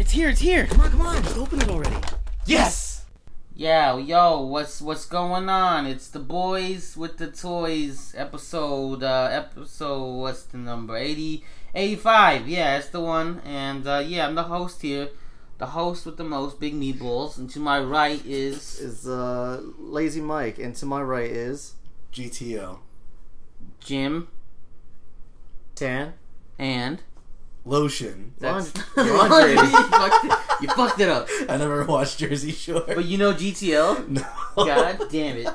It's 0.00 0.12
here. 0.12 0.30
It's 0.30 0.40
here. 0.40 0.64
Come 0.64 0.80
on, 0.80 0.90
come 0.90 1.02
on, 1.02 1.22
just 1.22 1.36
open 1.36 1.60
it 1.60 1.68
already. 1.68 1.94
Yes. 2.46 3.04
Yeah, 3.54 3.98
yo, 3.98 4.40
what's 4.40 4.80
what's 4.80 5.04
going 5.04 5.50
on? 5.50 5.86
It's 5.86 6.08
the 6.08 6.18
boys 6.18 6.96
with 6.96 7.18
the 7.18 7.26
toys 7.30 8.14
episode. 8.16 9.02
Uh, 9.02 9.28
episode 9.30 10.14
what's 10.22 10.44
the 10.44 10.56
number? 10.56 10.96
80, 10.96 11.44
85. 11.74 12.48
Yeah, 12.48 12.78
it's 12.78 12.88
the 12.88 13.02
one. 13.02 13.42
And 13.44 13.86
uh, 13.86 14.02
yeah, 14.02 14.26
I'm 14.26 14.36
the 14.36 14.44
host 14.44 14.80
here. 14.80 15.10
The 15.58 15.66
host 15.66 16.06
with 16.06 16.16
the 16.16 16.24
most 16.24 16.58
big 16.58 16.72
meatballs. 16.72 17.36
And 17.36 17.50
to 17.50 17.60
my 17.60 17.78
right 17.78 18.24
is 18.24 18.80
Is 18.80 19.06
uh 19.06 19.60
Lazy 19.78 20.22
Mike, 20.22 20.58
and 20.58 20.74
to 20.76 20.86
my 20.86 21.02
right 21.02 21.30
is 21.30 21.74
GTO. 22.10 22.78
Gym 23.80 24.28
Tan. 25.74 26.14
and 26.58 27.02
Lotion. 27.64 28.34
that's 28.38 28.72
Laundry. 28.96 29.50
you, 29.54 29.56
fucked 29.66 30.24
it, 30.24 30.32
you 30.62 30.68
fucked 30.68 31.00
it 31.00 31.08
up. 31.08 31.28
I 31.48 31.56
never 31.56 31.84
watched 31.84 32.18
Jersey 32.18 32.52
Shore. 32.52 32.84
But 32.86 33.04
you 33.04 33.18
know 33.18 33.32
GTL. 33.32 34.08
no. 34.08 34.22
God 34.56 35.08
damn 35.10 35.36
it. 35.36 35.48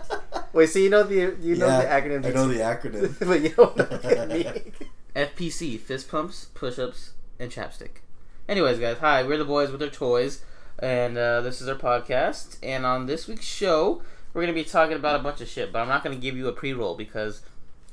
Wait, 0.54 0.68
so 0.70 0.80
you 0.80 0.90
know 0.90 1.04
the 1.04 1.36
you 1.41 1.55
know 1.55 1.68
Yeah, 1.68 1.82
the 1.82 2.10
acronym? 2.10 2.26
I 2.26 2.30
know 2.30 2.48
the 2.48 2.60
acronym. 2.60 3.20
but 3.27 3.41
you 3.41 3.49
don't 3.49 3.76
know 3.77 3.86
the 3.86 3.98
technique. 3.98 4.90
FPC, 5.16 5.80
fist 5.80 6.10
pumps, 6.10 6.49
push 6.54 6.77
ups, 6.77 7.12
and 7.40 7.52
chapstick. 7.52 8.02
Anyways, 8.48 8.80
guys, 8.80 8.98
hi, 8.99 9.24
we're 9.24 9.38
the 9.38 9.46
boys 9.46 9.72
with 9.72 9.80
their 9.80 9.90
toys, 9.90 10.44
and 10.77 11.18
uh, 11.18 11.41
this 11.41 11.62
is 11.62 11.68
our 11.68 11.76
podcast. 11.76 12.58
And 12.62 12.85
on 12.85 13.08
this 13.08 13.27
week's 13.27 13.46
show, 13.46 14.04
we're 14.34 14.41
going 14.44 14.54
to 14.54 14.62
be 14.62 14.68
talking 14.68 14.96
about 14.96 15.20
a 15.20 15.24
bunch 15.24 15.41
of 15.41 15.48
shit, 15.48 15.72
but 15.72 15.80
I'm 15.80 15.88
not 15.88 16.04
going 16.04 16.16
to 16.16 16.22
give 16.22 16.38
you 16.38 16.48
a 16.48 16.52
pre 16.52 16.74
roll 16.74 16.96
because 16.96 17.41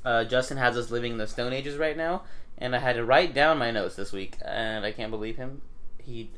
uh, 0.05 0.25
Justin 0.25 0.57
has 0.57 0.77
us 0.77 0.91
living 0.91 1.13
in 1.13 1.17
the 1.17 1.27
Stone 1.27 1.53
Ages 1.53 1.77
right 1.77 1.97
now, 1.97 2.23
and 2.57 2.75
I 2.75 2.79
had 2.79 2.95
to 2.95 3.05
write 3.05 3.33
down 3.33 3.57
my 3.57 3.71
notes 3.71 3.95
this 3.95 4.11
week, 4.11 4.37
and 4.43 4.85
I 4.85 4.91
can't 4.91 5.11
believe 5.11 5.37
him. 5.37 5.61
He. 6.01 6.31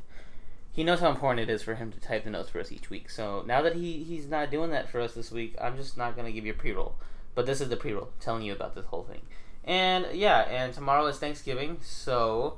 He 0.71 0.83
knows 0.83 0.99
how 0.99 1.09
important 1.09 1.49
it 1.49 1.53
is 1.53 1.63
for 1.63 1.75
him 1.75 1.89
to 1.93 2.01
type 2.01 2.25
the 2.25 2.29
notes 2.29 2.49
for 2.49 2.59
us 2.59 2.69
each 2.69 2.89
week. 2.89 3.09
So 3.09 3.45
now 3.47 3.61
that 3.61 3.77
he, 3.77 4.03
he's 4.03 4.27
not 4.27 4.51
doing 4.51 4.71
that 4.71 4.89
for 4.89 4.99
us 4.99 5.13
this 5.13 5.31
week, 5.31 5.55
I'm 5.61 5.77
just 5.77 5.97
not 5.97 6.17
to 6.17 6.31
give 6.33 6.45
you 6.45 6.51
a 6.51 6.55
pre 6.55 6.73
roll. 6.73 6.95
But 7.33 7.45
this 7.45 7.61
is 7.61 7.69
the 7.69 7.77
pre 7.77 7.93
roll, 7.93 8.09
telling 8.19 8.43
you 8.43 8.51
about 8.51 8.75
this 8.75 8.85
whole 8.87 9.03
thing. 9.03 9.21
And 9.63 10.07
yeah, 10.13 10.41
and 10.41 10.73
tomorrow 10.73 11.05
is 11.07 11.17
Thanksgiving, 11.17 11.77
so 11.81 12.57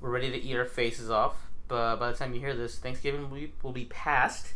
we're 0.00 0.10
ready 0.10 0.30
to 0.30 0.38
eat 0.38 0.56
our 0.56 0.64
faces 0.64 1.10
off. 1.10 1.48
But 1.68 1.96
by 1.96 2.10
the 2.10 2.16
time 2.16 2.32
you 2.32 2.40
hear 2.40 2.54
this, 2.54 2.78
Thanksgiving 2.78 3.28
be, 3.28 3.52
will 3.62 3.72
be 3.72 3.84
past. 3.84 4.54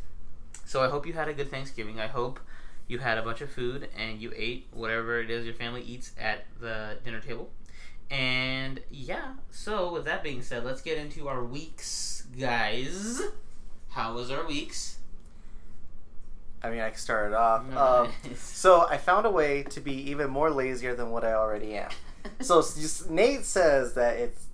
So 0.64 0.82
I 0.82 0.88
hope 0.88 1.06
you 1.06 1.12
had 1.12 1.28
a 1.28 1.34
good 1.34 1.50
Thanksgiving. 1.50 2.00
I 2.00 2.06
hope 2.06 2.40
you 2.88 2.98
had 2.98 3.18
a 3.18 3.22
bunch 3.22 3.40
of 3.40 3.50
food 3.50 3.88
and 3.96 4.20
you 4.20 4.32
ate 4.34 4.66
whatever 4.72 5.20
it 5.20 5.30
is 5.30 5.44
your 5.44 5.54
family 5.54 5.82
eats 5.82 6.12
at 6.18 6.44
the 6.60 6.98
dinner 7.04 7.20
table. 7.20 7.50
And 8.10 8.80
yeah, 8.90 9.32
so 9.50 9.92
with 9.92 10.04
that 10.04 10.22
being 10.22 10.42
said, 10.42 10.64
let's 10.64 10.82
get 10.82 10.98
into 10.98 11.28
our 11.28 11.42
weeks, 11.42 12.26
guys. 12.38 13.22
How 13.90 14.14
was 14.14 14.30
our 14.30 14.46
weeks? 14.46 14.98
I 16.62 16.70
mean, 16.70 16.80
I 16.80 16.90
can 16.90 16.98
start 16.98 17.32
it 17.32 17.34
off. 17.34 17.74
Um, 17.76 18.12
so 18.36 18.86
I 18.88 18.96
found 18.98 19.26
a 19.26 19.30
way 19.30 19.62
to 19.64 19.80
be 19.80 19.94
even 20.10 20.30
more 20.30 20.50
lazier 20.50 20.94
than 20.94 21.10
what 21.10 21.24
I 21.24 21.32
already 21.34 21.74
am. 21.74 21.90
So 22.40 22.60
just- 22.62 23.10
Nate 23.10 23.44
says 23.44 23.94
that 23.94 24.16
it's 24.16 24.44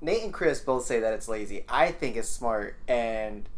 Nate 0.00 0.22
and 0.22 0.32
Chris 0.32 0.60
both 0.60 0.84
say 0.84 1.00
that 1.00 1.12
it's 1.12 1.26
lazy. 1.26 1.64
I 1.68 1.90
think 1.90 2.16
it's 2.16 2.28
smart 2.28 2.76
and 2.86 3.48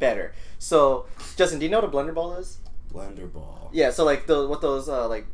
better. 0.00 0.34
So 0.58 1.06
Justin, 1.36 1.60
do 1.60 1.64
you 1.66 1.70
know 1.70 1.80
what 1.80 1.88
a 1.88 1.92
blender 1.92 2.12
ball 2.12 2.34
is? 2.34 2.58
Blender 2.92 3.32
ball. 3.32 3.70
Yeah. 3.72 3.90
So 3.90 4.04
like 4.04 4.26
the 4.26 4.48
what 4.48 4.60
those 4.62 4.88
uh, 4.88 5.06
like 5.08 5.26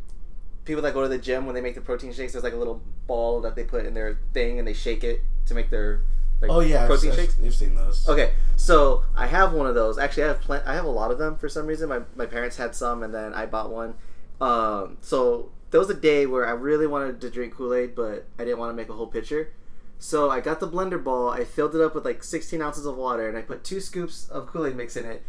people 0.71 0.83
that 0.83 0.95
go 0.95 1.03
to 1.03 1.09
the 1.09 1.19
gym 1.19 1.47
when 1.47 1.55
they 1.57 1.61
make 1.61 1.75
the 1.75 1.81
protein 1.81 2.13
shakes, 2.13 2.33
there's 2.33 2.45
like 2.45 2.53
a 2.53 2.57
little 2.57 2.81
ball 3.09 3.41
that 3.41 3.57
they 3.57 3.65
put 3.65 3.85
in 3.85 3.93
their 3.93 4.19
thing 4.33 4.61
and 4.61 4.69
they 4.69 4.73
shake 4.73 5.03
it 5.03 5.21
to 5.47 5.55
make 5.55 5.69
their 5.69 6.03
like 6.41 6.51
Oh 6.51 6.61
yeah, 6.61 6.83
I've, 6.83 6.87
protein 6.87 7.11
I've, 7.11 7.17
shakes. 7.17 7.37
I've 7.45 7.55
seen 7.55 7.75
those. 7.75 8.09
Okay, 8.09 8.33
so 8.55 9.03
I 9.17 9.27
have 9.27 9.53
one 9.53 9.67
of 9.67 9.75
those. 9.75 9.99
Actually, 9.99 10.25
I 10.25 10.29
have 10.29 10.41
plen- 10.41 10.63
I 10.65 10.75
have 10.75 10.85
a 10.85 10.91
lot 10.91 11.11
of 11.11 11.19
them 11.19 11.37
for 11.37 11.49
some 11.49 11.67
reason. 11.67 11.89
My 11.89 12.03
my 12.15 12.27
parents 12.27 12.57
had 12.57 12.75
some, 12.75 13.03
and 13.03 13.13
then 13.13 13.35
I 13.35 13.47
bought 13.47 13.71
one. 13.71 13.95
Um, 14.41 14.99
so 15.01 15.51
there 15.71 15.81
was 15.81 15.91
a 15.91 15.95
day 15.95 16.25
where 16.27 16.47
I 16.47 16.53
really 16.53 16.87
wanted 16.87 17.21
to 17.21 17.31
drink 17.31 17.55
Kool 17.57 17.75
Aid, 17.75 17.95
but 17.95 18.27
I 18.39 18.45
didn't 18.45 18.59
want 18.59 18.71
to 18.71 18.77
make 18.77 18.89
a 18.89 18.93
whole 18.93 19.09
pitcher. 19.09 19.51
So 19.99 20.31
I 20.31 20.41
got 20.41 20.61
the 20.61 20.69
blender 20.69 21.03
ball. 21.03 21.31
I 21.31 21.45
filled 21.45 21.75
it 21.75 21.83
up 21.83 21.95
with 21.95 22.05
like 22.05 22.25
16 22.25 22.63
ounces 22.63 22.87
of 22.87 22.97
water, 22.97 23.29
and 23.29 23.37
I 23.37 23.43
put 23.43 23.65
two 23.65 23.81
scoops 23.81 24.29
of 24.29 24.47
Kool 24.47 24.67
Aid 24.67 24.77
mix 24.77 24.97
in 24.97 25.05
it, 25.05 25.23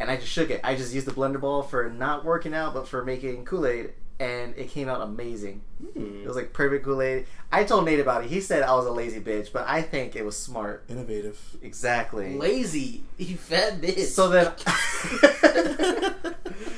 and 0.00 0.10
I 0.10 0.16
just 0.16 0.28
shook 0.28 0.50
it. 0.50 0.60
I 0.64 0.76
just 0.76 0.94
used 0.94 1.06
the 1.06 1.12
blender 1.12 1.40
ball 1.40 1.62
for 1.62 1.90
not 1.90 2.24
working 2.24 2.54
out, 2.54 2.72
but 2.72 2.88
for 2.88 3.04
making 3.04 3.44
Kool 3.44 3.66
Aid, 3.66 3.92
and 4.20 4.54
it 4.56 4.70
came 4.70 4.88
out 4.88 5.00
amazing. 5.00 5.62
Hmm. 5.92 6.22
It 6.22 6.26
was 6.26 6.36
like 6.36 6.52
perfect 6.52 6.84
Kool 6.84 7.02
Aid. 7.02 7.26
I 7.50 7.64
told 7.64 7.84
Nate 7.84 8.00
about 8.00 8.24
it. 8.24 8.30
He 8.30 8.40
said 8.40 8.62
I 8.62 8.74
was 8.74 8.86
a 8.86 8.92
lazy 8.92 9.20
bitch, 9.20 9.52
but 9.52 9.66
I 9.68 9.82
think 9.82 10.16
it 10.16 10.24
was 10.24 10.36
smart. 10.36 10.84
Innovative. 10.88 11.38
Exactly. 11.62 12.36
Lazy, 12.36 13.02
you 13.18 13.36
fed 13.36 13.82
this. 13.82 14.14
So 14.14 14.28
then, 14.28 14.52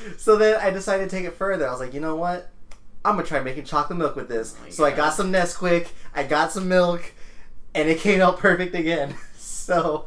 so 0.17 0.37
then 0.37 0.59
I 0.59 0.71
decided 0.71 1.09
to 1.09 1.15
take 1.15 1.25
it 1.25 1.35
further. 1.35 1.67
I 1.67 1.71
was 1.71 1.79
like, 1.79 1.93
you 1.93 1.99
know 1.99 2.15
what? 2.15 2.49
I'm 3.05 3.15
gonna 3.15 3.27
try 3.27 3.41
making 3.41 3.65
chocolate 3.65 3.97
milk 3.97 4.15
with 4.15 4.27
this. 4.27 4.55
Oh 4.59 4.65
my 4.65 4.69
so 4.69 4.85
I 4.85 4.91
got 4.91 5.13
some 5.13 5.31
Nesquik, 5.31 5.89
I 6.13 6.23
got 6.23 6.51
some 6.51 6.67
milk, 6.67 7.13
and 7.73 7.87
it 7.87 7.99
came 7.99 8.21
out 8.21 8.39
perfect 8.39 8.75
again. 8.75 9.15
So, 9.67 10.05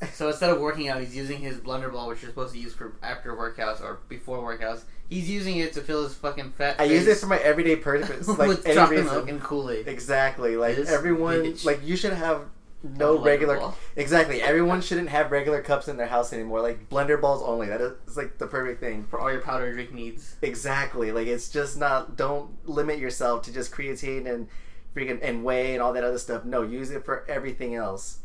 So 0.14 0.28
instead 0.28 0.50
of 0.50 0.60
working 0.60 0.88
out, 0.88 1.00
he's 1.00 1.16
using 1.16 1.38
his 1.38 1.58
blender 1.58 1.92
ball, 1.92 2.08
which 2.08 2.22
you're 2.22 2.30
supposed 2.30 2.52
to 2.54 2.60
use 2.60 2.74
for 2.74 2.94
after 3.02 3.34
workouts 3.34 3.80
or 3.80 4.00
before 4.08 4.38
workouts. 4.38 4.82
He's 5.08 5.28
using 5.28 5.58
it 5.58 5.72
to 5.74 5.80
fill 5.80 6.04
his 6.04 6.14
fucking 6.14 6.52
fat. 6.52 6.76
I 6.78 6.84
use 6.84 7.06
it 7.06 7.18
for 7.18 7.26
my 7.26 7.38
everyday 7.38 7.76
purpose, 7.76 8.26
like 8.38 8.48
with 8.48 8.64
any 8.66 8.74
chocolate 8.74 9.00
reason. 9.00 9.14
milk 9.14 9.28
and 9.28 9.42
Kool 9.42 9.70
Aid. 9.70 9.86
Exactly. 9.88 10.56
Like 10.56 10.76
This 10.76 10.90
everyone, 10.90 11.42
bitch. 11.42 11.64
like 11.64 11.80
you 11.84 11.96
should 11.96 12.14
have 12.14 12.42
no 12.82 13.18
regular. 13.18 13.58
ball. 13.58 13.76
Exactly. 13.94 14.40
Everyone 14.42 14.80
shouldn't 14.80 15.08
have 15.10 15.30
regular 15.30 15.60
cups 15.62 15.86
in 15.88 15.96
their 15.98 16.06
house 16.06 16.32
anymore. 16.32 16.62
Like 16.62 16.88
blender 16.88 17.20
balls 17.20 17.42
only. 17.44 17.66
That 17.68 17.80
is 17.80 18.16
like 18.16 18.38
the 18.38 18.46
perfect 18.46 18.80
thing. 18.80 19.04
for 19.04 19.20
all 19.20 19.30
your 19.30 19.40
powder 19.42 19.72
drink 19.72 19.92
needs. 19.92 20.36
Exactly. 20.42 21.12
Like 21.12 21.26
it's 21.26 21.48
just 21.50 21.76
not. 21.78 22.16
Don't 22.16 22.66
limit 22.68 22.98
yourself 22.98 23.42
to 23.42 23.52
just 23.52 23.70
creatine 23.70 24.26
and 24.26 24.48
freaking 24.96 25.18
and 25.22 25.44
whey 25.44 25.74
and 25.74 25.82
all 25.82 25.92
that 25.92 26.04
other 26.04 26.18
stuff. 26.18 26.44
No, 26.44 26.62
use 26.62 26.90
it 26.90 27.04
for 27.04 27.24
everything 27.28 27.74
else. 27.74 28.18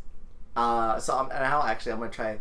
Uh, 0.58 1.00
so 1.00 1.16
I'm, 1.18 1.30
and 1.32 1.40
now 1.40 1.64
actually 1.64 1.92
I'm 1.94 2.00
gonna 2.00 2.12
try. 2.12 2.40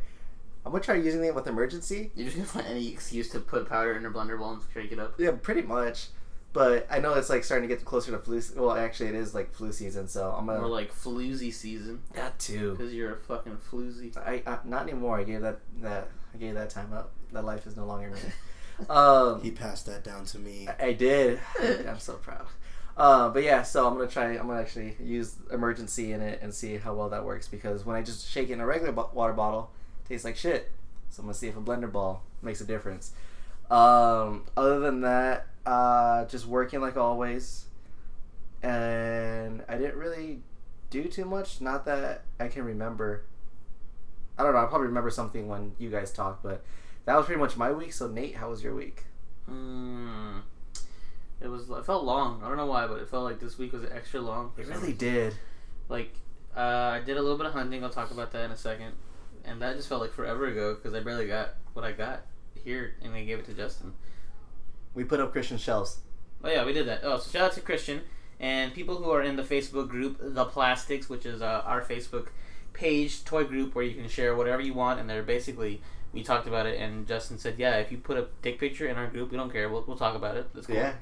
I'm 0.64 0.72
gonna 0.72 0.82
try 0.82 0.96
using 0.96 1.22
it 1.24 1.34
with 1.34 1.44
Emergen-C. 1.44 2.10
You're 2.16 2.24
just 2.24 2.36
gonna 2.36 2.48
find 2.48 2.66
any 2.66 2.88
excuse 2.88 3.28
to 3.30 3.38
put 3.40 3.68
powder 3.68 3.92
in 3.94 4.02
your 4.02 4.10
blender 4.10 4.36
bowl 4.38 4.50
and 4.52 4.62
shake 4.74 4.90
it 4.90 4.98
up. 4.98 5.14
Yeah, 5.18 5.32
pretty 5.32 5.62
much. 5.62 6.08
But 6.52 6.86
I 6.90 6.98
know 7.00 7.12
it's 7.14 7.28
like 7.28 7.44
starting 7.44 7.68
to 7.68 7.74
get 7.74 7.84
closer 7.84 8.10
to 8.12 8.18
flu. 8.18 8.40
se- 8.40 8.54
Well, 8.58 8.72
actually, 8.72 9.10
it 9.10 9.14
is 9.14 9.34
like 9.34 9.52
flu 9.54 9.70
season, 9.72 10.08
so 10.08 10.34
I'm 10.36 10.46
gonna. 10.46 10.60
Or 10.60 10.66
like 10.68 10.92
floozy 10.92 11.52
season, 11.52 12.02
that 12.14 12.38
too. 12.38 12.70
because 12.72 12.94
you're 12.94 13.12
a 13.12 13.16
fucking 13.18 13.58
floozy. 13.70 14.16
I, 14.16 14.42
I 14.46 14.58
not 14.64 14.82
anymore. 14.84 15.18
I 15.18 15.24
gave 15.24 15.42
that 15.42 15.58
that 15.82 16.08
I 16.34 16.38
gave 16.38 16.54
that 16.54 16.70
time 16.70 16.92
up. 16.94 17.12
That 17.32 17.44
life 17.44 17.66
is 17.66 17.76
no 17.76 17.84
longer 17.84 18.10
me. 18.10 18.86
um, 18.90 19.42
He 19.42 19.50
passed 19.50 19.84
that 19.86 20.02
down 20.02 20.24
to 20.26 20.38
me. 20.38 20.66
I 20.80 20.94
did. 20.94 21.40
I'm 21.86 21.98
so 21.98 22.14
proud. 22.14 22.46
Uh, 22.96 23.28
but 23.28 23.42
yeah, 23.42 23.62
so 23.62 23.86
I'm 23.86 23.94
gonna 23.94 24.08
try. 24.08 24.30
I'm 24.38 24.46
gonna 24.46 24.60
actually 24.60 24.96
use 25.02 25.34
Emergen-C 25.52 26.12
in 26.12 26.22
it 26.22 26.40
and 26.40 26.54
see 26.54 26.78
how 26.78 26.94
well 26.94 27.10
that 27.10 27.24
works 27.24 27.46
because 27.46 27.84
when 27.84 27.94
I 27.94 28.02
just 28.02 28.28
shake 28.28 28.48
it 28.48 28.54
in 28.54 28.60
a 28.60 28.66
regular 28.66 28.92
bo- 28.92 29.10
water 29.12 29.34
bottle, 29.34 29.70
it 30.04 30.08
tastes 30.08 30.24
like 30.24 30.36
shit. 30.36 30.72
So 31.10 31.20
I'm 31.20 31.26
gonna 31.26 31.34
see 31.34 31.48
if 31.48 31.56
a 31.56 31.60
blender 31.60 31.92
ball 31.92 32.22
makes 32.40 32.60
a 32.60 32.64
difference. 32.64 33.12
Um, 33.70 34.44
other 34.56 34.78
than 34.78 35.02
that, 35.02 35.46
uh, 35.66 36.24
just 36.26 36.46
working 36.46 36.80
like 36.80 36.96
always, 36.96 37.66
and 38.62 39.62
I 39.68 39.76
didn't 39.76 39.96
really 39.96 40.40
do 40.88 41.04
too 41.04 41.26
much. 41.26 41.60
Not 41.60 41.84
that 41.84 42.22
I 42.40 42.48
can 42.48 42.64
remember. 42.64 43.24
I 44.38 44.42
don't 44.42 44.54
know. 44.54 44.60
I'll 44.60 44.68
probably 44.68 44.86
remember 44.86 45.10
something 45.10 45.48
when 45.48 45.72
you 45.78 45.90
guys 45.90 46.12
talk, 46.12 46.42
but 46.42 46.62
that 47.04 47.14
was 47.16 47.26
pretty 47.26 47.40
much 47.40 47.58
my 47.58 47.72
week. 47.72 47.92
So 47.92 48.08
Nate, 48.08 48.36
how 48.36 48.50
was 48.50 48.62
your 48.62 48.74
week? 48.74 49.04
Hmm. 49.46 50.38
It 51.40 51.48
was. 51.48 51.68
It 51.68 51.84
felt 51.84 52.04
long. 52.04 52.42
I 52.42 52.48
don't 52.48 52.56
know 52.56 52.66
why, 52.66 52.86
but 52.86 53.00
it 53.00 53.08
felt 53.08 53.24
like 53.24 53.40
this 53.40 53.58
week 53.58 53.72
was 53.72 53.84
extra 53.84 54.20
long. 54.20 54.52
It 54.56 54.66
really 54.66 54.80
reason. 54.80 54.96
did. 54.96 55.34
Like, 55.88 56.14
uh, 56.56 56.60
I 56.60 57.00
did 57.00 57.16
a 57.16 57.22
little 57.22 57.36
bit 57.36 57.46
of 57.46 57.52
hunting. 57.52 57.84
I'll 57.84 57.90
talk 57.90 58.10
about 58.10 58.32
that 58.32 58.44
in 58.44 58.50
a 58.50 58.56
second. 58.56 58.92
And 59.44 59.60
that 59.62 59.76
just 59.76 59.88
felt 59.88 60.00
like 60.00 60.12
forever 60.12 60.46
ago 60.46 60.74
because 60.74 60.94
I 60.94 61.00
barely 61.00 61.26
got 61.26 61.54
what 61.74 61.84
I 61.84 61.92
got 61.92 62.22
here, 62.64 62.94
and 63.02 63.14
I 63.14 63.24
gave 63.24 63.38
it 63.38 63.46
to 63.46 63.54
Justin. 63.54 63.92
We 64.94 65.04
put 65.04 65.20
up 65.20 65.32
Christian 65.32 65.58
shelves. 65.58 66.00
Oh 66.42 66.50
yeah, 66.50 66.64
we 66.64 66.72
did 66.72 66.88
that. 66.88 67.00
Oh, 67.02 67.18
so 67.18 67.30
shout 67.30 67.50
out 67.50 67.52
to 67.52 67.60
Christian 67.60 68.00
and 68.38 68.74
people 68.74 68.96
who 68.96 69.10
are 69.10 69.22
in 69.22 69.36
the 69.36 69.42
Facebook 69.42 69.88
group, 69.88 70.18
The 70.20 70.44
Plastics, 70.44 71.08
which 71.08 71.24
is 71.24 71.42
uh, 71.42 71.62
our 71.64 71.82
Facebook 71.82 72.28
page 72.72 73.24
toy 73.24 73.44
group 73.44 73.74
where 73.74 73.84
you 73.84 73.94
can 73.94 74.08
share 74.08 74.34
whatever 74.34 74.60
you 74.60 74.74
want. 74.74 75.00
And 75.00 75.08
they're 75.08 75.22
basically 75.22 75.80
we 76.12 76.22
talked 76.22 76.46
about 76.46 76.66
it, 76.66 76.80
and 76.80 77.06
Justin 77.06 77.38
said, 77.38 77.56
yeah, 77.58 77.76
if 77.76 77.92
you 77.92 77.98
put 77.98 78.16
a 78.16 78.26
dick 78.40 78.58
picture 78.58 78.86
in 78.86 78.96
our 78.96 79.06
group, 79.06 79.30
we 79.30 79.36
don't 79.36 79.52
care. 79.52 79.68
We'll, 79.68 79.84
we'll 79.86 79.98
talk 79.98 80.16
about 80.16 80.36
it. 80.36 80.48
That's 80.54 80.66
cool. 80.66 80.76
Yeah. 80.76 80.94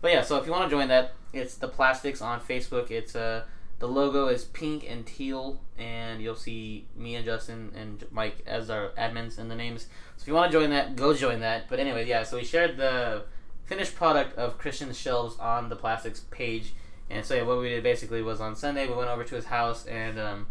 But 0.00 0.12
yeah, 0.12 0.22
so 0.22 0.36
if 0.36 0.46
you 0.46 0.52
want 0.52 0.64
to 0.64 0.70
join 0.70 0.88
that, 0.88 1.12
it's 1.32 1.54
The 1.54 1.68
Plastics 1.68 2.20
on 2.22 2.40
Facebook. 2.40 2.90
It's 2.90 3.14
uh 3.14 3.44
the 3.78 3.88
logo 3.88 4.28
is 4.28 4.44
pink 4.44 4.84
and 4.86 5.06
teal, 5.06 5.58
and 5.78 6.20
you'll 6.20 6.36
see 6.36 6.86
me 6.94 7.14
and 7.14 7.24
Justin 7.24 7.72
and 7.74 8.04
Mike 8.10 8.42
as 8.46 8.68
our 8.68 8.90
admins 8.90 9.38
and 9.38 9.50
the 9.50 9.54
names. 9.54 9.86
So 10.18 10.22
if 10.22 10.28
you 10.28 10.34
want 10.34 10.52
to 10.52 10.58
join 10.58 10.68
that, 10.70 10.96
go 10.96 11.14
join 11.14 11.40
that. 11.40 11.66
But 11.68 11.80
anyway, 11.80 12.06
yeah. 12.06 12.22
So 12.24 12.36
we 12.36 12.44
shared 12.44 12.76
the 12.76 13.24
finished 13.64 13.94
product 13.94 14.36
of 14.36 14.58
Christian's 14.58 14.98
shelves 14.98 15.38
on 15.38 15.70
the 15.70 15.76
plastics 15.76 16.20
page, 16.30 16.74
and 17.08 17.24
so 17.24 17.34
yeah, 17.34 17.42
what 17.42 17.58
we 17.58 17.70
did 17.70 17.82
basically 17.82 18.22
was 18.22 18.40
on 18.40 18.54
Sunday 18.54 18.86
we 18.86 18.94
went 18.94 19.08
over 19.08 19.24
to 19.24 19.34
his 19.34 19.46
house 19.46 19.86
and 19.86 20.18
um, 20.18 20.46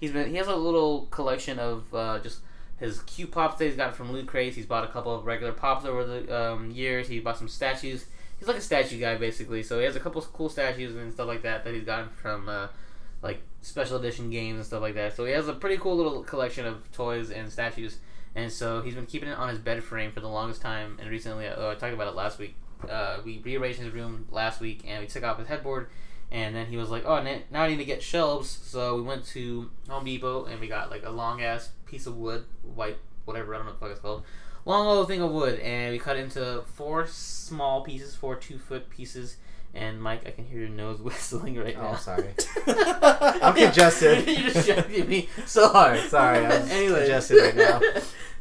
he's 0.00 0.12
been 0.12 0.30
he 0.30 0.36
has 0.36 0.46
a 0.46 0.56
little 0.56 1.06
collection 1.06 1.58
of 1.58 1.92
uh, 1.92 2.18
just 2.20 2.40
his 2.78 3.00
cute 3.02 3.32
pops 3.32 3.58
that 3.58 3.66
he's 3.66 3.76
gotten 3.76 3.94
from 3.94 4.12
loot 4.12 4.26
crates. 4.26 4.56
He's 4.56 4.66
bought 4.66 4.84
a 4.84 4.88
couple 4.88 5.14
of 5.14 5.26
regular 5.26 5.52
pops 5.52 5.84
over 5.84 6.04
the 6.04 6.52
um, 6.52 6.70
years. 6.70 7.08
He 7.08 7.18
bought 7.18 7.38
some 7.38 7.48
statues. 7.48 8.06
He's 8.38 8.48
like 8.48 8.56
a 8.56 8.62
statue 8.62 9.00
guy 9.00 9.16
basically. 9.16 9.62
So 9.62 9.78
he 9.78 9.84
has 9.84 9.96
a 9.96 10.00
couple 10.00 10.20
cool 10.22 10.48
statues 10.48 10.94
and 10.96 11.12
stuff 11.12 11.26
like 11.26 11.42
that 11.42 11.64
that 11.64 11.74
he's 11.74 11.84
gotten 11.84 12.08
from 12.08 12.48
uh, 12.48 12.68
like 13.22 13.42
special 13.62 13.96
edition 13.96 14.30
games 14.30 14.56
and 14.56 14.66
stuff 14.66 14.82
like 14.82 14.94
that. 14.94 15.16
So 15.16 15.24
he 15.24 15.32
has 15.32 15.48
a 15.48 15.52
pretty 15.52 15.76
cool 15.78 15.96
little 15.96 16.22
collection 16.22 16.66
of 16.66 16.90
toys 16.92 17.30
and 17.30 17.50
statues. 17.50 17.98
And 18.34 18.52
so 18.52 18.82
he's 18.82 18.94
been 18.94 19.06
keeping 19.06 19.28
it 19.28 19.36
on 19.36 19.48
his 19.48 19.58
bed 19.58 19.82
frame 19.82 20.12
for 20.12 20.20
the 20.20 20.28
longest 20.28 20.62
time. 20.62 20.98
And 21.00 21.10
recently, 21.10 21.48
uh, 21.48 21.70
I 21.70 21.74
talked 21.74 21.94
about 21.94 22.08
it 22.08 22.14
last 22.14 22.38
week. 22.38 22.54
Uh, 22.88 23.18
we 23.24 23.38
rearranged 23.38 23.80
his 23.80 23.92
room 23.92 24.28
last 24.30 24.60
week, 24.60 24.84
and 24.86 25.00
we 25.00 25.08
took 25.08 25.24
off 25.24 25.38
his 25.38 25.48
headboard. 25.48 25.88
And 26.30 26.54
then 26.54 26.66
he 26.66 26.76
was 26.76 26.90
like, 26.90 27.04
"Oh, 27.06 27.20
now 27.22 27.62
I 27.62 27.68
need 27.68 27.78
to 27.78 27.84
get 27.84 28.02
shelves." 28.02 28.48
So 28.48 28.96
we 28.96 29.02
went 29.02 29.24
to 29.28 29.70
Home 29.88 30.04
Depot, 30.04 30.44
and 30.44 30.60
we 30.60 30.68
got 30.68 30.90
like 30.90 31.04
a 31.04 31.10
long 31.10 31.42
ass 31.42 31.70
piece 31.86 32.06
of 32.06 32.16
wood, 32.16 32.44
white, 32.74 32.98
whatever 33.24 33.54
I 33.54 33.58
don't 33.58 33.66
know 33.66 33.72
what 33.72 33.80
the 33.80 33.86
fuck 33.86 33.92
it's 33.92 34.00
called, 34.00 34.22
long 34.68 34.86
little 34.86 35.06
thing 35.06 35.22
of 35.22 35.32
wood, 35.32 35.58
and 35.60 35.92
we 35.92 35.98
cut 35.98 36.16
it 36.16 36.20
into 36.20 36.62
four 36.74 37.06
small 37.06 37.82
pieces, 37.82 38.14
four 38.14 38.36
two 38.36 38.58
foot 38.58 38.88
pieces. 38.90 39.36
And 39.74 40.00
Mike, 40.00 40.26
I 40.26 40.30
can 40.30 40.44
hear 40.46 40.60
your 40.60 40.68
nose 40.68 41.00
whistling 41.02 41.56
right 41.56 41.74
oh, 41.76 41.82
now. 41.82 41.90
Oh, 41.92 41.96
sorry. 41.96 42.34
I'm 43.42 43.54
congested. 43.54 44.26
You're 44.28 44.50
distracting 44.50 45.08
me 45.08 45.28
so 45.46 45.68
hard. 45.68 46.00
Sorry, 46.08 46.44
I'm 46.44 46.68
Anyway. 46.70 47.00
congested 47.00 47.38
right 47.38 47.56
now. 47.56 47.80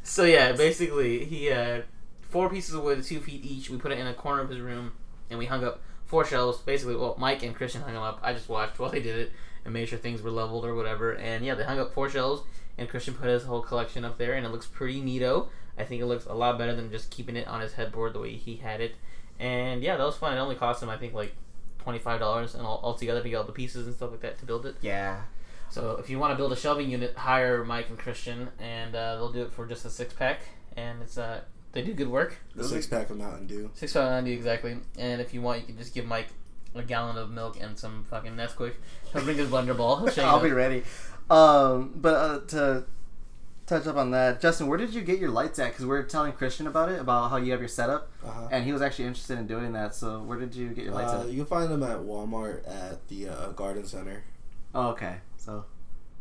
so 0.03 0.23
yeah, 0.23 0.51
basically 0.51 1.25
he 1.25 1.45
had 1.45 1.85
four 2.21 2.49
pieces 2.49 2.75
of 2.75 2.83
wood, 2.83 3.03
two 3.03 3.19
feet 3.19 3.43
each. 3.43 3.69
We 3.69 3.77
put 3.77 3.91
it 3.91 3.99
in 3.99 4.07
a 4.07 4.13
corner 4.13 4.41
of 4.41 4.49
his 4.49 4.59
room, 4.59 4.93
and 5.29 5.39
we 5.39 5.45
hung 5.45 5.63
up 5.63 5.81
four 6.05 6.25
shelves. 6.25 6.59
Basically, 6.59 6.95
well, 6.95 7.15
Mike 7.17 7.43
and 7.43 7.55
Christian 7.55 7.81
hung 7.81 7.93
them 7.93 8.03
up. 8.03 8.19
I 8.21 8.33
just 8.33 8.49
watched 8.49 8.79
while 8.79 8.91
they 8.91 9.01
did 9.01 9.17
it 9.17 9.31
and 9.63 9.73
made 9.73 9.87
sure 9.87 9.99
things 9.99 10.21
were 10.21 10.31
leveled 10.31 10.65
or 10.65 10.75
whatever. 10.75 11.13
And 11.13 11.45
yeah, 11.45 11.55
they 11.55 11.63
hung 11.63 11.79
up 11.79 11.93
four 11.93 12.09
shelves, 12.09 12.41
and 12.77 12.89
Christian 12.89 13.13
put 13.13 13.27
his 13.27 13.43
whole 13.43 13.61
collection 13.61 14.03
up 14.03 14.17
there, 14.17 14.33
and 14.33 14.45
it 14.45 14.49
looks 14.49 14.65
pretty 14.65 15.01
neato. 15.01 15.47
I 15.77 15.83
think 15.83 16.01
it 16.01 16.05
looks 16.05 16.25
a 16.25 16.33
lot 16.33 16.57
better 16.57 16.75
than 16.75 16.91
just 16.91 17.11
keeping 17.11 17.35
it 17.35 17.47
on 17.47 17.61
his 17.61 17.73
headboard 17.73 18.13
the 18.13 18.19
way 18.19 18.35
he 18.35 18.57
had 18.57 18.81
it. 18.81 18.95
And 19.39 19.83
yeah, 19.83 19.97
that 19.97 20.03
was 20.03 20.15
fun. 20.17 20.35
It 20.35 20.39
only 20.39 20.55
cost 20.55 20.81
him, 20.81 20.89
I 20.89 20.97
think, 20.97 21.13
like 21.13 21.33
twenty 21.79 21.99
five 21.99 22.19
dollars, 22.19 22.55
and 22.55 22.65
all 22.65 22.79
altogether 22.83 23.21
to 23.21 23.29
get 23.29 23.35
all 23.35 23.43
the 23.43 23.51
pieces 23.51 23.85
and 23.85 23.95
stuff 23.95 24.11
like 24.11 24.21
that 24.21 24.39
to 24.39 24.45
build 24.45 24.65
it. 24.65 24.75
Yeah. 24.81 25.21
So 25.69 25.97
if 25.97 26.09
you 26.09 26.17
want 26.17 26.31
to 26.31 26.37
build 26.37 26.51
a 26.51 26.55
shelving 26.55 26.89
unit, 26.89 27.15
hire 27.15 27.63
Mike 27.63 27.89
and 27.89 27.97
Christian, 27.99 28.49
and 28.59 28.95
uh, 28.95 29.15
they'll 29.15 29.31
do 29.31 29.41
it 29.43 29.51
for 29.51 29.65
just 29.65 29.85
a 29.85 29.89
six 29.89 30.13
pack, 30.13 30.41
and 30.75 31.01
it's 31.01 31.17
uh 31.17 31.41
they 31.73 31.81
do 31.83 31.93
good 31.93 32.07
work. 32.07 32.37
The 32.55 32.63
six 32.63 32.87
pack 32.87 33.09
of 33.09 33.17
Mountain 33.17 33.47
Dew. 33.47 33.69
Six 33.73 33.93
pack 33.93 34.09
ninety 34.09 34.31
exactly. 34.31 34.77
And 34.97 35.21
if 35.21 35.33
you 35.33 35.41
want, 35.41 35.61
you 35.61 35.65
can 35.67 35.77
just 35.77 35.93
give 35.93 36.05
Mike 36.05 36.27
a 36.73 36.83
gallon 36.83 37.17
of 37.17 37.29
milk 37.29 37.57
and 37.61 37.77
some 37.77 38.05
fucking 38.09 38.33
Nesquik. 38.33 38.73
He'll 39.13 39.23
bring 39.23 39.37
his 39.37 39.49
blender 39.49 39.75
ball. 39.75 39.97
He'll 39.97 40.09
show 40.09 40.21
you. 40.23 40.27
I'll 40.27 40.41
be 40.41 40.51
ready. 40.51 40.83
Um, 41.29 41.93
but 41.95 42.13
uh, 42.13 42.39
to 42.47 42.85
touch 43.67 43.85
up 43.85 43.95
on 43.97 44.11
that, 44.11 44.41
Justin, 44.41 44.67
where 44.67 44.77
did 44.77 44.93
you 44.93 45.01
get 45.01 45.19
your 45.19 45.29
lights 45.29 45.59
at? 45.59 45.71
Because 45.71 45.85
we 45.85 45.95
are 45.95 46.03
telling 46.03 46.31
Christian 46.33 46.65
about 46.67 46.89
it, 46.89 46.99
about 46.99 47.29
how 47.29 47.37
you 47.37 47.51
have 47.51 47.59
your 47.59 47.67
setup, 47.69 48.09
Uh-huh. 48.25 48.47
and 48.51 48.65
he 48.65 48.71
was 48.71 48.81
actually 48.81 49.05
interested 49.05 49.37
in 49.37 49.45
doing 49.45 49.73
that. 49.73 49.93
So 49.93 50.19
where 50.23 50.39
did 50.39 50.55
you 50.55 50.69
get 50.69 50.85
your 50.85 50.93
lights 50.93 51.11
Uh, 51.13 51.21
at? 51.21 51.27
you 51.29 51.37
can 51.37 51.45
find 51.45 51.69
them 51.71 51.83
at 51.83 51.97
Walmart 51.99 52.67
at 52.67 53.07
the 53.09 53.29
uh, 53.29 53.49
Garden 53.51 53.85
Center. 53.85 54.23
Oh, 54.73 54.87
okay. 54.89 55.17
So. 55.37 55.65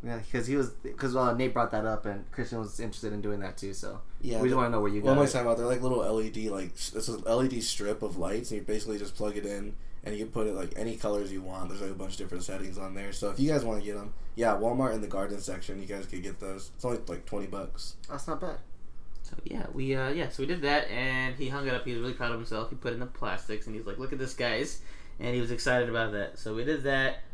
Yeah, 0.04 0.18
because 0.18 0.46
he 0.46 0.56
was 0.56 0.70
because 0.70 1.16
uh, 1.16 1.32
Nate 1.32 1.54
brought 1.54 1.70
that 1.70 1.86
up 1.86 2.04
and 2.04 2.30
Christian 2.30 2.58
was 2.58 2.78
interested 2.78 3.12
in 3.14 3.22
doing 3.22 3.40
that 3.40 3.56
too. 3.56 3.72
So 3.72 4.00
Yeah, 4.20 4.40
we 4.42 4.48
just 4.48 4.56
want 4.56 4.66
to 4.68 4.70
know 4.72 4.80
where 4.80 4.90
you 4.92 5.00
What 5.00 5.12
got 5.14 5.16
am 5.16 5.18
I 5.20 5.24
it. 5.24 5.30
talking 5.30 5.46
about? 5.46 5.56
They're 5.56 5.66
like 5.66 5.80
little 5.82 5.98
LED, 6.00 6.48
like 6.50 6.66
it's 6.74 7.08
an 7.08 7.22
LED 7.24 7.62
strip 7.62 8.02
of 8.02 8.16
lights, 8.18 8.50
and 8.50 8.60
you 8.60 8.66
basically 8.66 8.98
just 8.98 9.16
plug 9.16 9.36
it 9.36 9.46
in, 9.46 9.74
and 10.06 10.16
you 10.16 10.24
can 10.24 10.32
put 10.32 10.46
it 10.46 10.54
like 10.54 10.72
any 10.76 10.96
colors 10.96 11.32
you 11.32 11.42
want. 11.42 11.68
There's 11.68 11.82
like 11.82 11.90
a 11.90 11.94
bunch 11.94 12.12
of 12.12 12.18
different 12.18 12.44
settings 12.44 12.78
on 12.78 12.94
there. 12.94 13.12
So 13.12 13.28
if 13.28 13.40
you 13.40 13.50
guys 13.50 13.64
want 13.64 13.80
to 13.80 13.84
get 13.84 13.96
them, 13.96 14.14
yeah, 14.36 14.56
Walmart 14.56 14.94
in 14.94 15.00
the 15.00 15.08
garden 15.08 15.40
section, 15.40 15.80
you 15.80 15.86
guys 15.86 16.06
could 16.06 16.22
get 16.22 16.38
those. 16.38 16.70
It's 16.76 16.84
only 16.84 17.00
like 17.08 17.26
twenty 17.26 17.48
bucks. 17.48 17.96
That's 18.08 18.28
not 18.28 18.40
bad. 18.40 18.58
So 19.22 19.34
yeah, 19.44 19.66
we 19.74 19.96
uh 19.96 20.10
yeah, 20.10 20.28
so 20.28 20.44
we 20.44 20.46
did 20.46 20.62
that, 20.62 20.88
and 20.88 21.34
he 21.34 21.48
hung 21.48 21.66
it 21.66 21.74
up. 21.74 21.84
He 21.84 21.90
was 21.90 22.00
really 22.00 22.14
proud 22.14 22.30
of 22.30 22.38
himself. 22.38 22.70
He 22.70 22.76
put 22.76 22.92
it 22.92 22.94
in 22.94 23.00
the 23.00 23.06
plastics, 23.06 23.66
and 23.66 23.74
he's 23.74 23.84
like, 23.84 23.98
"Look 23.98 24.12
at 24.12 24.20
this, 24.20 24.34
guys," 24.34 24.80
and 25.18 25.34
he 25.34 25.40
was 25.40 25.50
excited 25.50 25.88
about 25.88 26.12
that. 26.12 26.38
So 26.38 26.54
we 26.54 26.64
did 26.64 26.84
that. 26.84 27.24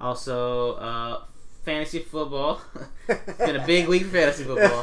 Also, 0.00 0.76
uh, 0.76 1.24
fantasy 1.64 1.98
football. 1.98 2.62
it's 3.08 3.38
been 3.38 3.56
a 3.56 3.66
big 3.66 3.88
week 3.88 4.04
for 4.04 4.12
fantasy 4.12 4.44
football. 4.44 4.82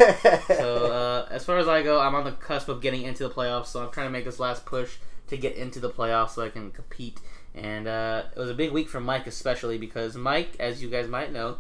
So 0.56 0.86
uh, 0.86 1.28
as 1.32 1.44
far 1.44 1.58
as 1.58 1.68
I 1.68 1.82
go, 1.82 2.00
I'm 2.00 2.14
on 2.14 2.26
the 2.26 2.32
cusp 2.34 2.70
of 2.70 2.80
getting 2.80 3.02
into 3.02 3.28
the 3.28 3.34
playoffs. 3.34 3.68
So 3.68 3.84
I'm 3.84 3.92
trying 3.92 4.06
to 4.06 4.12
make 4.12 4.26
this 4.26 4.40
last 4.40 4.68
push 4.68 4.98
to 5.30 5.38
get 5.38 5.56
into 5.56 5.80
the 5.80 5.90
playoffs 5.90 6.32
so 6.32 6.44
I 6.44 6.50
can 6.50 6.72
compete. 6.72 7.20
And 7.56 7.88
uh, 7.88 8.24
it 8.36 8.40
was 8.40 8.50
a 8.50 8.54
big 8.54 8.72
week 8.72 8.90
for 8.90 9.00
Mike, 9.00 9.28
especially 9.28 9.78
because 9.78 10.16
Mike, 10.16 10.56
as 10.60 10.82
you 10.82 10.90
guys 10.90 11.08
might 11.08 11.32
know, 11.32 11.58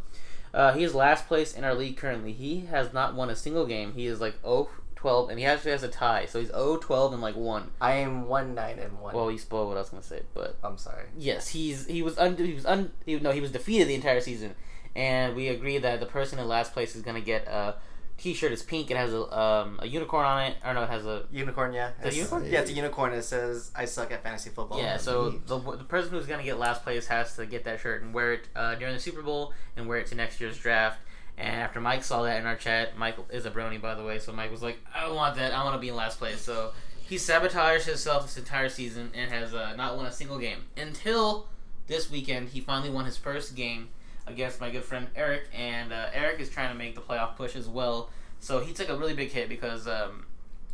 uh, 0.53 0.73
he 0.73 0.83
is 0.83 0.95
last 0.95 1.27
place 1.27 1.53
in 1.53 1.63
our 1.63 1.75
league 1.75 1.97
currently. 1.97 2.33
He 2.33 2.61
has 2.67 2.93
not 2.93 3.15
won 3.15 3.29
a 3.29 3.35
single 3.35 3.65
game. 3.65 3.93
He 3.93 4.05
is 4.05 4.19
like 4.21 4.41
0 4.41 4.69
12, 4.95 5.29
and 5.29 5.39
he 5.39 5.45
actually 5.45 5.71
has 5.71 5.83
a 5.83 5.87
tie. 5.87 6.25
So 6.25 6.39
he's 6.39 6.49
0 6.49 6.77
12 6.77 7.13
and 7.13 7.21
like 7.21 7.35
1. 7.35 7.71
I 7.79 7.93
am 7.93 8.27
one 8.27 8.53
nine 8.53 8.79
and 8.79 8.99
one. 8.99 9.15
Well, 9.15 9.31
you 9.31 9.37
spoiled 9.37 9.69
what 9.69 9.77
I 9.77 9.79
was 9.79 9.89
going 9.89 10.01
to 10.01 10.07
say, 10.07 10.23
but 10.33 10.57
I'm 10.63 10.77
sorry. 10.77 11.05
Yes, 11.17 11.49
he's 11.49 11.87
he 11.87 12.01
was 12.01 12.17
un, 12.17 12.35
he 12.35 12.53
was 12.53 12.65
un, 12.65 12.91
he, 13.05 13.17
no 13.19 13.31
he 13.31 13.41
was 13.41 13.51
defeated 13.51 13.87
the 13.87 13.95
entire 13.95 14.19
season, 14.19 14.55
and 14.95 15.35
we 15.35 15.47
agree 15.47 15.77
that 15.77 15.99
the 15.99 16.05
person 16.05 16.37
in 16.37 16.47
last 16.47 16.73
place 16.73 16.95
is 16.95 17.01
gonna 17.01 17.21
get 17.21 17.47
a 17.47 17.75
T-shirt. 18.19 18.51
is 18.51 18.63
pink. 18.63 18.91
It 18.91 18.97
has 18.97 19.13
a 19.13 19.21
um, 19.39 19.79
a 19.81 19.87
unicorn 19.87 20.25
on 20.25 20.43
it. 20.45 20.57
Or 20.65 20.73
no, 20.73 20.83
it 20.83 20.89
has 20.89 21.05
a 21.05 21.25
Unicorn, 21.31 21.73
yeah. 21.73 21.91
The 22.01 22.07
It's- 22.07 22.15
unicorn? 22.17 22.45
Yeah, 22.45 22.61
it's 22.61 22.69
a 22.71 22.73
unicorn. 22.73 23.13
It 23.13 23.23
says, 23.23 23.71
"I 23.75 23.85
suck 23.85 24.11
at 24.11 24.23
fantasy 24.23 24.49
football." 24.49 24.79
yeah. 24.79 24.97
So 24.97 25.29
the 25.31 25.57
the 25.59 25.83
person 25.83 26.11
who's 26.11 26.25
gonna 26.25 26.43
get 26.43 26.57
last 26.59 26.83
place 26.83 27.07
has 27.07 27.35
to 27.37 27.45
get 27.45 27.63
that 27.65 27.79
shirt 27.79 28.01
and 28.01 28.13
wear 28.13 28.33
it 28.33 28.47
uh, 28.55 28.75
during 28.75 28.93
the 28.93 28.99
Super 28.99 29.21
Bowl 29.21 29.53
and 29.75 29.87
wear 29.87 29.97
it 29.99 30.07
to 30.07 30.15
next 30.15 30.39
year's 30.41 30.57
draft. 30.57 30.99
And 31.37 31.55
after 31.61 31.79
Mike 31.79 32.03
saw 32.03 32.23
that 32.23 32.39
in 32.41 32.45
our 32.45 32.57
chat, 32.57 32.97
Mike 32.97 33.15
is 33.29 33.45
a 33.45 33.51
brony 33.51 33.81
by 33.81 33.95
the 33.95 34.03
way. 34.03 34.19
So 34.19 34.33
Mike 34.33 34.51
was 34.51 34.61
like, 34.61 34.79
I 34.93 35.09
want 35.09 35.37
that. 35.37 35.53
I 35.53 35.63
want 35.63 35.75
to 35.75 35.79
be 35.79 35.87
in 35.89 35.95
last 35.95 36.19
place. 36.19 36.41
So 36.41 36.71
he 37.01 37.17
sabotaged 37.17 37.85
himself 37.85 38.23
this 38.23 38.35
entire 38.37 38.67
season 38.69 39.11
and 39.15 39.31
has 39.31 39.53
uh, 39.53 39.73
not 39.77 39.95
won 39.95 40.05
a 40.05 40.11
single 40.11 40.37
game 40.37 40.65
until 40.75 41.47
this 41.87 42.11
weekend. 42.11 42.49
He 42.49 42.59
finally 42.59 42.89
won 42.89 43.05
his 43.05 43.15
first 43.17 43.55
game 43.55 43.87
against 44.29 44.61
my 44.61 44.69
good 44.69 44.83
friend 44.83 45.07
Eric, 45.15 45.49
and 45.53 45.91
uh, 45.91 46.07
Eric 46.13 46.39
is 46.39 46.49
trying 46.49 46.69
to 46.69 46.75
make 46.75 46.95
the 46.95 47.01
playoff 47.01 47.35
push 47.35 47.55
as 47.55 47.67
well. 47.67 48.09
So 48.39 48.59
he 48.59 48.73
took 48.73 48.89
a 48.89 48.95
really 48.95 49.13
big 49.13 49.31
hit 49.31 49.49
because, 49.49 49.87
um, 49.87 50.25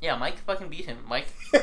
yeah, 0.01 0.15
Mike 0.15 0.37
fucking 0.39 0.69
beat 0.69 0.85
him. 0.85 0.99
Mike 1.07 1.27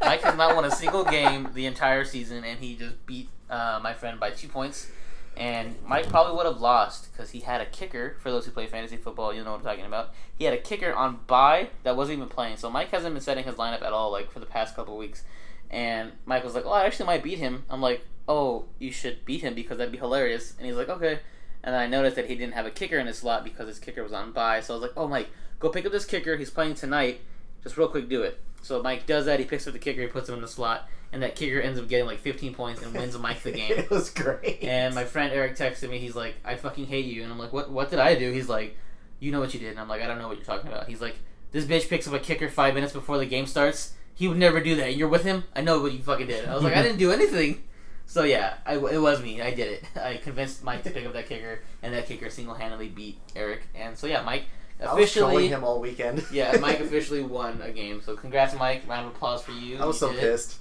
Mike 0.00 0.22
has 0.22 0.36
not 0.36 0.54
won 0.54 0.64
a 0.64 0.70
single 0.70 1.04
game 1.04 1.48
the 1.54 1.66
entire 1.66 2.04
season, 2.04 2.44
and 2.44 2.60
he 2.60 2.76
just 2.76 3.04
beat 3.06 3.28
uh, 3.50 3.80
my 3.82 3.94
friend 3.94 4.20
by 4.20 4.30
two 4.30 4.48
points. 4.48 4.90
And 5.36 5.76
Mike 5.84 6.08
probably 6.08 6.34
would 6.34 6.46
have 6.46 6.60
lost 6.60 7.12
because 7.12 7.30
he 7.30 7.40
had 7.40 7.60
a 7.60 7.66
kicker. 7.66 8.16
For 8.20 8.30
those 8.30 8.46
who 8.46 8.52
play 8.52 8.66
fantasy 8.66 8.96
football, 8.96 9.34
you 9.34 9.44
know 9.44 9.50
what 9.50 9.58
I'm 9.58 9.64
talking 9.64 9.84
about. 9.84 10.14
He 10.38 10.44
had 10.44 10.54
a 10.54 10.58
kicker 10.58 10.94
on 10.94 11.20
bye 11.26 11.68
that 11.82 11.94
wasn't 11.94 12.18
even 12.18 12.28
playing. 12.30 12.56
So 12.56 12.70
Mike 12.70 12.90
hasn't 12.90 13.14
been 13.14 13.22
setting 13.22 13.44
his 13.44 13.56
lineup 13.56 13.82
at 13.82 13.92
all, 13.92 14.10
like 14.10 14.30
for 14.30 14.40
the 14.40 14.46
past 14.46 14.74
couple 14.74 14.96
weeks. 14.96 15.24
And 15.70 16.12
Mike 16.24 16.44
was 16.44 16.54
like, 16.54 16.64
"Oh, 16.64 16.72
I 16.72 16.86
actually 16.86 17.06
might 17.06 17.22
beat 17.22 17.38
him." 17.38 17.64
I'm 17.68 17.82
like, 17.82 18.06
"Oh, 18.26 18.64
you 18.78 18.90
should 18.90 19.24
beat 19.24 19.42
him 19.42 19.54
because 19.54 19.76
that'd 19.76 19.92
be 19.92 19.98
hilarious." 19.98 20.54
And 20.56 20.66
he's 20.66 20.76
like, 20.76 20.88
"Okay." 20.88 21.18
And 21.66 21.74
then 21.74 21.82
I 21.82 21.86
noticed 21.88 22.16
that 22.16 22.30
he 22.30 22.36
didn't 22.36 22.54
have 22.54 22.64
a 22.64 22.70
kicker 22.70 22.96
in 22.96 23.06
his 23.08 23.18
slot 23.18 23.42
because 23.44 23.66
his 23.66 23.78
kicker 23.80 24.02
was 24.02 24.12
on 24.12 24.30
bye. 24.32 24.60
So 24.60 24.72
I 24.72 24.76
was 24.76 24.82
like, 24.82 24.92
"Oh, 24.96 25.06
Mike, 25.08 25.28
go 25.58 25.68
pick 25.68 25.84
up 25.84 25.92
this 25.92 26.04
kicker. 26.06 26.36
He's 26.36 26.48
playing 26.48 26.76
tonight. 26.76 27.20
Just 27.64 27.76
real 27.76 27.88
quick, 27.88 28.08
do 28.08 28.22
it." 28.22 28.40
So 28.62 28.82
Mike 28.82 29.04
does 29.04 29.26
that. 29.26 29.40
He 29.40 29.44
picks 29.46 29.66
up 29.66 29.72
the 29.74 29.78
kicker. 29.80 30.00
He 30.00 30.06
puts 30.06 30.28
him 30.28 30.36
in 30.36 30.40
the 30.40 30.48
slot, 30.48 30.88
and 31.12 31.22
that 31.22 31.34
kicker 31.36 31.60
ends 31.60 31.78
up 31.78 31.88
getting 31.88 32.06
like 32.06 32.20
15 32.20 32.54
points 32.54 32.82
and 32.82 32.94
wins 32.94 33.18
Mike 33.18 33.42
the 33.42 33.50
game. 33.60 33.72
it 33.72 33.90
was 33.90 34.10
great. 34.10 34.62
And 34.62 34.94
my 34.94 35.04
friend 35.04 35.32
Eric 35.32 35.56
texted 35.56 35.90
me. 35.90 35.98
He's 35.98 36.14
like, 36.16 36.36
"I 36.44 36.54
fucking 36.54 36.86
hate 36.86 37.04
you." 37.06 37.24
And 37.24 37.32
I'm 37.32 37.38
like, 37.38 37.52
"What? 37.52 37.68
What 37.70 37.90
did 37.90 37.98
I 37.98 38.14
do?" 38.14 38.30
He's 38.32 38.48
like, 38.48 38.76
"You 39.18 39.32
know 39.32 39.40
what 39.40 39.52
you 39.52 39.58
did." 39.60 39.70
And 39.70 39.80
I'm 39.80 39.88
like, 39.88 40.02
"I 40.02 40.06
don't 40.06 40.18
know 40.18 40.28
what 40.28 40.36
you're 40.36 40.46
talking 40.46 40.70
about." 40.70 40.86
He's 40.88 41.00
like, 41.00 41.16
"This 41.50 41.64
bitch 41.64 41.88
picks 41.88 42.06
up 42.06 42.14
a 42.14 42.20
kicker 42.20 42.48
five 42.48 42.74
minutes 42.74 42.92
before 42.92 43.18
the 43.18 43.26
game 43.26 43.46
starts. 43.46 43.94
He 44.14 44.28
would 44.28 44.38
never 44.38 44.60
do 44.60 44.76
that. 44.76 44.96
You're 44.96 45.08
with 45.08 45.24
him. 45.24 45.42
I 45.54 45.62
know 45.62 45.82
what 45.82 45.92
you 45.92 45.98
fucking 46.00 46.28
did." 46.28 46.48
I 46.48 46.54
was 46.54 46.62
like, 46.62 46.76
"I 46.76 46.82
didn't 46.84 46.98
do 46.98 47.10
anything." 47.10 47.64
So 48.06 48.22
yeah, 48.22 48.54
I, 48.64 48.74
it 48.76 49.00
was 49.00 49.20
me. 49.20 49.42
I 49.42 49.52
did 49.52 49.72
it. 49.72 49.84
I 50.00 50.16
convinced 50.16 50.62
Mike 50.64 50.82
to 50.84 50.90
pick 50.90 51.04
up 51.06 51.12
that 51.12 51.28
kicker, 51.28 51.60
and 51.82 51.92
that 51.92 52.06
kicker 52.06 52.30
single-handedly 52.30 52.88
beat 52.88 53.18
Eric. 53.34 53.62
And 53.74 53.96
so 53.98 54.06
yeah, 54.06 54.22
Mike 54.22 54.44
I 54.80 54.94
was 54.94 55.12
trolling 55.12 55.36
officially. 55.36 55.48
him 55.48 55.64
all 55.64 55.80
weekend. 55.80 56.24
Yeah, 56.32 56.56
Mike 56.60 56.80
officially 56.88 57.22
won 57.22 57.60
a 57.62 57.70
game. 57.72 58.00
So 58.04 58.14
congrats, 58.16 58.54
Mike. 58.54 58.84
Round 58.88 59.06
of 59.08 59.12
applause 59.14 59.42
for 59.42 59.52
you. 59.52 59.78
I 59.78 59.84
was 59.86 60.00
You 60.00 60.08
so 60.08 60.14
it. 60.14 60.20
pissed. 60.20 60.58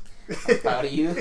I'm 0.50 0.58
proud 0.60 0.86
of 0.86 0.92
you. 0.92 1.16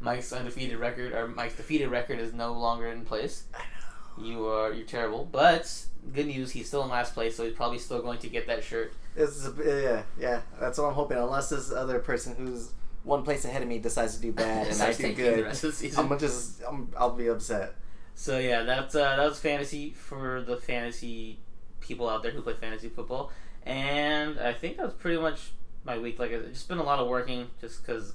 Mike's 0.00 0.32
undefeated 0.32 0.78
record, 0.78 1.12
or 1.12 1.28
Mike's 1.28 1.56
defeated 1.56 1.88
record, 1.88 2.18
is 2.18 2.32
no 2.32 2.52
longer 2.52 2.86
in 2.88 3.04
place. 3.04 3.44
I 3.54 3.58
know. 3.58 4.24
You 4.26 4.46
are 4.48 4.72
you're 4.72 4.86
terrible, 4.86 5.28
but 5.30 5.72
good 6.12 6.26
news, 6.26 6.50
he's 6.50 6.66
still 6.66 6.82
in 6.82 6.88
last 6.88 7.14
place, 7.14 7.36
so 7.36 7.44
he's 7.44 7.54
probably 7.54 7.78
still 7.78 8.02
going 8.02 8.18
to 8.20 8.28
get 8.28 8.46
that 8.48 8.64
shirt. 8.64 8.92
It's 9.14 9.48
yeah, 9.64 10.02
yeah. 10.18 10.40
That's 10.60 10.78
what 10.78 10.88
I'm 10.88 10.94
hoping. 10.94 11.18
Unless 11.18 11.50
this 11.50 11.70
other 11.72 11.98
person 12.00 12.34
who's 12.36 12.72
one 13.08 13.22
place 13.24 13.44
ahead 13.44 13.62
of 13.62 13.68
me 13.68 13.78
decides 13.78 14.16
to 14.16 14.22
do 14.22 14.32
bad 14.32 14.68
and 14.68 14.80
I 14.82 14.92
do 14.92 15.12
good, 15.14 15.44
rest 15.44 15.64
of 15.64 15.70
the 15.70 15.76
season. 15.76 16.00
I'm 16.00 16.08
gonna 16.08 16.20
just 16.20 16.62
I'm, 16.68 16.88
I'll 16.96 17.16
be 17.16 17.28
upset. 17.28 17.74
So 18.14 18.38
yeah, 18.38 18.62
that's 18.64 18.94
uh, 18.94 19.16
that 19.16 19.24
was 19.24 19.40
fantasy 19.40 19.90
for 19.90 20.42
the 20.42 20.56
fantasy 20.56 21.38
people 21.80 22.08
out 22.08 22.22
there 22.22 22.32
who 22.32 22.42
play 22.42 22.54
fantasy 22.54 22.88
football, 22.88 23.32
and 23.64 24.38
I 24.38 24.52
think 24.52 24.76
that's 24.76 24.92
pretty 24.94 25.20
much 25.20 25.50
my 25.84 25.98
week. 25.98 26.18
Like 26.18 26.30
it's 26.32 26.48
just 26.48 26.68
been 26.68 26.78
a 26.78 26.82
lot 26.82 26.98
of 26.98 27.08
working, 27.08 27.46
just 27.60 27.84
because, 27.84 28.14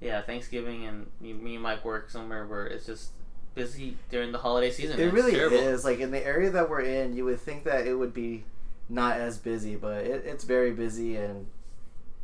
yeah, 0.00 0.22
Thanksgiving 0.22 0.84
and 0.86 1.06
me, 1.20 1.32
me 1.32 1.54
and 1.54 1.62
Mike 1.62 1.84
work 1.84 2.10
somewhere 2.10 2.46
where 2.46 2.66
it's 2.66 2.86
just 2.86 3.10
busy 3.54 3.96
during 4.10 4.32
the 4.32 4.38
holiday 4.38 4.70
season. 4.70 5.00
It 5.00 5.12
really 5.12 5.32
terrible. 5.32 5.56
is. 5.56 5.84
Like 5.84 5.98
in 5.98 6.10
the 6.10 6.24
area 6.24 6.50
that 6.50 6.70
we're 6.70 6.82
in, 6.82 7.16
you 7.16 7.24
would 7.24 7.40
think 7.40 7.64
that 7.64 7.86
it 7.86 7.94
would 7.94 8.14
be 8.14 8.44
not 8.88 9.16
as 9.16 9.38
busy, 9.38 9.76
but 9.76 10.04
it, 10.04 10.24
it's 10.26 10.44
very 10.44 10.72
busy 10.72 11.16
and 11.16 11.26
I- 11.26 11.36
I 11.36 11.36
don't 11.38 11.61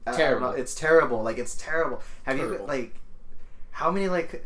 Terrible. 0.06 0.50
know, 0.50 0.56
it's 0.56 0.74
terrible. 0.74 1.22
Like 1.22 1.38
it's 1.38 1.54
terrible. 1.56 2.02
Have 2.24 2.36
Terrible. 2.36 2.60
you 2.60 2.66
like 2.66 2.94
how 3.70 3.90
many 3.90 4.08
like 4.08 4.44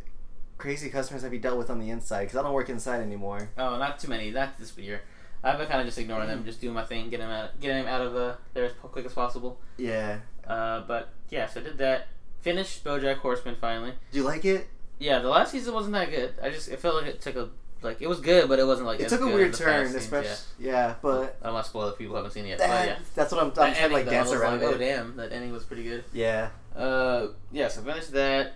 crazy 0.59 0.91
customers 0.91 1.23
have 1.23 1.33
you 1.33 1.39
dealt 1.41 1.59
with 1.59 1.71
on 1.71 1.79
the 1.79 1.91
inside? 1.91 2.25
Because 2.25 2.37
I 2.37 2.43
don't 2.43 2.53
work 2.53 2.69
inside 2.69 3.01
anymore. 3.01 3.51
Oh, 3.57 3.79
not 3.79 3.99
too 3.99 4.09
many. 4.09 4.31
Not 4.31 4.59
this 4.59 4.77
year. 4.77 5.03
I've 5.45 5.59
been 5.59 5.67
kind 5.67 5.81
of 5.81 5.87
just 5.87 5.99
ignoring 5.99 6.29
them, 6.29 6.45
just 6.45 6.61
doing 6.61 6.75
my 6.75 6.85
thing, 6.85 7.11
getting 7.11 7.27
them 7.27 7.35
out, 7.35 7.59
getting 7.61 7.85
them 7.85 7.93
out 7.93 8.01
of 8.01 8.15
uh, 8.15 8.35
there 8.55 8.65
as 8.65 8.73
quick 8.75 9.05
as 9.05 9.13
possible. 9.13 9.59
Yeah. 9.77 10.19
Uh, 10.47 10.83
but 10.83 11.09
yeah, 11.31 11.47
so 11.47 11.61
I 11.61 11.65
did 11.65 11.79
that. 11.79 12.09
Finished 12.41 12.85
BoJack 12.85 13.17
Horseman 13.19 13.57
finally. 13.61 13.95
Do 14.13 14.19
you 14.19 14.25
like 14.25 14.45
it? 14.45 14.69
Yeah, 14.99 15.19
the 15.19 15.29
last 15.29 15.51
season 15.53 15.75
wasn't 15.75 15.95
that 15.95 16.11
good. 16.11 16.35
I 16.43 16.51
just 16.51 16.69
it 16.69 16.79
felt 16.79 16.97
like 16.97 17.07
it 17.07 17.21
took 17.21 17.37
a 17.37 17.49
like 17.83 18.01
it 18.01 18.09
was 18.09 18.21
good, 18.21 18.49
but 18.49 18.59
it 18.59 18.67
wasn't 18.67 18.87
like 18.87 19.01
It 19.01 19.09
took 19.09 19.21
a 19.21 19.27
weird 19.27 19.55
turn, 19.55 19.95
especially. 19.95 20.31
Yeah. 20.59 20.95
but 21.03 21.37
I 21.43 21.47
don't 21.47 21.55
want 21.55 21.65
to 21.65 21.71
spoil 21.71 21.89
it 21.89 21.93
if 21.93 21.99
people 21.99 22.17
haven't 22.17 22.31
seen 22.33 22.45
it 22.47 22.51
yet. 22.51 22.59
that, 22.59 22.69
but 22.69 22.89
yeah, 22.89 22.99
that's 23.15 23.33
what 23.33 23.41
I'm, 23.41 23.49
I'm 23.49 23.55
That 23.55 23.77
trying 23.77 23.89
to 23.89 23.95
like 23.95 24.05
though, 24.07 24.11
dance 24.11 24.33
around 24.33 24.61
like, 24.61 24.75
oh 24.75 24.79
damn, 24.79 25.17
that 25.17 25.33
ending 25.33 25.53
was 25.53 25.65
pretty 25.65 25.85
good. 25.85 26.05
Yeah. 26.13 26.51
Uh, 26.77 27.29
yeah, 27.51 27.69
so 27.69 27.83
finished 27.83 28.13
that. 28.13 28.55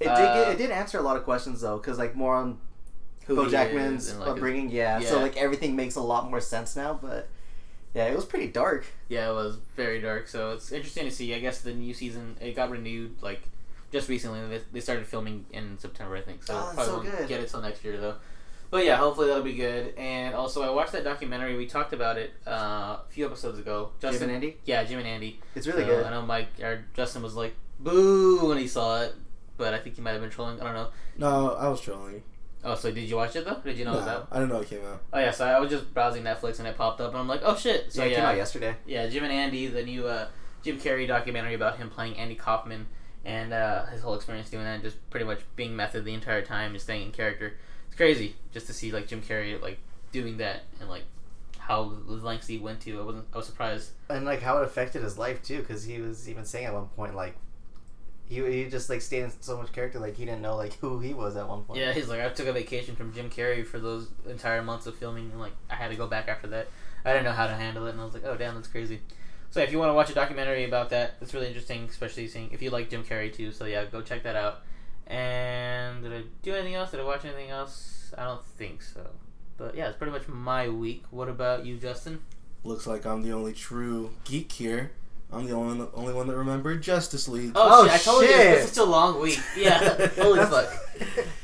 It 0.00 0.04
did. 0.04 0.08
Uh, 0.08 0.44
Get, 0.44 0.52
it 0.54 0.58
did 0.58 0.70
answer 0.70 0.98
a 0.98 1.02
lot 1.02 1.16
of 1.16 1.24
questions 1.24 1.60
though, 1.60 1.76
because 1.76 1.98
like 1.98 2.14
more 2.16 2.34
on 2.34 2.58
Who 3.26 3.42
is 3.44 3.52
and, 3.52 3.62
like, 3.62 3.70
his- 3.96 4.18
upbringing. 4.18 4.70
Yeah. 4.70 5.00
So 5.00 5.20
like 5.20 5.36
everything 5.36 5.76
makes 5.76 5.96
a 5.96 6.00
lot 6.00 6.30
more 6.30 6.40
sense 6.40 6.74
now. 6.76 6.98
But 7.00 7.28
yeah, 7.94 8.06
it 8.06 8.16
was 8.16 8.24
pretty 8.24 8.46
dark. 8.46 8.86
Yeah, 9.08 9.30
it 9.30 9.34
was 9.34 9.58
very 9.76 10.00
dark. 10.00 10.28
So 10.28 10.52
it's 10.52 10.72
interesting 10.72 11.04
to 11.04 11.10
see. 11.10 11.34
I 11.34 11.38
guess 11.40 11.60
the 11.60 11.74
new 11.74 11.92
season 11.92 12.36
it 12.40 12.56
got 12.56 12.70
renewed 12.70 13.16
like 13.20 13.42
just 13.92 14.08
recently. 14.08 14.40
They, 14.48 14.62
they 14.72 14.80
started 14.80 15.06
filming 15.06 15.44
in 15.52 15.78
September, 15.78 16.16
I 16.16 16.20
think. 16.22 16.44
So 16.44 16.54
Oh, 16.54 16.70
probably 16.74 16.84
so 16.84 16.92
won't 16.98 17.18
good. 17.18 17.28
get 17.28 17.40
it 17.40 17.48
till 17.50 17.60
next 17.60 17.84
year 17.84 17.98
though. 17.98 18.14
But 18.70 18.84
yeah, 18.84 18.96
hopefully 18.96 19.26
that'll 19.26 19.42
be 19.42 19.54
good. 19.54 19.94
And 19.96 20.34
also, 20.34 20.62
I 20.62 20.70
watched 20.70 20.92
that 20.92 21.02
documentary. 21.04 21.56
We 21.56 21.66
talked 21.66 21.92
about 21.92 22.16
it 22.18 22.32
uh, 22.46 22.50
a 22.50 23.00
few 23.08 23.26
episodes 23.26 23.58
ago. 23.58 23.90
Jim 24.00 24.10
Justin, 24.12 24.28
and 24.30 24.36
Andy. 24.36 24.56
yeah, 24.64 24.84
Jim 24.84 24.98
and 25.00 25.08
Andy. 25.08 25.40
It's 25.56 25.66
really 25.66 25.82
So, 25.82 25.88
good. 25.88 26.06
I 26.06 26.10
know 26.10 26.22
Mike 26.22 26.48
or 26.62 26.84
Justin 26.94 27.22
was 27.22 27.34
like 27.34 27.54
boo 27.80 28.48
when 28.48 28.58
he 28.58 28.68
saw 28.68 29.02
it, 29.02 29.14
but 29.56 29.74
I 29.74 29.78
think 29.78 29.96
he 29.96 30.02
might 30.02 30.12
have 30.12 30.20
been 30.20 30.30
trolling. 30.30 30.60
I 30.60 30.64
don't 30.64 30.74
know. 30.74 30.88
No, 31.18 31.54
I 31.54 31.68
was 31.68 31.80
trolling. 31.80 32.22
Oh, 32.62 32.74
so 32.74 32.92
did 32.92 33.08
you 33.08 33.16
watch 33.16 33.34
it 33.36 33.44
though? 33.46 33.56
Did 33.64 33.78
you 33.78 33.84
know 33.86 33.92
it 33.94 33.96
was 33.96 34.06
No, 34.06 34.12
out? 34.12 34.28
I 34.30 34.38
don't 34.38 34.48
know 34.50 34.60
it 34.60 34.68
came 34.68 34.84
out. 34.84 35.00
Oh 35.14 35.18
yeah, 35.18 35.30
so 35.30 35.46
I 35.46 35.58
was 35.58 35.70
just 35.70 35.92
browsing 35.94 36.22
Netflix 36.22 36.58
and 36.58 36.68
it 36.68 36.76
popped 36.76 37.00
up, 37.00 37.10
and 37.10 37.18
I'm 37.18 37.26
like, 37.26 37.40
oh 37.42 37.56
shit. 37.56 37.90
So 37.92 38.02
yeah, 38.02 38.06
it 38.06 38.10
yeah, 38.10 38.16
came 38.18 38.24
out 38.26 38.36
yesterday. 38.36 38.76
yeah, 38.86 39.06
Jim 39.08 39.24
and 39.24 39.32
Andy, 39.32 39.66
the 39.66 39.82
new 39.82 40.06
uh, 40.06 40.28
Jim 40.62 40.78
Carrey 40.78 41.08
documentary 41.08 41.54
about 41.54 41.78
him 41.78 41.88
playing 41.90 42.16
Andy 42.18 42.34
Kaufman 42.34 42.86
and 43.24 43.52
uh, 43.54 43.86
his 43.86 44.02
whole 44.02 44.14
experience 44.14 44.48
doing 44.50 44.64
that, 44.64 44.74
and 44.74 44.82
just 44.82 44.96
pretty 45.10 45.24
much 45.26 45.40
being 45.56 45.74
method 45.74 46.04
the 46.04 46.12
entire 46.14 46.42
time, 46.42 46.74
just 46.74 46.84
staying 46.84 47.06
in 47.06 47.12
character. 47.12 47.54
Crazy 48.00 48.34
just 48.50 48.66
to 48.66 48.72
see 48.72 48.90
like 48.90 49.08
Jim 49.08 49.20
Carrey 49.20 49.60
like 49.60 49.78
doing 50.10 50.38
that 50.38 50.62
and 50.80 50.88
like 50.88 51.02
how 51.58 51.92
the 52.06 52.14
lengths 52.14 52.46
he 52.46 52.56
went 52.56 52.80
to. 52.80 52.98
I 52.98 53.04
wasn't. 53.04 53.26
I 53.34 53.36
was 53.36 53.44
surprised. 53.44 53.90
and 54.08 54.24
like 54.24 54.40
how 54.40 54.56
it 54.56 54.64
affected 54.64 55.02
his 55.02 55.18
life 55.18 55.42
too 55.42 55.58
because 55.58 55.84
he 55.84 56.00
was 56.00 56.26
even 56.26 56.46
saying 56.46 56.64
at 56.64 56.72
one 56.72 56.86
point 56.86 57.14
like 57.14 57.36
he, 58.26 58.36
he 58.36 58.70
just 58.70 58.88
like 58.88 59.02
stayed 59.02 59.24
in 59.24 59.32
so 59.42 59.58
much 59.58 59.70
character 59.72 59.98
like 59.98 60.16
he 60.16 60.24
didn't 60.24 60.40
know 60.40 60.56
like 60.56 60.72
who 60.80 60.98
he 61.00 61.12
was 61.12 61.36
at 61.36 61.46
one 61.46 61.62
point 61.64 61.78
Yeah, 61.78 61.92
he's 61.92 62.08
like, 62.08 62.20
I 62.20 62.30
took 62.30 62.46
a 62.46 62.54
vacation 62.54 62.96
from 62.96 63.12
Jim 63.12 63.28
Carrey 63.28 63.66
for 63.66 63.78
those 63.78 64.08
entire 64.26 64.62
months 64.62 64.86
of 64.86 64.96
filming, 64.96 65.30
and 65.30 65.38
like 65.38 65.52
I 65.68 65.74
had 65.74 65.90
to 65.90 65.96
go 65.96 66.06
back 66.06 66.26
after 66.26 66.46
that. 66.46 66.68
I 67.04 67.12
didn't 67.12 67.24
know 67.24 67.32
how 67.32 67.48
to 67.48 67.54
handle 67.54 67.86
it, 67.86 67.90
and 67.90 68.00
I 68.00 68.04
was 68.06 68.14
like, 68.14 68.24
oh 68.24 68.36
damn, 68.36 68.54
that's 68.54 68.68
crazy. 68.68 69.00
So 69.50 69.60
if 69.60 69.72
you 69.72 69.78
want 69.78 69.90
to 69.90 69.94
watch 69.94 70.08
a 70.08 70.14
documentary 70.14 70.64
about 70.64 70.88
that, 70.88 71.16
it's 71.20 71.34
really 71.34 71.48
interesting, 71.48 71.84
especially 71.90 72.28
seeing 72.28 72.50
if 72.52 72.62
you 72.62 72.70
like 72.70 72.88
Jim 72.88 73.04
Carrey 73.04 73.30
too. 73.30 73.52
So 73.52 73.66
yeah, 73.66 73.84
go 73.84 74.00
check 74.00 74.22
that 74.22 74.36
out. 74.36 74.62
And 75.10 76.02
did 76.04 76.12
I 76.12 76.22
do 76.42 76.54
anything 76.54 76.76
else? 76.76 76.92
Did 76.92 77.00
I 77.00 77.04
watch 77.04 77.24
anything 77.24 77.50
else? 77.50 78.14
I 78.16 78.24
don't 78.24 78.44
think 78.44 78.80
so. 78.82 79.10
But 79.56 79.74
yeah, 79.74 79.88
it's 79.88 79.98
pretty 79.98 80.12
much 80.12 80.28
my 80.28 80.68
week. 80.68 81.04
What 81.10 81.28
about 81.28 81.66
you, 81.66 81.76
Justin? 81.76 82.20
Looks 82.62 82.86
like 82.86 83.04
I'm 83.04 83.22
the 83.22 83.32
only 83.32 83.52
true 83.52 84.10
geek 84.24 84.52
here. 84.52 84.92
I'm 85.32 85.46
the 85.46 85.54
only 85.54 85.86
only 85.94 86.12
one 86.12 86.26
that 86.28 86.36
remembered 86.36 86.82
Justice 86.82 87.28
League. 87.28 87.52
Oh, 87.54 87.82
Oh, 87.82 87.84
shit! 87.84 87.92
I 87.92 87.96
oh, 87.96 87.98
told 87.98 88.22
you 88.22 88.28
this 88.28 88.64
is 88.64 88.70
still 88.72 88.84
a 88.84 88.90
long 88.90 89.20
week. 89.20 89.38
Yeah, 89.56 90.06
holy 90.16 90.40
fuck. 90.46 90.72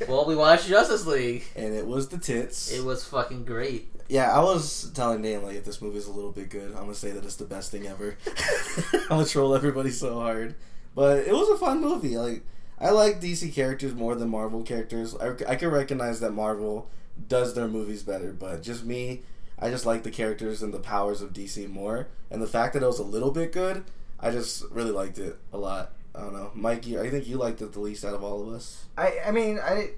Well, 0.08 0.26
we 0.26 0.35
watched 0.35 0.68
Justice 0.68 1.06
League. 1.06 1.44
And 1.54 1.75
it 1.75 1.87
was 1.87 2.08
the 2.08 2.18
tits. 2.18 2.73
It 2.73 2.85
was 2.85 3.04
fucking 3.04 3.44
great. 3.44 3.88
Yeah, 4.08 4.32
I 4.32 4.40
was 4.40 4.90
telling 4.94 5.23
Dan 5.23 5.42
like 5.42 5.56
if 5.56 5.64
this 5.64 5.82
movie's 5.82 6.06
a 6.06 6.12
little 6.12 6.32
bit 6.32 6.50
good, 6.50 6.73
I'm 6.73 6.82
gonna 6.82 6.94
say 6.94 7.11
that 7.11 7.25
it's 7.25 7.37
the 7.37 7.44
best 7.44 7.70
thing 7.73 7.87
ever. 7.87 8.16
I'm 8.92 9.08
gonna 9.08 9.25
troll 9.25 9.54
everybody 9.54 9.90
so 9.90 10.20
hard, 10.20 10.54
but 10.94 11.18
it 11.26 11.32
was 11.32 11.49
a 11.49 11.58
fun 11.58 11.80
movie. 11.80 12.16
Like 12.16 12.42
I 12.78 12.90
like 12.90 13.21
DC 13.21 13.54
characters 13.54 13.95
more 13.95 14.14
than 14.14 14.28
Marvel 14.28 14.62
characters. 14.62 15.14
I, 15.16 15.35
I 15.49 15.56
can 15.56 15.71
recognize 15.71 16.21
that 16.21 16.33
Marvel 16.33 16.88
does 17.28 17.54
their 17.54 17.68
movies 17.68 18.02
better, 18.02 18.33
but 18.33 18.62
just 18.62 18.85
me, 18.85 19.23
I 19.59 19.71
just 19.71 19.87
like 19.87 20.02
the 20.02 20.11
characters 20.11 20.62
and 20.62 20.75
the 20.75 20.78
powers 20.80 21.23
of 21.23 21.33
DC 21.33 21.68
more. 21.71 22.09
And 22.30 22.42
the 22.42 22.47
fact 22.47 22.75
that 22.75 22.83
it 22.83 22.87
was 22.87 22.99
a 22.99 23.04
little 23.04 23.30
bit 23.30 23.52
good, 23.52 23.85
I 24.21 24.30
just 24.30 24.64
really 24.71 24.90
liked 24.90 25.18
it 25.18 25.38
a 25.52 25.59
lot. 25.59 25.92
I 26.14 26.21
don't 26.21 26.33
know, 26.33 26.50
Mike. 26.54 26.87
You, 26.87 27.00
I 27.00 27.11
think 27.11 27.26
you 27.26 27.37
liked 27.37 27.61
it 27.61 27.73
the 27.73 27.80
least 27.80 28.04
out 28.04 28.14
of 28.14 28.23
all 28.25 28.42
of 28.42 28.49
us. 28.54 28.87
I 28.97 29.18
I 29.26 29.30
mean 29.30 29.59
I 29.62 29.90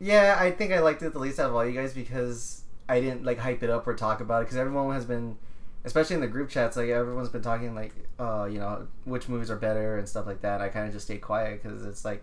yeah 0.00 0.36
I 0.38 0.52
think 0.52 0.72
I 0.72 0.78
liked 0.80 1.02
it 1.02 1.12
the 1.12 1.18
least 1.18 1.40
out 1.40 1.50
of 1.50 1.54
all 1.56 1.66
you 1.66 1.72
guys 1.72 1.92
because 1.92 2.62
I 2.88 3.00
didn't 3.00 3.24
like 3.24 3.38
hype 3.38 3.62
it 3.62 3.70
up 3.70 3.86
or 3.86 3.94
talk 3.94 4.20
about 4.20 4.42
it 4.42 4.44
because 4.44 4.56
everyone 4.56 4.92
has 4.94 5.04
been 5.04 5.36
especially 5.84 6.14
in 6.14 6.20
the 6.20 6.26
group 6.26 6.48
chats 6.48 6.76
like 6.76 6.88
everyone's 6.88 7.28
been 7.28 7.42
talking 7.42 7.74
like 7.74 7.92
uh 8.18 8.48
you 8.50 8.58
know 8.58 8.86
which 9.04 9.28
movies 9.28 9.50
are 9.50 9.56
better 9.56 9.98
and 9.98 10.08
stuff 10.08 10.26
like 10.26 10.40
that 10.40 10.60
I 10.60 10.68
kind 10.68 10.86
of 10.86 10.92
just 10.92 11.06
stayed 11.06 11.20
quiet 11.20 11.62
because 11.62 11.84
it's 11.84 12.04
like 12.04 12.22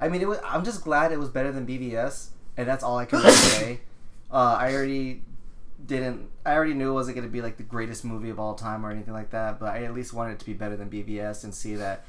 I 0.00 0.08
mean 0.08 0.20
it 0.20 0.28
was 0.28 0.38
I'm 0.44 0.64
just 0.64 0.82
glad 0.82 1.12
it 1.12 1.18
was 1.18 1.28
better 1.28 1.52
than 1.52 1.66
BVS 1.66 2.28
and 2.56 2.68
that's 2.68 2.84
all 2.84 2.98
I 2.98 3.04
can 3.04 3.20
really 3.20 3.32
say 3.32 3.80
uh, 4.30 4.56
I 4.58 4.74
already 4.74 5.22
didn't 5.86 6.28
I 6.44 6.54
already 6.54 6.74
knew 6.74 6.90
it 6.90 6.94
wasn't 6.94 7.16
going 7.16 7.26
to 7.26 7.32
be 7.32 7.42
like 7.42 7.56
the 7.56 7.62
greatest 7.62 8.04
movie 8.04 8.30
of 8.30 8.38
all 8.38 8.54
time 8.54 8.84
or 8.84 8.90
anything 8.90 9.14
like 9.14 9.30
that 9.30 9.58
but 9.58 9.74
I 9.74 9.84
at 9.84 9.94
least 9.94 10.12
wanted 10.12 10.32
it 10.32 10.38
to 10.40 10.46
be 10.46 10.52
better 10.52 10.76
than 10.76 10.90
BVS 10.90 11.42
and 11.44 11.54
see 11.54 11.74
that 11.76 12.04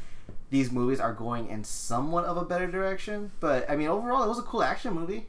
these 0.50 0.72
movies 0.72 1.00
are 1.00 1.14
going 1.14 1.48
in 1.48 1.64
somewhat 1.64 2.26
of 2.26 2.38
a 2.38 2.46
better 2.46 2.68
direction. 2.68 3.32
But 3.40 3.68
I 3.70 3.76
mean, 3.76 3.88
overall, 3.88 4.24
it 4.24 4.28
was 4.28 4.38
a 4.38 4.44
cool 4.44 4.62
action 4.62 4.94
movie. 4.94 5.28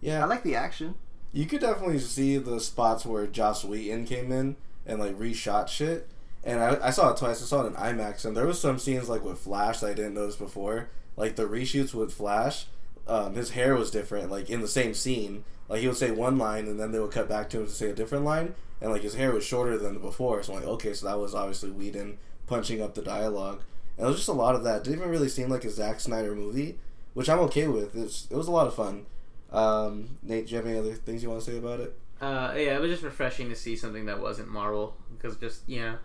Yeah, 0.00 0.22
I 0.22 0.26
like 0.26 0.42
the 0.42 0.56
action. 0.56 0.94
You 1.32 1.46
could 1.46 1.60
definitely 1.60 1.98
see 1.98 2.38
the 2.38 2.60
spots 2.60 3.04
where 3.04 3.26
Joss 3.26 3.64
Whedon 3.64 4.04
came 4.04 4.30
in 4.30 4.56
and 4.86 5.00
like 5.00 5.18
reshot 5.18 5.68
shit. 5.68 6.08
And 6.44 6.60
I, 6.60 6.88
I 6.88 6.90
saw 6.90 7.10
it 7.10 7.16
twice. 7.16 7.40
I 7.40 7.46
saw 7.46 7.64
it 7.64 7.68
in 7.68 7.74
IMAX, 7.74 8.24
and 8.24 8.36
there 8.36 8.46
was 8.46 8.60
some 8.60 8.78
scenes 8.78 9.08
like 9.08 9.24
with 9.24 9.38
Flash 9.38 9.80
that 9.80 9.90
I 9.90 9.94
didn't 9.94 10.14
notice 10.14 10.36
before. 10.36 10.88
Like 11.16 11.36
the 11.36 11.44
reshoots 11.44 11.94
with 11.94 12.12
Flash, 12.12 12.66
um, 13.06 13.34
his 13.34 13.50
hair 13.50 13.76
was 13.76 13.90
different. 13.90 14.30
Like 14.30 14.50
in 14.50 14.60
the 14.60 14.68
same 14.68 14.94
scene, 14.94 15.44
like 15.68 15.80
he 15.80 15.86
would 15.86 15.96
say 15.96 16.10
one 16.10 16.38
line, 16.38 16.66
and 16.66 16.80
then 16.80 16.92
they 16.92 16.98
would 16.98 17.12
cut 17.12 17.28
back 17.28 17.48
to 17.50 17.60
him 17.60 17.66
to 17.66 17.72
say 17.72 17.90
a 17.90 17.94
different 17.94 18.24
line, 18.24 18.54
and 18.80 18.90
like 18.90 19.02
his 19.02 19.14
hair 19.14 19.32
was 19.32 19.44
shorter 19.44 19.78
than 19.78 19.98
before. 19.98 20.42
So 20.42 20.52
I'm 20.52 20.60
like, 20.60 20.68
okay, 20.68 20.92
so 20.92 21.06
that 21.06 21.18
was 21.18 21.34
obviously 21.34 21.70
Whedon 21.70 22.18
punching 22.46 22.82
up 22.82 22.94
the 22.94 23.02
dialogue. 23.02 23.62
And 23.96 24.06
it 24.06 24.08
was 24.08 24.16
just 24.16 24.28
a 24.28 24.32
lot 24.32 24.54
of 24.54 24.64
that. 24.64 24.78
It 24.78 24.84
didn't 24.84 24.98
even 24.98 25.10
really 25.10 25.28
seem 25.28 25.48
like 25.48 25.64
a 25.64 25.70
Zack 25.70 26.00
Snyder 26.00 26.34
movie, 26.34 26.78
which 27.14 27.28
I'm 27.28 27.38
okay 27.40 27.68
with. 27.68 27.94
It 27.94 28.34
was 28.34 28.48
a 28.48 28.50
lot 28.50 28.66
of 28.66 28.74
fun. 28.74 29.06
Um, 29.52 30.16
Nate, 30.22 30.46
do 30.46 30.52
you 30.52 30.56
have 30.56 30.66
any 30.66 30.78
other 30.78 30.94
things 30.94 31.22
you 31.22 31.28
want 31.28 31.42
to 31.42 31.50
say 31.50 31.58
about 31.58 31.80
it? 31.80 31.96
Uh, 32.22 32.54
yeah, 32.56 32.76
it 32.76 32.80
was 32.80 32.88
just 32.88 33.02
refreshing 33.02 33.48
to 33.48 33.56
see 33.56 33.74
something 33.74 34.06
that 34.06 34.20
wasn't 34.20 34.48
Marvel 34.48 34.96
because 35.10 35.36
just 35.36 35.68
you 35.68 35.80
know, 35.80 35.96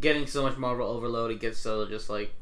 getting 0.00 0.26
so 0.26 0.42
much 0.42 0.56
Marvel 0.56 0.88
overload, 0.88 1.30
it 1.30 1.38
gets 1.38 1.58
so 1.58 1.86
just 1.86 2.10
like 2.10 2.32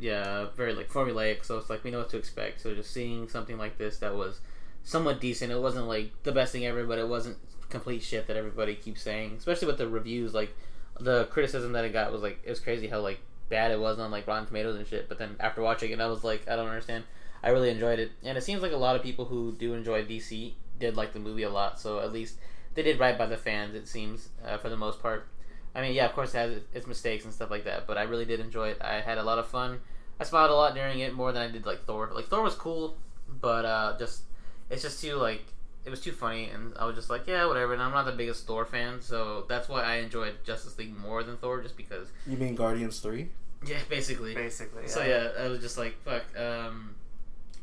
yeah, 0.00 0.46
very 0.56 0.74
like 0.74 0.90
formulaic. 0.90 1.44
So 1.44 1.58
it's 1.58 1.70
like 1.70 1.84
we 1.84 1.92
know 1.92 1.98
what 1.98 2.10
to 2.10 2.16
expect. 2.16 2.60
So 2.60 2.74
just 2.74 2.92
seeing 2.92 3.28
something 3.28 3.56
like 3.56 3.78
this 3.78 3.98
that 3.98 4.16
was 4.16 4.40
somewhat 4.82 5.20
decent. 5.20 5.52
It 5.52 5.60
wasn't 5.60 5.86
like 5.86 6.10
the 6.24 6.32
best 6.32 6.52
thing 6.52 6.66
ever, 6.66 6.84
but 6.84 6.98
it 6.98 7.06
wasn't 7.06 7.36
complete 7.68 8.02
shit 8.02 8.26
that 8.26 8.36
everybody 8.36 8.74
keeps 8.74 9.00
saying. 9.00 9.36
Especially 9.38 9.68
with 9.68 9.78
the 9.78 9.88
reviews, 9.88 10.34
like 10.34 10.52
the 10.98 11.26
criticism 11.26 11.72
that 11.72 11.84
it 11.84 11.92
got 11.92 12.10
was 12.10 12.22
like 12.22 12.40
it 12.42 12.50
was 12.50 12.58
crazy 12.58 12.88
how 12.88 12.98
like 12.98 13.20
bad 13.48 13.70
it 13.70 13.78
was 13.78 14.00
on 14.00 14.10
like 14.10 14.26
Rotten 14.26 14.46
Tomatoes 14.46 14.74
and 14.74 14.88
shit. 14.88 15.08
But 15.08 15.18
then 15.18 15.36
after 15.38 15.62
watching 15.62 15.92
it, 15.92 16.00
I 16.00 16.08
was 16.08 16.24
like, 16.24 16.48
I 16.48 16.56
don't 16.56 16.66
understand. 16.66 17.04
I 17.44 17.50
really 17.50 17.70
enjoyed 17.70 18.00
it, 18.00 18.10
and 18.24 18.36
it 18.36 18.42
seems 18.42 18.60
like 18.60 18.72
a 18.72 18.76
lot 18.76 18.96
of 18.96 19.04
people 19.04 19.26
who 19.26 19.52
do 19.52 19.74
enjoy 19.74 20.04
DC 20.04 20.54
did 20.80 20.96
like 20.96 21.12
the 21.12 21.20
movie 21.20 21.44
a 21.44 21.50
lot. 21.50 21.78
So 21.78 22.00
at 22.00 22.12
least 22.12 22.38
they 22.76 22.82
did 22.82 23.00
right 23.00 23.18
by 23.18 23.26
the 23.26 23.36
fans. 23.36 23.74
It 23.74 23.88
seems 23.88 24.28
uh, 24.46 24.58
for 24.58 24.68
the 24.68 24.76
most 24.76 25.00
part. 25.02 25.26
I 25.74 25.80
mean, 25.80 25.94
yeah, 25.94 26.06
of 26.06 26.12
course 26.12 26.34
it 26.34 26.38
has 26.38 26.60
its 26.72 26.86
mistakes 26.86 27.24
and 27.24 27.34
stuff 27.34 27.50
like 27.50 27.64
that, 27.64 27.86
but 27.86 27.98
I 27.98 28.02
really 28.02 28.24
did 28.24 28.38
enjoy 28.38 28.68
it. 28.68 28.78
I 28.80 29.00
had 29.00 29.18
a 29.18 29.22
lot 29.22 29.38
of 29.38 29.48
fun. 29.48 29.80
I 30.20 30.24
smiled 30.24 30.50
a 30.50 30.54
lot 30.54 30.74
during 30.74 31.00
it 31.00 31.12
more 31.12 31.32
than 31.32 31.42
I 31.42 31.50
did 31.50 31.66
like 31.66 31.84
Thor. 31.84 32.10
Like 32.14 32.28
Thor 32.28 32.42
was 32.42 32.54
cool, 32.54 32.96
but 33.28 33.64
uh, 33.64 33.96
just 33.98 34.22
it's 34.70 34.82
just 34.82 35.02
too 35.02 35.16
like 35.16 35.42
it 35.84 35.90
was 35.90 36.00
too 36.00 36.12
funny, 36.12 36.50
and 36.50 36.72
I 36.78 36.84
was 36.84 36.96
just 36.96 37.10
like, 37.10 37.26
yeah, 37.26 37.46
whatever. 37.46 37.72
And 37.72 37.82
I'm 37.82 37.92
not 37.92 38.06
the 38.06 38.12
biggest 38.12 38.46
Thor 38.46 38.64
fan, 38.64 39.00
so 39.00 39.44
that's 39.48 39.68
why 39.68 39.82
I 39.82 39.96
enjoyed 39.96 40.44
Justice 40.44 40.76
League 40.78 40.96
more 40.96 41.22
than 41.22 41.36
Thor, 41.36 41.62
just 41.62 41.76
because. 41.76 42.08
You 42.26 42.36
mean 42.36 42.54
Guardians 42.54 42.98
3? 43.00 43.28
Yeah, 43.66 43.78
basically. 43.88 44.34
Basically. 44.34 44.88
So 44.88 45.04
yeah, 45.04 45.44
I 45.44 45.48
was 45.48 45.60
just 45.60 45.78
like, 45.78 45.96
fuck. 46.02 46.24
Um, 46.38 46.94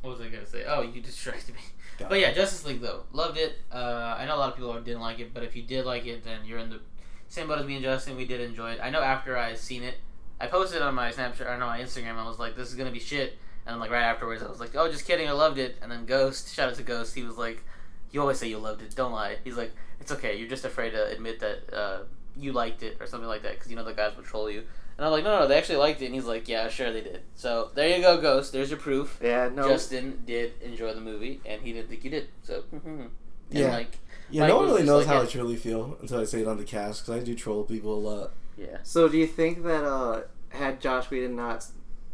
what 0.02 0.12
was 0.12 0.22
I 0.22 0.30
gonna 0.30 0.46
say? 0.46 0.64
Oh, 0.66 0.82
you 0.82 1.02
distracted 1.02 1.56
me. 1.56 1.62
Got 2.00 2.10
But 2.10 2.18
it. 2.18 2.22
yeah, 2.22 2.32
Justice 2.34 2.66
League 2.66 2.82
though, 2.82 3.04
loved 3.14 3.38
it. 3.38 3.58
Uh, 3.72 4.16
I 4.18 4.26
know 4.26 4.36
a 4.36 4.40
lot 4.40 4.50
of 4.50 4.56
people 4.56 4.74
didn't 4.82 5.02
like 5.02 5.20
it, 5.20 5.34
but 5.34 5.44
if 5.44 5.56
you 5.56 5.64
did 5.64 5.86
like 5.86 6.06
it, 6.06 6.24
then 6.24 6.40
you're 6.46 6.60
in 6.60 6.70
the 6.70 6.80
same 7.28 7.48
boat 7.48 7.60
as 7.60 7.66
me 7.66 7.76
and 7.76 7.84
Justin. 7.84 8.16
We 8.18 8.26
did 8.26 8.42
enjoy 8.42 8.72
it. 8.72 8.80
I 8.82 8.90
know 8.90 9.02
after 9.02 9.38
I 9.38 9.54
seen 9.56 9.84
it, 9.84 9.96
I 10.40 10.48
posted 10.48 10.82
on 10.82 10.96
my 10.96 11.12
Snapchat 11.12 11.48
or 11.48 11.58
no, 11.58 11.68
my 11.68 11.80
Instagram. 11.80 12.16
I 12.16 12.28
was 12.28 12.40
like, 12.40 12.56
"This 12.56 12.70
is 12.70 12.76
gonna 12.76 12.92
be 12.92 13.00
shit," 13.00 13.38
and 13.66 13.74
then 13.74 13.80
like 13.80 13.92
right 13.92 14.04
afterwards, 14.04 14.42
I 14.44 14.50
was 14.50 14.60
like, 14.60 14.76
"Oh, 14.76 14.90
just 14.92 15.06
kidding. 15.06 15.28
I 15.28 15.32
loved 15.32 15.58
it." 15.60 15.78
And 15.82 15.92
then 15.92 16.06
Ghost, 16.06 16.54
shout 16.54 16.70
out 16.70 16.76
to 16.76 16.84
Ghost. 16.84 17.16
He 17.16 17.24
was 17.24 17.38
like, 17.38 17.64
you 18.12 18.22
always 18.22 18.38
say 18.38 18.48
you 18.48 18.60
loved 18.60 18.82
it. 18.84 18.96
Don't 18.96 19.12
lie. 19.12 19.38
He's 19.44 19.58
like, 19.58 19.72
it's 20.00 20.12
okay. 20.12 20.38
You're 20.38 20.48
just 20.50 20.66
afraid 20.66 20.92
to 20.92 21.08
admit 21.08 21.40
that 21.40 21.74
uh, 21.76 22.00
you 22.38 22.52
liked 22.54 22.84
it 22.84 22.98
or 23.00 23.08
something 23.08 23.28
like 23.28 23.42
that 23.42 23.54
because 23.54 23.72
you 23.72 23.76
know 23.76 23.84
the 23.84 23.94
guys 23.94 24.16
would 24.16 24.26
troll 24.26 24.50
you. 24.52 24.64
And 24.98 25.06
I'm 25.06 25.12
like, 25.12 25.24
no, 25.24 25.40
no, 25.40 25.48
they 25.48 25.58
actually 25.58 25.78
liked 25.78 26.02
it. 26.02 26.06
And 26.08 26.16
he's 26.16 26.26
like, 26.26 26.48
yeah, 26.48 26.70
sure 26.70 26.92
they 26.94 27.02
did. 27.02 27.22
So 27.36 27.72
there 27.74 27.96
you 27.96 28.02
go, 28.02 28.22
Ghost. 28.22 28.52
There's 28.52 28.70
your 28.70 28.80
proof. 28.80 29.20
Yeah, 29.24 29.50
no. 29.54 29.68
Justin 29.68 30.22
did 30.26 30.54
enjoy 30.62 30.94
the 30.94 31.02
movie, 31.02 31.42
and 31.46 31.62
he 31.62 31.74
didn't 31.74 31.90
think 31.90 32.04
you 32.04 32.12
did. 32.12 32.28
So, 32.44 32.64
and 32.72 33.10
Yeah. 33.50 33.72
like, 33.72 33.98
Yeah, 34.30 34.42
Mike 34.42 34.50
no 34.50 34.58
one 34.58 34.66
really 34.68 34.84
knows 34.84 35.06
like, 35.06 35.08
how 35.16 35.22
yeah. 35.22 35.28
I 35.28 35.32
truly 35.32 35.56
feel 35.56 35.98
until 36.02 36.20
I 36.20 36.26
say 36.26 36.42
it 36.42 36.48
on 36.48 36.58
the 36.58 36.64
cast 36.64 37.06
because 37.06 37.22
I 37.22 37.26
do 37.26 37.34
troll 37.36 37.64
people 37.64 37.94
a 37.94 38.00
lot. 38.10 38.32
yeah. 38.58 38.78
So 38.84 39.08
do 39.10 39.18
you 39.18 39.28
think 39.28 39.64
that 39.64 39.84
uh, 39.84 40.22
had 40.50 40.80
Joss 40.80 41.10
Whedon 41.10 41.36
not 41.36 41.66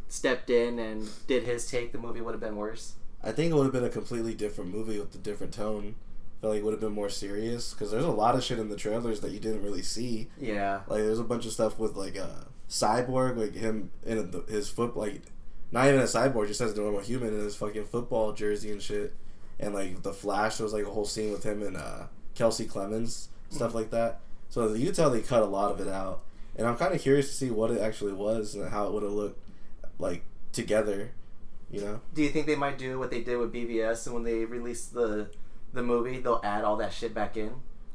stepped 0.07 0.50
in 0.50 0.79
and 0.79 1.09
did 1.27 1.43
his 1.43 1.69
take, 1.69 1.91
the 1.91 1.98
movie 1.98 2.21
would 2.21 2.31
have 2.33 2.41
been 2.41 2.55
worse? 2.55 2.93
I 3.24 3.31
think 3.33 3.51
it 3.51 3.55
would 3.55 3.63
have 3.65 3.74
been 3.74 3.83
a 3.83 3.89
completely 3.89 4.33
different 4.33 4.74
movie 4.74 4.98
with 5.00 5.13
a 5.13 5.17
different 5.17 5.53
tone. 5.53 5.95
I 5.95 6.41
feel 6.41 6.50
like 6.51 6.59
it 6.59 6.63
would 6.63 6.71
have 6.71 6.79
been 6.79 6.93
more 6.93 7.09
serious 7.09 7.74
because 7.74 7.91
there's 7.91 8.05
a 8.05 8.09
lot 8.12 8.36
of 8.36 8.43
shit 8.43 8.59
in 8.59 8.69
the 8.69 8.77
trailers 8.77 9.19
that 9.19 9.31
you 9.31 9.39
didn't 9.41 9.62
really 9.62 9.81
see. 9.81 10.29
Yeah. 10.39 10.81
Like 10.88 11.00
there's 11.01 11.19
a 11.19 11.24
bunch 11.25 11.45
of 11.45 11.51
stuff 11.51 11.77
with 11.77 11.95
like 11.98 12.15
a 12.15 12.48
cyborg, 12.69 13.38
like 13.38 13.55
him 13.55 13.91
in 14.05 14.17
a, 14.17 14.51
his 14.51 14.69
foot, 14.69 14.95
like 14.95 15.21
not 15.71 15.88
even 15.88 15.99
a 15.99 16.03
cyborg, 16.03 16.47
just 16.47 16.61
as 16.61 16.77
a 16.77 16.81
normal 16.81 17.01
human 17.01 17.33
in 17.33 17.39
his 17.39 17.55
fucking 17.55 17.85
football 17.85 18.33
jersey 18.33 18.71
and 18.71 18.81
shit. 18.81 19.13
And 19.59 19.73
like 19.73 20.03
the 20.03 20.13
Flash, 20.13 20.57
there 20.57 20.63
was 20.63 20.73
like 20.73 20.85
a 20.85 20.89
whole 20.89 21.05
scene 21.05 21.31
with 21.31 21.43
him 21.43 21.61
and 21.61 21.75
uh, 21.75 22.03
Kelsey 22.35 22.65
Clemons, 22.65 23.27
stuff 23.49 23.73
like 23.75 23.91
that. 23.91 24.21
So 24.49 24.73
you 24.73 24.88
could 24.88 24.95
tell 24.95 25.09
they 25.09 25.21
cut 25.21 25.43
a 25.43 25.47
lot 25.47 25.71
of 25.71 25.81
it 25.85 25.91
out. 25.91 26.21
And 26.55 26.67
I'm 26.67 26.77
kind 26.77 26.93
of 26.93 27.01
curious 27.01 27.27
to 27.29 27.33
see 27.33 27.51
what 27.51 27.71
it 27.71 27.81
actually 27.81 28.13
was 28.13 28.55
and 28.55 28.69
how 28.69 28.88
it 28.88 28.93
would 28.93 29.03
have 29.03 29.11
looked 29.11 29.39
like 29.97 30.23
together. 30.51 31.11
You 31.71 31.81
know? 31.81 32.01
Do 32.13 32.23
you 32.23 32.29
think 32.29 32.47
they 32.47 32.55
might 32.55 32.77
do 32.77 32.97
what 32.97 33.11
they 33.11 33.21
did 33.21 33.38
with 33.38 33.53
BVS 33.53 34.07
and 34.07 34.15
when 34.15 34.23
they 34.23 34.45
release 34.45 34.85
the 34.88 35.29
the 35.71 35.83
movie, 35.83 36.19
they'll 36.19 36.41
add 36.43 36.63
all 36.63 36.77
that 36.77 36.93
shit 36.93 37.13
back 37.13 37.38
in? 37.38 37.51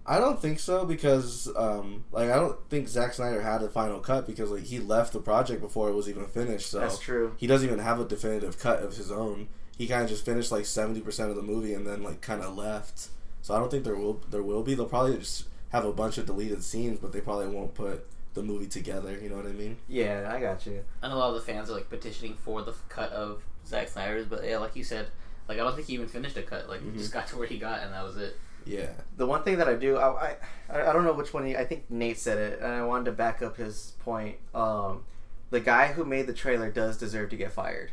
I 0.06 0.18
don't 0.18 0.40
think 0.40 0.58
so 0.58 0.84
because 0.84 1.48
um, 1.56 2.04
like 2.12 2.28
I 2.30 2.34
don't 2.36 2.58
think 2.68 2.88
Zack 2.88 3.14
Snyder 3.14 3.40
had 3.40 3.62
a 3.62 3.68
final 3.68 4.00
cut 4.00 4.26
because 4.26 4.50
like 4.50 4.64
he 4.64 4.78
left 4.78 5.12
the 5.14 5.20
project 5.20 5.60
before 5.62 5.88
it 5.88 5.94
was 5.94 6.08
even 6.08 6.26
finished. 6.26 6.70
So 6.70 6.80
That's 6.80 6.98
true. 6.98 7.32
he 7.38 7.46
doesn't 7.46 7.66
even 7.66 7.78
have 7.80 8.00
a 8.00 8.04
definitive 8.04 8.58
cut 8.58 8.82
of 8.82 8.96
his 8.96 9.10
own. 9.10 9.48
He 9.78 9.86
kind 9.86 10.02
of 10.02 10.08
just 10.10 10.24
finished 10.24 10.52
like 10.52 10.66
seventy 10.66 11.00
percent 11.00 11.30
of 11.30 11.36
the 11.36 11.42
movie 11.42 11.72
and 11.74 11.86
then 11.86 12.02
like 12.02 12.20
kind 12.20 12.42
of 12.42 12.56
left. 12.56 13.08
So 13.42 13.54
I 13.54 13.58
don't 13.58 13.70
think 13.70 13.84
there 13.84 13.96
will 13.96 14.20
there 14.30 14.42
will 14.42 14.62
be. 14.62 14.74
They'll 14.74 14.86
probably 14.86 15.16
just 15.18 15.46
have 15.70 15.84
a 15.84 15.92
bunch 15.92 16.18
of 16.18 16.26
deleted 16.26 16.62
scenes, 16.62 16.98
but 17.00 17.12
they 17.12 17.20
probably 17.20 17.48
won't 17.48 17.74
put 17.74 18.06
the 18.34 18.42
movie 18.42 18.66
together. 18.66 19.18
You 19.20 19.30
know 19.30 19.36
what 19.36 19.46
I 19.46 19.52
mean? 19.52 19.78
Yeah, 19.88 20.30
I 20.32 20.38
got 20.40 20.66
you. 20.66 20.84
And 21.02 21.12
a 21.12 21.16
lot 21.16 21.30
of 21.30 21.34
the 21.36 21.40
fans 21.40 21.70
are 21.70 21.74
like 21.74 21.88
petitioning 21.88 22.34
for 22.34 22.62
the 22.62 22.74
cut 22.88 23.10
of 23.12 23.42
Zack 23.66 23.88
Snyder's, 23.88 24.26
but 24.26 24.44
yeah, 24.44 24.58
like 24.58 24.76
you 24.76 24.84
said, 24.84 25.08
like 25.48 25.58
I 25.58 25.62
don't 25.62 25.74
think 25.74 25.88
he 25.88 25.94
even 25.94 26.08
finished 26.08 26.36
a 26.36 26.42
cut. 26.42 26.68
Like 26.68 26.80
Mhm. 26.82 26.92
he 26.92 26.98
just 26.98 27.12
got 27.12 27.26
to 27.28 27.38
where 27.38 27.46
he 27.48 27.58
got, 27.58 27.82
and 27.82 27.92
that 27.94 28.04
was 28.04 28.16
it. 28.16 28.36
Yeah. 28.64 28.90
The 29.16 29.26
one 29.26 29.42
thing 29.42 29.58
that 29.58 29.68
I 29.68 29.74
do, 29.74 29.96
I, 29.96 30.36
I, 30.70 30.90
I 30.90 30.92
don't 30.92 31.04
know 31.04 31.12
which 31.12 31.32
one. 31.34 31.46
He, 31.46 31.56
I 31.56 31.64
think 31.64 31.90
Nate 31.90 32.18
said 32.18 32.38
it, 32.38 32.60
and 32.60 32.72
I 32.72 32.84
wanted 32.84 33.06
to 33.06 33.12
back 33.12 33.42
up 33.42 33.56
his 33.56 33.92
point. 34.00 34.36
Um, 34.54 35.04
the 35.50 35.60
guy 35.60 35.92
who 35.92 36.04
made 36.04 36.26
the 36.26 36.32
trailer 36.32 36.70
does 36.70 36.96
deserve 36.96 37.30
to 37.30 37.36
get 37.36 37.52
fired. 37.52 37.92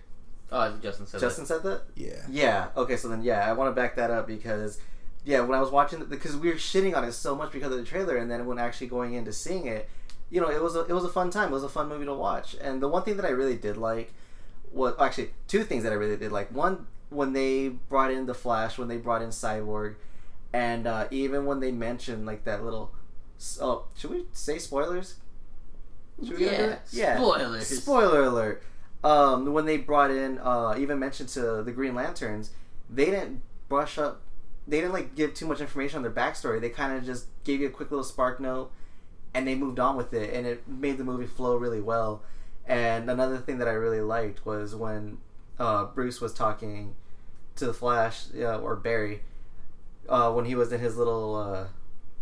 Oh, 0.51 0.59
I 0.59 0.71
Justin 0.81 1.07
said 1.07 1.21
Justin 1.21 1.45
said 1.45 1.63
that. 1.63 1.83
Yeah. 1.95 2.23
Yeah. 2.29 2.67
Okay. 2.75 2.97
So 2.97 3.07
then, 3.07 3.23
yeah, 3.23 3.47
I 3.47 3.53
want 3.53 3.69
to 3.69 3.79
back 3.79 3.95
that 3.95 4.11
up 4.11 4.27
because, 4.27 4.79
yeah, 5.23 5.41
when 5.41 5.57
I 5.57 5.61
was 5.61 5.71
watching, 5.71 6.03
because 6.05 6.35
we 6.35 6.49
were 6.49 6.55
shitting 6.55 6.95
on 6.95 7.03
it 7.03 7.13
so 7.13 7.35
much 7.35 7.51
because 7.51 7.71
of 7.71 7.77
the 7.77 7.85
trailer, 7.85 8.17
and 8.17 8.29
then 8.29 8.45
when 8.45 8.59
actually 8.59 8.87
going 8.87 9.13
into 9.13 9.31
seeing 9.31 9.67
it, 9.67 9.89
you 10.29 10.41
know, 10.41 10.49
it 10.49 10.61
was 10.61 10.75
a, 10.75 10.81
it 10.85 10.93
was 10.93 11.03
a 11.03 11.09
fun 11.09 11.29
time. 11.29 11.49
It 11.49 11.53
was 11.53 11.63
a 11.63 11.69
fun 11.69 11.89
movie 11.89 12.05
to 12.05 12.13
watch. 12.13 12.55
And 12.61 12.81
the 12.81 12.87
one 12.87 13.03
thing 13.03 13.17
that 13.17 13.25
I 13.25 13.29
really 13.29 13.57
did 13.57 13.77
like 13.77 14.13
was 14.71 14.93
actually 14.99 15.31
two 15.47 15.63
things 15.63 15.83
that 15.83 15.91
I 15.91 15.95
really 15.95 16.17
did 16.17 16.31
like. 16.31 16.49
One, 16.53 16.87
when 17.09 17.33
they 17.33 17.67
brought 17.67 18.11
in 18.11 18.25
the 18.25 18.33
Flash, 18.33 18.77
when 18.77 18.87
they 18.87 18.97
brought 18.97 19.21
in 19.21 19.29
Cyborg, 19.29 19.95
and 20.53 20.87
uh, 20.87 21.07
even 21.11 21.45
when 21.45 21.59
they 21.59 21.71
mentioned 21.71 22.25
like 22.25 22.43
that 22.45 22.63
little. 22.63 22.91
Oh, 23.59 23.85
should 23.95 24.11
we 24.11 24.25
say 24.33 24.59
spoilers? 24.59 25.15
Should 26.23 26.37
we 26.37 26.45
Yeah. 26.45 26.79
Yeah. 26.91 27.17
Spoilers. 27.17 27.67
Spoiler 27.67 28.23
alert. 28.23 28.63
Um, 29.03 29.53
when 29.53 29.65
they 29.65 29.77
brought 29.77 30.11
in, 30.11 30.37
uh, 30.39 30.75
even 30.77 30.99
mentioned 30.99 31.29
to 31.29 31.63
the 31.63 31.71
Green 31.71 31.95
Lanterns, 31.95 32.51
they 32.89 33.05
didn't 33.05 33.41
brush 33.67 33.97
up. 33.97 34.21
They 34.67 34.77
didn't 34.77 34.93
like 34.93 35.15
give 35.15 35.33
too 35.33 35.47
much 35.47 35.59
information 35.59 35.97
on 35.97 36.03
their 36.03 36.11
backstory. 36.11 36.61
They 36.61 36.69
kind 36.69 36.95
of 36.95 37.03
just 37.03 37.25
gave 37.43 37.61
you 37.61 37.67
a 37.67 37.71
quick 37.71 37.89
little 37.89 38.03
spark 38.03 38.39
note, 38.39 38.71
and 39.33 39.47
they 39.47 39.55
moved 39.55 39.79
on 39.79 39.97
with 39.97 40.13
it, 40.13 40.33
and 40.33 40.45
it 40.45 40.67
made 40.67 40.99
the 40.99 41.03
movie 41.03 41.25
flow 41.25 41.55
really 41.55 41.81
well. 41.81 42.21
And 42.67 43.09
another 43.09 43.37
thing 43.37 43.57
that 43.57 43.67
I 43.67 43.71
really 43.71 44.01
liked 44.01 44.45
was 44.45 44.75
when 44.75 45.17
uh, 45.57 45.85
Bruce 45.85 46.21
was 46.21 46.31
talking 46.31 46.95
to 47.55 47.65
the 47.65 47.73
Flash 47.73 48.25
uh, 48.35 48.59
or 48.59 48.75
Barry 48.75 49.23
uh, 50.11 50.31
when 50.31 50.45
he 50.45 50.55
was 50.55 50.71
in 50.71 50.79
his 50.79 50.97
little 50.97 51.35
uh, 51.35 51.67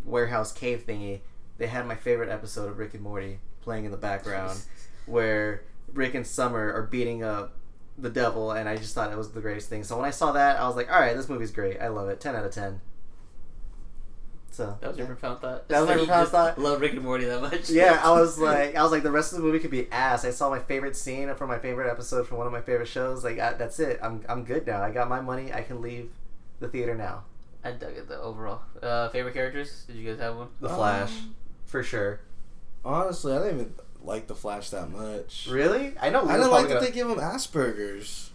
warehouse 0.06 0.52
cave 0.52 0.86
thingy. 0.88 1.22
They 1.58 1.68
had 1.68 1.86
my 1.86 1.96
favorite 1.96 2.30
episode 2.30 2.70
of 2.70 2.78
Rick 2.78 2.94
and 2.94 3.04
Morty 3.04 3.40
playing 3.62 3.84
in 3.84 3.92
the 3.92 3.98
background, 3.98 4.62
where 5.06 5.64
Rick 5.94 6.16
and 6.16 6.26
Summer 6.26 6.72
are 6.72 6.84
beating 6.84 7.24
up 7.24 7.58
the 7.98 8.10
devil, 8.10 8.52
and 8.52 8.70
I 8.70 8.78
just 8.78 8.96
thought 8.96 9.12
it 9.12 9.18
was 9.18 9.32
the 9.32 9.42
greatest 9.42 9.68
thing. 9.68 9.84
So 9.84 9.98
when 9.98 10.06
I 10.06 10.12
saw 10.12 10.32
that, 10.32 10.58
I 10.58 10.68
was 10.68 10.78
like, 10.78 10.90
"All 10.90 11.00
right, 11.00 11.18
this 11.18 11.28
movie's 11.28 11.52
great. 11.52 11.82
I 11.82 11.90
love 11.90 12.08
it. 12.08 12.22
Ten 12.22 12.36
out 12.36 12.46
of 12.46 12.54
10. 12.54 12.80
So 14.52 14.78
That 14.82 14.90
was 14.90 14.98
your 14.98 15.08
yeah. 15.08 15.14
profound 15.14 15.40
thought. 15.40 15.68
That 15.70 15.80
was 15.82 15.90
my 15.90 15.96
profound 15.98 16.28
thought. 16.30 16.60
Love 16.60 16.82
Rick 16.82 16.94
and 16.94 17.04
Morty 17.04 17.26
that 17.26 17.42
much. 17.42 17.70
yeah, 17.72 18.00
I 18.04 18.12
was 18.12 18.38
like, 18.40 18.76
I 18.76 18.84
was 18.84 18.92
like, 18.92 19.04
the 19.04 19.12
rest 19.12 19.32
of 19.32 19.40
the 19.40 19.44
movie 19.44 19.60
could 19.60 19.72
be 19.72 19.90
ass. 19.92 20.26
I 20.26 20.32
saw 20.32 20.50
my 20.50 20.60
favorite 20.60 20.96
scene 20.96 21.34
from 21.36 21.50
my 21.50 21.60
favorite 21.60 21.90
episode 21.90 22.28
from 22.28 22.38
one 22.38 22.48
of 22.48 22.54
my 22.54 22.62
favorite 22.62 22.88
shows. 22.88 23.24
Like, 23.24 23.40
I, 23.40 23.54
that's 23.54 23.80
it. 23.80 24.00
I'm, 24.02 24.24
I'm 24.28 24.44
good 24.44 24.66
now. 24.66 24.82
I 24.82 24.92
got 24.92 25.08
my 25.08 25.22
money. 25.22 25.54
I 25.54 25.62
can 25.62 25.82
leave 25.82 26.12
the 26.60 26.68
theater 26.68 26.96
now. 26.96 27.24
I 27.64 27.72
dug 27.72 27.92
it 27.98 28.08
though. 28.08 28.22
Overall, 28.22 28.62
uh, 28.82 29.10
favorite 29.10 29.34
characters? 29.34 29.84
Did 29.88 29.98
you 29.98 30.10
guys 30.10 30.20
have 30.20 30.36
one? 30.38 30.48
The 30.62 30.70
Flash, 30.70 31.12
Um, 31.12 31.36
for 31.66 31.84
sure. 31.84 32.20
Honestly, 32.86 33.34
I 33.34 33.40
didn't 33.40 33.56
even 33.56 33.74
like 34.02 34.28
the 34.28 34.36
Flash 34.36 34.70
that 34.70 34.90
much. 34.92 35.48
Really? 35.52 35.94
I 36.00 36.10
know. 36.10 36.22
I 36.22 36.24
Leo's 36.24 36.38
didn't 36.38 36.52
like 36.52 36.68
that 36.68 36.74
gonna- 36.76 36.86
they 36.86 36.92
give 36.92 37.10
him 37.10 37.18
Asperger's. 37.18 38.32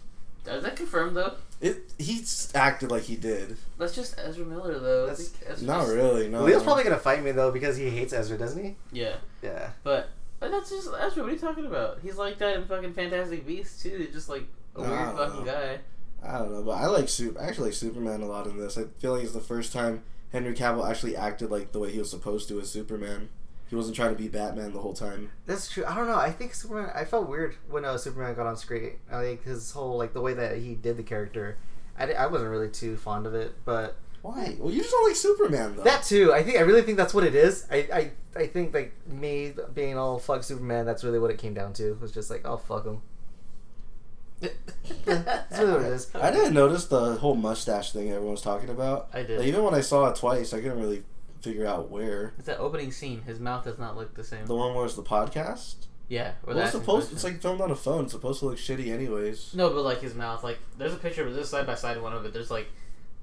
Is 0.47 0.63
that 0.63 0.75
confirmed 0.75 1.17
though? 1.17 1.33
It 1.59 1.91
he 1.97 2.23
acted 2.53 2.91
like 2.91 3.03
he 3.03 3.15
did. 3.15 3.57
That's 3.79 3.95
just 3.95 4.15
Ezra 4.19 4.45
Miller 4.45 4.77
though. 4.77 5.05
I 5.05 5.07
That's- 5.09 5.29
think 5.29 5.43
Ezra's 5.51 5.63
Not 5.63 5.81
just- 5.85 5.93
really. 5.95 6.27
No. 6.27 6.43
Leo's 6.43 6.61
probably 6.61 6.83
gonna 6.83 6.99
fight 6.99 7.23
me 7.23 7.31
though 7.31 7.49
because 7.51 7.77
he 7.77 7.89
hates 7.89 8.13
Ezra, 8.13 8.37
doesn't 8.37 8.63
he? 8.63 8.75
Yeah, 8.91 9.15
Yeah. 9.41 9.71
but 9.83 10.09
but 10.39 10.51
that's 10.51 10.69
just 10.69 10.87
Ezra. 10.99 11.23
What 11.23 11.31
are 11.31 11.33
you 11.33 11.39
talking 11.39 11.65
about? 11.65 11.97
He's 12.03 12.17
like 12.17 12.37
that 12.37 12.57
in 12.57 12.65
fucking 12.65 12.93
Fantastic 12.93 13.47
Beasts 13.47 13.81
too. 13.81 14.07
Just 14.13 14.29
like 14.29 14.43
a 14.75 14.81
No, 14.83 14.87
weird 14.89 15.17
fucking 15.17 15.45
know. 15.45 15.51
guy. 15.51 15.79
I 16.27 16.39
don't 16.39 16.51
know, 16.53 16.63
but 16.63 16.71
I 16.71 16.87
like 16.87 17.09
Super. 17.09 17.39
I 17.39 17.47
actually 17.47 17.69
like 17.69 17.75
Superman 17.75 18.21
a 18.21 18.25
lot 18.25 18.47
in 18.47 18.57
this. 18.57 18.77
I 18.77 18.85
feel 18.99 19.13
like 19.13 19.23
it's 19.23 19.33
the 19.33 19.39
first 19.39 19.71
time 19.73 20.03
Henry 20.31 20.53
Cavill 20.53 20.89
actually 20.89 21.15
acted 21.15 21.51
like 21.51 21.71
the 21.71 21.79
way 21.79 21.91
he 21.91 21.99
was 21.99 22.09
supposed 22.09 22.47
to 22.49 22.59
as 22.59 22.69
Superman. 22.69 23.29
He 23.67 23.75
wasn't 23.75 23.95
trying 23.95 24.11
to 24.15 24.15
be 24.21 24.27
Batman 24.27 24.73
the 24.73 24.79
whole 24.79 24.93
time. 24.93 25.31
That's 25.47 25.67
true. 25.69 25.83
I 25.85 25.95
don't 25.95 26.07
know. 26.07 26.17
I 26.17 26.31
think 26.31 26.53
Superman. 26.53 26.91
I 26.93 27.03
felt 27.03 27.27
weird 27.27 27.55
when 27.67 27.83
uh, 27.83 27.97
Superman 27.97 28.35
got 28.35 28.45
on 28.45 28.57
screen. 28.57 28.91
I 29.11 29.21
like 29.21 29.43
his 29.43 29.71
whole 29.71 29.97
like 29.97 30.13
the 30.13 30.21
way 30.21 30.33
that 30.35 30.57
he 30.57 30.75
did 30.75 30.97
the 30.97 31.03
character. 31.03 31.57
I, 31.97 32.11
I 32.11 32.27
wasn't 32.27 32.51
really 32.51 32.69
too 32.69 32.95
fond 32.97 33.25
of 33.25 33.33
it, 33.33 33.55
but 33.65 33.97
Why? 34.21 34.55
Well, 34.59 34.71
you 34.71 34.81
just 34.81 34.91
don't 34.91 35.07
like 35.07 35.15
Superman 35.15 35.75
though. 35.77 35.83
that 35.83 36.03
too. 36.03 36.31
I 36.33 36.43
think 36.43 36.57
I 36.57 36.61
really 36.61 36.81
think 36.83 36.97
that's 36.97 37.13
what 37.13 37.23
it 37.23 37.33
is. 37.35 37.65
I 37.71 37.77
I, 37.91 38.11
I 38.35 38.47
think 38.47 38.73
like 38.73 38.93
me 39.07 39.53
being 39.73 39.97
all 39.97 40.19
fuck 40.19 40.43
Superman. 40.43 40.85
That's 40.85 41.03
really 41.03 41.19
what 41.19 41.31
it 41.31 41.37
came 41.39 41.53
down 41.55 41.73
to. 41.73 41.97
Was 42.01 42.11
just 42.11 42.29
like 42.29 42.41
oh 42.45 42.57
fuck 42.57 42.85
him. 42.85 43.01
That's 45.05 45.59
really 45.59 45.71
what 45.73 45.81
it 45.81 45.87
is. 45.93 46.11
I 46.15 46.31
didn't 46.31 46.53
notice 46.53 46.85
the 46.85 47.15
whole 47.15 47.35
mustache 47.35 47.91
thing 47.91 48.09
everyone 48.09 48.31
was 48.31 48.41
talking 48.41 48.69
about. 48.69 49.09
I 49.13 49.23
did. 49.23 49.39
Like, 49.39 49.47
even 49.47 49.63
when 49.63 49.73
I 49.73 49.81
saw 49.81 50.07
it 50.07 50.15
twice, 50.15 50.53
I 50.53 50.61
couldn't 50.61 50.79
really 50.79 51.03
figure 51.41 51.65
out 51.65 51.89
where. 51.89 52.33
It's 52.37 52.47
that 52.47 52.59
opening 52.59 52.91
scene. 52.91 53.21
His 53.23 53.39
mouth 53.39 53.63
does 53.63 53.77
not 53.77 53.95
look 53.95 54.15
the 54.15 54.23
same. 54.23 54.45
The 54.45 54.55
one 54.55 54.73
where 54.75 54.85
it's 54.85 54.95
the 54.95 55.03
podcast. 55.03 55.75
yeah, 56.07 56.33
or 56.45 56.53
Well, 56.53 56.57
it's 56.63 56.71
that 56.71 56.79
supposed. 56.79 57.11
It's 57.11 57.23
impression. 57.23 57.35
like 57.35 57.41
filmed 57.41 57.61
on 57.61 57.71
a 57.71 57.75
phone. 57.75 58.03
It's 58.05 58.13
supposed 58.13 58.39
to 58.39 58.45
look 58.47 58.57
shitty, 58.57 58.91
anyways. 58.91 59.53
no, 59.53 59.69
but 59.69 59.83
like 59.83 60.01
his 60.01 60.15
mouth. 60.15 60.43
Like 60.43 60.59
there's 60.77 60.93
a 60.93 60.97
picture, 60.97 61.25
of 61.27 61.33
this 61.33 61.49
side 61.49 61.65
by 61.67 61.75
side 61.75 62.01
one 62.01 62.13
of 62.13 62.25
it. 62.25 62.33
There's 62.33 62.51
like 62.51 62.67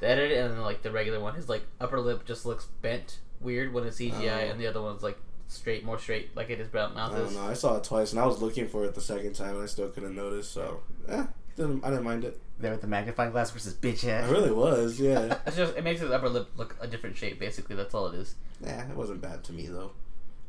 the 0.00 0.08
edited 0.08 0.38
and 0.38 0.54
then 0.54 0.60
like 0.62 0.82
the 0.82 0.90
regular 0.92 1.20
one. 1.20 1.34
His 1.34 1.48
like 1.48 1.62
upper 1.80 2.00
lip 2.00 2.24
just 2.24 2.46
looks 2.46 2.66
bent, 2.80 3.18
weird 3.40 3.72
when 3.72 3.84
it's 3.86 3.98
CGI, 3.98 4.46
Oh. 4.48 4.50
and 4.50 4.60
the 4.60 4.66
other 4.66 4.82
one's 4.82 5.02
like 5.02 5.18
straight, 5.52 5.84
more 5.84 5.98
straight, 5.98 6.34
like 6.36 6.50
it 6.50 6.54
is 6.54 6.58
his 6.60 6.68
brown 6.68 6.96
I 6.96 7.10
don't 7.10 7.34
know. 7.34 7.46
I 7.46 7.54
saw 7.54 7.76
it 7.76 7.84
twice, 7.84 8.12
and 8.12 8.20
I 8.20 8.26
was 8.26 8.40
looking 8.40 8.68
for 8.68 8.84
it 8.84 8.94
the 8.94 9.00
second 9.00 9.34
time, 9.34 9.54
and 9.54 9.62
I 9.62 9.66
still 9.66 9.88
couldn't 9.88 10.14
notice. 10.14 10.48
So, 10.48 10.80
eh, 11.08 11.26
didn't 11.56 11.84
I 11.84 11.90
didn't 11.90 12.04
mind 12.04 12.24
it. 12.24 12.40
There 12.58 12.70
with 12.70 12.80
the 12.80 12.86
magnifying 12.86 13.32
glass 13.32 13.50
versus 13.50 13.74
bitch 13.74 14.06
I 14.06 14.12
ass. 14.12 14.30
really 14.30 14.52
was, 14.52 15.00
yeah. 15.00 15.38
It's 15.46 15.56
just 15.56 15.76
it 15.76 15.82
makes 15.84 16.00
his 16.00 16.10
upper 16.10 16.28
lip 16.28 16.50
look 16.56 16.76
a 16.80 16.86
different 16.86 17.16
shape. 17.16 17.38
Basically, 17.38 17.74
that's 17.76 17.94
all 17.94 18.06
it 18.08 18.14
is. 18.14 18.34
Yeah, 18.64 18.88
it 18.88 18.96
wasn't 18.96 19.20
bad 19.20 19.42
to 19.44 19.52
me 19.52 19.66
though. 19.66 19.92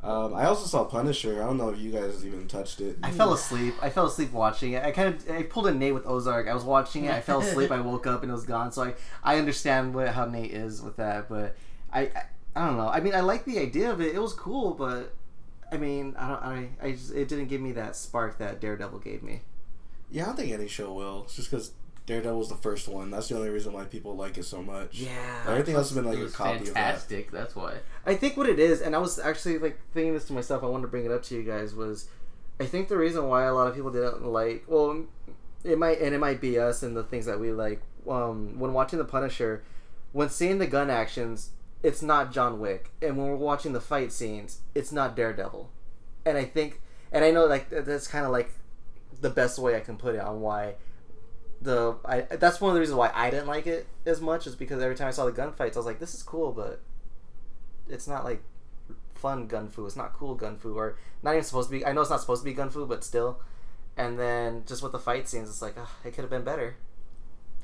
Um, 0.04 0.34
I 0.34 0.46
also 0.46 0.66
saw 0.66 0.84
Punisher. 0.84 1.42
I 1.42 1.46
don't 1.46 1.58
know 1.58 1.70
if 1.70 1.80
you 1.80 1.90
guys 1.90 2.26
even 2.26 2.46
touched 2.46 2.82
it. 2.82 2.98
I 3.02 3.12
fell 3.12 3.32
asleep. 3.32 3.74
I 3.82 3.90
fell 3.90 4.08
asleep 4.08 4.34
watching 4.34 4.74
it. 4.74 4.84
I 4.84 4.92
kind 4.92 5.16
of 5.16 5.32
I 5.32 5.44
pulled 5.44 5.68
a 5.68 5.74
Nate 5.74 5.94
with 5.94 6.06
Ozark. 6.06 6.50
I 6.50 6.54
was 6.54 6.66
watching 6.66 7.06
it. 7.06 7.12
I 7.12 7.22
fell 7.22 7.40
asleep. 7.40 7.72
I 7.72 7.80
woke 7.80 8.06
up 8.06 8.22
and 8.22 8.30
it 8.30 8.34
was 8.34 8.44
gone. 8.46 8.74
So 8.74 8.84
I 8.84 8.96
I 9.24 9.40
understand 9.40 9.96
what 9.96 10.10
how 10.10 10.26
Nate 10.26 10.52
is 10.52 10.82
with 10.82 10.98
that, 10.98 11.30
but 11.30 11.56
I 11.92 12.02
I, 12.02 12.24
I 12.56 12.68
don't 12.68 12.78
know. 12.78 12.88
I 12.88 13.00
mean, 13.00 13.16
I 13.16 13.22
like 13.22 13.46
the 13.46 13.60
idea 13.60 13.92
of 13.92 14.02
it. 14.02 14.16
It 14.16 14.22
was 14.22 14.34
cool, 14.34 14.74
but 14.74 15.14
I 15.72 15.78
mean, 15.78 16.16
I 16.18 16.28
don't. 16.28 16.44
I 16.44 16.70
I 16.82 16.92
just 16.92 17.14
it 17.14 17.28
didn't 17.28 17.48
give 17.48 17.62
me 17.62 17.72
that 17.74 17.96
spark 17.96 18.38
that 18.38 18.62
Daredevil 18.62 19.00
gave 19.00 19.24
me. 19.24 19.42
Yeah, 20.12 20.24
I 20.24 20.26
don't 20.28 20.36
think 20.36 20.52
any 20.52 20.68
show 20.68 20.94
will. 20.94 21.24
It's 21.24 21.36
just 21.36 21.50
because 21.50 21.72
Daredevil 22.06 22.32
Daredevil's 22.32 22.50
the 22.50 22.56
first 22.56 22.88
one. 22.88 23.10
That's 23.10 23.30
the 23.30 23.38
only 23.38 23.50
reason 23.50 23.72
why 23.74 23.86
people 23.86 24.16
like 24.16 24.38
it 24.38 24.44
so 24.44 24.62
much. 24.62 25.00
Yeah. 25.00 25.46
Everything 25.48 25.76
else 25.76 25.90
has 25.90 25.96
been 25.96 26.06
like 26.06 26.18
it 26.18 26.22
a 26.22 26.24
was 26.26 26.36
copy 26.36 26.66
fantastic. 26.66 27.32
That's 27.32 27.56
why. 27.56 27.76
I 28.06 28.16
think 28.16 28.36
what 28.36 28.50
it 28.50 28.60
is, 28.60 28.82
and 28.82 28.96
I 28.96 29.00
was 29.00 29.20
actually 29.20 29.58
like 29.58 29.80
thinking 29.94 30.14
this 30.14 30.26
to 30.26 30.34
myself. 30.34 30.64
I 30.64 30.68
wanted 30.68 30.84
to 30.84 30.88
bring 30.90 31.06
it 31.06 31.12
up 31.12 31.24
to 31.24 31.36
you 31.36 31.44
guys. 31.44 31.74
Was 31.74 32.10
I 32.60 32.66
think 32.66 32.90
the 32.90 32.98
reason 32.98 33.28
why 33.28 33.46
a 33.46 33.54
lot 33.54 33.68
of 33.68 33.76
people 33.76 33.92
didn't 33.92 34.26
like, 34.26 34.66
well, 34.68 35.06
it 35.64 35.78
might 35.80 36.00
and 36.02 36.14
it 36.14 36.20
might 36.20 36.42
be 36.42 36.60
us 36.60 36.84
and 36.84 36.96
the 36.96 37.04
things 37.04 37.26
that 37.26 37.40
we 37.40 37.52
like. 37.52 37.82
Um, 38.08 38.60
when 38.60 38.74
watching 38.74 39.00
The 39.00 39.06
Punisher, 39.06 39.64
when 40.12 40.30
seeing 40.30 40.58
the 40.58 40.68
gun 40.68 40.90
actions, 40.90 41.52
it's 41.84 42.02
not 42.02 42.32
John 42.32 42.60
Wick, 42.60 42.92
and 43.02 43.18
when 43.18 43.28
we're 43.28 43.36
watching 43.36 43.74
the 43.74 43.82
fight 43.82 44.12
scenes, 44.12 44.62
it's 44.74 44.92
not 44.92 45.16
Daredevil. 45.16 45.70
And 46.26 46.38
I 46.38 46.46
think, 46.46 46.82
and 47.12 47.24
I 47.26 47.32
know 47.32 47.46
like 47.46 47.70
that's 47.70 48.08
kind 48.08 48.26
of 48.26 48.32
like 48.32 48.52
the 49.22 49.30
best 49.30 49.60
way 49.60 49.76
I 49.76 49.82
can 49.82 49.98
put 49.98 50.16
it 50.16 50.22
on 50.22 50.42
why 50.42 50.76
the 51.62 51.96
I 52.04 52.22
that's 52.22 52.60
one 52.60 52.70
of 52.72 52.74
the 52.76 52.80
reasons 52.80 52.98
why 52.98 53.12
I 53.14 53.30
didn't 53.30 53.48
like 53.48 53.68
it 53.68 53.88
as 54.06 54.20
much 54.22 54.48
is 54.48 54.56
because 54.56 54.82
every 54.82 54.96
time 54.96 55.08
I 55.08 55.12
saw 55.12 55.26
the 55.26 55.32
gunfights, 55.32 55.76
I 55.76 55.80
was 55.80 55.86
like, 55.86 56.00
this 56.00 56.14
is 56.14 56.24
cool, 56.24 56.52
but 56.52 56.82
it's 57.90 58.08
not 58.08 58.24
like 58.24 58.42
fun 59.16 59.48
gun 59.48 59.70
fu. 59.70 59.86
It's 59.86 59.96
not 59.96 60.14
cool 60.14 60.36
gun 60.36 60.58
fu, 60.58 60.76
or 60.78 60.98
not 61.22 61.32
even 61.32 61.44
supposed 61.44 61.70
to 61.70 61.78
be. 61.78 61.86
I 61.86 61.92
know 61.92 62.02
it's 62.02 62.10
not 62.10 62.22
supposed 62.22 62.42
to 62.42 62.46
be 62.46 62.54
gun 62.54 62.70
fu, 62.70 62.86
but 62.86 63.04
still. 63.04 63.40
And 63.96 64.18
then 64.18 64.64
just 64.66 64.82
with 64.82 64.92
the 64.92 65.00
fight 65.00 65.28
scenes, 65.28 65.50
it's 65.50 65.62
like 65.62 65.78
ugh, 65.78 65.88
it 66.04 66.14
could 66.14 66.24
have 66.24 66.30
been 66.30 66.44
better. 66.44 66.76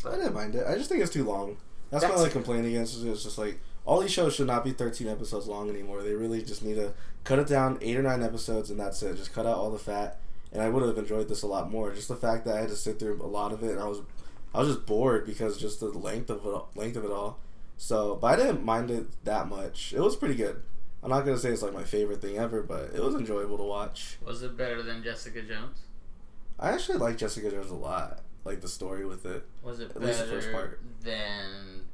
I 0.05 0.11
didn't 0.11 0.33
mind 0.33 0.55
it. 0.55 0.65
I 0.67 0.75
just 0.75 0.89
think 0.89 1.01
it's 1.01 1.11
too 1.11 1.23
long. 1.25 1.57
That's, 1.89 2.03
my 2.03 2.09
That's- 2.09 2.19
only 2.19 2.31
complaint 2.31 2.65
against 2.67 3.01
it. 3.03 3.09
It's 3.09 3.23
just 3.23 3.37
like 3.37 3.59
all 3.85 3.99
these 3.99 4.11
shows 4.11 4.35
should 4.35 4.47
not 4.47 4.63
be 4.63 4.71
13 4.71 5.07
episodes 5.07 5.47
long 5.47 5.69
anymore. 5.69 6.03
They 6.03 6.13
really 6.13 6.43
just 6.43 6.63
need 6.63 6.75
to 6.75 6.93
cut 7.23 7.39
it 7.39 7.47
down 7.47 7.77
eight 7.81 7.97
or 7.97 8.03
nine 8.03 8.21
episodes, 8.23 8.69
and 8.69 8.79
that's 8.79 9.01
it. 9.03 9.15
Just 9.17 9.33
cut 9.33 9.45
out 9.45 9.57
all 9.57 9.71
the 9.71 9.79
fat. 9.79 10.19
And 10.51 10.61
I 10.61 10.69
would 10.69 10.83
have 10.83 10.97
enjoyed 10.97 11.27
this 11.29 11.43
a 11.43 11.47
lot 11.47 11.69
more. 11.71 11.91
Just 11.93 12.07
the 12.07 12.15
fact 12.15 12.45
that 12.45 12.55
I 12.57 12.61
had 12.61 12.69
to 12.69 12.75
sit 12.75 12.99
through 12.99 13.21
a 13.21 13.27
lot 13.27 13.51
of 13.51 13.63
it, 13.63 13.71
and 13.71 13.79
I 13.79 13.85
was, 13.85 14.01
I 14.53 14.59
was 14.59 14.67
just 14.75 14.85
bored 14.85 15.25
because 15.25 15.57
just 15.59 15.79
the 15.79 15.87
length 15.87 16.29
of 16.29 16.45
it, 16.45 16.79
length 16.79 16.97
of 16.97 17.05
it 17.05 17.11
all. 17.11 17.39
So, 17.77 18.15
but 18.15 18.27
I 18.39 18.43
didn't 18.43 18.65
mind 18.65 18.91
it 18.91 19.07
that 19.25 19.47
much. 19.47 19.93
It 19.93 19.99
was 20.01 20.15
pretty 20.15 20.35
good. 20.35 20.61
I'm 21.01 21.09
not 21.09 21.23
gonna 21.23 21.37
say 21.37 21.49
it's 21.51 21.61
like 21.61 21.73
my 21.73 21.83
favorite 21.85 22.21
thing 22.21 22.37
ever, 22.37 22.61
but 22.61 22.91
it 22.93 23.01
was 23.01 23.15
enjoyable 23.15 23.57
to 23.57 23.63
watch. 23.63 24.17
Was 24.25 24.43
it 24.43 24.57
better 24.57 24.81
than 24.81 25.01
Jessica 25.01 25.41
Jones? 25.41 25.79
I 26.59 26.71
actually 26.71 26.97
like 26.97 27.17
Jessica 27.17 27.49
Jones 27.49 27.71
a 27.71 27.75
lot. 27.75 28.19
Like 28.43 28.59
the 28.61 28.67
story 28.67 29.05
with 29.05 29.25
it. 29.25 29.45
Was 29.63 29.79
it 29.79 29.91
At 29.95 30.01
least 30.01 30.19
the 30.19 30.25
first 30.25 30.47
better 30.47 30.57
part. 30.57 30.81
than? 31.03 31.85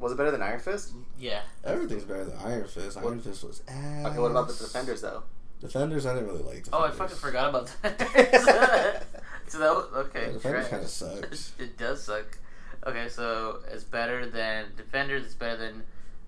Was 0.00 0.12
it 0.12 0.16
better 0.18 0.30
than 0.30 0.42
Iron 0.42 0.60
Fist? 0.60 0.92
Yeah. 1.18 1.40
Everything's 1.64 2.04
better 2.04 2.24
than 2.24 2.38
Iron 2.38 2.66
Fist. 2.66 2.96
Iron 2.98 3.20
Fist 3.20 3.44
was 3.44 3.62
ass. 3.68 4.06
Okay, 4.06 4.18
what 4.18 4.30
about 4.30 4.48
the 4.48 4.54
Defenders 4.54 5.02
though? 5.02 5.22
Defenders, 5.60 6.06
I 6.06 6.14
didn't 6.14 6.28
really 6.28 6.42
like. 6.42 6.64
Defenders. 6.64 6.70
Oh, 6.72 6.84
I 6.84 6.90
fucking 6.90 7.16
forgot 7.16 7.50
about 7.50 7.66
that. 7.82 9.04
so 9.46 9.58
that 9.58 9.74
was, 9.74 9.86
okay. 10.06 10.26
Yeah, 10.28 10.32
Defenders 10.32 10.68
kinda 10.68 10.88
sucks. 10.88 11.52
it 11.58 11.76
does 11.76 12.02
suck. 12.02 12.38
Okay, 12.86 13.08
so 13.08 13.58
it's 13.70 13.84
better 13.84 14.26
than 14.26 14.66
Defenders. 14.76 15.24
It's 15.26 15.34
better 15.34 15.56
than 15.58 15.82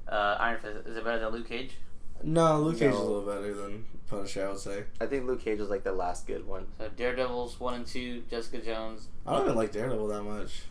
uh, 0.09 0.37
Iron 0.39 0.61
Fist. 0.61 0.87
Is 0.87 0.97
it 0.97 1.05
better 1.05 1.19
than 1.21 1.31
Luke 1.33 1.49
Cage? 1.49 1.77
No, 2.23 2.61
Luke 2.61 2.79
Cage 2.79 2.93
is 2.93 2.97
a 2.99 3.03
little 3.03 3.23
better 3.23 3.55
than 3.55 3.87
Punisher. 4.09 4.47
I 4.47 4.51
would 4.51 4.59
say. 4.61 4.85
I 5.01 5.07
think 5.07 5.27
Luke 5.27 5.43
Cage 5.43 5.59
was 5.59 5.71
like 5.71 5.83
the 5.83 5.93
last 5.93 6.27
good 6.27 6.47
one. 6.47 6.67
So 6.79 6.89
Daredevil's 6.95 7.59
one 7.59 7.75
and 7.75 7.87
two. 7.87 8.23
Jessica 8.31 8.59
Jones. 8.59 9.09
I 9.27 9.33
don't 9.33 9.45
even 9.47 9.57
like 9.57 9.73
Daredevil 9.73 10.09
that 10.09 10.23
much. 10.25 10.63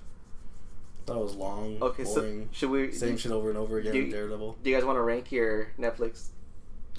Thought 1.06 1.18
it 1.18 1.24
was 1.24 1.36
long, 1.36 1.78
Okay, 1.82 2.04
boring, 2.04 2.50
so 2.52 2.58
should 2.58 2.70
we? 2.70 2.92
same 2.92 3.12
do, 3.14 3.18
shit 3.18 3.32
over 3.32 3.50
and 3.50 3.58
over 3.58 3.80
again. 3.80 3.96
you- 3.96 4.12
Daredevil. 4.12 4.58
do 4.64 4.70
you 4.70 4.76
guys 4.76 4.86
want 4.86 4.98
to 4.98 5.02
rank 5.02 5.32
your 5.32 5.70
Netflix? 5.80 6.28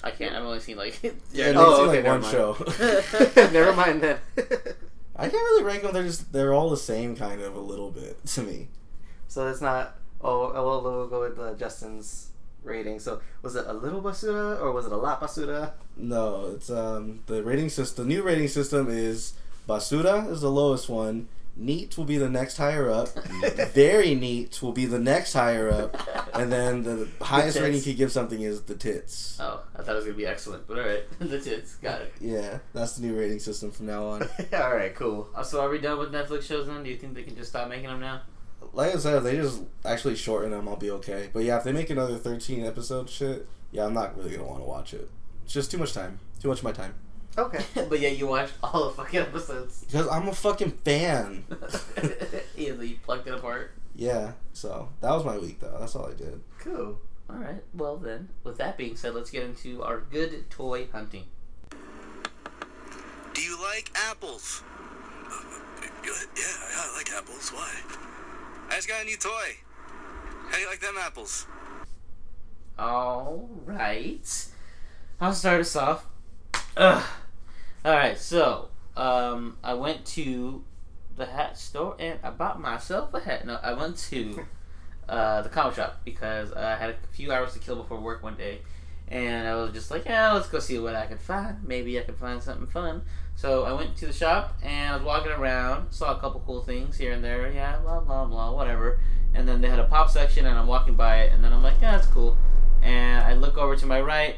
I 0.03 0.11
can't. 0.11 0.35
I've 0.35 0.43
only 0.43 0.59
seen 0.59 0.75
like. 0.77 1.01
Yeah, 1.31 1.49
I've 1.49 1.55
Oh, 1.57 1.75
seen 1.77 1.89
okay, 1.89 2.03
like 2.03 2.03
never 2.03 2.09
one 2.09 2.21
mind. 2.21 2.31
show. 2.31 3.51
Never 3.53 3.73
mind 3.73 4.01
then. 4.01 4.17
I 5.15 5.29
can't 5.29 5.33
really 5.33 5.63
rank 5.63 5.83
them. 5.83 5.93
They're 5.93 6.03
just 6.03 6.33
they're 6.33 6.53
all 6.53 6.69
the 6.69 6.75
same 6.77 7.15
kind 7.15 7.41
of 7.41 7.55
a 7.55 7.59
little 7.59 7.89
bit 7.91 8.23
to 8.25 8.41
me. 8.43 8.67
so 9.29 9.47
it's 9.47 9.61
not. 9.61 9.95
Oh, 10.21 10.51
well, 10.53 10.81
we'll 10.81 11.07
go 11.07 11.21
with 11.21 11.39
uh, 11.39 11.53
Justin's 11.53 12.31
rating. 12.63 12.99
So 12.99 13.21
was 13.41 13.55
it 13.55 13.65
a 13.67 13.73
little 13.73 14.01
basura 14.01 14.59
or 14.61 14.71
was 14.73 14.85
it 14.85 14.91
a 14.91 14.97
lot 14.97 15.21
basura? 15.21 15.71
No, 15.95 16.51
it's 16.55 16.69
um 16.69 17.21
the 17.27 17.41
rating 17.43 17.69
system. 17.69 18.05
The 18.07 18.13
new 18.15 18.23
rating 18.23 18.47
system 18.49 18.87
is 18.89 19.33
Basura 19.69 20.29
is 20.29 20.41
the 20.41 20.51
lowest 20.51 20.89
one. 20.89 21.29
Neat 21.55 21.97
will 21.97 22.05
be 22.05 22.17
the 22.17 22.29
next 22.29 22.57
higher 22.57 22.89
up. 22.89 23.09
Very 23.73 24.15
neat 24.15 24.59
will 24.63 24.71
be 24.71 24.85
the 24.87 24.97
next 24.97 25.33
higher 25.33 25.69
up, 25.69 25.95
and 26.33 26.51
then 26.51 26.81
the 26.81 27.07
highest 27.21 27.59
rating 27.59 27.75
you 27.77 27.83
could 27.83 27.97
give 27.97 28.11
something 28.11 28.41
is 28.41 28.63
the 28.63 28.73
tits. 28.73 29.37
Oh, 29.39 29.63
I 29.75 29.83
thought 29.83 29.91
it 29.91 29.95
was 29.97 30.05
gonna 30.05 30.17
be 30.17 30.25
excellent, 30.25 30.67
but 30.67 30.79
all 30.79 30.85
right, 30.85 31.03
the 31.19 31.39
tits 31.39 31.75
got 31.75 32.01
it. 32.01 32.13
Yeah, 32.19 32.57
that's 32.73 32.95
the 32.95 33.05
new 33.05 33.15
rating 33.15 33.37
system 33.37 33.69
from 33.69 33.85
now 33.85 34.03
on. 34.03 34.23
All 34.53 34.75
right, 34.75 34.95
cool. 34.95 35.29
Uh, 35.35 35.43
so 35.43 35.61
are 35.61 35.69
we 35.69 35.77
done 35.77 35.99
with 35.99 36.11
Netflix 36.11 36.43
shows 36.43 36.65
then? 36.65 36.81
Do 36.83 36.89
you 36.89 36.97
think 36.97 37.13
they 37.13 37.23
can 37.23 37.35
just 37.35 37.51
stop 37.51 37.69
making 37.69 37.87
them 37.87 37.99
now? 37.99 38.21
Like 38.73 38.95
I 38.95 38.97
said, 38.97 39.17
if 39.17 39.23
they 39.23 39.35
just 39.35 39.61
actually 39.85 40.15
shorten 40.15 40.51
them, 40.51 40.67
I'll 40.67 40.75
be 40.75 40.89
okay. 40.91 41.29
But 41.31 41.43
yeah, 41.43 41.57
if 41.57 41.63
they 41.63 41.71
make 41.71 41.91
another 41.91 42.17
thirteen 42.17 42.65
episode 42.65 43.09
shit, 43.11 43.47
yeah, 43.71 43.85
I'm 43.85 43.93
not 43.93 44.17
really 44.17 44.31
gonna 44.31 44.47
want 44.47 44.61
to 44.61 44.65
watch 44.67 44.93
it. 44.95 45.07
It's 45.43 45.53
just 45.53 45.69
too 45.69 45.77
much 45.77 45.93
time. 45.93 46.19
Too 46.41 46.47
much 46.47 46.59
of 46.59 46.63
my 46.63 46.71
time. 46.71 46.95
Okay. 47.37 47.63
but 47.89 47.99
yeah, 47.99 48.09
you 48.09 48.27
watched 48.27 48.53
all 48.63 48.89
the 48.89 48.95
fucking 48.95 49.19
episodes. 49.19 49.83
Because 49.85 50.07
I'm 50.07 50.27
a 50.27 50.33
fucking 50.33 50.71
fan. 50.83 51.45
yeah, 52.55 52.73
you 52.73 52.97
plucked 53.03 53.27
it 53.27 53.33
apart. 53.33 53.71
Yeah. 53.95 54.33
So 54.53 54.89
that 55.01 55.11
was 55.11 55.25
my 55.25 55.37
week 55.37 55.59
though. 55.59 55.77
That's 55.79 55.95
all 55.95 56.07
I 56.07 56.13
did. 56.13 56.41
Cool. 56.59 56.99
All 57.29 57.35
right. 57.37 57.63
Well 57.73 57.97
then, 57.97 58.29
with 58.43 58.57
that 58.57 58.77
being 58.77 58.95
said, 58.95 59.15
let's 59.15 59.31
get 59.31 59.43
into 59.43 59.81
our 59.83 60.01
good 60.01 60.49
toy 60.49 60.87
hunting. 60.91 61.25
Do 63.33 63.41
you 63.41 63.59
like 63.59 63.91
apples? 63.95 64.61
Uh, 65.25 65.33
uh, 65.33 65.87
yeah, 66.05 66.11
yeah, 66.37 66.43
I 66.77 66.93
like 66.95 67.09
apples. 67.11 67.49
Why? 67.49 67.71
I 68.69 68.75
just 68.75 68.87
got 68.87 69.01
a 69.01 69.05
new 69.05 69.17
toy. 69.17 69.57
How 70.49 70.55
do 70.55 70.61
you 70.61 70.67
like 70.67 70.81
them 70.81 70.95
apples? 70.99 71.47
All 72.77 73.49
right. 73.65 74.47
I'll 75.19 75.33
start 75.33 75.61
us 75.61 75.75
off. 75.75 76.05
Ugh. 76.77 77.03
All 77.85 77.91
right. 77.93 78.17
So, 78.17 78.69
um, 78.95 79.57
I 79.63 79.73
went 79.73 80.05
to 80.05 80.63
the 81.15 81.25
hat 81.25 81.57
store 81.57 81.95
and 81.99 82.17
I 82.23 82.29
bought 82.29 82.59
myself 82.59 83.13
a 83.13 83.19
hat. 83.19 83.45
No, 83.45 83.59
I 83.61 83.73
went 83.73 83.97
to 84.09 84.45
uh, 85.09 85.41
the 85.41 85.49
comic 85.49 85.75
shop 85.75 85.99
because 86.05 86.53
I 86.53 86.75
had 86.75 86.91
a 86.91 86.95
few 87.11 87.31
hours 87.31 87.53
to 87.53 87.59
kill 87.59 87.75
before 87.75 87.99
work 87.99 88.23
one 88.23 88.35
day, 88.35 88.61
and 89.09 89.47
I 89.47 89.55
was 89.55 89.73
just 89.73 89.91
like, 89.91 90.05
yeah, 90.05 90.31
let's 90.31 90.47
go 90.47 90.59
see 90.59 90.79
what 90.79 90.95
I 90.95 91.05
could 91.07 91.19
find. 91.19 91.61
Maybe 91.63 91.99
I 91.99 92.03
could 92.03 92.15
find 92.15 92.41
something 92.41 92.67
fun. 92.67 93.01
So 93.35 93.63
I 93.63 93.73
went 93.73 93.97
to 93.97 94.05
the 94.05 94.13
shop 94.13 94.57
and 94.63 94.93
I 94.93 94.95
was 94.95 95.03
walking 95.03 95.31
around, 95.31 95.91
saw 95.91 96.15
a 96.15 96.19
couple 96.19 96.41
cool 96.45 96.61
things 96.61 96.97
here 96.97 97.11
and 97.11 97.23
there. 97.23 97.51
Yeah, 97.51 97.79
blah 97.79 97.99
blah 97.99 98.25
blah, 98.25 98.53
whatever. 98.53 98.99
And 99.33 99.47
then 99.47 99.61
they 99.61 99.69
had 99.69 99.79
a 99.79 99.87
pop 99.87 100.09
section, 100.09 100.45
and 100.45 100.57
I'm 100.57 100.67
walking 100.67 100.95
by 100.95 101.23
it, 101.23 101.33
and 101.33 101.43
then 101.43 101.51
I'm 101.51 101.63
like, 101.63 101.81
yeah, 101.81 101.91
that's 101.91 102.07
cool. 102.07 102.37
And 102.81 103.23
I 103.25 103.33
look 103.33 103.57
over 103.57 103.75
to 103.75 103.85
my 103.85 103.99
right, 103.99 104.37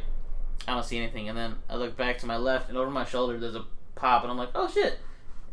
I 0.67 0.73
don't 0.73 0.83
see 0.85 0.97
anything, 0.97 1.29
and 1.29 1.37
then 1.37 1.55
I 1.69 1.75
look 1.75 1.95
back 1.97 2.17
to 2.19 2.25
my 2.25 2.37
left, 2.37 2.69
and 2.69 2.77
over 2.77 2.89
my 2.89 3.05
shoulder 3.05 3.37
there's 3.39 3.55
a 3.55 3.65
pop, 3.95 4.23
and 4.23 4.31
I'm 4.31 4.37
like, 4.37 4.49
oh 4.55 4.67
shit. 4.67 4.97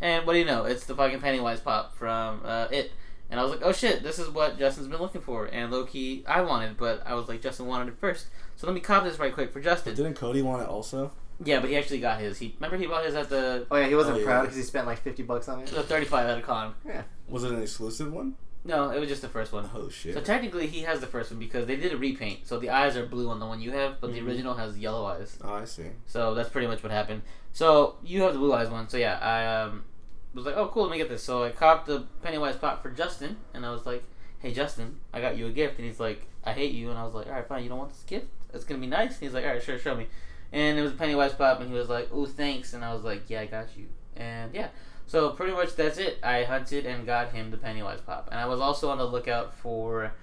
And 0.01 0.27
what 0.27 0.33
do 0.33 0.39
you 0.41 0.45
know? 0.45 0.65
It's 0.65 0.85
the 0.85 0.95
fucking 0.95 1.21
Pennywise 1.21 1.61
pop 1.61 1.97
from 1.97 2.41
uh, 2.45 2.67
it. 2.73 2.91
And 3.31 3.39
I 3.41 3.45
was 3.45 3.53
like, 3.53 3.61
oh 3.63 3.73
shit, 3.73 4.03
this 4.03 4.19
is 4.19 4.29
what 4.29 4.59
Justin's 4.59 4.89
been 4.89 5.01
looking 5.01 5.21
for. 5.23 5.47
And 5.47 5.71
low 5.71 5.85
key, 5.85 6.23
I 6.27 6.43
wanted, 6.43 6.77
but 6.77 7.03
I 7.07 7.15
was 7.15 7.29
like, 7.29 7.41
Justin 7.41 7.67
wanted 7.67 7.89
it 7.89 7.99
first. 7.99 8.27
So 8.57 8.67
let 8.67 8.75
me 8.75 8.81
cop 8.81 9.05
this 9.05 9.19
right 9.19 9.33
quick 9.33 9.53
for 9.53 9.61
But 9.61 9.65
Justin. 9.65 9.95
didn't 9.95 10.15
Cody 10.15 10.43
want 10.43 10.63
it 10.63 10.69
also? 10.69 11.13
Yeah, 11.43 11.61
but 11.61 11.71
he 11.71 11.77
actually 11.77 12.01
got 12.01 12.21
his. 12.21 12.39
He 12.39 12.55
remember 12.61 12.77
he 12.77 12.87
bought 12.87 13.05
his 13.07 13.15
at 13.15 13.29
the 13.31 13.67
Oh 13.71 13.77
yeah, 13.77 13.87
he 13.89 13.95
wasn't 13.95 14.17
Oh, 14.17 14.21
yeah. 14.21 14.25
proud 14.27 14.43
because 14.43 14.57
he 14.57 14.63
spent 14.63 14.87
like 14.87 14.99
fifty 14.99 15.23
bucks 15.23 15.49
on 15.49 15.61
it. 15.61 15.67
the 15.69 15.83
35 15.83 16.27
at 16.27 16.39
a 16.39 16.43
con. 16.43 16.75
Yeah. 16.87 17.03
Was 17.29 17.43
it 17.45 17.51
an 17.53 17.63
exclusive 17.63 18.13
one? 18.13 18.37
No, 18.65 18.91
it 18.91 19.01
was 19.01 19.09
just 19.09 19.23
the 19.23 19.29
first 19.29 19.53
one. 19.53 19.69
Oh 19.75 19.89
shit. 19.89 20.15
So 20.15 20.21
technically, 20.21 20.69
he 20.69 20.83
has 20.83 21.01
the 21.01 21.07
first 21.07 21.31
one 21.31 21.41
because 21.41 21.67
they 21.67 21.77
did 21.77 21.93
a 21.93 21.97
repaint. 21.97 22.47
So 22.47 22.59
the 22.59 22.71
eyes 22.71 22.97
are 22.97 23.05
blue 23.05 23.29
on 23.29 23.41
the 23.41 23.47
one 23.47 23.61
you 23.61 23.73
have, 23.73 24.01
but 24.01 24.11
Mhm. 24.11 24.15
the 24.15 24.21
original 24.23 24.55
has 24.55 24.79
yellow 24.79 25.05
eyes. 25.05 25.37
oh, 25.43 25.55
I 25.55 25.65
see. 25.65 25.91
So 26.07 26.35
that's 26.35 26.49
pretty 26.49 26.69
much 26.69 26.83
what 26.83 26.93
happened. 26.93 27.23
So 27.53 27.97
you 28.05 28.23
have 28.23 28.35
the 28.35 28.39
blue 28.39 28.53
eyes 28.53 28.69
one. 28.71 28.89
So 28.89 28.97
yeah, 28.99 29.19
I 29.19 29.63
um, 29.65 29.85
was 30.33 30.47
like, 30.47 30.57
oh 30.57 30.69
cool, 30.69 30.85
let 30.85 30.93
me 30.93 30.99
get 30.99 31.09
this. 31.09 31.23
So 31.25 31.43
I 31.43 31.51
copped 31.51 31.87
the 31.87 32.05
Pennywise 32.23 32.57
pop 32.57 32.83
for 32.83 32.91
Justin, 32.91 33.37
and 33.53 33.67
I 33.67 33.71
was 33.73 33.85
like, 33.85 34.05
hey 34.39 34.53
Justin, 34.53 35.01
I 35.13 35.21
got 35.21 35.37
you 35.37 35.47
a 35.47 35.51
gift. 35.51 35.79
And 35.79 35.87
he's 35.87 35.99
like, 35.99 36.27
I 36.45 36.53
hate 36.53 36.73
you. 36.73 36.91
And 36.91 36.99
I 36.99 37.05
was 37.05 37.15
like, 37.15 37.27
all 37.27 37.33
right, 37.33 37.47
fine. 37.47 37.65
You 37.65 37.69
don't 37.69 37.79
want 37.79 37.91
this 37.91 38.05
gift? 38.05 38.27
It's 38.55 38.65
gonna 38.65 38.81
be 38.81 38.87
nice. 38.87 39.15
And 39.15 39.23
he's 39.23 39.35
like, 39.35 39.45
all 39.45 39.53
right, 39.53 39.63
sure, 39.63 39.79
show 39.79 39.97
me. 39.97 40.07
And 40.53 40.79
it 40.79 40.83
was 40.83 40.93
a 40.93 40.97
Pennywise 40.97 41.33
pop, 41.33 41.61
and 41.61 41.69
he 41.71 41.75
was 41.77 41.89
like, 41.89 42.11
oh 42.13 42.27
thanks. 42.27 42.75
And 42.75 42.85
I 42.85 42.95
was 42.95 43.03
like, 43.03 43.29
yeah, 43.29 43.41
I 43.41 43.47
got 43.47 43.77
you. 43.77 43.87
And 44.17 44.55
yeah. 44.55 44.69
So 45.13 45.29
pretty 45.29 45.53
much 45.53 45.77
that's 45.77 45.99
it. 45.99 46.19
I 46.23 46.45
hunted 46.45 46.87
and 46.87 47.05
got 47.05 47.33
him 47.33 47.51
the 47.51 47.59
Pennywise 47.59 48.01
pop, 48.01 48.29
and 48.33 48.41
I 48.41 48.47
was 48.47 48.61
also 48.61 48.89
on 48.89 48.97
the 48.97 49.05
lookout 49.05 49.53
for, 49.53 50.15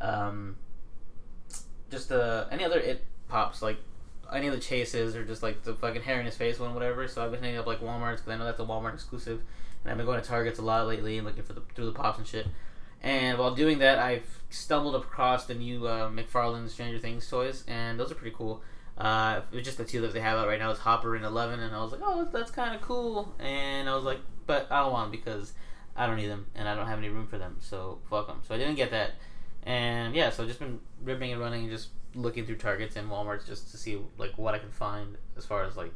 um, 0.00 0.56
just 1.90 2.10
uh, 2.10 2.46
any 2.50 2.64
other 2.64 2.78
it 2.78 3.04
pops 3.28 3.60
like 3.60 3.76
any 4.32 4.46
of 4.46 4.54
the 4.54 4.58
chases 4.58 5.14
or 5.14 5.22
just 5.22 5.42
like 5.42 5.64
the 5.64 5.74
fucking 5.74 6.00
hair 6.00 6.18
in 6.18 6.24
his 6.24 6.34
face 6.34 6.58
one, 6.58 6.72
whatever. 6.72 7.06
So 7.08 7.22
I've 7.22 7.30
been 7.30 7.42
hitting 7.42 7.58
up 7.58 7.66
like 7.66 7.82
Walmart's 7.82 8.22
because 8.22 8.32
I 8.32 8.38
know 8.38 8.46
that's 8.46 8.58
a 8.58 8.64
Walmart 8.64 8.94
exclusive, 8.94 9.42
and 9.84 9.90
I've 9.90 9.98
been 9.98 10.06
going 10.06 10.18
to 10.18 10.26
Targets 10.26 10.58
a 10.58 10.62
lot 10.62 10.86
lately 10.86 11.18
and 11.18 11.26
looking 11.26 11.42
for 11.42 11.52
the 11.52 11.60
through 11.74 11.84
the 11.84 11.92
pops 11.92 12.16
and 12.16 12.26
shit. 12.26 12.46
And 13.02 13.36
while 13.36 13.54
doing 13.54 13.80
that, 13.80 13.98
I've 13.98 14.40
stumbled 14.48 14.94
across 14.94 15.44
the 15.44 15.56
new 15.56 15.86
uh, 15.86 16.08
McFarlane 16.08 16.70
Stranger 16.70 16.98
Things 16.98 17.28
toys, 17.28 17.64
and 17.68 18.00
those 18.00 18.10
are 18.10 18.14
pretty 18.14 18.34
cool. 18.34 18.62
Uh, 18.96 19.42
it 19.52 19.56
was 19.56 19.64
just 19.66 19.76
the 19.76 19.84
two 19.84 20.00
that 20.00 20.14
they 20.14 20.20
have 20.20 20.38
out 20.38 20.48
right 20.48 20.58
now 20.58 20.70
is 20.70 20.78
Hopper 20.78 21.16
and 21.16 21.26
Eleven, 21.26 21.60
and 21.60 21.76
I 21.76 21.82
was 21.82 21.92
like, 21.92 22.00
oh, 22.02 22.22
that's, 22.22 22.32
that's 22.32 22.50
kind 22.50 22.74
of 22.74 22.80
cool. 22.80 23.34
And 23.38 23.90
I 23.90 23.94
was 23.94 24.04
like, 24.04 24.20
but 24.48 24.66
I 24.72 24.80
don't 24.80 24.92
want 24.92 25.12
them 25.12 25.20
because 25.20 25.52
I 25.94 26.06
don't 26.06 26.16
need 26.16 26.26
them, 26.26 26.46
and 26.56 26.68
I 26.68 26.74
don't 26.74 26.88
have 26.88 26.98
any 26.98 27.10
room 27.10 27.28
for 27.28 27.38
them, 27.38 27.58
so 27.60 28.00
fuck 28.10 28.26
them. 28.26 28.40
So 28.42 28.56
I 28.56 28.58
didn't 28.58 28.74
get 28.74 28.90
that, 28.90 29.12
and 29.62 30.16
yeah, 30.16 30.30
so 30.30 30.42
I've 30.42 30.48
just 30.48 30.58
been 30.58 30.80
ripping 31.04 31.30
and 31.30 31.40
running 31.40 31.62
and 31.62 31.70
just 31.70 31.90
looking 32.14 32.46
through 32.46 32.56
Targets 32.56 32.96
and 32.96 33.08
WalMarts 33.08 33.46
just 33.46 33.70
to 33.70 33.76
see 33.76 33.98
like 34.16 34.36
what 34.36 34.54
I 34.54 34.58
can 34.58 34.70
find 34.70 35.16
as 35.36 35.44
far 35.44 35.62
as 35.62 35.76
like 35.76 35.92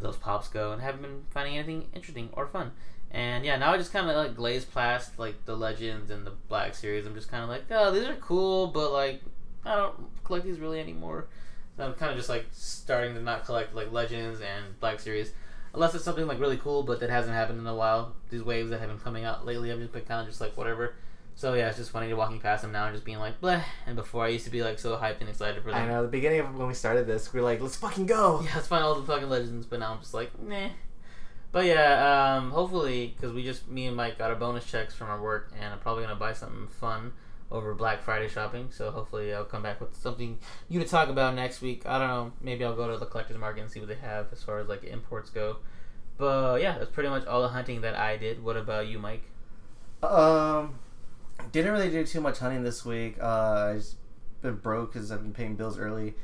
those 0.00 0.16
pops 0.16 0.48
go, 0.48 0.72
and 0.72 0.80
haven't 0.80 1.02
been 1.02 1.24
finding 1.30 1.58
anything 1.58 1.88
interesting 1.92 2.30
or 2.32 2.46
fun. 2.46 2.72
And 3.10 3.44
yeah, 3.44 3.56
now 3.56 3.72
I 3.72 3.76
just 3.76 3.92
kind 3.92 4.08
of 4.08 4.14
like 4.14 4.36
glaze 4.36 4.64
past 4.64 5.18
like 5.18 5.44
the 5.44 5.56
Legends 5.56 6.10
and 6.10 6.24
the 6.24 6.32
Black 6.48 6.74
Series. 6.74 7.06
I'm 7.06 7.14
just 7.14 7.28
kind 7.28 7.42
of 7.42 7.48
like, 7.48 7.64
oh, 7.70 7.90
these 7.90 8.06
are 8.06 8.14
cool, 8.14 8.68
but 8.68 8.92
like 8.92 9.20
I 9.64 9.74
don't 9.74 10.24
collect 10.24 10.44
these 10.44 10.60
really 10.60 10.80
anymore. 10.80 11.26
So 11.76 11.84
I'm 11.86 11.94
kind 11.94 12.10
of 12.10 12.16
just 12.16 12.28
like 12.28 12.46
starting 12.52 13.14
to 13.14 13.22
not 13.22 13.44
collect 13.46 13.74
like 13.74 13.90
Legends 13.90 14.40
and 14.40 14.78
Black 14.80 15.00
Series, 15.00 15.32
unless 15.74 15.94
it's 15.94 16.04
something 16.04 16.26
like 16.26 16.40
really 16.40 16.56
cool, 16.56 16.82
but 16.82 17.00
that 17.00 17.10
hasn't 17.10 17.34
happened 17.34 17.60
in 17.60 17.66
a 17.66 17.74
while. 17.74 18.14
These 18.30 18.42
waves 18.42 18.70
that 18.70 18.80
have 18.80 18.88
been 18.88 18.98
coming 18.98 19.24
out 19.24 19.46
lately, 19.46 19.72
I've 19.72 19.78
just 19.78 19.92
been 19.92 20.04
kind 20.04 20.20
of 20.20 20.26
just 20.26 20.40
like 20.40 20.56
whatever. 20.56 20.94
So 21.34 21.54
yeah, 21.54 21.68
it's 21.68 21.78
just 21.78 21.90
funny 21.90 22.08
to 22.08 22.14
walking 22.14 22.40
past 22.40 22.62
them 22.62 22.72
now 22.72 22.86
and 22.86 22.94
just 22.94 23.04
being 23.04 23.18
like, 23.18 23.40
bleh. 23.40 23.62
And 23.86 23.96
before 23.96 24.24
I 24.24 24.28
used 24.28 24.44
to 24.44 24.50
be 24.50 24.62
like 24.62 24.78
so 24.78 24.96
hyped 24.96 25.20
and 25.20 25.28
excited 25.28 25.62
for 25.62 25.70
them. 25.70 25.82
I 25.82 25.86
know. 25.86 26.02
The 26.02 26.08
beginning 26.08 26.40
of 26.40 26.54
when 26.54 26.68
we 26.68 26.74
started 26.74 27.06
this, 27.06 27.32
we 27.32 27.40
are 27.40 27.42
like, 27.42 27.60
let's 27.60 27.76
fucking 27.76 28.06
go. 28.06 28.40
Yeah, 28.44 28.50
let's 28.56 28.68
find 28.68 28.84
all 28.84 28.94
the 28.94 29.06
fucking 29.06 29.28
legends. 29.28 29.66
But 29.66 29.80
now 29.80 29.92
I'm 29.92 30.00
just 30.00 30.14
like, 30.14 30.38
nah. 30.40 30.68
But 31.52 31.64
yeah, 31.66 32.36
um, 32.36 32.50
hopefully, 32.50 33.14
because 33.16 33.34
we 33.34 33.42
just 33.42 33.68
me 33.68 33.86
and 33.86 33.96
Mike 33.96 34.18
got 34.18 34.30
our 34.30 34.36
bonus 34.36 34.64
checks 34.64 34.94
from 34.94 35.08
our 35.08 35.20
work, 35.20 35.50
and 35.58 35.72
I'm 35.72 35.80
probably 35.80 36.04
gonna 36.04 36.14
buy 36.14 36.32
something 36.32 36.68
fun 36.68 37.12
over 37.50 37.74
Black 37.74 38.02
Friday 38.02 38.28
shopping. 38.28 38.68
So 38.70 38.90
hopefully, 38.90 39.34
I'll 39.34 39.44
come 39.44 39.62
back 39.62 39.80
with 39.80 39.94
something 39.96 40.38
you 40.68 40.80
to 40.80 40.86
talk 40.86 41.08
about 41.08 41.34
next 41.34 41.60
week. 41.60 41.86
I 41.86 41.98
don't 41.98 42.08
know. 42.08 42.32
Maybe 42.40 42.64
I'll 42.64 42.76
go 42.76 42.90
to 42.90 42.96
the 42.96 43.06
collector's 43.06 43.38
market 43.38 43.62
and 43.62 43.70
see 43.70 43.80
what 43.80 43.88
they 43.88 43.96
have 43.96 44.26
as 44.32 44.42
far 44.42 44.60
as 44.60 44.68
like 44.68 44.84
imports 44.84 45.30
go. 45.30 45.58
But 46.18 46.60
yeah, 46.60 46.78
that's 46.78 46.90
pretty 46.90 47.08
much 47.08 47.26
all 47.26 47.42
the 47.42 47.48
hunting 47.48 47.80
that 47.80 47.94
I 47.94 48.16
did. 48.16 48.42
What 48.42 48.56
about 48.56 48.86
you, 48.86 48.98
Mike? 48.98 49.22
Um, 50.02 50.78
didn't 51.52 51.72
really 51.72 51.90
do 51.90 52.04
too 52.04 52.20
much 52.20 52.38
hunting 52.38 52.62
this 52.62 52.84
week. 52.84 53.16
Uh, 53.20 53.74
I've 53.74 53.86
been 54.42 54.56
broke 54.56 54.92
because 54.92 55.10
I've 55.10 55.22
been 55.22 55.32
paying 55.32 55.56
bills 55.56 55.78
early. 55.78 56.14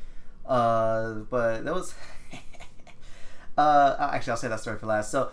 Uh, 0.45 1.15
but 1.31 1.65
that 1.65 1.75
was. 1.75 1.95
uh, 3.59 4.11
actually, 4.13 4.31
I'll 4.31 4.37
say 4.37 4.49
that 4.49 4.61
story 4.61 4.79
for 4.79 4.87
last. 4.87 5.11
So. 5.11 5.31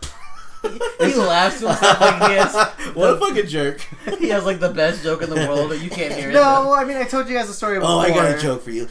He 0.63 1.13
laughs 1.15 1.59
to 1.59 1.67
himself 1.67 2.01
like 2.01 2.29
he 2.31 2.37
has, 2.37 2.55
what 2.95 3.13
a 3.15 3.17
fucking 3.19 3.47
jerk. 3.47 3.81
he 4.19 4.29
has 4.29 4.45
like 4.45 4.59
the 4.59 4.69
best 4.69 5.03
joke 5.03 5.21
in 5.21 5.29
the 5.29 5.35
world, 5.47 5.69
but 5.69 5.81
you 5.81 5.89
can't 5.89 6.13
hear 6.13 6.29
it. 6.29 6.33
No, 6.33 6.73
I 6.73 6.85
mean 6.85 6.97
I 6.97 7.03
told 7.03 7.27
you 7.27 7.35
guys 7.35 7.47
the 7.47 7.53
story. 7.53 7.79
Before. 7.79 7.89
Oh, 7.91 7.99
I 7.99 8.09
got 8.09 8.37
a 8.37 8.41
joke 8.41 8.61
for 8.61 8.71
you. 8.71 8.87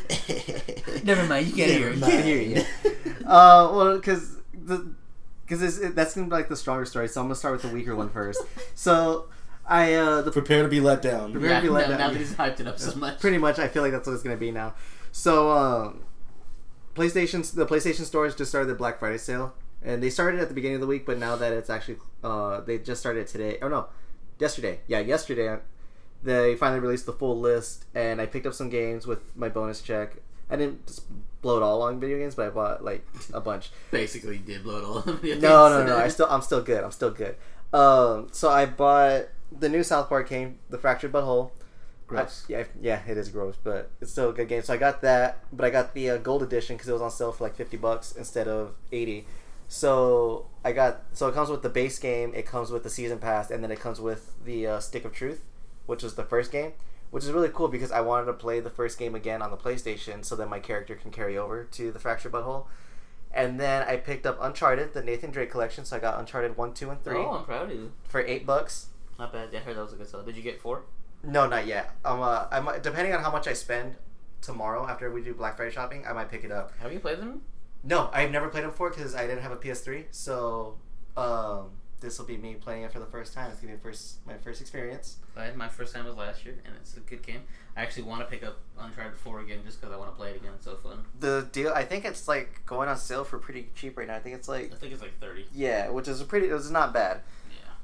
Never 1.04 1.26
mind, 1.26 1.46
you 1.48 1.54
can't 1.54 1.70
hear 1.70 1.88
it. 1.88 1.96
You 1.96 2.02
can't 2.02 2.24
hear 2.24 2.38
it. 2.40 2.66
mind. 2.85 3.24
Uh, 3.26 3.70
well, 3.74 3.96
because 3.96 4.37
the 4.52 4.92
because 5.46 5.78
it, 5.80 5.94
that's 5.94 6.14
gonna 6.14 6.26
be 6.28 6.32
like 6.32 6.48
the 6.48 6.56
stronger 6.56 6.85
story. 6.85 7.08
So 7.08 7.20
I'm 7.20 7.26
gonna 7.26 7.35
start 7.35 7.54
with 7.54 7.62
the 7.62 7.68
weaker 7.74 7.94
one 7.96 8.11
first. 8.11 8.42
So 8.74 9.26
I 9.66 9.94
uh 9.94 10.22
the 10.22 10.30
Prepare 10.32 10.62
to 10.64 10.68
be 10.68 10.80
let 10.80 11.02
down. 11.02 11.32
Prepare- 11.32 11.50
Yeah, 11.50 11.61
be 11.61 11.68
let 11.68 11.88
now, 11.88 11.96
down. 11.96 11.98
now 12.08 12.11
that 12.12 12.18
he's 12.18 12.35
hyped 12.35 12.61
it 12.61 12.66
up 12.66 12.78
so 12.78 12.94
much. 12.98 13.20
pretty 13.20 13.38
much 13.38 13.58
I 13.58 13.68
feel 13.68 13.82
like 13.82 13.92
that's 13.92 14.06
what 14.06 14.14
it's 14.14 14.22
gonna 14.22 14.37
be 14.37 14.50
now. 14.50 14.74
So 15.12 15.50
um, 15.52 16.02
PlayStation 16.94 17.50
the 17.54 17.66
PlayStation 17.66 18.04
stores 18.04 18.35
just 18.35 18.50
started 18.50 18.68
their 18.68 18.74
Black 18.76 18.98
Friday 18.98 19.18
sale, 19.18 19.54
and 19.85 20.03
they 20.03 20.11
started 20.11 20.40
at 20.40 20.49
the 20.49 20.55
beginning 20.55 20.77
of 20.77 20.81
the 20.81 20.87
week, 20.87 21.05
but 21.07 21.18
now 21.18 21.37
that 21.37 21.53
it's 21.53 21.71
actually 21.71 21.99
uh 22.25 22.61
they 22.61 22.79
just 22.79 23.01
started 23.01 23.27
today. 23.27 23.59
Oh 23.62 23.68
no, 23.68 23.87
yesterday. 24.38 24.81
Yeah, 24.87 25.01
yesterday. 25.01 25.59
They 26.25 26.55
finally 26.55 26.79
released 26.81 27.07
the 27.07 27.12
full 27.12 27.38
list, 27.40 27.85
and 27.95 28.21
I 28.21 28.27
picked 28.27 28.47
up 28.47 28.55
some 28.55 28.68
games 28.71 29.07
with 29.09 29.18
my 29.37 29.49
bonus 29.49 29.81
check. 29.83 30.16
I 30.49 30.55
didn't 30.57 30.87
just 30.87 31.03
blow 31.40 31.57
it 31.57 31.62
all 31.64 31.83
on 31.83 31.99
video 31.99 32.18
games, 32.18 32.37
but 32.37 32.47
I 32.47 32.51
bought 32.51 32.85
like 32.85 33.05
a 33.35 33.40
bunch. 33.40 33.71
Basically, 33.90 34.38
did 34.38 34.62
blow 34.62 34.79
it 34.79 34.85
all. 34.85 34.99
over 34.99 35.12
the 35.14 35.35
No, 35.35 35.38
place. 35.38 35.40
no, 35.40 35.85
no. 35.87 35.97
I 35.97 36.09
still, 36.09 36.27
I'm 36.31 36.42
still 36.42 36.62
good. 36.62 36.85
I'm 36.85 36.92
still 36.92 37.11
good. 37.11 37.35
Um, 37.73 38.29
so 38.31 38.51
I 38.51 38.66
bought 38.66 39.29
the 39.51 39.68
new 39.68 39.83
South 39.83 40.09
Park 40.09 40.29
game, 40.29 40.59
The 40.71 40.79
Fractured 40.79 41.11
But 41.11 41.25
Whole. 41.25 41.53
Gross. 42.07 42.45
I- 42.49 42.53
yeah, 42.53 42.64
yeah, 42.81 43.01
it 43.09 43.16
is 43.16 43.29
gross, 43.31 43.57
but 43.62 43.90
it's 44.01 44.12
still 44.12 44.31
a 44.31 44.33
good 44.33 44.47
game. 44.47 44.62
So 44.62 44.75
I 44.75 44.77
got 44.77 45.01
that, 45.03 45.38
but 45.53 45.64
I 45.64 45.71
got 45.71 45.95
the 45.95 46.11
uh, 46.11 46.16
gold 46.18 46.42
edition 46.45 46.77
because 46.77 46.88
it 46.88 46.92
was 46.92 47.03
on 47.03 47.11
sale 47.11 47.33
for 47.33 47.45
like 47.45 47.57
fifty 47.57 47.77
bucks 47.79 48.12
instead 48.12 48.47
of 48.47 48.75
eighty. 48.92 49.27
So 49.72 50.48
I 50.66 50.72
got 50.72 51.00
so 51.14 51.28
it 51.28 51.35
comes 51.35 51.48
with 51.48 51.62
the 51.62 51.70
base 51.70 51.98
game, 51.98 52.35
it 52.35 52.44
comes 52.44 52.70
with 52.70 52.82
the 52.82 52.90
season 52.90 53.18
pass, 53.18 53.50
and 53.50 53.64
then 53.64 53.70
it 53.70 53.80
comes 53.80 54.02
with 54.02 54.32
the 54.44 54.66
uh, 54.66 54.80
Stick 54.80 55.06
of 55.06 55.14
Truth, 55.14 55.42
which 55.87 56.02
was 56.02 56.14
the 56.14 56.24
first 56.24 56.52
game, 56.52 56.72
which 57.11 57.24
is 57.24 57.30
really 57.30 57.48
cool 57.48 57.68
because 57.68 57.90
I 57.90 58.02
wanted 58.02 58.26
to 58.26 58.35
play 58.35 58.61
the 58.61 58.68
first 58.68 58.98
game 58.98 59.14
again 59.14 59.40
on 59.40 59.50
the 59.50 59.56
PlayStation 59.56 60.26
so 60.26 60.37
that 60.37 60.50
my 60.50 60.61
character 60.61 60.94
can 60.94 61.11
carry 61.11 61.38
over 61.38 61.64
to 61.64 61.90
the 61.90 61.98
Fractured 61.98 62.32
But 62.32 62.42
Whole. 62.42 62.68
And 63.32 63.58
then 63.58 63.88
I 63.88 63.96
picked 63.96 64.26
up 64.26 64.37
Uncharted, 64.42 64.92
the 64.92 65.02
Nathan 65.02 65.30
Drake 65.30 65.50
collection. 65.50 65.87
So 65.87 65.96
I 65.96 66.00
got 66.00 66.18
Uncharted 66.20 66.58
one, 66.58 66.74
two, 66.74 66.90
and 66.90 67.02
three 67.02 67.16
Oh, 67.16 67.30
I'm 67.38 67.44
proud 67.46 67.70
of 67.70 67.74
you. 67.74 67.92
for 68.04 68.20
eight 68.20 68.44
bucks. 68.44 68.88
Not 69.18 69.32
bad. 69.32 69.48
Yeah, 69.54 69.61
I 69.61 69.62
heard 69.62 69.78
that 69.78 69.85
was 69.85 69.94
a 69.94 69.96
good 69.96 70.06
sell. 70.06 70.22
Did 70.22 70.37
you 70.37 70.42
get 70.42 70.61
four? 70.61 70.82
No, 71.24 71.46
not 71.48 71.66
yet. 71.66 71.92
Um, 72.04 72.20
uh, 72.20 72.44
I 72.50 72.61
might, 72.61 72.82
depending 72.82 73.14
on 73.14 73.22
how 73.22 73.32
much 73.32 73.48
I 73.48 73.54
spend 73.54 73.94
tomorrow 74.42 74.87
after 74.87 75.11
we 75.11 75.22
do 75.22 75.32
Black 75.32 75.56
Friday 75.56 75.70
shopping, 75.72 76.04
I 76.06 76.12
might 76.12 76.30
pick 76.30 76.44
it 76.44 76.52
up. 76.52 76.72
Have 76.80 76.92
you 76.92 77.00
played 77.00 77.20
them? 77.20 77.40
No, 77.85 78.11
I've 78.12 78.31
never 78.31 78.49
played 78.49 78.64
it 78.64 78.68
before 78.68 78.90
because 78.90 79.14
I 79.14 79.27
didn't 79.27 79.42
have 79.42 79.53
a 79.53 79.57
PS3. 79.57 80.05
So, 80.11 80.79
um, 81.16 81.71
this 82.01 82.18
will 82.18 82.27
be 82.27 82.37
me 82.37 82.55
playing 82.55 82.83
it 82.83 82.92
for 82.92 82.99
the 82.99 83.07
first 83.07 83.33
time. 83.33 83.51
It's 83.51 83.61
gonna 83.61 83.75
be 83.75 83.79
first 83.81 84.25
my 84.27 84.37
first 84.37 84.61
experience. 84.61 85.16
I 85.37 85.45
had 85.45 85.57
my 85.57 85.68
first 85.68 85.95
time 85.95 86.05
was 86.05 86.16
last 86.16 86.45
year, 86.45 86.57
and 86.64 86.75
it's 86.77 86.97
a 86.97 87.01
good 87.01 87.23
game. 87.23 87.42
I 87.77 87.83
actually 87.83 88.03
want 88.03 88.21
to 88.21 88.27
pick 88.27 88.45
up 88.45 88.59
Uncharted 88.79 89.16
4 89.16 89.40
again 89.40 89.61
just 89.64 89.81
because 89.81 89.95
I 89.95 89.97
want 89.97 90.11
to 90.11 90.16
play 90.16 90.31
it 90.31 90.37
again. 90.37 90.53
It's 90.55 90.64
so 90.64 90.77
fun. 90.77 91.05
The 91.21 91.49
deal, 91.53 91.73
I 91.75 91.85
think 91.85 92.05
it's 92.05 92.29
like 92.29 92.66
going 92.66 92.88
on 92.88 92.97
sale 92.99 93.25
for 93.25 93.38
pretty 93.38 93.71
cheap 93.75 93.97
right 93.97 94.07
now. 94.07 94.16
I 94.16 94.21
think 94.21 94.35
it's 94.37 94.49
like 94.49 94.73
I 94.73 94.77
think 94.77 94.92
it's 94.92 95.01
like 95.03 95.18
30. 95.21 95.47
yeah, 95.55 95.88
which 95.90 96.09
is 96.09 96.21
a 96.21 96.25
pretty. 96.25 96.49
It's 96.49 96.71
not 96.71 96.92
bad. 96.92 97.21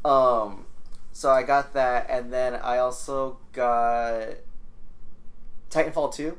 Yeah. 0.04 0.10
Um, 0.10 0.66
so 1.12 1.30
I 1.30 1.42
got 1.42 1.72
that, 1.74 2.06
and 2.10 2.32
then 2.32 2.54
I 2.54 2.78
also 2.78 3.38
got 3.52 4.34
Titanfall 5.70 6.12
two, 6.14 6.38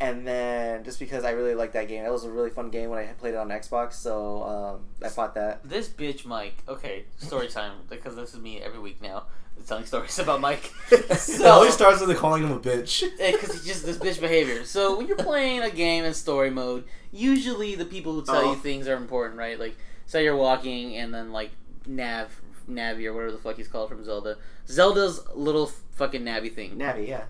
and 0.00 0.26
then 0.26 0.84
just 0.84 0.98
because 0.98 1.24
I 1.24 1.30
really 1.30 1.54
like 1.54 1.72
that 1.72 1.88
game, 1.88 2.04
it 2.04 2.10
was 2.10 2.24
a 2.24 2.30
really 2.30 2.50
fun 2.50 2.70
game 2.70 2.90
when 2.90 2.98
I 2.98 3.06
played 3.12 3.34
it 3.34 3.38
on 3.38 3.48
Xbox. 3.48 3.94
So 3.94 4.42
um, 4.42 5.06
I 5.06 5.10
bought 5.14 5.34
that. 5.34 5.68
This 5.68 5.88
bitch, 5.88 6.24
Mike. 6.24 6.56
Okay, 6.68 7.04
story 7.16 7.48
time 7.48 7.72
because 7.88 8.16
this 8.16 8.34
is 8.34 8.40
me 8.40 8.60
every 8.60 8.80
week 8.80 9.00
now 9.02 9.24
telling 9.66 9.86
stories 9.86 10.18
about 10.18 10.40
Mike. 10.40 10.72
it 10.90 11.44
always 11.46 11.74
starts 11.74 12.04
with 12.04 12.16
calling 12.16 12.42
him 12.42 12.52
a 12.52 12.58
bitch. 12.60 13.02
because 13.18 13.54
it's 13.54 13.64
just 13.64 13.86
this 13.86 13.98
bitch 13.98 14.20
behavior. 14.20 14.64
So 14.64 14.96
when 14.96 15.06
you're 15.06 15.16
playing 15.16 15.62
a 15.62 15.70
game 15.70 16.04
in 16.04 16.14
story 16.14 16.50
mode, 16.50 16.84
usually 17.12 17.74
the 17.74 17.84
people 17.84 18.12
who 18.12 18.24
tell 18.24 18.36
Oh. 18.36 18.50
you 18.52 18.56
things 18.56 18.88
are 18.88 18.96
important, 18.96 19.38
right? 19.38 19.58
Like, 19.58 19.76
say 20.06 20.24
you're 20.24 20.36
walking 20.36 20.96
and 20.96 21.14
then 21.14 21.32
like 21.32 21.50
Nav, 21.86 22.40
Navi 22.68 23.06
or 23.06 23.12
whatever 23.14 23.32
the 23.32 23.38
fuck 23.38 23.56
he's 23.56 23.68
called 23.68 23.88
from 23.88 24.04
Zelda. 24.04 24.36
Zelda's 24.68 25.20
little 25.34 25.66
fucking 25.92 26.22
Navi 26.22 26.52
thing. 26.52 26.76
Navi, 26.76 27.08
yeah. 27.08 27.24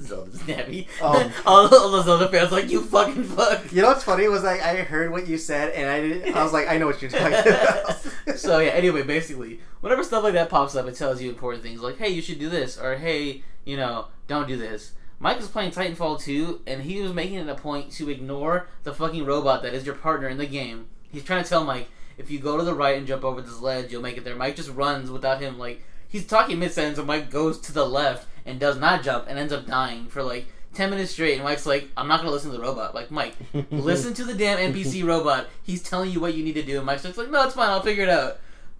Zelda's 0.00 0.40
Navi. 0.40 0.86
Um, 1.00 1.32
all, 1.46 1.74
all 1.74 1.90
the 1.90 2.02
Zelda 2.02 2.28
fans 2.28 2.52
like 2.52 2.70
you 2.70 2.82
fucking 2.82 3.24
fuck. 3.24 3.72
You 3.72 3.82
know 3.82 3.88
what's 3.88 4.04
funny 4.04 4.28
was 4.28 4.42
like 4.42 4.60
I 4.60 4.76
heard 4.76 5.10
what 5.10 5.26
you 5.26 5.38
said, 5.38 5.72
and 5.72 5.88
I 5.88 6.00
didn't. 6.00 6.34
I 6.34 6.42
was 6.42 6.52
like, 6.52 6.68
I 6.68 6.76
know 6.76 6.86
what 6.86 7.00
you're 7.00 7.10
talking 7.10 7.26
about. 7.38 8.36
so 8.38 8.58
yeah. 8.58 8.70
Anyway, 8.70 9.02
basically, 9.02 9.60
whenever 9.80 10.04
stuff 10.04 10.24
like 10.24 10.34
that 10.34 10.50
pops 10.50 10.74
up, 10.76 10.86
it 10.86 10.96
tells 10.96 11.20
you 11.20 11.30
important 11.30 11.62
things 11.62 11.80
like, 11.80 11.98
"Hey, 11.98 12.10
you 12.10 12.22
should 12.22 12.38
do 12.38 12.48
this," 12.48 12.78
or 12.78 12.96
"Hey, 12.96 13.42
you 13.64 13.76
know, 13.76 14.06
don't 14.26 14.48
do 14.48 14.56
this." 14.56 14.92
Mike 15.18 15.38
was 15.38 15.48
playing 15.48 15.70
Titanfall 15.70 16.20
2, 16.20 16.60
and 16.66 16.82
he 16.82 17.00
was 17.00 17.14
making 17.14 17.36
it 17.36 17.48
a 17.48 17.54
point 17.54 17.90
to 17.90 18.10
ignore 18.10 18.68
the 18.82 18.92
fucking 18.92 19.24
robot 19.24 19.62
that 19.62 19.72
is 19.72 19.86
your 19.86 19.94
partner 19.94 20.28
in 20.28 20.36
the 20.36 20.44
game. 20.44 20.88
He's 21.10 21.24
trying 21.24 21.42
to 21.42 21.48
tell 21.48 21.64
Mike, 21.64 21.88
if 22.18 22.30
you 22.30 22.38
go 22.38 22.58
to 22.58 22.62
the 22.62 22.74
right 22.74 22.98
and 22.98 23.06
jump 23.06 23.24
over 23.24 23.40
this 23.40 23.60
ledge, 23.60 23.90
you'll 23.90 24.02
make 24.02 24.18
it 24.18 24.24
there. 24.24 24.36
Mike 24.36 24.56
just 24.56 24.68
runs 24.68 25.10
without 25.10 25.40
him, 25.40 25.58
like, 25.58 25.82
he's 26.06 26.26
talking 26.26 26.58
mid 26.58 26.72
sentence, 26.72 26.98
and 26.98 27.06
Mike 27.06 27.30
goes 27.30 27.58
to 27.60 27.72
the 27.72 27.86
left 27.86 28.28
and 28.46 28.58
does 28.58 28.78
not 28.78 29.02
jump 29.02 29.26
and 29.28 29.38
ends 29.38 29.52
up 29.52 29.66
dying 29.66 30.06
for 30.06 30.22
like 30.22 30.46
10 30.74 30.90
minutes 30.90 31.12
straight. 31.12 31.34
And 31.34 31.44
Mike's 31.44 31.66
like, 31.66 31.88
I'm 31.96 32.08
not 32.08 32.20
gonna 32.20 32.30
listen 32.30 32.50
to 32.52 32.56
the 32.56 32.62
robot. 32.62 32.94
Like, 32.94 33.10
Mike, 33.10 33.34
listen 33.70 34.14
to 34.14 34.24
the 34.24 34.34
damn 34.34 34.72
NPC 34.72 35.04
robot. 35.04 35.48
He's 35.62 35.82
telling 35.82 36.10
you 36.10 36.20
what 36.20 36.34
you 36.34 36.44
need 36.44 36.54
to 36.54 36.62
do. 36.62 36.78
And 36.78 36.86
Mike's 36.86 37.02
just 37.02 37.18
like, 37.18 37.30
no, 37.30 37.44
it's 37.44 37.54
fine. 37.54 37.68
I'll 37.68 37.82
figure 37.82 38.04
it 38.04 38.10
out. 38.10 38.38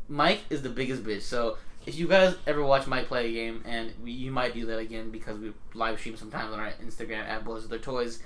Mike 0.09 0.43
is 0.49 0.63
the 0.63 0.69
biggest 0.69 1.03
bitch. 1.03 1.23
So 1.23 1.59
if 1.85 1.97
you 1.97 2.07
guys 2.07 2.37
ever 2.47 2.65
watch 2.65 2.87
Mike 2.87 3.09
play 3.09 3.29
a 3.29 3.33
game, 3.33 3.63
and 3.65 3.93
we, 4.03 4.13
you 4.13 4.31
might 4.31 4.55
do 4.55 4.67
that 4.67 4.79
again 4.79 5.11
because 5.11 5.39
we 5.39 5.53
live 5.75 5.99
stream 5.99 6.17
sometimes 6.17 6.53
on 6.53 6.61
our 6.61 6.73
Instagram 6.85 7.27
at 7.27 7.45
Boys 7.45 7.63
with 7.63 7.71
Their 7.71 7.79
Toys, 7.79 8.21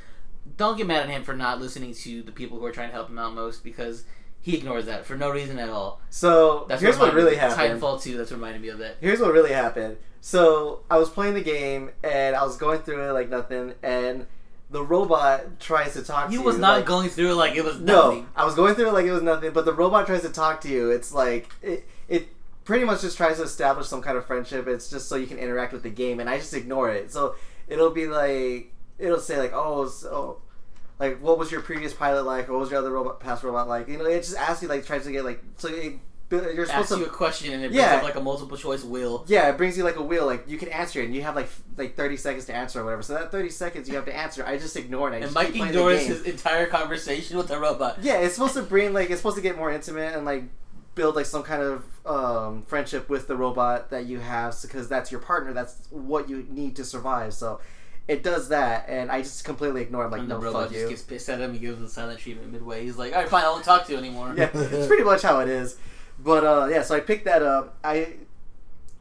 don't 0.57 0.77
get 0.77 0.87
mad 0.87 1.03
at 1.03 1.09
him 1.09 1.23
for 1.23 1.35
not 1.35 1.61
listening 1.61 1.95
to 1.95 2.23
the 2.23 2.33
people 2.33 2.59
who 2.59 2.65
are 2.65 2.73
trying 2.73 2.89
to 2.89 2.95
help 2.95 3.09
him 3.09 3.19
out 3.19 3.35
most 3.35 3.63
because 3.63 4.05
he 4.41 4.57
ignores 4.57 4.87
that 4.87 5.05
for 5.05 5.17
no 5.17 5.31
reason 5.31 5.59
at 5.59 5.69
all. 5.69 6.01
so 6.09 6.67
That's 6.69 6.81
here's 6.81 6.99
what 6.99 7.13
reminded 7.13 7.25
really 7.25 7.37
happened. 7.37 7.81
Titanfall 7.81 8.03
2, 8.03 8.17
that's 8.17 8.33
reminding 8.33 8.63
me 8.63 8.69
of 8.69 8.79
that. 8.79 8.97
Here's 9.01 9.21
what 9.21 9.33
really 9.33 9.53
happened. 9.53 9.99
So 10.21 10.81
I 10.91 10.99
was 10.99 11.09
playing 11.09 11.35
the 11.35 11.43
game, 11.43 11.91
and 12.03 12.37
I 12.37 12.43
was 12.45 12.57
going 12.57 12.81
through 12.81 13.09
it 13.09 13.13
like 13.13 13.29
nothing, 13.29 13.75
and 13.83 14.27
the 14.71 14.83
robot 14.83 15.59
tries 15.59 15.95
to 15.95 16.03
talk 16.03 16.27
to 16.29 16.33
you. 16.33 16.39
He 16.39 16.43
to 16.43 16.47
was 16.47 16.57
you. 16.57 16.61
not 16.63 16.77
like, 16.79 16.87
going 16.87 17.09
through 17.09 17.33
it 17.33 17.35
like 17.35 17.55
it 17.57 17.65
was 17.65 17.81
No. 17.81 18.27
I 18.37 18.45
was 18.45 18.55
going 18.55 18.75
through 18.75 18.89
it 18.89 18.93
like 18.93 19.07
it 19.07 19.13
was 19.13 19.23
nothing, 19.23 19.53
but 19.53 19.65
the 19.65 19.73
robot 19.73 20.07
tries 20.07 20.23
to 20.23 20.29
talk 20.31 20.61
to 20.63 20.69
you. 20.69 20.91
It's 20.91 21.13
like 21.13 21.51
it 21.63 21.87
it 22.09 22.29
pretty 22.65 22.85
much 22.85 23.01
just 23.01 23.17
tries 23.17 23.39
to 23.39 23.43
establish 23.43 23.89
some 23.89 24.01
kind 24.03 24.17
of 24.17 24.27
friendship. 24.27 24.69
It's 24.69 24.89
just 24.89 25.09
so 25.09 25.17
you 25.17 25.27
can 25.27 25.39
interact 25.39 25.73
with 25.73 25.83
the 25.83 25.91
game, 25.91 26.21
and 26.21 26.31
I 26.31 26.39
just 26.39 26.55
ignore 26.55 26.91
it. 26.91 27.11
So 27.11 27.35
it'll 27.67 27.91
be 27.91 28.07
like 28.07 28.73
it'll 28.99 29.19
say 29.19 29.39
like, 29.39 29.53
oh, 29.55 29.89
so 29.89 30.41
like 31.01 31.21
what 31.21 31.39
was 31.39 31.51
your 31.51 31.63
previous 31.63 31.93
pilot 31.93 32.25
like, 32.25 32.49
or 32.49 32.53
what 32.53 32.61
was 32.61 32.71
your 32.71 32.79
other 32.79 32.93
robot 32.93 33.19
past 33.19 33.43
robot 33.43 33.69
like? 33.69 33.89
You 33.89 33.99
know, 33.99 34.05
it 34.05 34.19
just 34.19 34.37
asks 34.37 34.63
you 34.63 34.69
like 34.69 34.87
tries 34.87 35.05
to 35.05 35.13
get 35.13 35.25
like 35.25 35.43
so 35.57 35.69
it 35.69 35.95
you're 36.33 36.65
supposed 36.65 36.71
Asks 36.71 36.89
to 36.91 36.99
you 37.01 37.07
a 37.07 37.09
question 37.09 37.53
and 37.55 37.65
it 37.65 37.73
Yeah. 37.73 37.89
brings 37.89 37.99
up 37.99 38.03
like 38.05 38.15
a 38.15 38.21
multiple 38.25 38.57
choice 38.57 38.85
wheel. 38.85 39.25
Yeah, 39.27 39.49
it 39.49 39.57
brings 39.57 39.77
you 39.77 39.83
like 39.83 39.97
a 39.97 40.03
wheel, 40.03 40.27
like 40.27 40.45
you 40.49 40.59
can 40.59 40.69
answer 40.69 41.01
it, 41.01 41.07
and 41.07 41.15
you 41.15 41.23
have 41.23 41.35
like 41.35 41.49
like 41.77 41.97
thirty 41.97 42.17
seconds 42.17 42.45
to 42.47 42.55
answer 42.55 42.81
or 42.81 42.85
whatever. 42.85 43.03
So 43.03 43.15
that 43.15 43.33
thirty 43.33 43.51
seconds 43.51 43.89
you 43.89 43.97
have 43.97 44.05
to 44.05 44.17
answer. 44.17 44.47
I 44.47 44.57
just 44.57 44.77
ignore 44.77 45.09
it. 45.09 45.15
I 45.15 45.17
And 45.17 45.25
just 45.25 45.35
Mike 45.35 45.57
ignores 45.57 46.07
his 46.07 46.23
entire 46.23 46.67
conversation 46.67 47.37
with 47.37 47.49
the 47.49 47.59
robot. 47.59 47.99
Yeah, 48.03 48.19
it's 48.19 48.35
supposed 48.35 48.55
to 48.55 48.63
bring 48.63 48.93
like 48.93 49.11
it's 49.11 49.19
supposed 49.21 49.37
to 49.37 49.43
get 49.43 49.57
more 49.57 49.73
intimate 49.73 50.15
and 50.15 50.25
like 50.25 50.45
build 50.95 51.17
like 51.17 51.27
some 51.27 51.43
kind 51.43 51.63
of 51.63 51.85
um, 52.07 52.63
friendship 52.63 53.09
with 53.09 53.27
the 53.27 53.37
robot 53.37 53.91
that 53.91 54.07
you 54.07 54.21
have 54.21 54.55
because 54.63 54.89
that's 54.89 55.11
your 55.11 55.21
partner. 55.21 55.53
That's 55.53 55.89
what 55.91 56.29
you 56.29 56.47
need 56.49 56.77
to 56.77 56.85
survive. 56.85 57.35
So 57.35 57.61
it 58.11 58.25
does 58.25 58.49
that, 58.49 58.87
and 58.89 59.09
I 59.09 59.23
just 59.23 59.45
completely 59.45 59.83
ignore. 59.83 60.03
it. 60.03 60.07
I'm 60.07 60.11
like, 60.11 60.21
and 60.21 60.29
no, 60.29 60.39
robot 60.39 60.63
fuck 60.63 60.71
just 60.73 60.83
you. 60.83 60.89
gets 60.89 61.03
pissed 61.03 61.29
at 61.29 61.41
him. 61.41 61.53
He 61.53 61.61
gives 61.61 61.79
him 61.79 61.87
silent 61.87 62.19
treatment 62.19 62.51
midway. 62.51 62.83
He's 62.83 62.97
like, 62.97 63.13
"All 63.13 63.21
right, 63.21 63.29
fine, 63.29 63.45
I 63.45 63.51
won't 63.51 63.65
talk 63.65 63.87
to 63.87 63.93
you 63.93 63.99
anymore." 63.99 64.35
yeah, 64.37 64.51
it's 64.53 64.89
pretty 64.89 65.05
much 65.05 65.23
how 65.23 65.39
it 65.39 65.49
is. 65.49 65.77
But 66.19 66.43
uh, 66.43 66.67
yeah, 66.69 66.83
so 66.83 66.97
I 66.97 67.01
picked 67.01 67.25
that 67.27 67.41
up. 67.41 67.79
I 67.85 68.15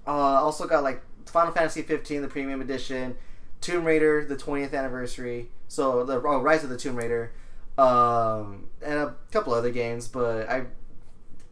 uh, 0.06 0.12
also 0.12 0.67
got 0.67 0.84
like 0.84 1.02
Final 1.26 1.52
Fantasy 1.52 1.82
15, 1.82 2.22
the 2.22 2.28
premium 2.28 2.62
edition, 2.62 3.15
Tomb 3.62 3.84
Raider, 3.84 4.26
the 4.26 4.36
20th 4.36 4.76
anniversary. 4.76 5.50
So 5.67 6.06
the 6.06 6.22
oh, 6.22 6.39
Rise 6.39 6.63
of 6.63 6.69
the 6.69 6.78
Tomb 6.78 6.95
Raider, 6.95 7.32
um, 7.80 8.69
and 8.86 9.00
a 9.00 9.15
couple 9.32 9.54
other 9.54 9.72
games. 9.72 10.08
But 10.08 10.48
I, 10.48 10.65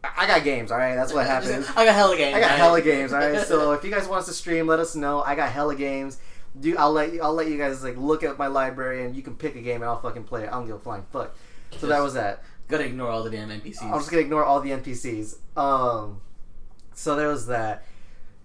I 0.04 0.28
got 0.28 0.44
games. 0.44 0.72
All 0.72 0.78
right, 0.78 0.94
that's 0.94 1.12
what 1.12 1.26
happens. 1.36 1.68
I 1.76 1.86
got 1.86 1.96
hella 1.96 2.18
games. 2.18 2.36
I 2.36 2.40
got 2.40 2.50
right? 2.52 2.60
hella 2.60 2.82
games. 2.84 3.14
All 3.14 3.20
right, 3.20 3.42
so 3.48 3.72
if 3.72 3.84
you 3.84 3.90
guys 3.90 4.08
want 4.08 4.20
us 4.20 4.28
to 4.28 4.34
stream, 4.34 4.68
let 4.68 4.78
us 4.78 4.96
know. 4.96 5.24
I 5.24 5.34
got 5.34 5.52
hella 5.52 5.76
games. 5.76 6.20
Do 6.60 6.76
I'll 6.78 6.92
let 6.92 7.14
you, 7.14 7.22
I'll 7.22 7.34
let 7.34 7.50
you 7.50 7.58
guys 7.58 7.84
like 7.84 7.98
look 7.98 8.24
at 8.24 8.38
my 8.38 8.48
library 8.48 9.06
and 9.06 9.16
you 9.16 9.22
can 9.22 9.36
pick 9.36 9.56
a 9.56 9.62
game 9.62 9.82
and 9.82 9.86
I'll 9.86 10.02
fucking 10.02 10.24
play 10.24 10.44
it. 10.44 10.48
I 10.48 10.52
don't 10.52 10.68
give 10.68 10.76
a 10.76 10.80
flying 10.80 11.06
fuck. 11.12 11.36
So 11.78 11.88
that 11.88 12.02
was 12.02 12.14
that. 12.14 12.44
gotta 12.68 12.86
ignore 12.86 13.10
all 13.10 13.24
the 13.24 13.30
damn 13.30 13.50
NPCs. 13.50 13.84
I'm 13.84 13.94
just 13.94 14.10
gonna 14.10 14.22
ignore 14.22 14.44
all 14.44 14.62
the 14.62 14.72
NPCs. 14.72 15.38
Um, 15.56 16.22
so 16.94 17.16
there 17.16 17.28
was 17.28 17.48
that. 17.48 17.86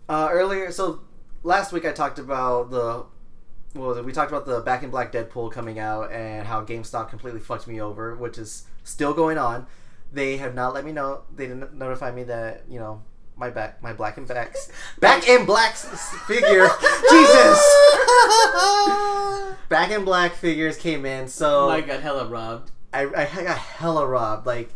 Uh, 0.08 0.28
earlier, 0.30 0.70
so 0.72 1.00
last 1.42 1.72
week 1.72 1.84
I 1.84 1.92
talked 1.92 2.18
about 2.18 2.70
the. 2.70 3.04
What 3.74 3.88
was 3.88 3.96
it? 3.98 4.04
We 4.04 4.12
talked 4.12 4.30
about 4.30 4.44
the 4.44 4.60
Back 4.60 4.82
in 4.82 4.90
Black 4.90 5.12
Deadpool 5.12 5.50
coming 5.50 5.78
out 5.78 6.12
and 6.12 6.46
how 6.46 6.62
GameStop 6.62 7.08
completely 7.08 7.40
fucked 7.40 7.66
me 7.66 7.80
over, 7.80 8.14
which 8.14 8.36
is 8.36 8.66
still 8.84 9.14
going 9.14 9.38
on. 9.38 9.66
They 10.12 10.36
have 10.36 10.54
not 10.54 10.74
let 10.74 10.84
me 10.84 10.92
know. 10.92 11.22
They 11.34 11.46
didn't 11.46 11.72
notify 11.72 12.10
me 12.10 12.24
that 12.24 12.64
you 12.68 12.78
know 12.78 13.02
my 13.42 13.50
back, 13.50 13.82
my 13.82 13.92
Black 13.92 14.18
and 14.18 14.28
Blacks, 14.28 14.70
Back 15.00 15.28
in 15.28 15.44
Black's 15.44 15.84
figure. 16.28 16.68
Jesus, 17.10 17.60
Back 19.68 19.90
in 19.90 20.04
Black 20.04 20.34
figures 20.34 20.76
came 20.76 21.04
in. 21.04 21.26
So 21.26 21.68
I 21.68 21.80
got 21.80 22.02
hella 22.02 22.28
robbed. 22.28 22.70
I, 22.92 23.00
I 23.06 23.24
got 23.24 23.58
hella 23.58 24.06
robbed. 24.06 24.46
Like, 24.46 24.70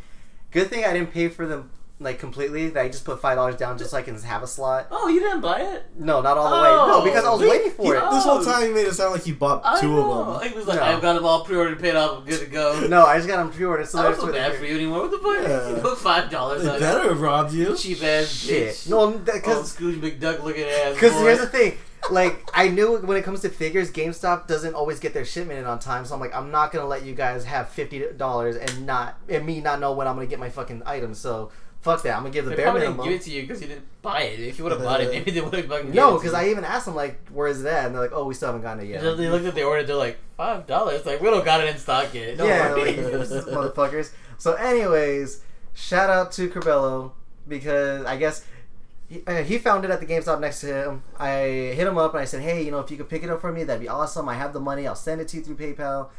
good 0.50 0.68
thing 0.68 0.84
I 0.84 0.92
didn't 0.92 1.12
pay 1.12 1.28
for 1.28 1.46
them 1.46 1.70
like 1.98 2.18
completely. 2.18 2.68
That 2.70 2.84
I 2.84 2.88
just 2.88 3.04
put 3.04 3.20
five 3.20 3.36
dollars 3.36 3.56
down 3.56 3.78
just 3.78 3.90
so 3.90 3.96
I 3.96 4.02
can 4.02 4.20
have 4.20 4.42
a 4.42 4.46
slot. 4.46 4.88
Oh, 4.90 5.08
you 5.08 5.20
didn't 5.20 5.40
buy 5.40 5.60
it? 5.62 5.86
No, 5.98 6.20
not 6.20 6.36
all 6.36 6.50
the 6.50 6.56
way. 6.56 6.68
No, 6.68 7.00
Oh, 7.00 7.04
because 7.04 7.24
I 7.24 7.30
was 7.30 7.40
wait, 7.40 7.50
waiting 7.50 7.70
for 7.72 7.82
He- 7.84 7.90
it. 7.90 8.10
this 8.10 8.24
whole 8.24 8.38
Oh. 8.38 8.44
time 8.44 8.62
he 8.62 8.68
made 8.68 8.86
it 8.86 8.94
sound 8.94 9.12
like 9.12 9.22
he 9.22 9.32
bought 9.32 9.62
I 9.64 9.80
two 9.80 9.88
know. 9.88 10.12
of 10.12 10.40
them. 10.40 10.50
He 10.50 10.54
was 10.56 10.66
like, 10.66 10.78
No. 10.78 10.84
I've 10.84 11.00
got 11.00 11.14
them 11.14 11.24
all 11.24 11.44
pre-ordered, 11.44 11.80
paid 11.80 11.96
off, 11.96 12.18
I'm 12.18 12.24
good 12.24 12.40
to 12.40 12.46
go. 12.46 12.80
No, 12.86 13.06
I 13.06 13.16
just 13.16 13.28
got 13.28 13.38
them 13.38 13.50
pre-ordered. 13.50 13.88
So 13.88 13.98
I 13.98 14.02
don't 14.02 14.12
that's 14.12 14.24
feel 14.24 14.32
bad 14.32 14.54
for 14.56 14.64
you 14.66 14.74
anymore. 14.76 15.02
What 15.08 15.10
the 15.10 15.18
fuck? 15.18 15.48
Yeah. 15.48 15.68
You 15.76 15.82
put 15.82 15.98
five 15.98 16.30
dollars 16.30 16.62
They 16.64 16.70
on 16.70 16.80
better 16.80 17.00
it. 17.04 17.08
have 17.08 17.20
robbed 17.20 17.52
you. 17.52 17.74
Cheap 17.76 18.02
ass 18.02 18.26
shit. 18.28 18.74
bitch. 18.74 18.88
No, 18.90 19.00
Oh, 19.00 19.10
because 19.12 19.70
Scrooge 19.72 19.96
McDuck 19.96 20.42
looking 20.42 20.64
ass. 20.64 20.94
because 20.94 21.12
here's 21.20 21.38
the 21.40 21.46
thing. 21.46 21.76
Like 22.10 22.46
I 22.54 22.68
knew 22.68 22.98
when 22.98 23.16
it 23.16 23.24
comes 23.24 23.40
to 23.40 23.48
figures, 23.48 23.90
GameStop 23.90 24.46
doesn't 24.46 24.74
always 24.74 25.00
get 25.00 25.12
their 25.12 25.24
shipment 25.24 25.58
in 25.58 25.64
on 25.64 25.78
time. 25.80 26.04
So 26.04 26.14
I'm 26.14 26.20
like, 26.20 26.36
I'm 26.36 26.50
not 26.52 26.70
gonna 26.72 26.86
let 26.86 27.04
you 27.04 27.14
guys 27.14 27.44
have 27.46 27.68
fifty 27.70 28.04
dollars 28.16 28.54
and 28.56 28.86
not 28.86 29.16
and 29.28 29.44
me 29.44 29.60
not 29.60 29.80
know 29.80 29.92
when 29.92 30.06
I'm 30.06 30.14
gonna 30.14 30.26
get 30.26 30.38
my 30.38 30.50
fucking 30.50 30.82
items. 30.86 31.18
So 31.18 31.50
fuck 31.86 32.02
that. 32.02 32.14
I'm 32.16 32.22
gonna 32.22 32.30
give 32.34 32.44
the 32.44 32.50
They 32.50 32.56
bare 32.56 32.72
minimum. 32.74 32.96
didn't 32.98 33.04
give 33.10 33.20
it 33.20 33.24
to 33.24 33.30
you 33.30 33.42
because 33.42 33.62
you 33.62 33.68
didn't 33.68 33.86
buy 34.02 34.22
it. 34.22 34.40
If 34.40 34.58
you 34.58 34.64
would 34.64 34.72
have 34.72 34.82
bought 34.82 35.00
it, 35.00 35.10
maybe 35.10 35.30
they 35.30 35.40
would 35.40 35.54
have 35.54 35.66
fucking. 35.66 35.92
no, 35.92 36.14
because 36.18 36.34
I 36.34 36.48
even 36.48 36.64
asked 36.64 36.86
them 36.86 36.94
like, 36.94 37.26
where 37.28 37.46
is 37.48 37.62
that? 37.62 37.86
And 37.86 37.94
they're 37.94 38.02
like, 38.02 38.12
oh, 38.12 38.24
we 38.24 38.34
still 38.34 38.48
haven't 38.48 38.62
gotten 38.62 38.84
it 38.84 38.88
yet. 38.88 39.00
They 39.16 39.28
looked 39.30 39.46
at 39.46 39.54
the 39.54 39.62
order. 39.62 39.84
They're 39.84 39.96
like 39.96 40.18
five 40.36 40.66
dollars. 40.66 41.06
Like 41.06 41.20
we 41.20 41.30
don't 41.30 41.44
got 41.44 41.62
it 41.62 41.68
in 41.68 41.78
stock 41.78 42.12
yet. 42.12 42.36
Don't 42.36 42.48
yeah, 42.48 42.74
like, 42.74 42.96
motherfuckers. 42.96 44.10
So, 44.38 44.52
anyways, 44.54 45.42
shout 45.74 46.10
out 46.10 46.32
to 46.32 46.50
Corbello 46.50 47.12
because 47.48 48.04
I 48.04 48.16
guess 48.16 48.44
he, 49.08 49.22
uh, 49.26 49.42
he 49.44 49.58
found 49.58 49.84
it 49.84 49.90
at 49.90 50.00
the 50.00 50.06
GameStop 50.06 50.40
next 50.40 50.60
to 50.62 50.66
him. 50.66 51.02
I 51.16 51.38
hit 51.78 51.86
him 51.86 51.96
up 51.96 52.12
and 52.14 52.20
I 52.20 52.24
said, 52.26 52.42
"Hey, 52.42 52.62
you 52.62 52.70
know, 52.70 52.80
if 52.80 52.90
you 52.90 52.96
could 52.96 53.08
pick 53.08 53.22
it 53.22 53.30
up 53.30 53.40
for 53.40 53.52
me, 53.52 53.62
that'd 53.64 53.80
be 53.80 53.88
awesome. 53.88 54.28
I 54.28 54.34
have 54.34 54.52
the 54.52 54.60
money. 54.60 54.86
I'll 54.86 54.94
send 54.96 55.20
it 55.20 55.28
to 55.28 55.36
you 55.38 55.42
through 55.44 55.56
PayPal, 55.56 56.10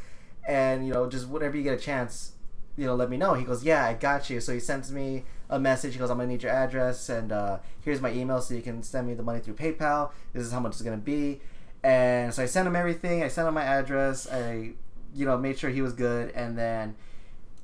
and 0.48 0.86
you 0.86 0.92
know, 0.94 1.08
just 1.08 1.28
whenever 1.28 1.56
you 1.56 1.62
get 1.62 1.74
a 1.74 1.82
chance, 1.82 2.32
you 2.76 2.86
know, 2.86 2.94
let 2.94 3.10
me 3.10 3.16
know." 3.18 3.34
He 3.34 3.44
goes, 3.44 3.62
"Yeah, 3.62 3.84
I 3.84 3.92
got 3.94 4.30
you." 4.30 4.40
So 4.40 4.52
he 4.54 4.60
sends 4.60 4.90
me 4.90 5.24
a 5.50 5.58
message. 5.58 5.94
He 5.94 5.98
goes, 5.98 6.10
"I'm 6.10 6.18
gonna 6.18 6.28
need 6.28 6.42
your 6.42 6.52
address 6.52 7.08
and 7.08 7.32
uh, 7.32 7.58
here's 7.84 8.00
my 8.00 8.12
email 8.12 8.40
so 8.40 8.54
you 8.54 8.62
can 8.62 8.82
send 8.82 9.06
me 9.06 9.14
the 9.14 9.22
money 9.22 9.40
through 9.40 9.54
PayPal. 9.54 10.10
This 10.32 10.44
is 10.44 10.52
how 10.52 10.60
much 10.60 10.72
it's 10.72 10.82
gonna 10.82 10.96
be." 10.96 11.40
And 11.82 12.34
so 12.34 12.42
I 12.42 12.46
sent 12.46 12.66
him 12.66 12.76
everything. 12.76 13.22
I 13.22 13.28
sent 13.28 13.46
him 13.48 13.54
my 13.54 13.62
address. 13.62 14.26
I, 14.30 14.72
you 15.14 15.24
know, 15.24 15.38
made 15.38 15.58
sure 15.58 15.70
he 15.70 15.80
was 15.80 15.92
good, 15.92 16.30
and 16.30 16.58
then 16.58 16.96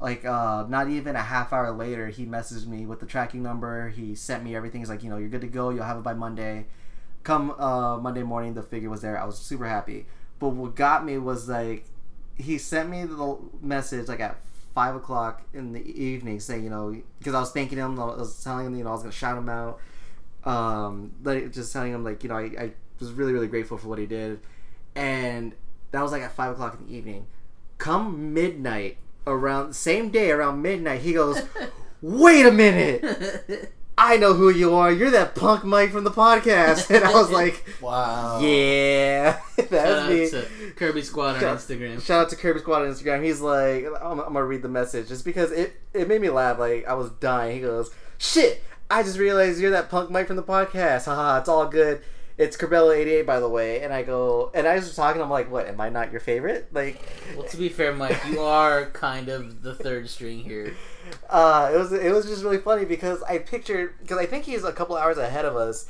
like 0.01 0.25
uh, 0.25 0.67
not 0.69 0.89
even 0.89 1.17
a 1.17 1.23
half 1.23 1.53
hour 1.53 1.71
later, 1.71 2.09
he 2.09 2.27
messaged 2.27 2.67
me 2.67 2.87
with 2.87 3.01
the 3.01 3.07
tracking 3.07 3.43
number. 3.43 3.89
He 3.89 4.15
sent 4.15 4.45
me 4.45 4.55
everything. 4.55 4.81
He's 4.81 4.91
like, 4.91 5.03
you 5.03 5.11
know, 5.11 5.17
you're 5.17 5.29
good 5.29 5.41
to 5.41 5.47
go. 5.47 5.71
You'll 5.71 5.85
have 5.85 5.99
it 5.99 6.03
by 6.03 6.15
Monday. 6.15 6.67
Come 7.23 7.53
uh, 7.53 7.97
Monday 7.99 8.23
morning, 8.23 8.55
the 8.55 8.63
figure 8.63 8.91
was 8.91 9.01
there. 9.01 9.19
I 9.19 9.25
was 9.25 9.39
super 9.39 9.67
happy. 9.67 10.07
But 10.39 10.51
what 10.51 10.75
got 10.75 11.05
me 11.05 11.17
was 11.17 11.49
like, 11.49 11.87
he 12.37 12.59
sent 12.59 12.91
me 12.91 13.05
the 13.05 13.39
message 13.63 14.09
like 14.09 14.21
at 14.21 14.37
five 14.75 14.97
o'clock 14.97 15.43
in 15.55 15.73
the 15.73 15.81
evening, 16.03 16.41
saying, 16.41 16.65
you 16.65 16.71
know, 16.71 16.97
because 17.19 17.35
I 17.35 17.41
was 17.41 17.53
thanking 17.53 17.79
him. 17.79 17.99
I 17.99 18.05
was 18.05 18.43
telling 18.43 18.67
him, 18.67 18.77
you 18.77 18.85
know, 18.85 18.91
I 18.91 18.93
was 18.95 19.03
gonna 19.03 19.13
shout 19.13 19.39
him 19.39 19.49
out. 19.49 19.81
Um, 20.45 21.13
like 21.23 21.53
just 21.53 21.73
telling 21.73 21.93
him 21.93 22.05
like, 22.05 22.23
you 22.23 22.29
know, 22.29 22.37
I, 22.37 22.43
I 22.59 22.73
was 23.01 23.13
really 23.13 23.33
really 23.33 23.47
grateful 23.49 23.79
for 23.79 23.89
what 23.89 23.99
he 23.99 24.07
did, 24.07 24.41
and 24.95 25.55
that 25.93 26.03
was 26.03 26.13
like 26.13 26.23
at 26.23 26.33
five 26.33 26.53
o'clock 26.53 26.77
in 26.79 26.87
the 26.87 26.95
evening. 26.95 27.27
Come 27.79 28.35
midnight, 28.35 28.99
around 29.27 29.75
same 29.75 30.11
day 30.11 30.31
around 30.31 30.61
midnight, 30.63 31.01
he 31.01 31.13
goes, 31.13 31.43
"Wait 32.03 32.45
a 32.47 32.51
minute, 32.53 33.73
I 33.97 34.17
know 34.17 34.35
who 34.35 34.51
you 34.51 34.75
are. 34.75 34.93
You're 34.93 35.11
that 35.13 35.35
punk 35.35 35.65
Mike 35.65 35.93
from 35.93 36.05
the 36.05 36.11
podcast." 36.11 36.91
And 36.95 37.05
I 37.05 37.13
was 37.13 37.31
like, 37.31 37.65
Wow. 37.81 38.41
"Yeah, 38.41 38.49
Shout 38.49 38.49
that's 38.49 39.04
out 40.05 40.11
me." 40.11 40.31
to 40.31 40.47
Kirby 40.77 41.03
Squad 41.03 41.35
on 41.35 41.41
Shout- 41.41 41.59
Instagram. 41.59 42.01
Shout 42.03 42.21
out 42.23 42.31
to 42.31 42.37
Kirby 42.37 42.61
Squad 42.61 42.83
on 42.83 42.89
Instagram. 42.89 43.23
He's 43.25 43.41
like, 43.41 43.87
I'm, 44.01 44.21
I'm 44.21 44.33
gonna 44.33 44.45
read 44.45 44.63
the 44.63 44.69
message 44.69 45.09
just 45.09 45.25
because 45.25 45.51
it 45.51 45.75
it 45.93 46.09
made 46.09 46.21
me 46.21 46.31
laugh. 46.31 46.59
Like 46.59 46.87
I 46.87 46.95
was 46.95 47.11
dying. 47.11 47.55
He 47.57 47.61
goes, 47.61 47.91
"Shit, 48.19 48.63
I 48.91 49.03
just 49.03 49.19
realized 49.19 49.61
you're 49.61 49.71
that 49.73 49.91
punk 49.91 50.11
Mike 50.11 50.27
from 50.29 50.37
the 50.37 50.43
podcast. 50.43 51.05
Haha, 51.07 51.39
it's 51.41 51.49
all 51.49 51.67
good." 51.67 52.03
It's 52.37 52.57
Corbello88, 52.57 53.25
by 53.27 53.39
the 53.39 53.49
way. 53.49 53.83
And 53.83 53.93
I 53.95 54.03
go, 54.03 54.51
and 54.57 54.67
I 54.67 54.75
was 54.75 54.87
just 54.87 54.97
talking. 54.97 55.23
I'm 55.23 55.31
like, 55.31 55.49
what? 55.53 55.69
Am 55.69 55.81
I 55.81 55.89
not 55.89 56.11
your 56.11 56.19
favorite? 56.21 56.67
Like, 56.75 57.01
Well, 57.37 57.47
to 57.47 57.57
be 57.57 57.69
fair, 57.69 57.95
Mike, 57.95 58.21
you 58.29 58.41
are 58.41 58.87
kind 58.87 59.29
of 59.29 59.63
the 59.63 59.73
third 59.73 60.11
string 60.11 60.41
here. 60.41 60.75
uh, 61.31 61.71
it 61.73 61.79
was 61.79 61.93
it 61.93 62.11
was 62.13 62.27
just 62.27 62.43
really 62.43 62.59
funny 62.59 62.85
because 62.87 63.23
I 63.23 63.39
pictured 63.39 63.95
because 64.01 64.19
I 64.19 64.27
think 64.27 64.47
he's 64.47 64.65
a 64.65 64.73
couple 64.73 64.97
hours 64.97 65.17
ahead 65.17 65.45
of 65.45 65.55
us. 65.55 65.89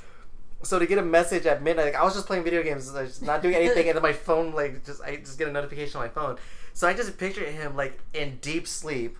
So 0.65 0.79
to 0.79 0.87
get 0.87 0.99
a 0.99 1.03
message 1.03 1.47
at 1.47 1.63
midnight, 1.63 1.87
like 1.87 1.95
I 1.95 2.05
was 2.05 2.15
just 2.15 2.27
playing 2.27 2.45
video 2.45 2.63
games, 2.63 2.93
like, 2.93 3.07
just 3.07 3.23
not 3.23 3.43
doing 3.43 3.55
anything, 3.55 3.89
and 3.89 3.97
then 3.97 4.03
my 4.03 4.13
phone 4.13 4.53
like 4.53 4.85
just 4.85 5.03
I 5.03 5.17
just 5.17 5.39
get 5.39 5.49
a 5.49 5.53
notification 5.53 5.99
on 5.99 6.07
my 6.07 6.09
phone. 6.13 6.37
So 6.73 6.89
I 6.89 6.95
just 6.95 7.17
pictured 7.19 7.49
him 7.49 7.77
like 7.77 8.01
in 8.13 8.39
deep 8.41 8.67
sleep, 8.67 9.17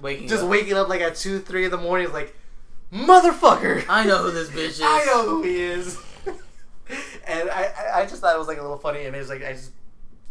Waking 0.00 0.28
just 0.28 0.44
up. 0.44 0.50
waking 0.50 0.74
up 0.74 0.88
like 0.88 1.00
at 1.00 1.16
two, 1.16 1.38
three 1.40 1.64
in 1.64 1.70
the 1.70 1.76
morning, 1.78 2.12
like 2.12 2.34
motherfucker. 2.92 3.84
I 3.88 4.04
know 4.04 4.24
who 4.24 4.30
this 4.30 4.50
bitch 4.50 4.58
is. 4.68 4.82
I 4.82 5.04
know 5.06 5.28
who 5.28 5.42
he 5.42 5.60
is. 5.60 5.98
and 7.26 7.50
I, 7.50 7.72
I, 7.76 8.00
I 8.00 8.06
just 8.06 8.20
thought 8.20 8.34
it 8.34 8.38
was 8.38 8.48
like 8.48 8.58
a 8.58 8.62
little 8.62 8.78
funny 8.78 9.04
image. 9.04 9.28
Like 9.28 9.44
I 9.44 9.52
just 9.52 9.72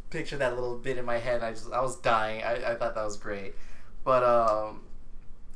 pictured 0.09 0.39
that 0.39 0.55
little 0.55 0.77
bit 0.77 0.97
in 0.97 1.05
my 1.05 1.17
head. 1.17 1.35
And 1.35 1.45
I 1.45 1.51
just, 1.51 1.71
I 1.71 1.81
was 1.81 1.97
dying. 1.97 2.43
I, 2.43 2.71
I 2.71 2.75
thought 2.75 2.95
that 2.95 3.03
was 3.03 3.17
great. 3.17 3.55
But 4.03 4.23
um, 4.23 4.81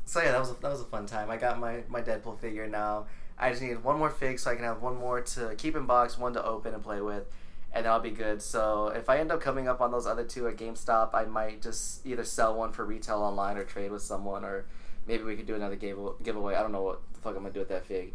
so 0.06 0.22
yeah, 0.22 0.32
that 0.32 0.40
was 0.40 0.52
a, 0.52 0.54
that 0.56 0.70
was 0.70 0.82
a 0.82 0.86
fun 0.86 1.06
time. 1.06 1.30
I 1.30 1.38
got 1.38 1.60
my 1.60 1.84
my 1.88 2.02
Deadpool 2.02 2.40
figure 2.40 2.68
now. 2.68 3.06
I 3.42 3.50
just 3.50 3.62
need 3.62 3.84
one 3.84 3.98
more 3.98 4.12
fig 4.12 4.38
so 4.38 4.52
I 4.52 4.56
can 4.56 4.64
have 4.64 4.84
one 4.84 4.98
more 4.98 5.20
to 5.20 5.56
keep 5.58 5.76
in 5.76 5.88
box, 5.88 6.18
one 6.18 6.34
to 6.34 6.46
open 6.46 6.76
and 6.76 6.84
play 6.84 7.02
with, 7.02 7.26
and 7.74 7.86
that'll 7.86 8.00
be 8.00 8.12
good. 8.12 8.40
So 8.42 8.90
if 8.90 9.10
I 9.10 9.18
end 9.18 9.32
up 9.32 9.42
coming 9.42 9.68
up 9.68 9.82
on 9.82 9.92
those 9.92 10.06
other 10.06 10.24
two 10.24 10.48
at 10.48 10.58
GameStop, 10.58 11.16
I 11.16 11.26
might 11.26 11.62
just 11.62 12.06
either 12.06 12.24
sell 12.24 12.56
one 12.56 12.72
for 12.72 12.86
retail 12.86 13.18
online 13.18 13.58
or 13.58 13.64
trade 13.64 13.92
with 13.92 14.04
someone, 14.04 14.46
or 14.46 14.66
maybe 15.08 15.24
we 15.24 15.36
could 15.36 15.48
do 15.48 15.56
another 15.56 15.76
give 15.76 15.98
giveaway. 16.22 16.54
I 16.54 16.62
don't 16.62 16.72
know 16.72 16.84
what 16.84 17.02
the 17.14 17.20
fuck 17.20 17.36
I'm 17.36 17.42
gonna 17.42 17.54
do 17.54 17.60
with 17.62 17.70
that 17.70 17.88
fig, 17.88 18.14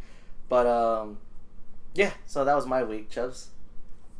but 0.48 0.64
um, 0.64 1.18
yeah. 1.92 2.12
So 2.24 2.44
that 2.44 2.54
was 2.54 2.64
my 2.64 2.84
week, 2.84 3.10
Chubbs. 3.10 3.48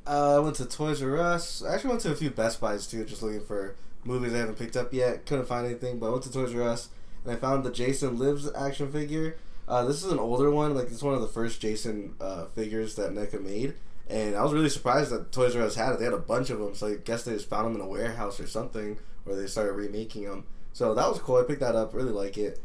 Uh, 0.09 0.37
I 0.37 0.39
went 0.41 0.57
to 0.57 0.67
Toys 0.67 1.01
R 1.03 1.19
Us. 1.19 1.63
I 1.63 1.75
actually 1.75 1.91
went 1.91 2.01
to 2.03 2.13
a 2.13 2.17
few 2.17 2.31
Best 2.31 2.61
Buys 2.61 2.89
too, 2.89 3.05
just 3.05 3.23
looking 3.23 3.45
for 3.45 3.77
movies 4.05 4.35
I 4.35 4.39
haven't 4.39 4.59
picked 4.59 4.77
up 4.77 4.93
yet. 4.93 5.25
Couldn't 5.25 5.47
find 5.47 5.67
anything, 5.67 6.01
but 6.01 6.09
I 6.09 6.11
went 6.11 6.25
to 6.25 6.33
Toys 6.33 6.55
R 6.55 6.63
Us 6.63 6.89
and 7.25 7.33
I 7.33 7.37
found 7.37 7.65
the 7.65 7.71
Jason 7.71 8.17
Lives 8.19 8.49
action 8.55 8.91
figure. 8.91 9.37
Uh, 9.69 9.85
this 9.85 10.05
is 10.05 10.13
an 10.13 10.19
older 10.19 10.51
one, 10.51 10.75
like 10.75 10.87
it's 10.87 11.03
one 11.03 11.15
of 11.15 11.21
the 11.21 11.27
first 11.27 11.61
Jason 11.61 12.15
uh, 12.21 12.47
figures 12.47 12.95
that 12.95 13.11
NECA 13.11 13.43
made, 13.43 13.75
and 14.09 14.37
I 14.37 14.43
was 14.43 14.53
really 14.53 14.69
surprised 14.69 15.11
that 15.11 15.33
Toys 15.33 15.57
R 15.57 15.63
Us 15.63 15.75
had 15.75 15.93
it. 15.93 15.99
They 15.99 16.05
had 16.05 16.15
a 16.15 16.19
bunch 16.19 16.51
of 16.51 16.61
them, 16.61 16.75
so 16.75 16.87
I 16.87 16.95
guess 16.95 17.25
they 17.25 17.33
just 17.33 17.49
found 17.49 17.67
them 17.67 17.75
in 17.75 17.81
a 17.81 17.89
warehouse 17.89 18.39
or 18.39 18.47
something, 18.47 18.99
or 19.27 19.35
they 19.35 19.47
started 19.47 19.73
remaking 19.73 20.25
them. 20.25 20.45
So 20.73 20.95
that 20.95 21.09
was 21.09 21.19
cool. 21.19 21.37
I 21.37 21.43
picked 21.43 21.61
that 21.61 21.75
up. 21.75 21.95
Really 21.95 22.13
like 22.13 22.39
it. 22.39 22.61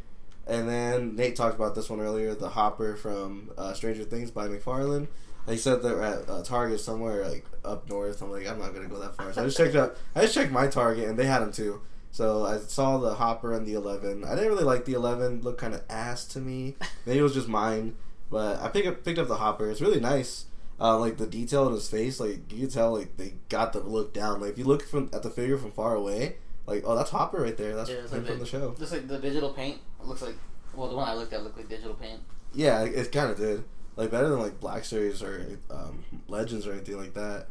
And 0.45 0.68
then 0.68 1.16
Nate 1.16 1.36
talked 1.36 1.56
about 1.56 1.76
this 1.76 1.89
one 1.89 2.02
earlier, 2.02 2.36
the 2.36 2.49
Hopper 2.49 2.95
from 2.95 3.52
uh, 3.58 3.74
Stranger 3.74 4.04
Things 4.04 4.30
by 4.32 4.47
McFarlane. 4.47 5.08
He 5.47 5.58
said 5.58 5.82
they're 5.82 6.04
at 6.04 6.30
uh, 6.30 6.43
Target 6.43 6.82
somewhere 6.82 7.28
like 7.28 7.45
up 7.66 7.89
north. 7.89 8.22
I'm 8.22 8.32
like, 8.32 8.47
I'm 8.47 8.60
not 8.60 8.76
gonna 8.76 8.88
go 8.88 8.99
that 8.99 9.16
far. 9.16 9.34
So 9.34 9.41
I 9.41 9.45
just 9.45 9.58
checked 9.58 9.76
out. 9.76 9.97
I 10.14 10.22
just 10.22 10.36
checked 10.36 10.52
my 10.52 10.68
Target, 10.68 11.10
and 11.10 11.18
they 11.18 11.26
had 11.26 11.39
them 11.39 11.52
too. 11.52 11.82
So 12.12 12.45
I 12.45 12.57
saw 12.57 12.97
the 12.97 13.14
Hopper 13.16 13.53
and 13.53 13.66
the 13.66 13.74
11. 13.74 14.26
I 14.26 14.36
didn't 14.36 14.49
really 14.49 14.64
like 14.66 14.86
the 14.86 14.93
11. 14.93 15.41
Looked 15.41 15.59
kind 15.62 15.74
of 15.74 15.82
ass 15.89 16.26
to 16.26 16.39
me. 16.39 16.76
Maybe 17.05 17.20
it 17.20 17.24
was 17.24 17.34
just 17.34 17.47
mine, 17.47 17.95
but 18.30 18.59
I 18.62 18.68
picked 18.68 18.88
up 18.88 19.03
picked 19.05 19.18
up 19.20 19.28
the 19.28 19.38
Hopper. 19.38 19.70
It's 19.70 19.82
really 19.82 19.99
nice. 19.99 20.45
Uh, 20.80 20.97
like 20.97 21.18
the 21.18 21.28
detail 21.28 21.68
in 21.68 21.74
his 21.74 21.88
face, 21.89 22.20
like 22.20 22.51
you 22.51 22.62
can 22.62 22.70
tell, 22.70 22.93
like 22.97 23.16
they 23.18 23.36
got 23.49 23.72
the 23.72 23.80
look 23.80 24.14
down. 24.14 24.41
Like 24.41 24.51
if 24.51 24.57
you 24.57 24.66
look 24.66 24.84
from 24.84 25.09
at 25.14 25.24
the 25.24 25.30
figure 25.30 25.57
from 25.57 25.72
far 25.72 25.95
away, 25.95 26.38
like 26.66 26.84
oh 26.86 26.95
that's 26.95 27.12
Hopper 27.12 27.41
right 27.41 27.55
there. 27.55 27.76
That's 27.76 27.89
Yeah, 27.89 27.97
like 28.01 28.09
from 28.09 28.26
the- 28.26 28.36
the 28.36 28.45
show. 28.45 28.76
Just 28.78 28.91
like 28.91 29.07
the 29.07 29.20
digital 29.20 29.51
paint 29.53 29.80
it 29.99 30.05
looks 30.07 30.22
like. 30.22 30.36
Well, 30.76 30.89
the 30.89 30.95
one 30.95 31.07
I 31.07 31.14
looked 31.14 31.34
at 31.34 31.43
looked 31.43 31.57
like 31.57 31.70
digital 31.70 31.93
paint. 31.93 32.20
Yeah, 32.53 32.84
it, 32.84 32.95
it 32.95 33.12
kind 33.12 33.30
of 33.30 33.38
did. 33.38 33.64
Like 33.95 34.09
better 34.09 34.28
than 34.30 34.39
like 34.39 34.59
Black 34.59 34.84
Series 34.86 35.22
or 35.22 35.45
um, 35.70 36.03
Legends 36.28 36.66
or 36.66 36.72
anything 36.74 36.97
like 36.97 37.14
that. 37.14 37.45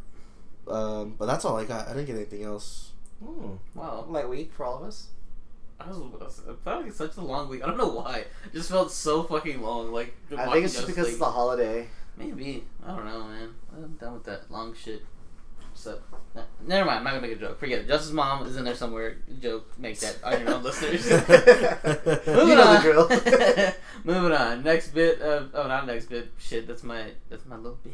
Um, 0.68 1.14
but 1.18 1.26
that's 1.26 1.44
all 1.44 1.56
I 1.56 1.64
got. 1.64 1.86
I 1.86 1.92
didn't 1.92 2.06
get 2.06 2.16
anything 2.16 2.42
else. 2.44 2.89
Hmm. 3.24 3.54
Wow. 3.74 4.06
Light 4.08 4.28
week 4.28 4.52
for 4.52 4.64
all 4.64 4.78
of 4.78 4.84
us. 4.84 5.08
I 5.78 5.88
was, 5.88 6.42
I 6.46 6.52
felt 6.62 6.80
like 6.80 6.88
it's 6.88 6.98
such 6.98 7.16
a 7.16 7.22
long 7.22 7.48
week. 7.48 7.62
I 7.62 7.66
don't 7.66 7.78
know 7.78 7.88
why. 7.88 8.24
It 8.44 8.52
just 8.52 8.70
felt 8.70 8.92
so 8.92 9.22
fucking 9.22 9.62
long. 9.62 9.92
Like 9.92 10.14
I 10.30 10.34
watching 10.34 10.52
think 10.52 10.64
it's 10.66 10.74
just 10.74 10.86
Justice 10.86 10.94
because 10.94 11.04
it's 11.08 11.14
League. 11.14 11.20
the 11.20 11.30
holiday. 11.32 11.88
Maybe. 12.18 12.64
I 12.86 12.94
don't 12.94 13.06
know, 13.06 13.24
man. 13.24 13.54
I'm 13.74 13.94
done 13.98 14.12
with 14.14 14.24
that 14.24 14.50
long 14.50 14.74
shit. 14.74 15.02
So, 15.72 15.98
ne- 16.34 16.42
never 16.66 16.84
mind. 16.84 16.98
I'm 16.98 17.04
not 17.04 17.10
gonna 17.14 17.22
make 17.22 17.36
a 17.36 17.40
joke. 17.40 17.58
Forget 17.58 17.78
it. 17.80 17.88
Justice 17.88 18.12
Mom 18.12 18.44
is 18.46 18.56
in 18.56 18.64
there 18.64 18.74
somewhere. 18.74 19.16
Joke. 19.40 19.70
Make 19.78 19.98
that 20.00 20.18
on 20.22 20.40
your 20.42 20.50
own 20.54 20.62
listeners. 20.62 21.08
You 21.08 21.16
Moving 22.34 22.56
know 22.56 22.62
on. 22.66 22.74
the 22.74 22.80
drill. 22.82 23.72
Moving 24.04 24.36
on. 24.36 24.62
Next 24.62 24.88
bit 24.92 25.20
of 25.22 25.50
oh, 25.54 25.66
not 25.66 25.86
next 25.86 26.06
bit. 26.06 26.30
Shit. 26.38 26.66
That's 26.66 26.82
my 26.82 27.04
that's 27.30 27.46
my 27.46 27.56
little 27.56 27.78
bit. 27.82 27.92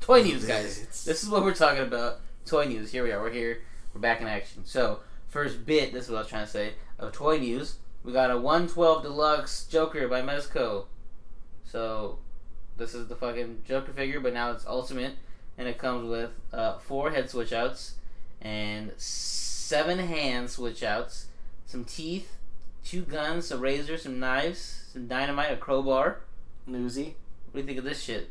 Toy 0.00 0.22
news, 0.22 0.44
guys. 0.46 1.04
This 1.04 1.22
is 1.22 1.28
what 1.28 1.44
we're 1.44 1.54
talking 1.54 1.82
about. 1.82 2.20
Toy 2.44 2.64
news. 2.64 2.90
Here 2.90 3.04
we 3.04 3.12
are. 3.12 3.20
We're 3.20 3.30
here. 3.30 3.62
We're 3.98 4.02
back 4.02 4.20
in 4.20 4.28
action. 4.28 4.64
So 4.64 5.00
first 5.26 5.66
bit. 5.66 5.92
This 5.92 6.04
is 6.04 6.10
what 6.10 6.18
I 6.18 6.20
was 6.20 6.28
trying 6.28 6.44
to 6.44 6.50
say 6.52 6.74
of 7.00 7.10
toy 7.10 7.38
news. 7.38 7.78
We 8.04 8.12
got 8.12 8.30
a 8.30 8.36
112 8.36 9.02
Deluxe 9.02 9.66
Joker 9.66 10.06
by 10.06 10.22
Mezco. 10.22 10.84
So 11.64 12.20
this 12.76 12.94
is 12.94 13.08
the 13.08 13.16
fucking 13.16 13.62
Joker 13.66 13.92
figure, 13.92 14.20
but 14.20 14.32
now 14.34 14.52
it's 14.52 14.64
ultimate, 14.68 15.14
and 15.58 15.66
it 15.66 15.78
comes 15.78 16.08
with 16.08 16.30
uh, 16.52 16.78
four 16.78 17.10
head 17.10 17.28
switch 17.28 17.52
outs 17.52 17.94
and 18.40 18.92
seven 18.98 19.98
hand 19.98 20.48
switch 20.48 20.84
outs, 20.84 21.26
some 21.66 21.84
teeth, 21.84 22.36
two 22.84 23.02
guns, 23.02 23.50
a 23.50 23.58
razor, 23.58 23.98
some 23.98 24.20
knives, 24.20 24.84
some 24.92 25.08
dynamite, 25.08 25.50
a 25.50 25.56
crowbar. 25.56 26.20
Newsy. 26.68 27.16
What 27.46 27.54
do 27.54 27.58
you 27.62 27.66
think 27.66 27.78
of 27.80 27.84
this 27.84 28.00
shit? 28.00 28.30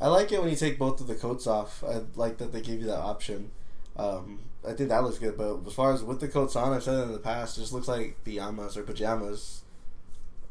I 0.00 0.08
like 0.08 0.32
it 0.32 0.40
when 0.40 0.50
you 0.50 0.56
take 0.56 0.80
both 0.80 1.00
of 1.00 1.06
the 1.06 1.14
coats 1.14 1.46
off. 1.46 1.84
I 1.84 2.00
like 2.16 2.38
that 2.38 2.52
they 2.52 2.60
gave 2.60 2.80
you 2.80 2.86
that 2.86 2.98
option. 2.98 3.52
Um, 3.96 4.40
I 4.66 4.72
think 4.72 4.88
that 4.88 5.02
looks 5.02 5.18
good. 5.18 5.36
But 5.36 5.66
as 5.66 5.72
far 5.74 5.92
as 5.92 6.02
with 6.02 6.20
the 6.20 6.28
coats 6.28 6.56
on, 6.56 6.72
I've 6.72 6.82
said 6.82 6.98
it 6.98 7.02
in 7.02 7.12
the 7.12 7.18
past, 7.18 7.56
it 7.56 7.62
just 7.62 7.72
looks 7.72 7.88
like 7.88 8.22
pajamas 8.24 8.76
or 8.76 8.82
pajamas. 8.82 9.62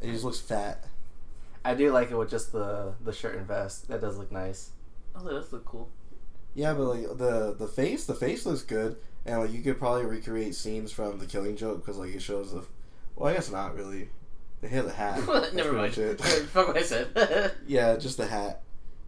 It 0.01 0.11
just 0.11 0.23
looks 0.23 0.39
fat. 0.39 0.83
I 1.65 1.75
do 1.75 1.91
like 1.91 2.11
it 2.11 2.17
with 2.17 2.29
just 2.29 2.51
the 2.51 2.93
the 3.03 3.13
shirt 3.13 3.35
and 3.35 3.47
vest. 3.47 3.87
That 3.87 4.01
does 4.01 4.17
look 4.17 4.31
nice. 4.31 4.71
Oh, 5.15 5.23
this 5.23 5.53
look 5.53 5.65
cool. 5.65 5.89
Yeah, 6.55 6.73
but 6.73 6.83
like 6.83 7.17
the 7.17 7.55
the 7.57 7.67
face, 7.67 8.05
the 8.05 8.13
face 8.13 8.45
looks 8.45 8.61
good, 8.63 8.97
and 9.25 9.39
like 9.39 9.51
you 9.51 9.61
could 9.61 9.79
probably 9.79 10.05
recreate 10.05 10.55
scenes 10.55 10.91
from 10.91 11.19
the 11.19 11.25
Killing 11.25 11.55
Joke 11.55 11.83
because 11.85 11.97
like 11.97 12.13
it 12.13 12.21
shows 12.21 12.51
the. 12.53 12.65
Well, 13.15 13.29
I 13.29 13.35
guess 13.35 13.49
not 13.49 13.75
really. 13.75 14.09
They 14.61 14.67
had 14.69 14.85
the 14.85 14.91
hat. 14.93 15.21
Never 15.53 15.73
mind. 15.73 15.97
it. 15.97 16.21
Fuck 16.21 16.69
what 16.69 16.77
I 16.77 16.83
said. 16.83 17.51
Yeah, 17.67 17.97
just 17.97 18.17
the 18.17 18.27
hat. 18.27 18.61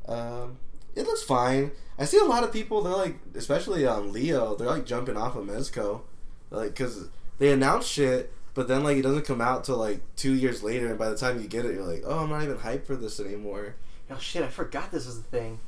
Um, 0.08 0.58
it 0.96 1.06
looks 1.06 1.24
fine. 1.24 1.72
I 1.98 2.06
see 2.06 2.18
a 2.18 2.26
lot 2.26 2.44
of 2.44 2.52
people. 2.52 2.82
They're 2.82 2.94
like, 2.94 3.18
especially 3.36 3.86
um, 3.86 4.12
Leo. 4.12 4.56
They're 4.56 4.68
like 4.68 4.86
jumping 4.86 5.18
off 5.18 5.36
of 5.36 5.46
Mezco, 5.46 6.02
like 6.50 6.70
because 6.70 7.10
they 7.38 7.52
announce 7.52 7.88
shit, 7.88 8.32
but 8.54 8.68
then 8.68 8.84
like 8.84 8.98
it 8.98 9.04
doesn't 9.04 9.26
come 9.26 9.42
out 9.42 9.64
till 9.64 9.78
like 9.78 10.02
two 10.16 10.34
years 10.34 10.64
later, 10.64 10.88
and 10.88 11.00
by 11.00 11.10
the 11.10 11.18
time 11.18 11.42
you 11.42 11.48
get 11.48 11.66
it, 11.66 11.76
you're 11.76 11.86
like, 11.86 12.04
oh, 12.06 12.20
I'm 12.20 12.30
not 12.30 12.44
even 12.44 12.58
hyped 12.58 12.86
for 12.86 12.96
this 12.96 13.20
anymore. 13.20 13.76
Oh 14.10 14.18
shit! 14.18 14.44
I 14.44 14.48
forgot 14.48 14.92
this 14.92 15.06
was 15.06 15.20
a 15.20 15.24
thing. 15.24 15.60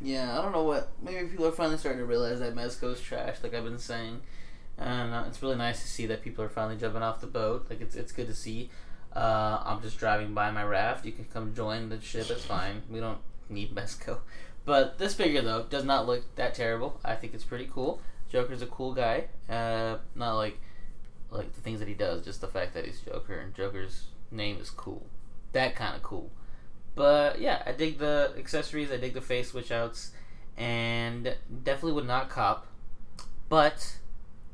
Yeah, 0.00 0.38
I 0.38 0.42
don't 0.42 0.52
know 0.52 0.64
what. 0.64 0.90
Maybe 1.02 1.28
people 1.28 1.46
are 1.46 1.52
finally 1.52 1.76
starting 1.76 2.00
to 2.00 2.06
realize 2.06 2.40
that 2.40 2.54
Mezco's 2.54 3.00
trash, 3.00 3.36
like 3.42 3.54
I've 3.54 3.64
been 3.64 3.78
saying. 3.78 4.20
And 4.78 5.12
uh, 5.12 5.24
it's 5.28 5.42
really 5.42 5.56
nice 5.56 5.82
to 5.82 5.88
see 5.88 6.06
that 6.06 6.22
people 6.22 6.42
are 6.42 6.48
finally 6.48 6.76
jumping 6.76 7.02
off 7.02 7.20
the 7.20 7.26
boat. 7.26 7.66
Like 7.68 7.82
it's 7.82 7.94
it's 7.94 8.12
good 8.12 8.28
to 8.28 8.34
see. 8.34 8.70
Uh, 9.14 9.60
I'm 9.64 9.82
just 9.82 9.98
driving 9.98 10.32
by 10.32 10.50
my 10.50 10.64
raft. 10.64 11.04
You 11.04 11.12
can 11.12 11.24
come 11.26 11.54
join 11.54 11.88
the 11.90 12.00
ship. 12.00 12.30
It's 12.30 12.44
fine. 12.44 12.82
We 12.88 13.00
don't 13.00 13.18
need 13.50 13.74
Mezco. 13.74 14.18
But 14.64 14.98
this 14.98 15.14
figure 15.14 15.42
though 15.42 15.64
does 15.64 15.84
not 15.84 16.06
look 16.06 16.34
that 16.36 16.54
terrible. 16.54 17.00
I 17.04 17.14
think 17.14 17.34
it's 17.34 17.44
pretty 17.44 17.68
cool. 17.72 18.00
Joker's 18.28 18.62
a 18.62 18.66
cool 18.66 18.94
guy. 18.94 19.24
Uh, 19.48 19.96
not 20.14 20.34
like 20.36 20.58
like 21.30 21.52
the 21.54 21.60
things 21.60 21.78
that 21.80 21.88
he 21.88 21.94
does, 21.94 22.24
just 22.24 22.40
the 22.40 22.48
fact 22.48 22.74
that 22.74 22.84
he's 22.84 23.00
Joker 23.00 23.34
and 23.38 23.54
Joker's 23.54 24.06
name 24.30 24.58
is 24.60 24.70
cool. 24.70 25.06
That 25.52 25.74
kind 25.76 25.96
of 25.96 26.02
cool. 26.02 26.30
But 26.94 27.40
yeah, 27.40 27.62
I 27.66 27.72
dig 27.72 27.98
the 27.98 28.32
accessories. 28.36 28.90
I 28.92 28.96
dig 28.96 29.14
the 29.14 29.20
face 29.20 29.50
switch 29.50 29.70
outs, 29.72 30.10
and 30.56 31.36
definitely 31.64 31.92
would 31.92 32.06
not 32.06 32.28
cop. 32.28 32.66
But 33.48 33.96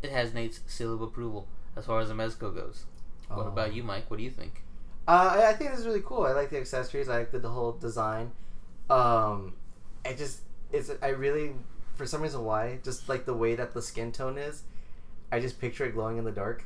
it 0.03 0.11
has 0.11 0.33
Nate's 0.35 0.61
seal 0.67 0.95
of 0.95 1.01
approval 1.03 1.49
as 1.77 1.87
far 1.87 2.01
as 2.01 2.09
the 2.09 2.15
Mezco 2.15 2.55
goes. 2.55 2.85
What 3.29 3.45
Oh. 3.47 3.49
about 3.49 3.75
you, 3.75 3.83
Mike? 3.83 4.11
What 4.11 4.19
do 4.19 4.23
you 4.23 4.31
think? 4.31 4.63
Uh, 5.09 5.31
I- 5.35 5.49
I 5.51 5.53
think 5.55 5.71
this 5.71 5.81
is 5.81 5.87
really 5.87 6.03
cool. 6.05 6.23
I 6.25 6.33
like 6.33 6.51
the 6.51 6.59
accessories. 6.59 7.09
I 7.09 7.19
like 7.19 7.31
the, 7.33 7.39
the 7.39 7.49
whole 7.51 7.73
design. 7.73 8.33
Um, 8.89 9.55
I 10.07 10.15
just 10.15 10.41
it's 10.73 10.91
I 11.03 11.09
really 11.09 11.53
for 11.95 12.07
some 12.07 12.23
reason 12.23 12.45
why 12.45 12.79
just 12.83 13.09
like 13.09 13.27
the 13.27 13.35
way 13.35 13.55
that 13.55 13.75
the 13.75 13.83
skin 13.83 14.13
tone 14.13 14.39
is, 14.39 14.63
I 15.33 15.41
just 15.41 15.61
picture 15.61 15.85
it 15.85 15.93
glowing 15.95 16.19
in 16.19 16.25
the 16.25 16.33
dark. 16.33 16.65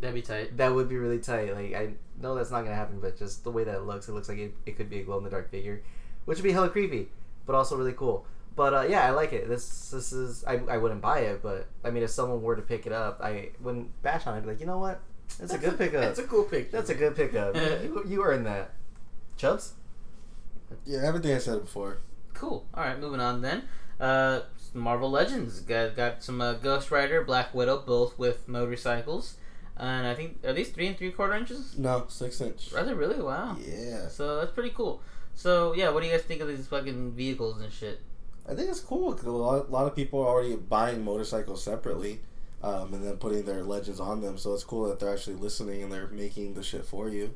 That'd 0.00 0.14
be 0.14 0.22
tight. 0.22 0.56
That 0.56 0.74
would 0.74 0.88
be 0.88 0.96
really 0.96 1.18
tight. 1.18 1.54
Like 1.54 1.74
I 1.74 1.94
know 2.20 2.34
that's 2.34 2.50
not 2.50 2.62
gonna 2.62 2.74
happen, 2.74 3.00
but 3.00 3.18
just 3.18 3.44
the 3.44 3.50
way 3.50 3.64
that 3.64 3.74
it 3.74 3.82
looks, 3.82 4.08
it 4.08 4.12
looks 4.12 4.28
like 4.28 4.38
it, 4.38 4.54
it 4.66 4.76
could 4.76 4.90
be 4.90 5.00
a 5.00 5.02
glow 5.04 5.18
in 5.18 5.24
the 5.24 5.30
dark 5.30 5.50
figure, 5.50 5.82
which 6.24 6.38
would 6.38 6.44
be 6.44 6.52
hella 6.52 6.70
creepy, 6.70 7.08
but 7.46 7.54
also 7.54 7.76
really 7.76 7.92
cool. 7.92 8.26
But 8.56 8.74
uh, 8.74 8.82
yeah, 8.88 9.06
I 9.06 9.10
like 9.10 9.32
it. 9.32 9.48
This 9.48 9.90
this 9.90 10.12
is 10.12 10.44
I, 10.44 10.60
I 10.68 10.78
wouldn't 10.78 11.00
buy 11.00 11.20
it, 11.20 11.42
but 11.42 11.68
I 11.84 11.90
mean 11.90 12.02
if 12.02 12.10
someone 12.10 12.42
were 12.42 12.56
to 12.56 12.62
pick 12.62 12.86
it 12.86 12.92
up, 12.92 13.20
I 13.22 13.50
wouldn't 13.60 14.02
bash 14.02 14.26
on 14.26 14.34
it. 14.34 14.38
I'd 14.38 14.42
be 14.44 14.48
like, 14.50 14.60
you 14.60 14.66
know 14.66 14.78
what? 14.78 15.00
That's, 15.38 15.54
a 15.54 15.58
good 15.58 15.78
pickup. 15.78 16.00
That's 16.00 16.18
a 16.18 16.24
cool 16.24 16.42
picture. 16.42 16.72
That's 16.72 16.90
a 16.90 16.94
good 16.94 17.14
pickup. 17.14 17.54
you, 17.82 18.02
you 18.06 18.22
earned 18.24 18.46
that. 18.46 18.72
Chubs? 19.36 19.74
Yeah, 20.84 21.00
everything 21.04 21.32
I 21.32 21.38
said 21.38 21.60
before. 21.60 21.98
Cool. 22.40 22.64
All 22.72 22.82
right, 22.84 22.98
moving 22.98 23.20
on 23.20 23.42
then. 23.42 23.64
Uh, 24.00 24.40
Marvel 24.72 25.10
Legends 25.10 25.60
got 25.60 25.94
got 25.94 26.22
some 26.22 26.40
uh, 26.40 26.54
Ghost 26.54 26.90
Rider, 26.90 27.22
Black 27.22 27.52
Widow, 27.54 27.82
both 27.86 28.18
with 28.18 28.48
motorcycles, 28.48 29.36
and 29.76 30.06
I 30.06 30.14
think 30.14 30.42
are 30.46 30.54
these 30.54 30.70
three 30.70 30.86
and 30.86 30.96
three 30.96 31.10
quarter 31.10 31.34
inches? 31.34 31.76
No, 31.76 32.06
six 32.08 32.40
inch. 32.40 32.72
Rather 32.72 32.94
really? 32.94 33.20
Wow. 33.20 33.58
Yeah, 33.60 34.08
So 34.08 34.36
that's 34.38 34.52
pretty 34.52 34.70
cool. 34.70 35.02
So 35.34 35.74
yeah, 35.74 35.90
what 35.90 36.00
do 36.00 36.06
you 36.06 36.12
guys 36.14 36.22
think 36.22 36.40
of 36.40 36.48
these 36.48 36.66
fucking 36.66 37.12
vehicles 37.12 37.60
and 37.60 37.70
shit? 37.70 38.00
I 38.48 38.54
think 38.54 38.70
it's 38.70 38.80
cool 38.80 39.12
because 39.12 39.26
a 39.26 39.30
lot, 39.30 39.68
a 39.68 39.70
lot 39.70 39.86
of 39.86 39.94
people 39.94 40.22
are 40.22 40.28
already 40.28 40.56
buying 40.56 41.04
motorcycles 41.04 41.62
separately, 41.62 42.20
um, 42.62 42.94
and 42.94 43.04
then 43.06 43.18
putting 43.18 43.44
their 43.44 43.62
legends 43.64 44.00
on 44.00 44.22
them. 44.22 44.38
So 44.38 44.54
it's 44.54 44.64
cool 44.64 44.88
that 44.88 44.98
they're 44.98 45.12
actually 45.12 45.36
listening 45.36 45.82
and 45.82 45.92
they're 45.92 46.08
making 46.08 46.54
the 46.54 46.62
shit 46.62 46.86
for 46.86 47.10
you. 47.10 47.34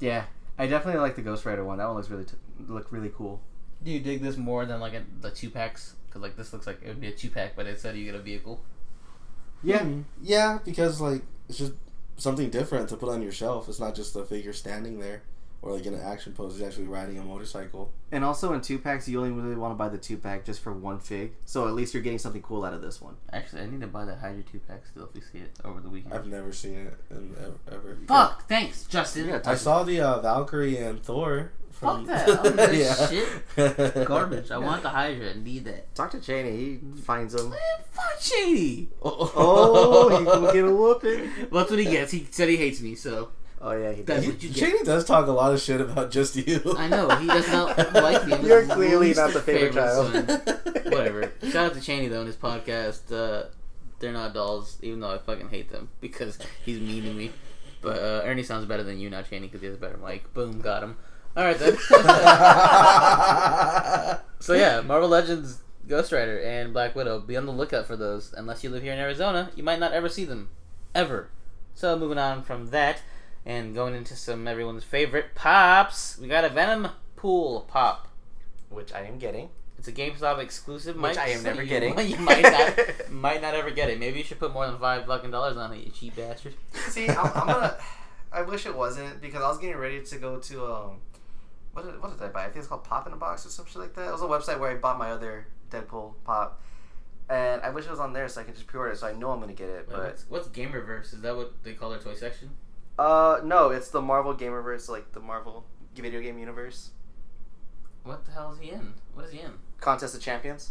Yeah. 0.00 0.24
I 0.58 0.66
definitely 0.66 1.00
like 1.00 1.14
the 1.14 1.22
Ghost 1.22 1.46
Rider 1.46 1.64
one. 1.64 1.78
That 1.78 1.86
one 1.86 1.94
looks 1.94 2.10
really 2.10 2.24
t- 2.24 2.34
look 2.66 2.90
really 2.90 3.12
cool. 3.16 3.40
Do 3.82 3.90
you 3.90 4.00
dig 4.00 4.22
this 4.22 4.36
more 4.36 4.66
than 4.66 4.80
like 4.80 4.94
a, 4.94 5.04
the 5.20 5.30
two 5.30 5.50
packs? 5.50 5.94
Because 6.06 6.22
like 6.22 6.36
this 6.36 6.52
looks 6.52 6.66
like 6.66 6.82
it 6.82 6.88
would 6.88 7.00
be 7.00 7.08
a 7.08 7.12
two 7.12 7.30
pack, 7.30 7.54
but 7.56 7.66
instead 7.66 7.96
you 7.96 8.04
get 8.04 8.14
a 8.14 8.20
vehicle. 8.20 8.60
Yeah. 9.62 9.82
Hmm. 9.82 10.02
yeah, 10.22 10.58
because 10.64 11.00
like 11.00 11.22
it's 11.48 11.58
just 11.58 11.72
something 12.16 12.50
different 12.50 12.88
to 12.90 12.96
put 12.96 13.08
on 13.08 13.22
your 13.22 13.32
shelf. 13.32 13.68
It's 13.68 13.80
not 13.80 13.94
just 13.94 14.14
a 14.16 14.24
figure 14.24 14.52
standing 14.52 15.00
there 15.00 15.22
or 15.62 15.72
like 15.72 15.86
in 15.86 15.94
an 15.94 16.00
action 16.00 16.32
pose. 16.32 16.56
He's 16.56 16.66
actually 16.66 16.86
riding 16.86 17.18
a 17.18 17.22
motorcycle. 17.22 17.92
And 18.12 18.24
also 18.24 18.52
in 18.52 18.60
two 18.60 18.78
packs, 18.78 19.08
you 19.08 19.18
only 19.18 19.30
really 19.30 19.56
want 19.56 19.72
to 19.72 19.76
buy 19.76 19.88
the 19.88 19.98
two 19.98 20.16
pack 20.16 20.44
just 20.44 20.60
for 20.60 20.72
one 20.72 21.00
fig. 21.00 21.32
So 21.44 21.66
at 21.66 21.74
least 21.74 21.94
you're 21.94 22.02
getting 22.02 22.18
something 22.18 22.42
cool 22.42 22.64
out 22.64 22.74
of 22.74 22.82
this 22.82 23.00
one. 23.00 23.16
Actually, 23.32 23.62
I 23.62 23.66
need 23.66 23.80
to 23.80 23.86
buy 23.86 24.04
that 24.04 24.18
Hydra 24.18 24.42
two 24.42 24.60
pack 24.60 24.86
still 24.86 25.04
if 25.04 25.14
we 25.14 25.20
see 25.20 25.38
it 25.38 25.50
over 25.64 25.80
the 25.80 25.90
weekend. 25.90 26.14
I've 26.14 26.26
never 26.26 26.52
seen 26.52 26.74
it 26.74 26.98
in, 27.10 27.34
ever. 27.38 27.54
ever. 27.72 27.98
Fuck! 28.06 28.48
Thanks, 28.48 28.84
Justin. 28.84 29.40
I 29.44 29.54
saw 29.54 29.82
the 29.82 30.00
uh, 30.00 30.20
Valkyrie 30.20 30.76
and 30.76 31.02
Thor. 31.02 31.52
From... 31.78 32.06
Fuck 32.06 32.26
that. 32.26 32.28
I 32.28 32.42
don't 32.42 32.56
give 32.56 32.74
yeah. 32.74 33.94
shit. 33.94 34.06
Garbage. 34.06 34.50
I 34.50 34.58
want 34.58 34.82
the 34.82 34.88
Hydra. 34.98 35.30
I 35.30 35.34
need 35.34 35.64
that. 35.66 35.94
Talk 35.94 36.10
to 36.10 36.20
Cheney. 36.20 36.56
He 36.56 37.00
finds 37.02 37.34
them. 37.34 37.50
Man, 37.50 37.58
fuck 37.92 38.20
Shady. 38.20 38.88
Oh, 39.00 40.18
he 40.18 40.24
will 40.24 40.52
get 40.52 40.64
a 40.64 40.74
whooping. 40.74 41.30
Well, 41.50 41.60
that's 41.62 41.70
what 41.70 41.78
he 41.78 41.84
gets. 41.84 42.10
He 42.10 42.26
said 42.30 42.48
he 42.48 42.56
hates 42.56 42.80
me, 42.80 42.94
so 42.94 43.30
Oh 43.60 43.72
yeah, 43.72 43.92
he 43.92 44.02
That's 44.02 44.24
does. 44.24 44.34
what 44.34 44.42
you 44.42 44.50
get. 44.50 44.58
Cheney 44.58 44.84
does 44.84 45.04
talk 45.04 45.26
a 45.26 45.32
lot 45.32 45.52
of 45.52 45.60
shit 45.60 45.80
about 45.80 46.10
just 46.10 46.36
you. 46.36 46.74
I 46.76 46.88
know 46.88 47.08
he 47.16 47.26
does 47.26 47.48
not 47.48 47.76
like 47.94 48.26
me. 48.26 48.34
I'm 48.34 48.46
You're 48.46 48.66
clearly 48.66 49.08
least 49.08 49.18
not 49.18 49.32
the 49.32 49.40
favorite 49.40 49.74
child. 49.74 50.12
Whatever. 50.92 51.32
Shout 51.42 51.66
out 51.66 51.74
to 51.74 51.80
Cheney 51.80 52.08
though 52.08 52.20
in 52.20 52.26
his 52.26 52.36
podcast. 52.36 53.12
Uh, 53.12 53.48
They're 53.98 54.12
not 54.12 54.34
dolls, 54.34 54.78
even 54.82 55.00
though 55.00 55.12
I 55.12 55.18
fucking 55.18 55.48
hate 55.48 55.70
them 55.70 55.88
because 56.00 56.38
he's 56.64 56.80
mean 56.80 57.04
to 57.04 57.12
me. 57.12 57.32
But 57.80 57.98
uh, 57.98 58.22
Ernie 58.24 58.42
sounds 58.42 58.66
better 58.66 58.82
than 58.82 58.98
you 58.98 59.10
now, 59.10 59.22
Cheney, 59.22 59.46
because 59.46 59.60
he 59.60 59.66
has 59.66 59.76
a 59.76 59.80
better 59.80 59.96
mic. 59.96 60.32
Boom, 60.34 60.60
got 60.60 60.82
him. 60.82 60.96
All 61.38 61.44
right 61.44 61.56
then. 61.56 61.78
so 64.40 64.54
yeah, 64.54 64.80
Marvel 64.80 65.08
Legends, 65.08 65.60
Ghost 65.86 66.10
Rider, 66.10 66.40
and 66.40 66.72
Black 66.72 66.96
Widow. 66.96 67.20
Be 67.20 67.36
on 67.36 67.46
the 67.46 67.52
lookout 67.52 67.86
for 67.86 67.96
those. 67.96 68.34
Unless 68.36 68.64
you 68.64 68.70
live 68.70 68.82
here 68.82 68.92
in 68.92 68.98
Arizona, 68.98 69.52
you 69.54 69.62
might 69.62 69.78
not 69.78 69.92
ever 69.92 70.08
see 70.08 70.24
them, 70.24 70.48
ever. 70.96 71.28
So 71.74 71.96
moving 71.96 72.18
on 72.18 72.42
from 72.42 72.70
that, 72.70 73.02
and 73.46 73.72
going 73.72 73.94
into 73.94 74.16
some 74.16 74.48
everyone's 74.48 74.82
favorite 74.82 75.36
pops, 75.36 76.18
we 76.18 76.26
got 76.26 76.44
a 76.44 76.48
Venom 76.48 76.88
Pool 77.14 77.66
pop. 77.68 78.08
Which 78.68 78.92
I 78.92 79.02
am 79.02 79.18
getting. 79.18 79.50
It's 79.78 79.86
a 79.86 79.92
GameStop 79.92 80.40
exclusive, 80.40 80.96
Which 80.96 81.02
Mike, 81.02 81.18
I 81.18 81.28
am 81.28 81.38
so 81.38 81.44
never 81.50 81.62
you- 81.62 81.68
getting. 81.68 81.96
You 82.00 82.18
might 82.18 82.42
not, 82.42 82.80
might 83.12 83.40
not 83.40 83.54
ever 83.54 83.70
get 83.70 83.90
it. 83.90 84.00
Maybe 84.00 84.18
you 84.18 84.24
should 84.24 84.40
put 84.40 84.52
more 84.52 84.66
than 84.66 84.76
five 84.80 85.06
fucking 85.06 85.30
dollars 85.30 85.56
on 85.56 85.72
it, 85.72 85.84
you 85.86 85.92
cheap 85.92 86.16
bastard. 86.16 86.54
See, 86.88 87.08
I'm, 87.08 87.16
I'm 87.32 87.46
gonna. 87.46 87.76
I 88.32 88.42
wish 88.42 88.66
it 88.66 88.76
wasn't 88.76 89.20
because 89.22 89.40
I 89.40 89.48
was 89.48 89.58
getting 89.58 89.76
ready 89.76 90.02
to 90.02 90.18
go 90.18 90.38
to 90.38 90.66
um, 90.66 90.96
what 91.78 91.92
did, 91.92 92.02
what 92.02 92.18
did 92.18 92.24
I 92.24 92.28
buy? 92.28 92.40
I 92.42 92.44
think 92.46 92.56
it's 92.56 92.66
called 92.66 92.84
Pop 92.84 93.06
in 93.06 93.12
a 93.12 93.16
Box 93.16 93.46
or 93.46 93.50
some 93.50 93.66
shit 93.66 93.76
like 93.76 93.94
that. 93.94 94.08
It 94.08 94.12
was 94.12 94.22
a 94.22 94.26
website 94.26 94.58
where 94.58 94.70
I 94.70 94.74
bought 94.74 94.98
my 94.98 95.10
other 95.10 95.46
Deadpool 95.70 96.14
pop, 96.24 96.60
and 97.28 97.62
I 97.62 97.70
wish 97.70 97.84
it 97.84 97.90
was 97.90 98.00
on 98.00 98.12
there 98.12 98.28
so 98.28 98.40
I 98.40 98.44
can 98.44 98.54
just 98.54 98.66
pre-order 98.66 98.92
it 98.92 98.98
so 98.98 99.06
I 99.06 99.12
know 99.12 99.30
I'm 99.30 99.40
gonna 99.40 99.52
get 99.52 99.68
it. 99.68 99.88
But 99.88 100.02
what's, 100.04 100.24
what's 100.28 100.48
Gamerverse? 100.48 101.14
Is 101.14 101.20
that 101.20 101.36
what 101.36 101.62
they 101.62 101.74
call 101.74 101.90
their 101.90 102.00
toy 102.00 102.14
section? 102.14 102.50
uh, 102.98 103.40
no, 103.44 103.70
it's 103.70 103.90
the 103.90 104.02
Marvel 104.02 104.34
Gamerverse, 104.34 104.88
like 104.88 105.12
the 105.12 105.20
Marvel 105.20 105.64
video 105.94 106.20
game 106.20 106.38
universe. 106.38 106.90
What 108.02 108.24
the 108.24 108.32
hell 108.32 108.52
is 108.52 108.58
he 108.58 108.70
in? 108.70 108.94
What 109.14 109.26
is 109.26 109.32
he 109.32 109.40
in? 109.40 109.52
Contest 109.80 110.14
of 110.14 110.20
Champions. 110.20 110.70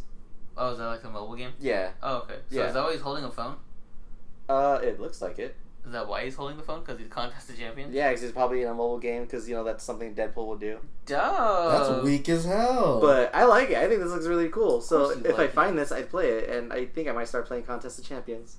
Oh, 0.57 0.71
is 0.71 0.79
that 0.79 0.87
like 0.87 1.03
a 1.03 1.09
mobile 1.09 1.35
game? 1.35 1.51
Yeah. 1.59 1.91
Oh, 2.01 2.17
okay. 2.19 2.37
So 2.49 2.57
Yeah. 2.57 2.67
is 2.67 2.73
that 2.73 2.83
why 2.83 2.93
he's 2.93 3.01
holding 3.01 3.23
a 3.23 3.31
phone? 3.31 3.57
Uh, 4.49 4.79
it 4.81 4.99
looks 4.99 5.21
like 5.21 5.37
it. 5.37 5.55
Is 5.87 5.93
that 5.93 6.05
why 6.05 6.25
he's 6.25 6.35
holding 6.35 6.57
the 6.57 6.63
phone? 6.63 6.81
Because 6.81 6.99
he's 6.99 7.07
contest 7.07 7.49
of 7.49 7.57
champions? 7.59 7.93
Yeah, 7.93 8.09
because 8.09 8.21
he's 8.21 8.33
probably 8.33 8.61
in 8.61 8.67
a 8.67 8.73
mobile 8.73 8.99
game 8.99 9.23
because 9.23 9.47
you 9.47 9.55
know 9.55 9.63
that's 9.63 9.85
something 9.85 10.13
Deadpool 10.13 10.45
will 10.45 10.57
do. 10.57 10.79
Dope. 11.05 11.21
That's 11.21 12.03
weak 12.03 12.27
as 12.27 12.43
hell. 12.43 12.99
But 12.99 13.33
I 13.33 13.45
like 13.45 13.69
it. 13.69 13.77
I 13.77 13.87
think 13.87 14.01
this 14.01 14.11
looks 14.11 14.25
really 14.25 14.49
cool. 14.49 14.81
So 14.81 15.05
course 15.05 15.17
you 15.17 15.23
if 15.23 15.35
I 15.35 15.37
like 15.37 15.49
it. 15.51 15.53
find 15.53 15.77
this, 15.77 15.93
I'd 15.93 16.09
play 16.09 16.29
it, 16.29 16.49
and 16.49 16.73
I 16.73 16.85
think 16.87 17.07
I 17.07 17.13
might 17.13 17.29
start 17.29 17.47
playing 17.47 17.63
Contest 17.63 17.99
of 17.99 18.05
Champions. 18.05 18.57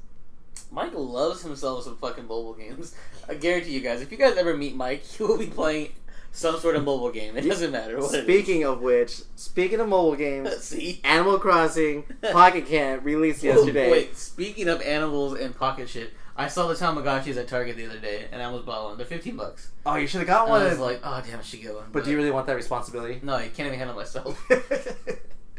Mike 0.70 0.94
loves 0.94 1.42
himself 1.42 1.84
some 1.84 1.96
fucking 1.96 2.26
mobile 2.26 2.54
games. 2.54 2.94
I 3.28 3.34
guarantee 3.34 3.72
you 3.72 3.80
guys, 3.80 4.00
if 4.00 4.10
you 4.10 4.16
guys 4.16 4.38
ever 4.38 4.56
meet 4.56 4.74
Mike, 4.74 5.02
he 5.04 5.22
will 5.22 5.36
be 5.36 5.46
playing 5.46 5.92
some 6.32 6.58
sort 6.58 6.76
of 6.76 6.84
mobile 6.84 7.10
game. 7.10 7.36
It 7.36 7.42
doesn't 7.42 7.72
matter 7.72 7.98
what 7.98 8.10
Speaking 8.10 8.64
of 8.64 8.80
which, 8.80 9.20
speaking 9.36 9.80
of 9.80 9.88
mobile 9.88 10.16
games. 10.16 10.56
See? 10.62 11.00
Animal 11.04 11.38
Crossing 11.38 12.04
Pocket 12.32 12.66
Camp 12.66 13.04
released 13.04 13.44
oh, 13.44 13.48
yesterday. 13.48 13.90
Wait, 13.90 14.16
speaking 14.16 14.68
of 14.68 14.80
animals 14.82 15.38
and 15.38 15.54
pocket 15.54 15.90
shit, 15.90 16.12
I 16.39 16.47
saw 16.49 16.68
the 16.68 16.74
Tamagotchis 16.74 17.36
at 17.36 17.49
Target 17.49 17.76
the 17.76 17.86
other 17.86 17.99
day, 17.99 18.26
and 18.30 18.41
I 18.41 18.45
almost 18.45 18.64
bought 18.64 18.84
one. 18.84 18.97
They're 18.97 19.05
15 19.07 19.36
bucks. 19.36 19.72
Oh, 19.84 19.97
you 19.97 20.07
should 20.07 20.20
have 20.20 20.28
got 20.28 20.43
And 20.43 20.51
one. 20.51 20.62
I 20.62 20.68
was 20.68 20.78
like, 20.78 21.01
oh, 21.03 21.20
damn, 21.26 21.41
I 21.41 21.43
should 21.43 21.61
get 21.61 21.74
one. 21.74 21.86
but 21.93 22.05
do 22.05 22.11
you 22.12 22.16
really 22.16 22.30
want 22.30 22.47
that 22.47 22.55
responsibility? 22.55 23.18
No, 23.22 23.34
I 23.34 23.49
can't 23.49 23.66
even 23.66 23.78
handle 23.78 23.97
myself. 23.97 24.41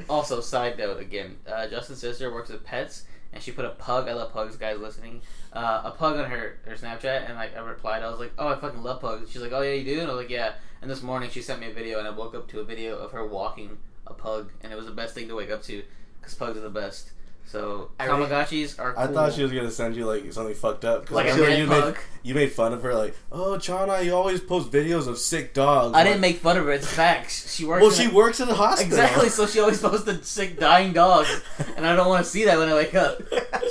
Also, 0.09 0.39
side 0.39 0.77
note 0.77 0.99
again, 0.99 1.37
uh, 1.45 1.67
Justin's 1.67 1.99
sister 1.99 2.33
works 2.33 2.49
with 2.49 2.63
pets, 2.63 3.03
and 3.33 3.43
she 3.43 3.51
put 3.51 3.65
a 3.65 3.69
pug. 3.71 4.07
I 4.07 4.13
love 4.13 4.31
pugs, 4.31 4.55
guys 4.55 4.79
listening. 4.79 5.21
Uh, 5.51 5.81
a 5.83 5.91
pug 5.91 6.15
on 6.17 6.29
her 6.31 6.57
her 6.65 6.75
Snapchat, 6.75 7.25
and 7.27 7.35
like 7.35 7.55
I 7.55 7.59
replied, 7.59 8.01
I 8.01 8.09
was 8.09 8.17
like, 8.19 8.31
"Oh, 8.39 8.47
I 8.47 8.55
fucking 8.55 8.81
love 8.81 9.01
pugs." 9.01 9.29
She's 9.29 9.41
like, 9.41 9.51
"Oh 9.51 9.61
yeah, 9.61 9.73
you 9.73 9.83
do?" 9.83 9.99
And 9.99 10.09
I 10.09 10.13
was 10.13 10.23
like, 10.23 10.29
"Yeah." 10.31 10.53
And 10.81 10.89
this 10.89 11.03
morning, 11.03 11.29
she 11.29 11.41
sent 11.41 11.59
me 11.59 11.69
a 11.69 11.73
video, 11.73 11.99
and 11.99 12.07
I 12.07 12.11
woke 12.11 12.33
up 12.33 12.47
to 12.47 12.61
a 12.61 12.63
video 12.63 12.97
of 12.97 13.11
her 13.11 13.27
walking 13.27 13.77
a 14.07 14.13
pug, 14.13 14.51
and 14.63 14.71
it 14.71 14.77
was 14.77 14.85
the 14.85 14.93
best 14.93 15.13
thing 15.13 15.27
to 15.27 15.35
wake 15.35 15.51
up 15.51 15.61
to, 15.63 15.83
because 16.21 16.33
pugs 16.33 16.57
are 16.57 16.61
the 16.61 16.69
best. 16.69 17.11
So 17.51 17.89
I 17.99 18.05
Tamagotchis 18.07 18.77
are. 18.79 18.93
Cool. 18.93 19.03
I 19.03 19.07
thought 19.07 19.33
she 19.33 19.41
was 19.41 19.51
gonna 19.51 19.71
send 19.71 19.95
you 19.95 20.05
like 20.05 20.31
something 20.33 20.53
fucked 20.53 20.85
up. 20.85 21.07
'cause 21.07 21.15
Like 21.15 21.25
I 21.25 21.29
a 21.29 21.33
remember 21.35 21.57
you 21.57 21.67
pug? 21.67 21.93
made 21.95 22.01
you 22.21 22.35
made 22.35 22.51
fun 22.51 22.73
of 22.73 22.83
her 22.83 22.93
like, 22.93 23.15
oh 23.31 23.53
Chana, 23.57 24.05
you 24.05 24.13
always 24.13 24.39
post 24.39 24.69
videos 24.71 25.07
of 25.07 25.17
sick 25.17 25.55
dogs. 25.55 25.95
I 25.95 25.99
Like, 25.99 26.05
didn't 26.05 26.21
make 26.21 26.37
fun 26.37 26.57
of 26.57 26.65
her. 26.65 26.71
It's 26.71 26.85
facts. 26.85 27.51
She 27.55 27.65
works. 27.65 27.81
Well, 27.81 27.89
she 27.91 28.05
a- 28.05 28.13
works 28.13 28.39
in 28.39 28.47
the 28.47 28.53
hospital. 28.53 28.85
Exactly. 28.99 29.29
So 29.29 29.47
she 29.47 29.59
always 29.59 29.81
posted 29.81 30.23
sick, 30.25 30.59
dying 30.59 30.93
dogs, 30.93 31.41
and 31.75 31.87
I 31.87 31.95
don't 31.95 32.07
want 32.07 32.23
to 32.23 32.29
see 32.29 32.45
that 32.45 32.57
when 32.59 32.69
I 32.69 32.75
wake 32.75 32.93
up. 32.93 33.19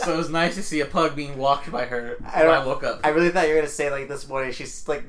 So 0.02 0.12
it 0.14 0.16
was 0.16 0.28
nice 0.30 0.56
to 0.56 0.62
see 0.64 0.80
a 0.80 0.86
pug 0.86 1.14
being 1.14 1.38
walked 1.38 1.70
by 1.70 1.84
her 1.84 2.16
I 2.26 2.40
when 2.44 2.50
I 2.50 2.64
don't- 2.64 2.84
up. 2.84 3.00
I 3.04 3.10
really 3.10 3.30
thought 3.30 3.46
you 3.46 3.54
were 3.54 3.60
gonna 3.60 3.68
say 3.68 3.90
like 3.92 4.08
this 4.08 4.26
morning. 4.28 4.50
She's 4.52 4.88
like 4.88 5.04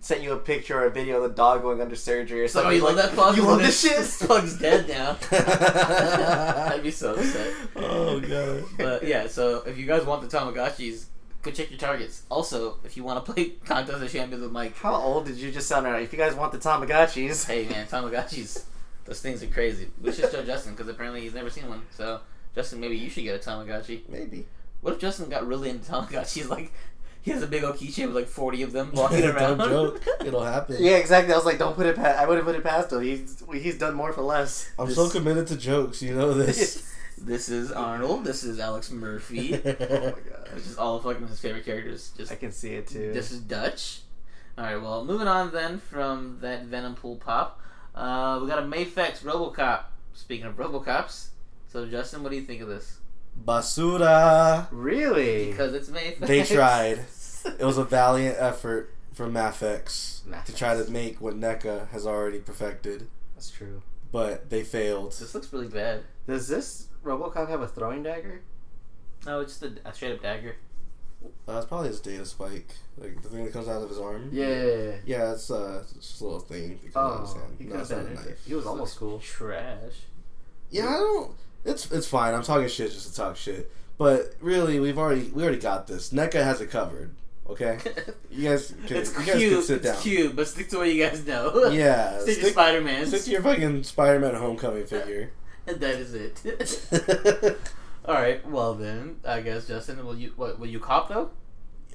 sent 0.00 0.22
you 0.22 0.32
a 0.32 0.36
picture 0.36 0.78
or 0.78 0.86
a 0.86 0.90
video 0.90 1.16
of 1.16 1.22
the 1.24 1.34
dog 1.36 1.62
going 1.62 1.80
under 1.80 1.96
surgery 1.96 2.42
or 2.42 2.48
something. 2.48 2.70
Oh, 2.70 2.74
you 2.74 2.82
love 2.84 2.96
that 2.96 3.14
pug? 3.16 3.36
You 3.36 3.42
love 3.46 3.58
this 3.60 3.80
shit? 3.80 3.96
This 3.96 4.24
pug's 4.24 4.58
dead 4.58 4.88
now. 4.88 5.16
I'd 5.32 6.82
be 6.82 6.90
so 6.90 7.14
upset. 7.14 7.52
oh 7.76 8.20
god. 8.20 8.64
But 8.76 9.02
yeah, 9.06 9.26
so 9.26 9.62
if 9.66 9.76
you 9.78 9.86
guys 9.86 10.04
want 10.04 10.28
the 10.28 10.36
Tamagotchis, 10.36 11.06
go 11.42 11.50
check 11.50 11.70
your 11.70 11.78
targets. 11.78 12.22
Also, 12.30 12.76
if 12.84 12.96
you 12.96 13.04
want 13.04 13.24
to 13.24 13.32
play 13.32 13.50
Contest 13.64 14.02
of 14.02 14.12
Champions 14.12 14.42
with 14.42 14.52
Mike, 14.52 14.76
How 14.76 14.94
old 14.94 15.26
did 15.26 15.36
you 15.36 15.50
just 15.50 15.68
sound? 15.68 15.86
Right? 15.86 16.02
If 16.02 16.12
you 16.12 16.18
guys 16.18 16.34
want 16.34 16.52
the 16.52 16.58
Tamagotchis, 16.58 17.46
hey 17.46 17.66
man, 17.68 17.86
Tamagotchis, 17.86 18.64
those 19.04 19.20
things 19.20 19.42
are 19.42 19.48
crazy. 19.48 19.88
We 20.00 20.12
should 20.12 20.30
show 20.30 20.44
Justin 20.44 20.72
because 20.74 20.88
apparently 20.88 21.22
he's 21.22 21.34
never 21.34 21.50
seen 21.50 21.68
one. 21.68 21.82
So 21.90 22.20
Justin, 22.54 22.80
maybe 22.80 22.96
you 22.96 23.10
should 23.10 23.24
get 23.24 23.34
a 23.34 23.50
Tamagotchi. 23.50 24.08
Maybe. 24.08 24.46
What 24.82 24.94
if 24.94 25.00
Justin 25.00 25.28
got 25.28 25.46
really 25.46 25.70
into 25.70 25.90
Tamagotchis? 25.90 26.48
Like 26.48 26.72
he 27.26 27.32
has 27.32 27.42
a 27.42 27.46
big 27.46 27.64
old 27.64 27.74
keychain 27.76 28.06
with 28.06 28.14
like 28.16 28.28
forty 28.28 28.62
of 28.62 28.70
them 28.72 28.92
walking 28.94 29.24
around. 29.24 29.58
Don't 29.58 29.68
joke. 29.68 30.02
It'll 30.24 30.44
happen. 30.44 30.76
yeah, 30.78 30.92
exactly. 30.96 31.34
I 31.34 31.36
was 31.36 31.44
like, 31.44 31.58
don't 31.58 31.74
put 31.74 31.84
it 31.86 31.96
past. 31.96 32.18
I 32.18 32.26
wouldn't 32.26 32.46
put 32.46 32.54
it 32.54 32.62
past 32.62 32.92
him. 32.92 33.02
He's 33.02 33.42
he's 33.52 33.76
done 33.78 33.94
more 33.94 34.12
for 34.12 34.22
less. 34.22 34.70
I'm 34.78 34.86
This- 34.86 34.94
so 34.96 35.10
committed 35.10 35.48
to 35.48 35.56
jokes. 35.56 36.00
You 36.02 36.14
know 36.14 36.32
this. 36.32 36.92
This 37.18 37.48
is 37.48 37.72
Arnold. 37.72 38.24
This 38.24 38.44
is 38.44 38.60
Alex 38.60 38.90
Murphy. 38.90 39.54
oh 39.54 39.58
my 39.64 39.72
god, 39.72 40.48
Which 40.52 40.64
is 40.66 40.76
all 40.76 40.96
of 40.96 41.02
fucking 41.02 41.26
his 41.26 41.40
favorite 41.40 41.64
characters. 41.64 42.12
Just 42.14 42.30
I 42.30 42.34
can 42.34 42.52
see 42.52 42.74
it 42.74 42.88
too. 42.88 43.10
This 43.14 43.32
is 43.32 43.40
Dutch. 43.40 44.00
Alright, 44.58 44.82
well, 44.82 45.02
moving 45.02 45.26
on 45.26 45.50
then 45.50 45.78
from 45.80 46.36
that 46.42 46.64
Venom 46.66 46.94
Pool 46.94 47.16
pop. 47.16 47.58
Uh, 47.94 48.38
we 48.42 48.46
got 48.48 48.58
a 48.58 48.66
Mafex 48.66 49.22
Robocop. 49.22 49.84
Speaking 50.12 50.44
of 50.44 50.56
Robocops, 50.58 51.28
so 51.72 51.86
Justin, 51.86 52.22
what 52.22 52.28
do 52.32 52.36
you 52.36 52.42
think 52.44 52.60
of 52.60 52.68
this? 52.68 52.98
Basura. 53.42 54.66
really? 54.70 55.50
Because 55.50 55.72
it's 55.74 55.88
Mafex. 55.88 56.18
They 56.18 56.42
tried. 56.44 57.00
It 57.58 57.64
was 57.64 57.78
a 57.78 57.84
valiant 57.84 58.36
effort 58.38 58.92
from 59.12 59.32
Mafex 59.32 60.20
to 60.44 60.54
try 60.54 60.76
to 60.76 60.90
make 60.90 61.20
what 61.20 61.34
NECA 61.34 61.88
has 61.90 62.06
already 62.06 62.38
perfected, 62.38 63.08
That's 63.34 63.50
true. 63.50 63.82
but 64.12 64.50
they 64.50 64.62
failed. 64.62 65.12
This 65.12 65.34
looks 65.34 65.52
really 65.52 65.68
bad. 65.68 66.02
Does 66.26 66.48
this 66.48 66.88
RoboCop 67.04 67.48
have 67.48 67.62
a 67.62 67.68
throwing 67.68 68.02
dagger? 68.02 68.42
No, 69.24 69.40
it's 69.40 69.58
just 69.58 69.62
a, 69.84 69.88
a 69.88 69.94
straight 69.94 70.12
up 70.12 70.22
dagger. 70.22 70.56
Uh, 71.48 71.56
it's 71.56 71.66
probably 71.66 71.88
his 71.88 72.00
data 72.00 72.24
spike, 72.26 72.68
like 72.98 73.20
the 73.22 73.28
thing 73.28 73.44
that 73.44 73.52
comes 73.52 73.68
out 73.68 73.82
of 73.82 73.88
his 73.88 73.98
arm. 73.98 74.28
Yeah. 74.32 74.96
Yeah, 75.06 75.32
it's 75.32 75.50
uh, 75.50 75.82
it's 75.82 75.92
just 75.94 76.20
a 76.20 76.24
little 76.24 76.40
thing 76.40 76.78
that 76.82 76.92
comes 76.92 76.96
out 76.96 77.12
of 77.14 77.20
his 77.26 77.30
Oh, 77.34 77.38
hand. 77.38 77.56
he, 77.58 77.64
No, 77.64 77.72
could 77.72 77.80
it's 77.80 77.90
not 77.90 78.00
a 78.00 78.14
knife. 78.14 78.44
he 78.46 78.54
was 78.54 78.66
almost 78.66 78.96
cool. 78.98 79.18
Trash. 79.18 79.94
Yeah, 80.70 80.88
I 80.88 80.92
don't. 80.92 81.32
It's 81.64 81.90
it's 81.90 82.06
fine. 82.06 82.34
I'm 82.34 82.42
talking 82.42 82.68
shit 82.68 82.92
just 82.92 83.08
to 83.08 83.14
talk 83.14 83.36
shit. 83.36 83.72
But 83.98 84.34
really, 84.40 84.78
we've 84.78 84.98
already 84.98 85.22
we 85.34 85.42
already 85.42 85.58
got 85.58 85.86
this. 85.86 86.10
NECA 86.12 86.34
has 86.44 86.60
it 86.60 86.70
covered. 86.70 87.14
Okay, 87.48 87.78
you 88.30 88.48
guys 88.50 88.74
can 88.86 88.96
it's 88.96 89.10
you 89.16 89.22
cute. 89.22 89.26
guys 89.26 89.50
can 89.50 89.62
sit 89.62 89.76
it's 89.76 89.84
down. 89.86 90.02
cute, 90.02 90.36
but 90.36 90.48
stick 90.48 90.68
to 90.70 90.78
what 90.78 90.88
you 90.92 91.04
guys 91.04 91.24
know. 91.26 91.68
Yeah, 91.72 92.18
stick 92.20 92.40
to 92.40 92.46
Spider 92.50 92.80
Man. 92.80 93.06
stick 93.06 93.22
to 93.22 93.30
your 93.30 93.42
fucking 93.42 93.84
Spider-Man 93.84 94.34
Homecoming 94.34 94.86
figure. 94.86 95.30
And 95.68 95.80
that 95.80 95.96
is 95.96 96.14
it. 96.14 97.58
All 98.04 98.14
right. 98.14 98.38
Well 98.48 98.74
then, 98.74 99.16
I 99.26 99.40
guess 99.40 99.66
Justin, 99.66 100.04
will 100.06 100.14
you 100.16 100.32
what? 100.36 100.60
Will 100.60 100.68
you 100.68 100.78
cop 100.78 101.08
though? 101.08 101.30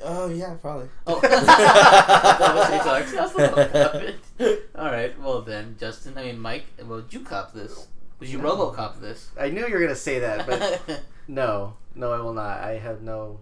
oh 0.04 0.28
yeah, 0.30 0.56
probably. 0.56 0.89
Oh, 1.08 1.22
that 1.22 2.54
was 2.56 2.84
talks. 2.84 3.12
That's 3.14 3.32
the 3.32 3.47
whole 3.47 3.60
of 3.60 3.95
it. 4.04 4.70
All 4.76 4.91
right. 4.91 5.18
Well 5.22 5.41
then, 5.41 5.78
Justin. 5.80 6.18
I 6.18 6.24
mean, 6.24 6.39
Mike. 6.39 6.66
Would 6.84 7.14
you 7.14 7.22
cop 7.22 7.54
this? 7.54 7.88
Would 8.20 8.28
you 8.28 8.39
No. 8.39 8.56
RoboCop 8.56 8.99
this? 8.99 9.30
I 9.39 9.49
knew 9.49 9.66
you 9.66 9.74
were 9.74 9.80
gonna 9.80 9.95
say 9.95 10.20
that, 10.20 10.45
but 10.45 11.02
no, 11.30 11.76
no, 11.95 12.12
I 12.12 12.20
will 12.20 12.34
not. 12.34 12.60
I 12.60 12.78
have 12.78 13.02
no 13.02 13.39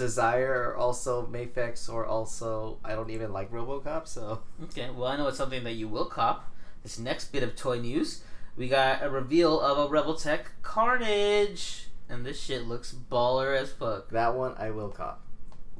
desire, 0.00 0.70
or 0.70 0.76
also 0.76 1.26
Mafex, 1.26 1.88
or 1.88 2.04
also 2.04 2.78
I 2.84 2.94
don't 2.94 3.10
even 3.10 3.32
like 3.32 3.52
RoboCop. 3.52 4.08
So 4.08 4.40
okay. 4.64 4.88
Well, 4.90 5.06
I 5.06 5.16
know 5.16 5.28
it's 5.28 5.38
something 5.38 5.64
that 5.64 5.74
you 5.74 5.86
will 5.88 6.06
cop. 6.06 6.50
This 6.82 6.98
next 6.98 7.30
bit 7.32 7.42
of 7.42 7.54
toy 7.56 7.78
news, 7.78 8.22
we 8.56 8.66
got 8.68 9.02
a 9.04 9.10
reveal 9.10 9.60
of 9.60 9.78
a 9.78 9.88
Revoltech 9.94 10.46
Carnage, 10.62 11.88
and 12.08 12.24
this 12.24 12.40
shit 12.40 12.66
looks 12.66 12.92
baller 13.10 13.56
as 13.56 13.70
fuck. 13.70 14.08
that 14.10 14.34
one 14.34 14.54
I 14.58 14.70
will 14.70 14.88
cop. 14.88 15.22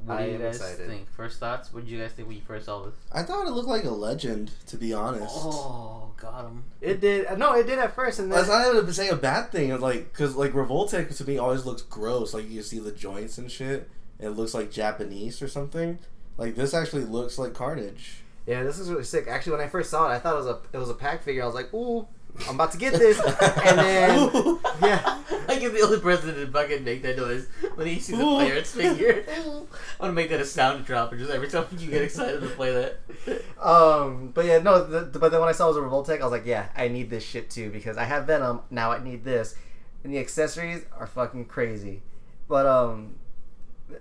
What 0.05 0.17
do 0.17 0.23
I 0.23 0.27
you 0.27 0.35
am 0.35 0.41
guys 0.41 0.55
excited. 0.55 0.87
think? 0.87 1.11
First 1.11 1.39
thoughts? 1.39 1.71
What 1.71 1.85
did 1.85 1.91
you 1.91 1.99
guys 1.99 2.11
think 2.13 2.27
when 2.27 2.37
you 2.37 2.43
first 2.43 2.65
saw 2.65 2.83
this? 2.83 2.95
I 3.11 3.21
thought 3.21 3.45
it 3.45 3.51
looked 3.51 3.67
like 3.69 3.83
a 3.83 3.91
legend, 3.91 4.51
to 4.67 4.77
be 4.77 4.93
honest. 4.93 5.35
Oh, 5.37 6.11
got 6.17 6.45
him. 6.45 6.63
It 6.81 7.01
did. 7.01 7.37
No, 7.37 7.53
it 7.53 7.67
did 7.67 7.77
at 7.77 7.93
first, 7.93 8.17
and 8.19 8.31
then 8.31 8.37
That's 8.39 8.49
not 8.49 8.67
even 8.73 8.85
to 8.85 8.93
say 8.93 9.09
a 9.09 9.15
bad 9.15 9.51
thing. 9.51 9.79
Like 9.79 10.11
because 10.11 10.35
like 10.35 10.53
Revoltech 10.53 11.15
to 11.15 11.25
me 11.25 11.37
always 11.37 11.65
looks 11.65 11.83
gross. 11.83 12.33
Like 12.33 12.49
you 12.49 12.63
see 12.63 12.79
the 12.79 12.91
joints 12.91 13.37
and 13.37 13.51
shit. 13.51 13.89
And 14.21 14.29
it 14.29 14.37
looks 14.37 14.53
like 14.53 14.71
Japanese 14.71 15.41
or 15.41 15.47
something. 15.49 15.97
Like 16.37 16.55
this 16.55 16.73
actually 16.73 17.03
looks 17.05 17.37
like 17.37 17.53
Carnage. 17.53 18.17
yeah, 18.47 18.63
this 18.63 18.79
is 18.79 18.89
really 18.89 19.03
sick. 19.03 19.27
Actually, 19.27 19.53
when 19.57 19.61
I 19.61 19.67
first 19.67 19.89
saw 19.89 20.09
it, 20.09 20.15
I 20.15 20.19
thought 20.19 20.35
it 20.35 20.37
was 20.37 20.47
a 20.47 20.59
it 20.73 20.77
was 20.77 20.89
a 20.89 20.93
pack 20.93 21.23
figure. 21.23 21.43
I 21.43 21.45
was 21.45 21.55
like, 21.55 21.73
ooh, 21.73 22.07
I'm 22.47 22.55
about 22.55 22.71
to 22.71 22.77
get 22.77 22.93
this, 22.93 23.19
and 23.41 23.77
then 23.79 24.29
yeah, 24.81 25.19
Like 25.49 25.61
if 25.61 25.73
the 25.73 25.81
only 25.83 25.99
person 25.99 26.33
to 26.33 26.47
fucking 26.49 26.83
make 26.85 27.01
that 27.01 27.17
noise 27.17 27.47
when 27.75 27.87
he 27.87 27.99
sees 27.99 28.17
a 28.17 28.21
pirate's 28.23 28.71
figure. 28.75 29.25
I 29.27 29.39
want 29.49 30.11
to 30.11 30.11
make 30.13 30.29
that 30.29 30.39
a 30.39 30.45
sound 30.45 30.85
drop, 30.85 31.11
and 31.11 31.19
just 31.19 31.31
every 31.31 31.49
time 31.49 31.65
you 31.77 31.89
get 31.91 32.01
excited 32.03 32.39
to 32.41 32.47
play 32.47 32.71
that. 32.73 33.43
um, 33.61 34.29
but 34.33 34.45
yeah, 34.45 34.59
no. 34.59 34.83
The, 34.85 35.01
the- 35.01 35.19
but 35.19 35.31
then 35.31 35.39
when 35.41 35.49
I 35.49 35.53
saw 35.53 35.65
it 35.69 35.75
was 35.75 35.77
a 35.77 35.81
Revoltech, 35.81 36.21
I 36.21 36.23
was 36.23 36.31
like, 36.31 36.45
yeah, 36.45 36.69
I 36.75 36.87
need 36.87 37.09
this 37.09 37.23
shit 37.25 37.49
too 37.49 37.69
because 37.69 37.97
I 37.97 38.05
have 38.05 38.27
Venom. 38.27 38.61
Now 38.69 38.91
I 38.91 39.03
need 39.03 39.23
this, 39.25 39.55
and 40.03 40.13
the 40.13 40.19
accessories 40.19 40.85
are 40.97 41.07
fucking 41.07 41.45
crazy. 41.45 42.01
But 42.47 42.65
um, 42.65 43.15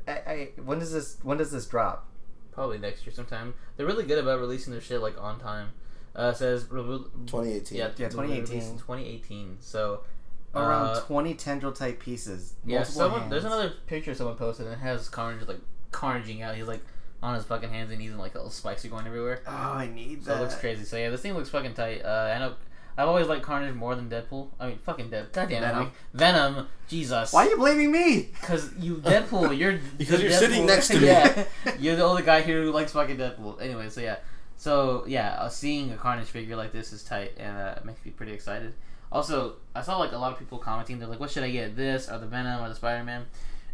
I, 0.09 0.12
I 0.12 0.49
when 0.64 0.78
does 0.78 0.93
this 0.93 1.16
when 1.22 1.38
does 1.38 1.51
this 1.53 1.66
drop? 1.66 2.07
Probably 2.53 2.78
next 2.78 3.07
year 3.07 3.12
sometime. 3.14 3.55
They're 3.76 3.86
really 3.86 4.05
good 4.05 4.18
about 4.18 4.41
releasing 4.41 4.72
their 4.72 4.80
shit 4.82 5.01
like 5.01 5.20
on 5.20 5.38
time. 5.41 5.68
Uh, 6.14 6.32
says 6.32 6.66
re- 6.70 6.82
re- 6.82 6.99
2018. 7.26 7.78
yeah, 7.78 7.84
Yeah, 7.97 8.09
they'll 8.09 8.09
2018. 8.11 8.61
2018. 8.78 9.57
So 9.61 10.03
Around 10.55 10.86
uh, 10.88 11.01
twenty 11.03 11.34
tendril 11.34 11.70
type 11.72 12.01
pieces. 12.01 12.55
yeah, 12.66 12.78
multiple 12.78 13.01
someone 13.03 13.30
there's 13.30 13.45
another 13.45 13.72
picture 13.86 14.14
someone 14.14 14.34
posted 14.36 14.66
and 14.66 14.74
it 14.74 14.80
has 14.80 15.09
Carnage 15.09 15.47
like 15.47 15.61
carnaging 15.93 16.43
out. 16.43 16.57
He's 16.57 16.66
like 16.66 16.80
on 17.22 17.34
his 17.36 17.45
fucking 17.45 17.68
hands 17.70 17.91
and 17.91 18.01
knees 18.01 18.11
and 18.11 18.18
like 18.18 18.34
little 18.34 18.51
spikes 18.51 18.84
are 18.84 18.88
going 18.88 19.07
everywhere. 19.07 19.43
Oh, 19.47 19.51
I 19.53 19.86
need 19.86 20.24
So 20.24 20.30
that. 20.32 20.38
it 20.38 20.41
looks 20.43 20.57
crazy. 20.57 20.84
So 20.84 20.97
yeah, 20.97 21.11
this 21.11 21.20
thing 21.22 21.34
looks 21.34 21.51
fucking 21.51 21.74
tight. 21.74 22.03
Uh, 22.05 22.32
I 22.34 22.38
know. 22.41 22.55
I've 23.01 23.09
always 23.09 23.28
liked 23.28 23.42
Carnage 23.42 23.74
more 23.74 23.94
than 23.94 24.11
Deadpool. 24.11 24.48
I 24.61 24.68
mean, 24.68 24.78
fucking 24.78 25.09
Deadpool. 25.09 25.32
Goddamn 25.32 25.62
Venom. 25.62 25.92
Venom. 26.12 26.55
Venom. 26.55 26.66
Jesus. 26.86 27.32
Why 27.32 27.46
are 27.46 27.51
you 27.51 27.57
blaming 27.57 27.90
me? 27.90 28.28
Because 28.38 28.70
you 28.78 28.96
Deadpool. 28.96 29.57
You're 29.59 29.78
Because 29.96 30.20
you're 30.20 30.30
you're 30.30 30.38
sitting 30.38 30.66
next 30.66 30.88
to 30.88 31.01
me. 31.01 31.07
Yeah. 31.07 31.44
you're 31.78 31.96
the 31.96 32.05
only 32.05 32.22
guy 32.22 32.42
here 32.42 32.62
who 32.62 32.72
likes 32.72 32.92
fucking 32.92 33.16
Deadpool. 33.16 33.61
Anyway, 33.62 33.88
so 33.88 34.03
yeah. 34.03 34.16
So 34.57 35.05
yeah, 35.07 35.36
uh, 35.40 35.48
seeing 35.48 35.90
a 35.92 35.96
Carnage 35.96 36.26
figure 36.28 36.57
like 36.57 36.72
this 36.72 36.92
is 36.92 37.03
tight, 37.03 37.32
and 37.38 37.57
uh, 37.57 37.74
it 37.78 37.84
makes 37.86 38.05
me 38.05 38.11
pretty 38.11 38.32
excited. 38.32 38.74
Also, 39.11 39.57
I 39.74 39.80
saw 39.80 39.96
like 39.98 40.12
a 40.12 40.18
lot 40.18 40.32
of 40.32 40.38
people 40.38 40.59
commenting. 40.59 40.98
They're 40.98 41.09
like, 41.09 41.20
"What 41.20 41.30
should 41.30 41.42
I 41.42 41.51
get? 41.51 41.76
This 41.76 42.11
or 42.11 42.18
the 42.18 42.26
Venom 42.26 42.62
or 42.62 42.68
the 42.68 42.74
Spider 42.74 43.03
Man?" 43.03 43.24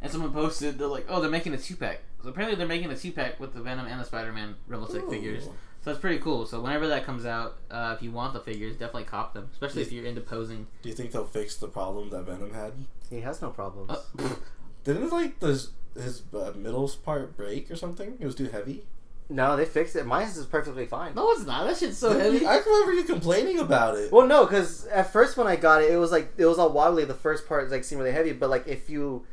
And 0.00 0.12
someone 0.12 0.32
posted, 0.32 0.78
they're 0.78 0.86
like, 0.86 1.06
"Oh, 1.08 1.20
they're 1.20 1.30
making 1.30 1.52
a 1.54 1.58
two 1.58 1.74
pack." 1.74 2.00
So 2.22 2.28
apparently, 2.28 2.56
they're 2.56 2.68
making 2.68 2.90
a 2.92 2.96
two 2.96 3.10
pack 3.10 3.40
with 3.40 3.52
the 3.54 3.60
Venom 3.60 3.86
and 3.86 4.00
the 4.00 4.04
Spider 4.04 4.32
Man 4.32 4.54
Revoltech 4.70 5.10
figures. 5.10 5.48
Ooh. 5.86 5.90
So 5.90 5.92
it's 5.92 6.00
pretty 6.00 6.18
cool. 6.18 6.46
So 6.46 6.60
whenever 6.60 6.88
that 6.88 7.06
comes 7.06 7.24
out, 7.24 7.58
uh, 7.70 7.94
if 7.96 8.02
you 8.02 8.10
want 8.10 8.32
the 8.32 8.40
figures, 8.40 8.72
definitely 8.72 9.04
cop 9.04 9.34
them. 9.34 9.48
Especially 9.52 9.82
if 9.82 9.92
you're 9.92 10.04
into 10.04 10.20
posing. 10.20 10.66
Do 10.82 10.88
you 10.88 10.94
think 10.96 11.12
they'll 11.12 11.26
fix 11.26 11.54
the 11.54 11.68
problem 11.68 12.10
that 12.10 12.24
Venom 12.24 12.52
had? 12.52 12.72
He 13.08 13.20
has 13.20 13.40
no 13.40 13.50
problems. 13.50 13.90
Uh, 13.90 14.02
Didn't 14.84 15.10
like 15.10 15.38
this 15.38 15.70
his 15.94 16.22
uh, 16.34 16.52
middle 16.56 16.88
part 17.04 17.36
break 17.36 17.70
or 17.70 17.76
something? 17.76 18.16
It 18.18 18.26
was 18.26 18.34
too 18.34 18.48
heavy. 18.48 18.82
no, 19.28 19.56
they 19.56 19.64
fixed 19.64 19.94
it. 19.94 20.06
Mine 20.06 20.26
is 20.26 20.44
perfectly 20.46 20.86
fine. 20.86 21.14
no, 21.14 21.30
it's 21.30 21.46
not. 21.46 21.66
That 21.68 21.76
shit's 21.76 21.98
so 21.98 22.18
heavy. 22.18 22.44
I 22.44 22.58
remember 22.58 22.92
you 22.92 23.04
complaining 23.04 23.60
about 23.60 23.96
it. 23.96 24.10
Well, 24.10 24.26
no, 24.26 24.44
because 24.44 24.86
at 24.86 25.12
first 25.12 25.36
when 25.36 25.46
I 25.46 25.54
got 25.54 25.82
it, 25.82 25.92
it 25.92 25.96
was 25.98 26.10
like 26.10 26.32
it 26.36 26.46
was 26.46 26.58
all 26.58 26.72
wobbly. 26.72 27.04
The 27.04 27.14
first 27.14 27.46
part 27.46 27.70
like 27.70 27.84
seemed 27.84 28.00
really 28.00 28.12
heavy, 28.12 28.32
but 28.32 28.50
like 28.50 28.66
if 28.66 28.90
you 28.90 29.24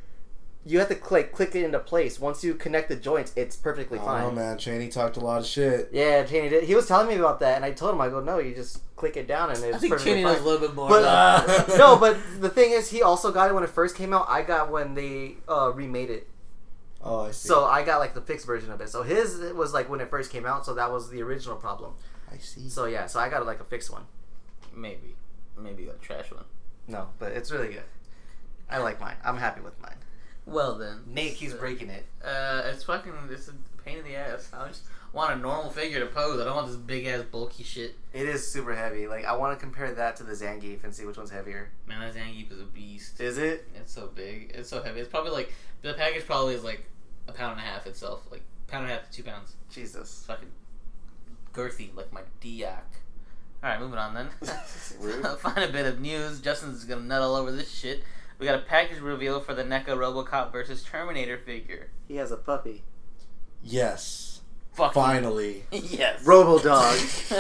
you 0.66 0.80
have 0.80 0.88
to 0.90 0.96
click 0.96 1.32
click 1.34 1.56
it 1.56 1.64
into 1.64 1.80
place. 1.80 2.20
Once 2.20 2.44
you 2.44 2.54
connect 2.56 2.90
the 2.90 2.96
joints, 2.96 3.34
it's 3.36 3.56
perfectly 3.56 3.98
fine. 4.00 4.24
Oh 4.24 4.32
man, 4.32 4.58
Cheney 4.58 4.88
talked 4.90 5.18
a 5.18 5.20
lot 5.20 5.42
of 5.42 5.46
shit. 5.48 5.90
Yeah, 5.92 6.24
Cheney 6.24 6.50
did. 6.50 6.64
He 6.64 6.76
was 6.76 6.88
telling 6.88 7.08
me 7.08 7.16
about 7.16 7.40
that, 7.42 7.56
and 7.58 7.66
I 7.66 7.72
told 7.72 7.94
him, 7.96 8.02
I 8.02 8.10
go, 8.10 8.20
no, 8.22 8.40
you 8.40 8.56
just 8.56 8.80
click 8.96 9.18
it 9.18 9.28
down, 9.28 9.50
and 9.50 9.64
it's 9.64 9.76
I 9.76 9.80
think 9.80 9.92
perfectly 9.94 10.14
Cheney 10.14 10.24
fine. 10.24 10.34
knows 10.34 10.42
a 10.42 10.46
little 10.46 10.68
bit 10.68 10.76
more. 10.76 10.90
But- 10.90 11.02
about 11.02 11.68
no, 11.78 11.98
but 11.98 12.18
the 12.40 12.50
thing 12.50 12.72
is, 12.72 12.90
he 12.90 13.02
also 13.02 13.32
got 13.32 13.50
it 13.50 13.54
when 13.54 13.64
it 13.64 13.70
first 13.70 13.96
came 13.96 14.14
out. 14.14 14.26
I 14.30 14.42
got 14.42 14.72
when 14.72 14.94
they 14.94 15.36
uh, 15.50 15.72
remade 15.74 16.10
it, 16.10 16.28
Oh, 17.02 17.26
I 17.26 17.32
see. 17.32 17.48
so 17.50 17.66
I 17.66 17.84
got 17.84 18.00
like 18.00 18.14
the 18.14 18.22
fixed 18.22 18.46
version 18.46 18.72
of 18.72 18.80
it. 18.80 18.88
So 18.90 19.04
his 19.04 19.40
was 19.54 19.74
like 19.74 19.90
when 19.90 20.00
it 20.00 20.10
first 20.10 20.32
came 20.32 20.46
out, 20.46 20.66
so 20.66 20.74
that 20.76 20.90
was 20.92 21.10
the 21.10 21.22
original 21.22 21.58
problem. 21.58 21.94
I 22.32 22.38
see. 22.38 22.70
So 22.70 22.86
yeah, 22.86 23.08
so 23.08 23.20
I 23.20 23.28
got 23.30 23.46
like 23.46 23.60
a 23.60 23.66
fixed 23.66 23.92
one. 23.92 24.04
maybe, 24.74 25.16
maybe 25.58 25.88
a 25.90 25.94
trash 25.94 26.32
one. 26.32 26.46
No, 26.88 27.10
but 27.20 27.34
it's 27.34 27.52
really 27.52 27.68
good. 27.74 27.84
I 28.70 28.78
like 28.78 29.00
mine. 29.02 29.16
I'm 29.26 29.38
happy 29.38 29.60
with 29.62 29.80
mine. 29.82 29.96
Well 30.46 30.76
then, 30.76 31.02
Nate 31.08 31.36
keeps 31.36 31.54
breaking 31.54 31.90
it. 31.90 32.06
Uh, 32.24 32.64
it's 32.66 32.84
fucking. 32.84 33.14
It's 33.30 33.48
a 33.48 33.54
pain 33.84 34.00
in 34.00 34.04
the 34.04 34.16
ass. 34.16 34.50
I 34.54 34.68
just 34.68 34.84
want 35.14 35.32
a 35.32 35.36
normal 35.38 35.70
figure 35.70 36.00
to 36.00 36.08
pose. 36.08 36.42
I 36.42 36.44
don't 36.44 36.56
want 36.56 36.68
this 36.68 36.76
big 36.76 37.06
ass 37.06 37.24
bulky 37.24 37.64
shit. 37.64 37.96
It 38.12 38.28
is 38.28 38.46
super 38.46 38.76
heavy. 38.76 39.08
Like 39.08 39.26
I 39.26 39.36
want 39.36 39.58
to 39.58 39.64
compare 39.64 39.94
that 39.94 40.16
to 40.18 40.24
the 40.24 40.34
Zangief 40.34 40.84
and 40.84 40.94
see 40.94 41.06
which 41.06 41.18
one's 41.18 41.32
heavier. 41.32 41.70
Man, 41.88 42.00
that 42.02 42.14
Zangief 42.14 42.52
is 42.52 42.60
a 42.60 42.66
beast. 42.66 43.22
Is 43.22 43.38
it? 43.38 43.68
It's 43.76 43.94
so 43.94 44.08
big. 44.14 44.52
It's 44.54 44.70
so 44.70 44.82
heavy. 44.82 45.00
It's 45.00 45.10
probably 45.10 45.32
like 45.32 45.54
the 45.82 45.94
package 45.94 46.26
probably 46.26 46.56
is 46.56 46.64
like 46.64 46.84
a 47.28 47.32
pound 47.32 47.60
and 47.60 47.62
a 47.62 47.64
half 47.64 47.88
itself. 47.88 48.24
Like 48.32 48.42
pound 48.68 48.84
and 48.84 48.92
a 48.92 48.96
half 48.96 49.10
to 49.10 49.12
two 49.16 49.24
pounds. 49.24 49.54
It's 49.68 49.76
Jesus. 49.76 50.26
fucking 50.28 50.52
girthy 51.54 51.96
like 51.96 52.12
my 52.12 52.22
Diak. 52.42 52.82
All 53.64 53.70
right, 53.70 53.80
moving 53.80 53.98
on 53.98 54.14
then. 54.14 54.30
Find 55.38 55.64
a 55.64 55.72
bit 55.72 55.86
of 55.86 56.02
news. 56.02 56.42
Justin's 56.42 56.84
gonna 56.84 57.02
nut 57.02 57.22
all 57.22 57.36
over 57.36 57.52
this 57.52 57.72
shit. 57.72 58.04
We 58.40 58.46
got 58.46 58.56
a 58.56 58.62
package 58.64 59.00
reveal 59.00 59.40
for 59.40 59.54
the 59.54 59.64
NECA 59.64 59.88
RoboCop 59.88 60.52
versus 60.52 60.84
Terminator 60.84 61.38
figure. 61.38 61.90
He 62.08 62.16
has 62.18 62.32
a 62.32 62.38
puppy. 62.38 62.84
yes. 63.64 64.30
Fuck 64.74 64.96
Finally. 64.96 65.66
yes. 65.72 66.26
Robo 66.26 66.58
Dog. 66.58 66.98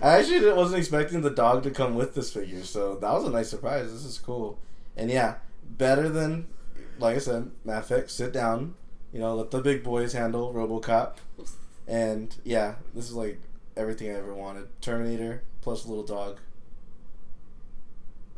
I 0.00 0.18
actually 0.20 0.52
wasn't 0.52 0.78
expecting 0.78 1.20
the 1.22 1.30
dog 1.30 1.64
to 1.64 1.72
come 1.72 1.96
with 1.96 2.14
this 2.14 2.32
figure, 2.32 2.62
so 2.62 2.94
that 2.94 3.12
was 3.12 3.24
a 3.24 3.30
nice 3.30 3.50
surprise. 3.50 3.92
This 3.92 4.04
is 4.04 4.16
cool. 4.18 4.60
And 4.96 5.10
yeah, 5.10 5.36
better 5.68 6.08
than, 6.08 6.46
like 7.00 7.16
I 7.16 7.18
said, 7.18 7.50
Mafex, 7.66 8.10
sit 8.10 8.32
down. 8.32 8.76
You 9.12 9.18
know, 9.18 9.34
let 9.34 9.50
the 9.50 9.60
big 9.60 9.82
boys 9.82 10.12
handle 10.12 10.54
Robocop. 10.54 11.16
And 11.88 12.32
yeah, 12.44 12.76
this 12.94 13.06
is 13.10 13.14
like 13.14 13.40
everything 13.76 14.10
I 14.10 14.18
ever 14.18 14.32
wanted. 14.32 14.68
Terminator 14.80 15.42
plus 15.62 15.84
a 15.84 15.88
little 15.88 16.04
dog. 16.04 16.38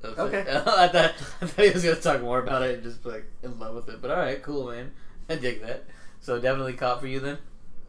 Okay. 0.05 0.41
I 0.49 0.89
thought, 0.89 0.95
I 0.95 1.47
thought 1.47 1.65
he 1.65 1.71
was 1.71 1.85
gonna 1.85 1.97
talk 1.97 2.21
more 2.21 2.39
about 2.39 2.63
it 2.63 2.75
and 2.75 2.83
just 2.83 3.03
be 3.03 3.11
like 3.11 3.27
in 3.43 3.59
love 3.59 3.75
with 3.75 3.89
it. 3.89 4.01
But 4.03 4.11
all 4.11 4.19
right, 4.19 4.43
cool, 4.43 4.71
man. 4.71 4.93
I 5.29 5.37
dig 5.37 5.63
that. 5.63 5.85
So 6.21 6.41
definitely 6.41 6.75
caught 6.75 7.01
for 7.01 7.07
you 7.07 7.21
then. 7.21 7.39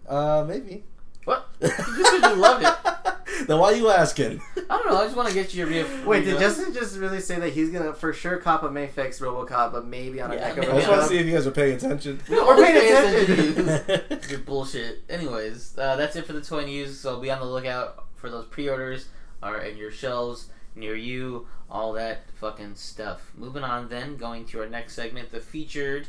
Uh, 0.07 0.45
maybe. 0.47 0.83
What? 1.25 1.47
You 1.61 1.67
just 1.69 2.11
said 2.11 2.29
you 2.29 2.35
loved 2.35 2.65
it. 2.65 3.47
then 3.47 3.59
why 3.59 3.73
are 3.73 3.75
you 3.75 3.89
asking? 3.89 4.41
I 4.69 4.77
don't 4.77 4.87
know. 4.87 4.97
I 4.97 5.05
just 5.05 5.15
want 5.15 5.27
to 5.27 5.33
get 5.33 5.53
you 5.53 5.65
your 5.65 5.85
real. 5.85 6.05
Wait, 6.05 6.25
did 6.25 6.39
Justin 6.39 6.73
just 6.73 6.97
really 6.97 7.19
say 7.19 7.39
that 7.39 7.53
he's 7.53 7.69
gonna 7.69 7.93
for 7.93 8.13
sure 8.13 8.37
cop 8.37 8.63
a 8.63 8.69
Mafex 8.69 9.19
RoboCop, 9.19 9.71
but 9.71 9.85
maybe 9.85 10.21
on 10.21 10.31
a 10.31 10.35
Yeah, 10.35 10.51
NECA 10.51 10.57
maybe 10.57 10.71
I 10.71 10.75
just 10.77 10.89
want 10.89 11.01
to 11.01 11.07
see 11.07 11.17
if 11.17 11.25
you 11.25 11.33
guys 11.33 11.47
are 11.47 11.51
paying 11.51 11.75
attention. 11.75 12.21
We're 12.29 12.55
paying 12.55 12.77
attention. 12.77 13.69
attention. 13.69 14.29
Your 14.29 14.39
bullshit. 14.39 15.03
Anyways, 15.09 15.77
uh, 15.77 15.95
that's 15.95 16.15
it 16.15 16.25
for 16.25 16.33
the 16.33 16.41
toy 16.41 16.65
news. 16.65 16.99
So 16.99 17.19
be 17.19 17.31
on 17.31 17.39
the 17.39 17.45
lookout 17.45 18.05
for 18.15 18.29
those 18.29 18.45
pre-orders 18.45 19.07
are 19.41 19.59
in 19.59 19.77
your 19.77 19.91
shelves 19.91 20.49
near 20.75 20.95
you. 20.95 21.47
All 21.69 21.93
that 21.93 22.29
fucking 22.39 22.75
stuff. 22.75 23.31
Moving 23.35 23.63
on, 23.63 23.89
then 23.89 24.17
going 24.17 24.45
to 24.47 24.61
our 24.61 24.69
next 24.69 24.93
segment, 24.93 25.31
the 25.31 25.39
featured 25.39 26.07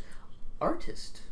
artist. 0.60 1.22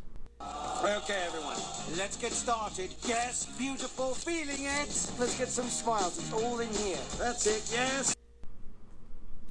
Okay, 0.40 1.24
everyone, 1.26 1.56
let's 1.96 2.16
get 2.16 2.32
started. 2.32 2.94
Yes, 3.06 3.46
beautiful, 3.56 4.14
feeling 4.14 4.56
it. 4.58 5.10
Let's 5.18 5.38
get 5.38 5.48
some 5.48 5.68
smiles. 5.68 6.18
It's 6.18 6.32
all 6.32 6.58
in 6.60 6.68
here. 6.68 6.98
That's 7.18 7.46
it, 7.46 7.70
yes. 7.72 8.14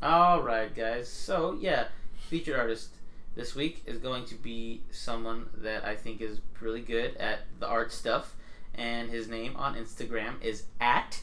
All 0.01 0.41
right, 0.43 0.73
guys. 0.75 1.07
So 1.09 1.57
yeah, 1.59 1.87
featured 2.29 2.59
artist 2.59 2.89
this 3.35 3.55
week 3.55 3.81
is 3.85 3.97
going 3.97 4.25
to 4.25 4.35
be 4.35 4.81
someone 4.91 5.49
that 5.55 5.85
I 5.85 5.95
think 5.95 6.21
is 6.21 6.41
really 6.59 6.81
good 6.81 7.15
at 7.17 7.39
the 7.59 7.67
art 7.67 7.91
stuff, 7.91 8.35
and 8.75 9.09
his 9.09 9.27
name 9.27 9.55
on 9.55 9.75
Instagram 9.75 10.41
is 10.43 10.65
at 10.79 11.21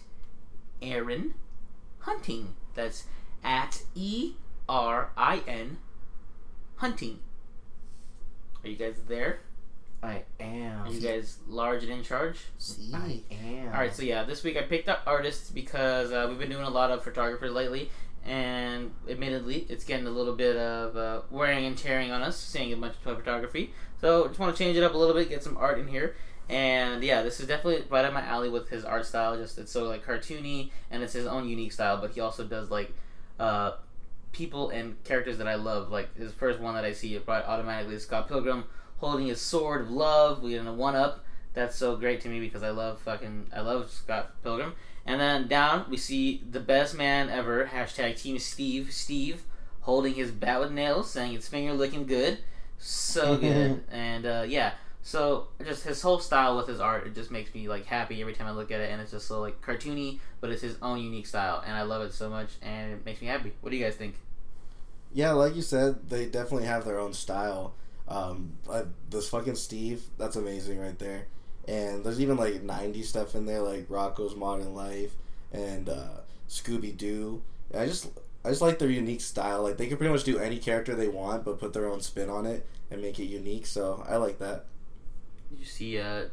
Erin 0.83 1.35
Hunting. 2.01 2.55
That's 2.75 3.05
at 3.43 3.83
E 3.95 4.35
R 4.69 5.11
I 5.17 5.43
N 5.47 5.79
Hunting. 6.77 7.19
Are 8.63 8.69
you 8.69 8.77
guys 8.77 8.97
there? 9.09 9.41
I 10.03 10.23
am. 10.39 10.87
Are 10.87 10.91
you 10.91 11.01
guys 11.01 11.39
large 11.47 11.83
and 11.83 11.93
in 11.93 12.03
charge? 12.03 12.39
See? 12.59 12.91
I 12.95 13.21
am. 13.31 13.67
All 13.67 13.81
right, 13.81 13.95
so 13.95 14.03
yeah, 14.03 14.25
this 14.25 14.43
week 14.43 14.57
I 14.57 14.63
picked 14.63 14.89
up 14.89 15.03
artists 15.07 15.51
because 15.51 16.11
uh, 16.11 16.27
we've 16.29 16.39
been 16.39 16.49
doing 16.49 16.65
a 16.65 16.71
lot 16.71 16.91
of 16.91 17.05
photographers 17.05 17.53
lately, 17.53 17.91
and 18.25 18.93
admittedly, 19.09 19.67
it's 19.69 19.85
getting 19.85 20.07
a 20.07 20.11
little 20.11 20.35
bit 20.35 20.57
of 20.57 20.97
uh, 20.97 21.21
wearing 21.31 21.67
and 21.67 21.77
tearing 21.77 22.11
on 22.11 22.23
us, 22.23 22.39
seeing 22.39 22.73
a 22.73 22.77
bunch 22.77 22.95
of 23.05 23.17
photography. 23.19 23.75
So 24.01 24.25
I 24.25 24.29
just 24.29 24.39
want 24.39 24.57
to 24.57 24.63
change 24.63 24.77
it 24.79 24.83
up 24.83 24.95
a 24.95 24.97
little 24.97 25.15
bit, 25.15 25.29
get 25.29 25.43
some 25.43 25.59
art 25.59 25.79
in 25.79 25.87
here, 25.87 26.17
and 26.49 27.05
yeah, 27.05 27.23
this 27.23 27.39
is 27.39 27.47
definitely 27.47 27.85
right 27.91 28.05
up 28.05 28.15
my 28.15 28.23
alley 28.23 28.49
with 28.49 28.71
his 28.71 28.87
art 28.87 29.05
style. 29.05 29.37
Just 29.37 29.59
it's 29.59 29.71
so 29.71 29.85
like 29.85 30.07
cartoony, 30.07 30.71
and 30.91 31.03
it's 31.03 31.13
his 31.13 31.27
own 31.27 31.47
unique 31.47 31.73
style, 31.73 32.01
but 32.01 32.13
he 32.13 32.21
also 32.21 32.45
does 32.45 32.71
like 32.71 32.95
uh, 33.41 33.73
people 34.33 34.71
and 34.71 35.03
characters 35.05 35.39
that 35.39 35.49
I 35.49 35.57
love. 35.57 35.91
Like 35.91 36.15
his 36.17 36.33
first 36.33 36.61
one 36.61 36.75
that 36.75 36.85
I 36.85 36.93
see, 36.93 37.17
brought 37.19 37.47
automatically 37.47 37.97
is 37.97 38.05
Scott 38.05 38.29
Pilgrim 38.29 38.65
holding 38.99 39.27
his 39.27 39.41
sword 39.41 39.81
of 39.81 39.91
love. 39.91 40.43
We 40.43 40.55
in 40.57 40.67
a 40.67 40.73
one 40.73 40.95
up 40.95 41.25
that's 41.55 41.77
so 41.77 41.97
great 41.97 42.21
to 42.21 42.29
me 42.29 42.39
because 42.39 42.63
I 42.63 42.71
love 42.71 43.01
fucking 43.01 43.47
I 43.55 43.61
love 43.61 43.91
Scott 43.91 44.43
Pilgrim. 44.43 44.75
And 45.07 45.21
then 45.21 45.49
down 45.49 45.87
we 45.89 45.97
see 45.97 46.43
the 46.49 46.61
best 46.61 46.95
man 46.95 47.31
ever 47.31 47.67
hashtag 47.67 48.21
Team 48.21 48.39
Steve 48.39 48.93
Steve 48.93 49.43
holding 49.81 50.15
his 50.15 50.31
bat 50.31 50.61
with 50.61 50.71
nails, 50.71 51.11
saying 51.11 51.33
it's 51.33 51.49
finger 51.49 51.73
looking 51.73 52.07
good, 52.07 52.39
so 52.79 53.37
good. 53.37 53.83
and 53.91 54.27
uh, 54.27 54.45
yeah, 54.47 54.73
So 55.03 55.49
just 55.65 55.85
his 55.85 56.03
whole 56.03 56.19
style 56.19 56.57
with 56.57 56.67
his 56.67 56.81
art, 56.81 57.07
it 57.07 57.15
just 57.15 57.31
makes 57.31 57.55
me 57.55 57.69
like 57.69 57.87
happy 57.87 58.21
every 58.21 58.35
time 58.35 58.47
I 58.47 58.53
look 58.53 58.71
at 58.71 58.81
it, 58.81 58.91
and 58.91 59.01
it's 59.01 59.11
just 59.11 59.27
so 59.27 59.41
like 59.41 59.61
cartoony, 59.63 60.21
but 60.41 60.51
it's 60.51 60.63
his 60.63 60.77
own 60.83 61.01
unique 61.01 61.27
style, 61.27 61.63
and 61.67 61.75
I 61.75 61.83
love 61.83 62.03
it 62.03 62.13
so 62.13 62.29
much, 62.29 62.51
and 62.63 62.93
it 62.93 63.05
makes 63.05 63.21
me 63.21 63.29
happy. 63.29 63.53
What 63.61 63.71
do 63.71 63.77
you 63.77 63.85
guys 63.85 63.95
think? 63.95 64.17
Yeah, 65.13 65.33
like 65.33 65.57
you 65.57 65.63
said, 65.63 66.09
they 66.09 66.27
definitely 66.27 66.67
have 66.67 66.85
their 66.85 66.99
own 66.99 67.13
style. 67.13 67.75
Um, 68.07 68.53
uh, 68.69 68.85
this 69.09 69.29
fucking 69.29 69.55
Steve, 69.55 70.03
that's 70.19 70.37
amazing 70.37 70.79
right 70.79 70.99
there. 70.99 71.27
And 71.67 72.05
there's 72.05 72.21
even 72.21 72.37
like 72.37 72.63
'90s 72.63 73.05
stuff 73.05 73.35
in 73.35 73.47
there, 73.47 73.63
like 73.63 73.89
Rocko's 73.89 74.37
Modern 74.37 74.75
Life 74.75 75.13
and 75.53 75.89
uh, 75.89 76.21
Scooby 76.49 76.97
Doo. 76.97 77.43
I 77.77 77.87
just, 77.87 78.09
I 78.45 78.51
just 78.51 78.63
like 78.63 78.79
their 78.79 78.91
unique 78.91 79.21
style. 79.21 79.63
Like 79.63 79.77
they 79.79 79.87
can 79.87 79.97
pretty 79.97 80.13
much 80.13 80.25
do 80.25 80.39
any 80.39 80.59
character 80.59 80.95
they 80.95 81.09
want, 81.09 81.45
but 81.45 81.59
put 81.59 81.73
their 81.73 81.89
own 81.89 82.01
spin 82.01 82.29
on 82.29 82.47
it 82.47 82.67
and 82.91 83.01
make 83.01 83.19
it 83.19 83.27
unique. 83.27 83.67
So 83.67 84.05
I 84.09 84.17
like 84.17 84.39
that. 84.39 84.67
Did 85.51 85.59
you 85.59 85.67
see 85.67 85.99
uh, 85.99 86.25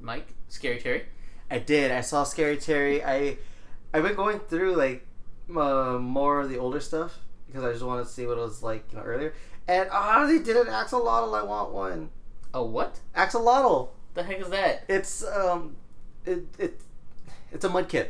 Mike 0.00 0.34
Scary 0.48 0.78
Terry? 0.78 1.04
I 1.50 1.58
did. 1.58 1.90
I 1.90 2.00
saw 2.00 2.24
Scary 2.24 2.56
Terry. 2.56 3.04
I 3.04 3.38
I've 3.92 4.02
been 4.04 4.14
going 4.14 4.38
through 4.38 4.76
like 4.76 5.06
uh, 5.54 5.98
more 6.00 6.40
of 6.40 6.48
the 6.48 6.58
older 6.58 6.80
stuff 6.80 7.18
because 7.46 7.64
I 7.64 7.72
just 7.72 7.84
wanted 7.84 8.04
to 8.04 8.10
see 8.10 8.26
what 8.26 8.38
it 8.38 8.40
was 8.40 8.62
like 8.62 8.84
you 8.92 8.98
know 8.98 9.04
earlier. 9.04 9.34
And 9.66 9.88
ah, 9.92 10.26
they 10.26 10.38
did 10.38 10.56
an 10.56 10.66
axolotl. 10.66 11.38
I 11.38 11.42
want 11.42 11.72
one 11.72 12.10
Oh, 12.52 12.64
what 12.64 13.00
axolotl. 13.16 13.90
the 14.14 14.22
heck 14.22 14.40
is 14.40 14.48
that? 14.48 14.84
It's 14.88 15.24
um, 15.24 15.76
it 16.24 16.44
it 16.58 16.80
it's 17.52 17.64
a 17.64 17.68
mudkip. 17.68 18.08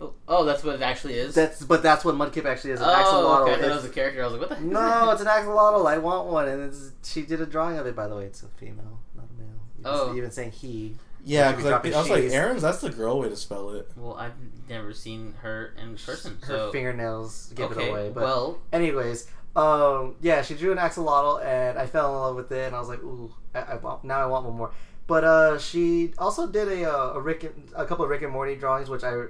Oh, 0.00 0.12
oh, 0.26 0.44
that's 0.44 0.64
what 0.64 0.74
it 0.74 0.82
actually 0.82 1.14
is. 1.14 1.34
That's 1.34 1.64
but 1.64 1.82
that's 1.82 2.04
what 2.04 2.14
mudkip 2.14 2.44
actually 2.44 2.72
is. 2.72 2.80
An 2.80 2.86
oh, 2.88 2.92
axolotl. 2.92 3.42
okay. 3.42 3.54
I 3.54 3.68
thought 3.68 3.76
was 3.76 3.84
a 3.84 3.88
character. 3.90 4.22
I 4.22 4.26
was 4.26 4.32
like, 4.34 4.50
what 4.50 4.58
the 4.58 4.64
no, 4.64 5.10
it's 5.10 5.20
an 5.20 5.26
axolotl. 5.28 5.86
I 5.88 5.98
want 5.98 6.28
one, 6.28 6.48
and 6.48 6.62
it's, 6.64 6.92
she 7.04 7.22
did 7.22 7.40
a 7.40 7.46
drawing 7.46 7.78
of 7.78 7.86
it. 7.86 7.94
By 7.96 8.06
the 8.08 8.16
way, 8.16 8.24
it's 8.26 8.42
a 8.42 8.48
female, 8.48 9.00
not 9.16 9.26
a 9.30 9.40
male. 9.40 9.48
Even, 9.73 9.73
Oh. 9.84 10.16
even 10.16 10.30
saying 10.30 10.52
he. 10.52 10.96
Yeah, 11.24 11.52
because 11.52 11.64
drop 11.64 11.84
I, 11.86 11.88
a 11.88 11.94
I 11.94 11.98
was 11.98 12.10
like. 12.10 12.24
Erin's. 12.24 12.62
That's 12.62 12.80
the 12.80 12.90
girl 12.90 13.20
way 13.20 13.28
to 13.28 13.36
spell 13.36 13.70
it. 13.70 13.90
Well, 13.96 14.14
I've 14.14 14.32
never 14.68 14.92
seen 14.92 15.34
her 15.40 15.74
in 15.80 15.96
person. 15.96 16.38
Her 16.42 16.46
so 16.46 16.72
fingernails 16.72 17.52
give 17.54 17.72
okay, 17.72 17.86
it 17.86 17.90
away. 17.90 18.10
But 18.12 18.24
well, 18.24 18.58
anyways, 18.72 19.26
um, 19.56 20.16
yeah, 20.20 20.42
she 20.42 20.54
drew 20.54 20.72
an 20.72 20.78
axolotl, 20.78 21.44
and 21.44 21.78
I 21.78 21.86
fell 21.86 22.14
in 22.14 22.20
love 22.20 22.36
with 22.36 22.52
it, 22.52 22.66
and 22.66 22.76
I 22.76 22.78
was 22.78 22.88
like, 22.88 23.02
ooh, 23.02 23.32
I, 23.54 23.60
I 23.60 23.74
want, 23.76 24.04
now 24.04 24.20
I 24.20 24.26
want 24.26 24.44
one 24.44 24.56
more. 24.56 24.72
But 25.06 25.24
uh, 25.24 25.58
she 25.58 26.12
also 26.18 26.46
did 26.46 26.68
a, 26.68 26.90
uh, 26.90 27.12
a 27.14 27.20
Rick, 27.20 27.44
and, 27.44 27.70
a 27.74 27.84
couple 27.84 28.04
of 28.04 28.10
Rick 28.10 28.22
and 28.22 28.32
Morty 28.32 28.56
drawings, 28.56 28.88
which 28.88 29.04
I 29.04 29.24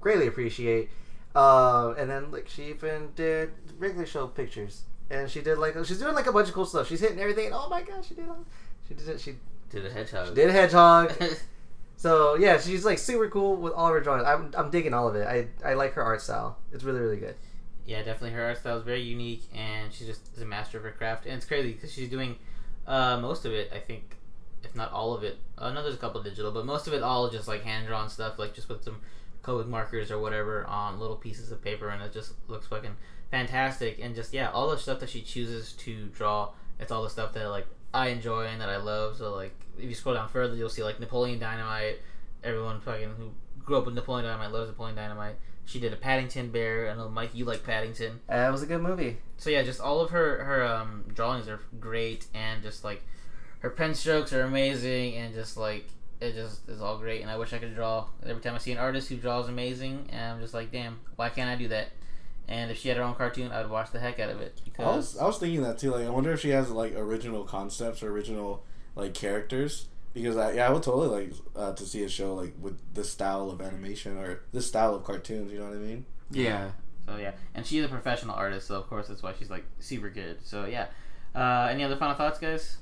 greatly 0.00 0.26
appreciate. 0.26 0.90
Uh, 1.34 1.94
and 1.98 2.08
then 2.08 2.30
like 2.30 2.48
she 2.48 2.64
even 2.66 3.10
did 3.16 3.50
regular 3.76 4.06
show 4.06 4.28
pictures, 4.28 4.82
and 5.10 5.28
she 5.28 5.40
did 5.40 5.58
like 5.58 5.74
she's 5.84 5.98
doing 5.98 6.14
like 6.14 6.26
a 6.26 6.32
bunch 6.32 6.48
of 6.48 6.54
cool 6.54 6.64
stuff. 6.64 6.88
She's 6.88 7.00
hitting 7.00 7.18
everything. 7.18 7.46
And, 7.46 7.54
oh 7.54 7.68
my 7.68 7.82
gosh, 7.82 8.08
she 8.08 8.14
did 8.14 8.28
all- 8.28 8.46
she 8.86 8.94
did 8.94 9.08
it. 9.08 9.20
She 9.20 9.34
did 9.70 9.86
a 9.86 9.90
hedgehog. 9.90 10.34
did 10.34 10.50
a 10.50 10.52
hedgehog. 10.52 11.12
So 11.96 12.34
yeah, 12.34 12.58
she's 12.60 12.84
like 12.84 12.98
super 12.98 13.30
cool 13.30 13.56
with 13.56 13.72
all 13.72 13.86
of 13.86 13.94
her 13.94 14.00
drawings. 14.00 14.26
I'm, 14.26 14.52
I'm 14.58 14.70
digging 14.70 14.92
all 14.92 15.08
of 15.08 15.14
it. 15.14 15.26
I, 15.26 15.46
I 15.66 15.72
like 15.74 15.94
her 15.94 16.02
art 16.02 16.20
style. 16.20 16.58
It's 16.72 16.84
really 16.84 17.00
really 17.00 17.16
good. 17.16 17.34
yeah, 17.86 17.98
definitely. 18.02 18.32
Her 18.32 18.44
art 18.44 18.58
style 18.58 18.76
is 18.76 18.84
very 18.84 19.00
unique, 19.00 19.44
and 19.54 19.90
she 19.92 20.04
just 20.04 20.28
is 20.36 20.42
a 20.42 20.44
master 20.44 20.76
of 20.76 20.84
her 20.84 20.90
craft. 20.90 21.24
And 21.24 21.34
it's 21.36 21.46
crazy 21.46 21.72
because 21.72 21.92
she's 21.92 22.10
doing 22.10 22.36
uh, 22.86 23.18
most 23.20 23.46
of 23.46 23.52
it. 23.52 23.72
I 23.74 23.78
think, 23.78 24.16
if 24.62 24.74
not 24.74 24.92
all 24.92 25.14
of 25.14 25.22
it. 25.24 25.38
Uh, 25.56 25.72
no, 25.72 25.82
there's 25.82 25.94
a 25.94 25.98
couple 25.98 26.22
digital, 26.22 26.50
but 26.50 26.66
most 26.66 26.86
of 26.86 26.92
it 26.92 27.02
all 27.02 27.30
just 27.30 27.48
like 27.48 27.62
hand 27.62 27.86
drawn 27.86 28.10
stuff, 28.10 28.38
like 28.38 28.52
just 28.52 28.68
with 28.68 28.84
some 28.84 29.00
colored 29.42 29.68
markers 29.68 30.10
or 30.10 30.18
whatever 30.18 30.66
on 30.66 30.98
little 31.00 31.16
pieces 31.16 31.52
of 31.52 31.62
paper, 31.62 31.88
and 31.88 32.02
it 32.02 32.12
just 32.12 32.32
looks 32.48 32.66
fucking 32.66 32.96
fantastic. 33.30 33.98
And 34.02 34.14
just 34.14 34.34
yeah, 34.34 34.50
all 34.50 34.68
the 34.68 34.76
stuff 34.76 35.00
that 35.00 35.08
she 35.08 35.22
chooses 35.22 35.72
to 35.74 36.08
draw, 36.08 36.50
it's 36.78 36.92
all 36.92 37.02
the 37.02 37.08
stuff 37.08 37.32
that 37.32 37.48
like 37.48 37.66
I 37.94 38.08
enjoy 38.08 38.46
and 38.46 38.60
that 38.60 38.68
I 38.68 38.76
love. 38.76 39.16
So 39.16 39.34
like, 39.34 39.54
if 39.78 39.84
you 39.84 39.94
scroll 39.94 40.16
down 40.16 40.28
further, 40.28 40.56
you'll 40.56 40.68
see 40.68 40.82
like 40.82 41.00
Napoleon 41.00 41.38
Dynamite. 41.38 42.00
Everyone 42.42 42.80
fucking 42.80 43.14
who 43.16 43.30
grew 43.64 43.78
up 43.78 43.86
with 43.86 43.94
Napoleon 43.94 44.26
Dynamite 44.26 44.52
loves 44.52 44.68
Napoleon 44.68 44.96
Dynamite. 44.96 45.36
She 45.64 45.80
did 45.80 45.92
a 45.92 45.96
Paddington 45.96 46.50
Bear. 46.50 46.90
I 46.90 46.94
know 46.94 47.08
Mike, 47.08 47.30
you 47.34 47.46
like 47.46 47.64
Paddington. 47.64 48.20
Uh, 48.30 48.46
it 48.48 48.52
was 48.52 48.62
a 48.62 48.66
good 48.66 48.82
movie. 48.82 49.18
So 49.38 49.48
yeah, 49.48 49.62
just 49.62 49.80
all 49.80 50.00
of 50.00 50.10
her 50.10 50.44
her 50.44 50.66
um, 50.66 51.04
drawings 51.14 51.48
are 51.48 51.60
great, 51.80 52.26
and 52.34 52.62
just 52.62 52.84
like 52.84 53.02
her 53.60 53.70
pen 53.70 53.94
strokes 53.94 54.32
are 54.32 54.42
amazing, 54.42 55.14
and 55.14 55.32
just 55.32 55.56
like 55.56 55.88
it 56.20 56.34
just 56.34 56.68
is 56.68 56.82
all 56.82 56.98
great. 56.98 57.22
And 57.22 57.30
I 57.30 57.38
wish 57.38 57.52
I 57.52 57.58
could 57.58 57.74
draw. 57.74 58.06
Every 58.26 58.42
time 58.42 58.54
I 58.54 58.58
see 58.58 58.72
an 58.72 58.78
artist 58.78 59.08
who 59.08 59.16
draws 59.16 59.48
amazing, 59.48 60.08
and 60.10 60.34
I'm 60.34 60.40
just 60.40 60.52
like, 60.52 60.70
damn, 60.70 60.98
why 61.16 61.30
can't 61.30 61.48
I 61.48 61.56
do 61.56 61.68
that? 61.68 61.88
And 62.46 62.70
if 62.70 62.78
she 62.78 62.88
had 62.88 62.98
her 62.98 63.02
own 63.02 63.14
cartoon, 63.14 63.50
I'd 63.52 63.70
watch 63.70 63.90
the 63.90 64.00
heck 64.00 64.20
out 64.20 64.30
of 64.30 64.40
it 64.40 64.60
I 64.60 64.64
because 64.64 64.96
was 64.96 65.18
I 65.18 65.24
was 65.26 65.38
thinking 65.38 65.62
that 65.62 65.78
too. 65.78 65.90
Like, 65.90 66.06
I 66.06 66.10
wonder 66.10 66.32
if 66.32 66.40
she 66.40 66.50
has 66.50 66.70
like 66.70 66.94
original 66.94 67.44
concepts 67.44 68.02
or 68.02 68.10
original 68.10 68.64
like 68.94 69.14
characters. 69.14 69.88
Because 70.12 70.36
I, 70.36 70.52
yeah, 70.52 70.68
I 70.68 70.70
would 70.70 70.82
totally 70.84 71.08
like 71.08 71.34
uh, 71.56 71.72
to 71.72 71.84
see 71.84 72.04
a 72.04 72.08
show 72.08 72.34
like 72.34 72.54
with 72.60 72.78
this 72.94 73.10
style 73.10 73.50
of 73.50 73.60
animation 73.60 74.16
or 74.16 74.42
this 74.52 74.66
style 74.66 74.94
of 74.94 75.02
cartoons. 75.04 75.52
You 75.52 75.58
know 75.58 75.64
what 75.66 75.74
I 75.74 75.78
mean? 75.80 76.04
Yeah. 76.30 76.70
so 77.06 77.16
yeah, 77.16 77.32
and 77.54 77.66
she's 77.66 77.84
a 77.84 77.88
professional 77.88 78.36
artist, 78.36 78.68
so 78.68 78.76
of 78.76 78.86
course 78.88 79.08
that's 79.08 79.22
why 79.22 79.32
she's 79.38 79.50
like 79.50 79.64
super 79.80 80.10
good. 80.10 80.44
So 80.46 80.66
yeah. 80.66 80.86
Uh, 81.34 81.66
any 81.68 81.82
other 81.82 81.96
final 81.96 82.14
thoughts, 82.14 82.38
guys? 82.38 82.76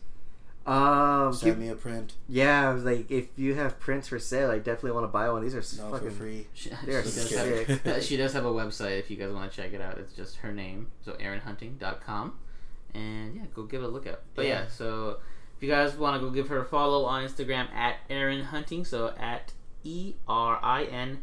Um. 0.67 1.33
Send 1.33 1.59
me 1.59 1.69
a 1.69 1.75
print. 1.75 2.13
yeah. 2.29 2.71
Like 2.71 3.11
if 3.11 3.37
you 3.37 3.55
have 3.55 3.81
prints 3.81 4.09
for 4.09 4.19
sale, 4.19 4.51
I 4.51 4.59
definitely 4.59 4.93
want 4.93 5.05
to 5.05 5.09
buy 5.09 5.29
one. 5.31 5.43
These 5.43 5.55
are 5.55 5.83
No, 5.83 5.91
fucking. 5.93 6.11
for 6.11 6.15
free. 6.17 6.47
She, 6.55 6.71
They're 6.87 7.03
she 7.03 7.11
does 7.11 7.29
sick. 7.31 7.67
have, 7.69 7.87
uh, 7.87 8.01
she 8.01 8.17
does 8.17 8.33
have 8.35 8.45
a 8.45 8.51
website 8.53 8.99
if 8.99 9.11
you 9.11 9.17
guys 9.17 9.33
want 9.33 9.51
to 9.51 9.57
check 9.57 9.73
it 9.73 9.81
out. 9.81 9.99
It's 9.99 10.13
just 10.13 10.37
her 10.37 10.53
name, 10.53 10.93
so 11.05 11.13
erinhunting.com. 11.15 12.39
And 12.95 13.35
yeah, 13.35 13.43
go 13.55 13.65
give 13.65 13.83
it 13.83 13.87
a 13.87 13.89
look 13.89 14.07
out. 14.07 14.21
But 14.35 14.47
yeah, 14.47 14.63
Yeah. 14.63 14.67
so 14.69 15.19
if 15.57 15.63
you 15.63 15.69
guys 15.69 15.97
want 15.97 16.21
to 16.21 16.27
go 16.27 16.33
give 16.33 16.49
her 16.49 16.59
a 16.61 16.65
follow 16.65 17.05
on 17.07 17.27
Instagram 17.27 17.71
at 17.73 17.97
Erin 18.11 18.45
Hunting, 18.45 18.85
so 18.85 19.15
at 19.19 19.53
E 19.85 20.15
R 20.29 20.61
I 20.63 20.85
N 20.85 21.23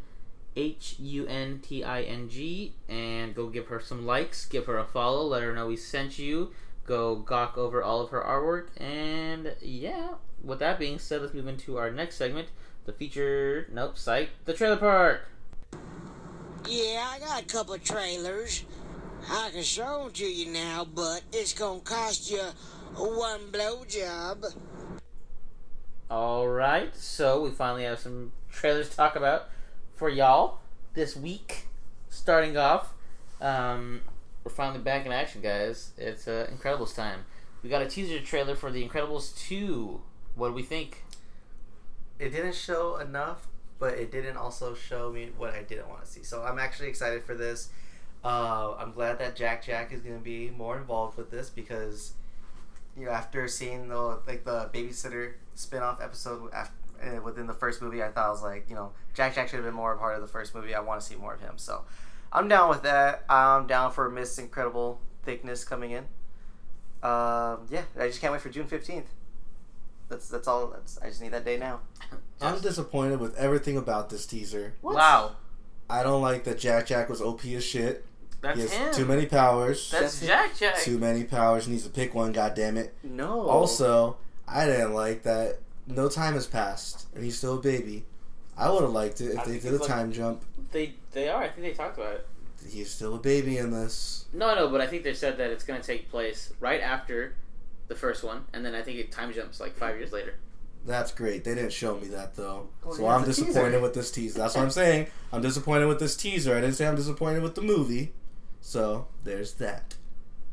H 0.55 0.95
U 0.99 1.25
N 1.27 1.59
T 1.61 1.83
I 1.83 2.01
N 2.01 2.27
G, 2.27 2.73
and 2.89 3.33
go 3.35 3.47
give 3.47 3.67
her 3.67 3.79
some 3.79 4.05
likes, 4.05 4.45
give 4.45 4.65
her 4.65 4.77
a 4.77 4.85
follow, 4.85 5.23
let 5.27 5.43
her 5.43 5.53
know 5.53 5.67
we 5.67 5.77
sent 5.77 6.17
you. 6.19 6.51
Go 6.89 7.17
gawk 7.17 7.55
over 7.55 7.83
all 7.83 8.01
of 8.01 8.09
her 8.09 8.19
artwork, 8.19 8.69
and 8.81 9.55
yeah. 9.61 10.15
With 10.43 10.57
that 10.57 10.79
being 10.79 10.97
said, 10.97 11.21
let's 11.21 11.35
move 11.35 11.47
into 11.47 11.77
our 11.77 11.91
next 11.91 12.15
segment, 12.15 12.47
the 12.85 12.93
feature 12.93 13.67
nope 13.71 13.95
site, 13.95 14.29
the 14.45 14.53
trailer 14.53 14.75
park. 14.75 15.27
Yeah, 16.67 17.07
I 17.07 17.19
got 17.19 17.43
a 17.43 17.45
couple 17.45 17.75
of 17.75 17.83
trailers. 17.83 18.65
I 19.29 19.51
can 19.53 19.61
show 19.61 20.01
them 20.01 20.13
to 20.13 20.25
you 20.25 20.51
now, 20.51 20.87
but 20.91 21.21
it's 21.31 21.53
gonna 21.53 21.79
cost 21.81 22.31
you 22.31 22.41
one 22.95 23.51
blowjob. 23.51 24.55
All 26.09 26.47
right, 26.47 26.95
so 26.95 27.43
we 27.43 27.51
finally 27.51 27.83
have 27.83 27.99
some 27.99 28.31
trailers 28.51 28.89
to 28.89 28.95
talk 28.95 29.15
about 29.15 29.47
for 29.95 30.09
y'all 30.09 30.57
this 30.95 31.15
week. 31.15 31.67
Starting 32.09 32.57
off, 32.57 32.95
um, 33.39 34.01
we're 34.43 34.51
finally 34.51 34.79
back 34.79 35.05
in 35.05 35.11
action, 35.11 35.41
guys. 35.41 35.91
It's 35.97 36.27
uh, 36.27 36.49
Incredibles 36.53 36.95
time. 36.95 37.25
We 37.63 37.69
got 37.69 37.81
a 37.81 37.87
teaser 37.87 38.19
trailer 38.19 38.55
for 38.55 38.71
The 38.71 38.87
Incredibles 38.87 39.37
2. 39.47 40.01
What 40.35 40.49
do 40.49 40.53
we 40.53 40.63
think? 40.63 41.03
It 42.19 42.29
didn't 42.29 42.55
show 42.55 42.97
enough, 42.97 43.47
but 43.79 43.95
it 43.95 44.11
didn't 44.11 44.37
also 44.37 44.73
show 44.73 45.11
me 45.11 45.31
what 45.37 45.53
I 45.53 45.63
didn't 45.63 45.89
want 45.89 46.05
to 46.05 46.07
see. 46.07 46.23
So 46.23 46.43
I'm 46.43 46.59
actually 46.59 46.87
excited 46.87 47.23
for 47.23 47.35
this. 47.35 47.69
Uh, 48.23 48.75
I'm 48.77 48.91
glad 48.93 49.19
that 49.19 49.35
Jack 49.35 49.65
Jack 49.65 49.93
is 49.93 50.01
going 50.01 50.17
to 50.17 50.23
be 50.23 50.49
more 50.49 50.77
involved 50.77 51.17
with 51.17 51.31
this 51.31 51.49
because, 51.49 52.13
you 52.97 53.05
know, 53.05 53.11
after 53.11 53.47
seeing 53.47 53.87
the 53.87 54.19
like 54.27 54.43
the 54.43 54.69
babysitter 54.73 55.33
spin-off 55.55 56.01
episode 56.01 56.51
after, 56.53 56.75
uh, 57.01 57.21
within 57.21 57.47
the 57.47 57.53
first 57.53 57.81
movie, 57.81 58.03
I 58.03 58.09
thought 58.09 58.27
I 58.27 58.29
was 58.29 58.43
like, 58.43 58.65
you 58.69 58.75
know, 58.75 58.91
Jack 59.13 59.35
Jack 59.35 59.47
should 59.47 59.57
have 59.57 59.65
been 59.65 59.73
more 59.73 59.93
a 59.93 59.97
part 59.97 60.15
of 60.15 60.21
the 60.21 60.27
first 60.27 60.53
movie. 60.53 60.75
I 60.75 60.81
want 60.81 60.99
to 60.99 61.07
see 61.07 61.15
more 61.15 61.33
of 61.33 61.39
him. 61.39 61.53
So 61.57 61.85
I'm 62.31 62.47
down 62.47 62.69
with 62.69 62.83
that. 62.83 63.23
I'm 63.29 63.67
down 63.67 63.91
for 63.91 64.09
Miss 64.09 64.37
Incredible 64.37 65.01
thickness 65.23 65.63
coming 65.63 65.91
in. 65.91 66.03
Um, 67.01 67.65
yeah, 67.69 67.83
I 67.97 68.07
just 68.07 68.19
can't 68.21 68.33
wait 68.33 68.41
for 68.41 68.49
June 68.49 68.67
15th. 68.67 69.03
That's 70.09 70.27
that's 70.27 70.47
all. 70.47 70.67
That's 70.67 70.97
I 71.01 71.07
just 71.09 71.21
need 71.21 71.31
that 71.31 71.45
day 71.45 71.57
now. 71.57 71.81
I'm 72.41 72.59
disappointed 72.61 73.19
with 73.19 73.35
everything 73.37 73.77
about 73.77 74.09
this 74.09 74.25
teaser. 74.25 74.73
Wow, 74.81 75.33
I 75.89 76.01
don't 76.03 76.21
like 76.21 76.43
that 76.45 76.57
Jack 76.59 76.87
Jack 76.87 77.09
was 77.09 77.21
OP 77.21 77.45
as 77.45 77.63
shit. 77.63 78.05
that's 78.41 78.55
he 78.57 78.61
has 78.63 78.71
him. 78.73 78.93
too 78.93 79.05
many 79.05 79.27
powers. 79.27 79.91
That's 79.91 80.19
That's 80.19 80.25
Jack 80.27 80.57
Jack. 80.57 80.79
Too 80.81 80.97
many 80.97 81.23
powers. 81.25 81.67
Needs 81.67 81.83
to 81.83 81.89
pick 81.91 82.15
one. 82.15 82.31
God 82.31 82.55
damn 82.55 82.75
it. 82.75 82.95
No. 83.03 83.41
Also, 83.47 84.17
I 84.47 84.65
didn't 84.65 84.93
like 84.93 85.23
that. 85.23 85.59
No 85.85 86.09
time 86.09 86.33
has 86.33 86.47
passed, 86.47 87.05
and 87.13 87.23
he's 87.23 87.37
still 87.37 87.59
a 87.59 87.61
baby. 87.61 88.05
I 88.57 88.69
would 88.71 88.81
have 88.81 88.91
liked 88.91 89.21
it 89.21 89.27
if 89.33 89.39
I 89.39 89.45
they 89.45 89.59
did 89.59 89.71
a 89.71 89.75
it's 89.75 89.81
like- 89.81 89.89
time 89.89 90.11
jump. 90.11 90.43
They 90.71 90.93
they 91.11 91.29
are. 91.29 91.43
I 91.43 91.49
think 91.49 91.61
they 91.61 91.73
talked 91.73 91.97
about 91.97 92.13
it. 92.13 92.27
He's 92.69 92.91
still 92.91 93.15
a 93.15 93.19
baby 93.19 93.57
in 93.57 93.71
this. 93.71 94.25
No, 94.33 94.53
no, 94.53 94.67
but 94.67 94.81
I 94.81 94.87
think 94.87 95.03
they 95.03 95.13
said 95.13 95.37
that 95.37 95.49
it's 95.49 95.63
going 95.63 95.79
to 95.79 95.85
take 95.85 96.09
place 96.09 96.51
right 96.59 96.81
after 96.81 97.35
the 97.87 97.95
first 97.95 98.23
one, 98.23 98.43
and 98.53 98.65
then 98.65 98.75
I 98.75 98.81
think 98.81 98.99
it 98.99 99.11
time 99.11 99.31
jumps 99.33 99.59
like 99.59 99.75
five 99.75 99.95
years 99.97 100.11
later. 100.11 100.35
That's 100.85 101.11
great. 101.11 101.43
They 101.43 101.55
didn't 101.55 101.73
show 101.73 101.95
me 101.97 102.07
that 102.09 102.35
though, 102.35 102.67
Well, 102.83 102.93
so 102.95 103.07
I'm 103.07 103.23
disappointed 103.25 103.71
teaser. 103.71 103.79
with 103.81 103.93
this 103.93 104.11
teaser. 104.11 104.39
That's 104.39 104.55
what 104.55 104.61
I'm 104.63 104.69
saying. 104.69 105.07
I'm 105.33 105.41
disappointed 105.41 105.87
with 105.87 105.99
this 105.99 106.15
teaser. 106.15 106.55
I 106.55 106.61
didn't 106.61 106.75
say 106.75 106.87
I'm 106.87 106.95
disappointed 106.95 107.43
with 107.43 107.55
the 107.55 107.61
movie. 107.61 108.13
So 108.61 109.07
there's 109.23 109.53
that. 109.55 109.95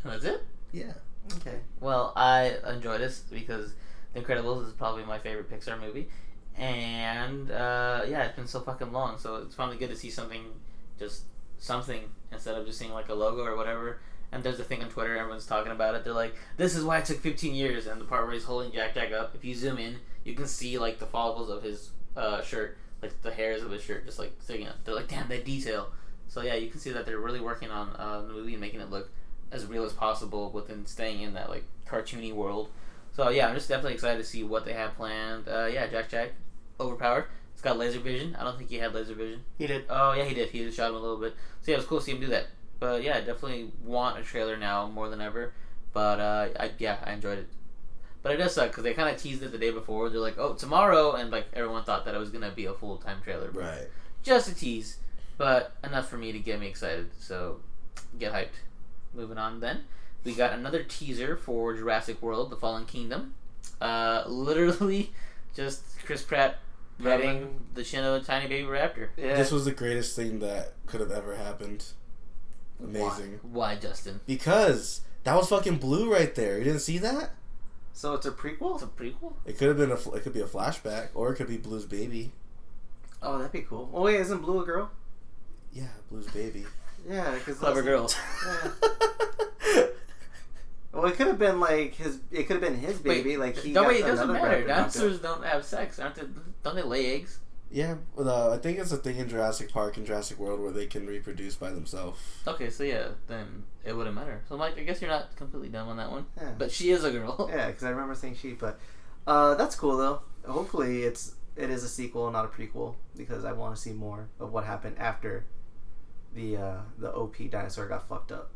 Oh, 0.04 0.10
and 0.10 0.12
that's 0.22 0.24
it. 0.24 0.42
Yeah. 0.72 0.92
Okay. 1.36 1.56
Well, 1.80 2.12
I 2.16 2.56
enjoy 2.68 2.98
this 2.98 3.20
because 3.30 3.74
The 4.14 4.20
Incredibles 4.20 4.66
is 4.66 4.72
probably 4.72 5.04
my 5.04 5.18
favorite 5.18 5.50
Pixar 5.50 5.80
movie, 5.80 6.08
and 6.58 7.50
uh, 7.50 8.02
yeah, 8.08 8.24
it's 8.24 8.36
been 8.36 8.46
so 8.46 8.60
fucking 8.60 8.92
long. 8.92 9.18
So 9.18 9.36
it's 9.36 9.54
finally 9.54 9.76
good 9.76 9.90
to 9.90 9.96
see 9.96 10.10
something, 10.10 10.42
just 10.98 11.24
something 11.58 12.00
instead 12.32 12.56
of 12.56 12.66
just 12.66 12.78
seeing 12.78 12.92
like 12.92 13.08
a 13.08 13.14
logo 13.14 13.44
or 13.44 13.56
whatever. 13.56 14.00
And 14.32 14.42
there's 14.42 14.58
a 14.58 14.64
thing 14.64 14.82
on 14.82 14.88
Twitter, 14.88 15.16
everyone's 15.16 15.46
talking 15.46 15.72
about 15.72 15.94
it. 15.94 16.04
They're 16.04 16.12
like, 16.12 16.34
"This 16.56 16.74
is 16.74 16.84
why 16.84 16.98
it 16.98 17.04
took 17.04 17.20
15 17.20 17.54
years." 17.54 17.86
And 17.86 18.00
the 18.00 18.04
part 18.04 18.24
where 18.24 18.34
he's 18.34 18.44
holding 18.44 18.72
Jack 18.72 18.94
Jack 18.94 19.12
up, 19.12 19.34
if 19.34 19.44
you 19.44 19.54
zoom 19.54 19.78
in, 19.78 19.98
you 20.24 20.34
can 20.34 20.46
see 20.46 20.78
like 20.78 20.98
the 20.98 21.06
follicles 21.06 21.48
of 21.48 21.62
his 21.62 21.90
uh, 22.16 22.42
shirt, 22.42 22.76
like 23.02 23.22
the 23.22 23.32
hairs 23.32 23.62
of 23.62 23.70
his 23.70 23.82
shirt, 23.82 24.04
just 24.04 24.18
like 24.18 24.32
sticking 24.40 24.66
up. 24.66 24.76
They're 24.84 24.94
like, 24.94 25.08
"Damn, 25.08 25.28
that 25.28 25.44
detail." 25.44 25.88
So 26.28 26.42
yeah, 26.42 26.54
you 26.54 26.68
can 26.68 26.80
see 26.80 26.90
that 26.90 27.06
they're 27.06 27.20
really 27.20 27.40
working 27.40 27.70
on 27.70 27.90
uh, 27.96 28.22
the 28.22 28.32
movie 28.32 28.52
and 28.52 28.60
making 28.60 28.80
it 28.80 28.90
look 28.90 29.10
as 29.52 29.66
real 29.66 29.84
as 29.84 29.92
possible 29.92 30.50
within 30.50 30.84
staying 30.86 31.22
in 31.22 31.34
that 31.34 31.48
like 31.48 31.64
cartoony 31.88 32.34
world. 32.34 32.68
So 33.12 33.28
yeah, 33.30 33.48
I'm 33.48 33.54
just 33.54 33.68
definitely 33.68 33.94
excited 33.94 34.18
to 34.18 34.24
see 34.24 34.42
what 34.42 34.64
they 34.64 34.72
have 34.72 34.96
planned. 34.96 35.48
Uh, 35.48 35.66
yeah, 35.66 35.86
Jack 35.86 36.10
Jack, 36.10 36.32
overpowered. 36.80 37.26
It's 37.52 37.62
got 37.62 37.78
laser 37.78 38.00
vision. 38.00 38.36
I 38.38 38.44
don't 38.44 38.58
think 38.58 38.68
he 38.68 38.76
had 38.76 38.94
laser 38.94 39.14
vision. 39.14 39.40
He 39.56 39.66
did. 39.66 39.84
Oh 39.88 40.12
yeah, 40.12 40.24
he 40.24 40.34
did. 40.34 40.50
He 40.50 40.64
just 40.64 40.76
shot 40.76 40.90
him 40.90 40.96
a 40.96 40.98
little 40.98 41.16
bit. 41.16 41.34
So 41.62 41.70
yeah, 41.70 41.76
it 41.76 41.78
was 41.78 41.86
cool 41.86 41.98
to 41.98 42.04
see 42.04 42.12
him 42.12 42.20
do 42.20 42.26
that. 42.26 42.48
But 42.78 43.02
yeah, 43.02 43.16
I 43.16 43.20
definitely 43.20 43.70
want 43.84 44.18
a 44.18 44.22
trailer 44.22 44.56
now 44.56 44.86
more 44.88 45.08
than 45.08 45.20
ever. 45.20 45.52
But 45.92 46.20
uh, 46.20 46.48
I 46.60 46.70
yeah, 46.78 46.98
I 47.02 47.12
enjoyed 47.12 47.38
it. 47.38 47.48
But 48.22 48.32
it 48.32 48.36
does 48.38 48.54
suck 48.54 48.70
because 48.70 48.82
they 48.82 48.92
kind 48.92 49.08
of 49.14 49.22
teased 49.22 49.42
it 49.42 49.52
the 49.52 49.58
day 49.58 49.70
before. 49.70 50.10
They're 50.10 50.20
like, 50.20 50.36
"Oh, 50.36 50.54
tomorrow," 50.54 51.12
and 51.12 51.30
like 51.30 51.46
everyone 51.54 51.84
thought 51.84 52.04
that 52.04 52.14
it 52.14 52.18
was 52.18 52.30
gonna 52.30 52.50
be 52.50 52.66
a 52.66 52.74
full 52.74 52.98
time 52.98 53.22
trailer. 53.22 53.50
But 53.50 53.62
Right. 53.62 53.88
Just 54.22 54.50
a 54.50 54.54
tease, 54.54 54.98
but 55.38 55.76
enough 55.84 56.08
for 56.08 56.18
me 56.18 56.32
to 56.32 56.38
get 56.38 56.60
me 56.60 56.66
excited. 56.66 57.10
So 57.18 57.60
get 58.18 58.32
hyped. 58.32 58.58
Moving 59.14 59.38
on 59.38 59.60
then, 59.60 59.84
we 60.24 60.34
got 60.34 60.52
another 60.52 60.82
teaser 60.82 61.36
for 61.36 61.74
Jurassic 61.74 62.20
World: 62.20 62.50
The 62.50 62.56
Fallen 62.56 62.84
Kingdom. 62.84 63.34
Uh, 63.80 64.24
literally, 64.28 65.12
just 65.54 65.82
Chris 66.04 66.22
Pratt 66.22 66.58
petting 67.02 67.66
the 67.74 67.82
chin 67.82 68.04
of 68.04 68.22
a 68.22 68.24
tiny 68.24 68.48
baby 68.48 68.66
raptor. 68.66 69.08
Yeah. 69.16 69.36
This 69.36 69.50
was 69.50 69.64
the 69.64 69.72
greatest 69.72 70.16
thing 70.16 70.40
that 70.40 70.72
could 70.86 71.00
have 71.00 71.10
ever 71.10 71.36
happened. 71.36 71.84
Amazing. 72.82 73.40
Why, 73.42 73.76
Justin? 73.76 74.20
Because 74.26 75.00
that 75.24 75.34
was 75.34 75.48
fucking 75.48 75.78
blue 75.78 76.12
right 76.12 76.34
there. 76.34 76.58
You 76.58 76.64
didn't 76.64 76.80
see 76.80 76.98
that? 76.98 77.30
so 77.92 78.12
it's 78.12 78.26
a 78.26 78.30
prequel. 78.30 78.74
It's 78.74 78.82
a 78.82 78.86
prequel. 78.86 79.32
It 79.46 79.56
could 79.56 79.68
have 79.68 79.78
been 79.78 79.90
a. 79.90 80.14
It 80.14 80.22
could 80.22 80.34
be 80.34 80.42
a 80.42 80.46
flashback, 80.46 81.08
or 81.14 81.32
it 81.32 81.36
could 81.36 81.48
be 81.48 81.56
Blue's 81.56 81.86
baby. 81.86 82.32
Oh, 83.22 83.38
that'd 83.38 83.52
be 83.52 83.62
cool. 83.62 83.90
Oh 83.94 84.02
wait, 84.02 84.20
isn't 84.20 84.42
Blue 84.42 84.62
a 84.62 84.66
girl? 84.66 84.90
Yeah, 85.72 85.88
Blue's 86.10 86.26
baby. 86.28 86.66
Yeah, 87.08 87.34
because 87.34 87.58
Clever 87.58 87.82
girl. 87.82 88.12
Well, 90.96 91.06
it 91.06 91.16
could 91.16 91.26
have 91.26 91.38
been 91.38 91.60
like 91.60 91.94
his. 91.94 92.20
It 92.30 92.44
could 92.44 92.62
have 92.62 92.62
been 92.62 92.78
his 92.78 92.98
baby. 92.98 93.36
like 93.36 93.58
he. 93.58 93.72
no, 93.72 93.82
got 93.82 93.88
wait, 93.88 94.00
it 94.00 94.06
doesn't 94.06 94.32
matter. 94.32 94.46
raptor 94.46 94.66
knocked 94.66 94.70
out. 94.70 94.76
Dinosaurs 94.76 95.18
don't 95.20 95.44
have 95.44 95.64
sex, 95.64 95.98
aren't 95.98 96.14
they? 96.14 96.22
Don't 96.62 96.74
they 96.74 96.82
lay 96.82 97.14
eggs? 97.14 97.38
yeah, 97.70 97.96
well, 98.14 98.28
uh, 98.28 98.54
I 98.54 98.58
think 98.58 98.78
it's 98.78 98.92
a 98.92 98.96
thing 98.96 99.16
in 99.16 99.28
Jurassic 99.28 99.72
Park 99.72 99.96
and 99.96 100.06
Jurassic 100.06 100.38
World 100.38 100.60
where 100.60 100.70
they 100.70 100.86
can 100.86 101.06
reproduce 101.06 101.56
by 101.56 101.70
themselves. 101.70 102.20
Okay, 102.46 102.70
so 102.70 102.84
yeah, 102.84 103.08
then 103.26 103.64
it 103.84 103.92
wouldn't 103.92 104.14
matter. 104.14 104.40
So, 104.48 104.56
Mike, 104.56 104.78
I 104.78 104.82
guess 104.82 105.00
you're 105.00 105.10
not 105.10 105.34
completely 105.36 105.68
dumb 105.68 105.88
on 105.88 105.96
that 105.96 106.10
one. 106.10 106.26
Yeah. 106.36 106.52
But 106.56 106.70
she 106.70 106.90
is 106.90 107.04
a 107.04 107.10
girl. 107.10 107.50
Yeah, 107.56 107.66
because 107.68 107.84
I 107.84 107.90
remember 107.90 108.14
saying 108.14 108.36
she, 108.36 108.52
but 108.52 108.78
uh, 109.26 109.54
that's 109.56 109.74
cool 109.74 109.96
though. 109.96 110.22
Hopefully, 110.46 111.02
it's 111.02 111.34
it 111.56 111.70
is 111.70 111.82
a 111.82 111.88
sequel, 111.88 112.30
not 112.30 112.44
a 112.44 112.48
prequel, 112.48 112.94
because 113.16 113.44
I 113.44 113.52
want 113.52 113.74
to 113.74 113.80
see 113.80 113.92
more 113.92 114.28
of 114.38 114.52
what 114.52 114.64
happened 114.64 114.96
after 114.98 115.44
the 116.34 116.56
uh, 116.56 116.76
the 116.98 117.12
OP 117.12 117.36
dinosaur 117.50 117.88
got 117.88 118.08
fucked 118.08 118.30
up. 118.30 118.50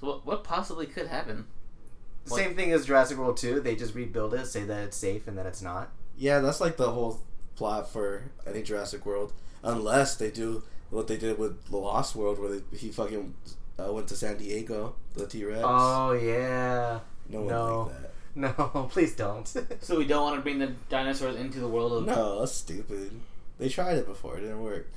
So, 0.00 0.06
what, 0.06 0.26
what 0.26 0.44
possibly 0.44 0.86
could 0.86 1.06
happen? 1.06 1.46
What- 2.30 2.38
Same 2.38 2.54
thing 2.54 2.72
as 2.72 2.86
Jurassic 2.86 3.18
World 3.18 3.36
Two. 3.36 3.60
They 3.60 3.76
just 3.76 3.94
rebuild 3.94 4.34
it, 4.34 4.46
say 4.46 4.64
that 4.64 4.84
it's 4.84 4.96
safe 4.96 5.26
and 5.26 5.36
that 5.38 5.46
it's 5.46 5.62
not. 5.62 5.90
Yeah, 6.16 6.40
that's 6.40 6.60
like 6.60 6.76
the 6.76 6.90
whole 6.90 7.20
plot 7.56 7.90
for 7.90 8.30
any 8.46 8.54
think 8.54 8.66
Jurassic 8.66 9.04
World, 9.04 9.32
unless 9.62 10.16
they 10.16 10.30
do 10.30 10.62
what 10.90 11.06
they 11.06 11.16
did 11.16 11.38
with 11.38 11.66
the 11.70 11.76
Lost 11.76 12.16
World, 12.16 12.38
where 12.38 12.50
they, 12.56 12.76
he 12.76 12.88
fucking 12.90 13.34
uh, 13.78 13.92
went 13.92 14.08
to 14.08 14.16
San 14.16 14.36
Diego, 14.36 14.94
the 15.14 15.26
T 15.26 15.44
Rex. 15.44 15.60
Oh 15.62 16.12
yeah. 16.12 17.00
no 17.28 17.40
one 17.40 17.48
no. 17.48 17.82
liked 17.82 18.02
that. 18.02 18.10
No, 18.36 18.52
please 18.92 19.16
don't. 19.16 19.52
So, 19.80 19.98
we 19.98 20.06
don't 20.06 20.22
want 20.22 20.36
to 20.36 20.42
bring 20.42 20.60
the 20.60 20.68
dinosaurs 20.88 21.34
into 21.34 21.58
the 21.58 21.66
world 21.66 21.92
of. 21.92 22.06
No, 22.06 22.38
that's 22.40 22.52
stupid. 22.52 23.10
They 23.58 23.68
tried 23.68 23.98
it 23.98 24.06
before, 24.06 24.38
it 24.38 24.42
didn't 24.42 24.62
work. 24.62 24.88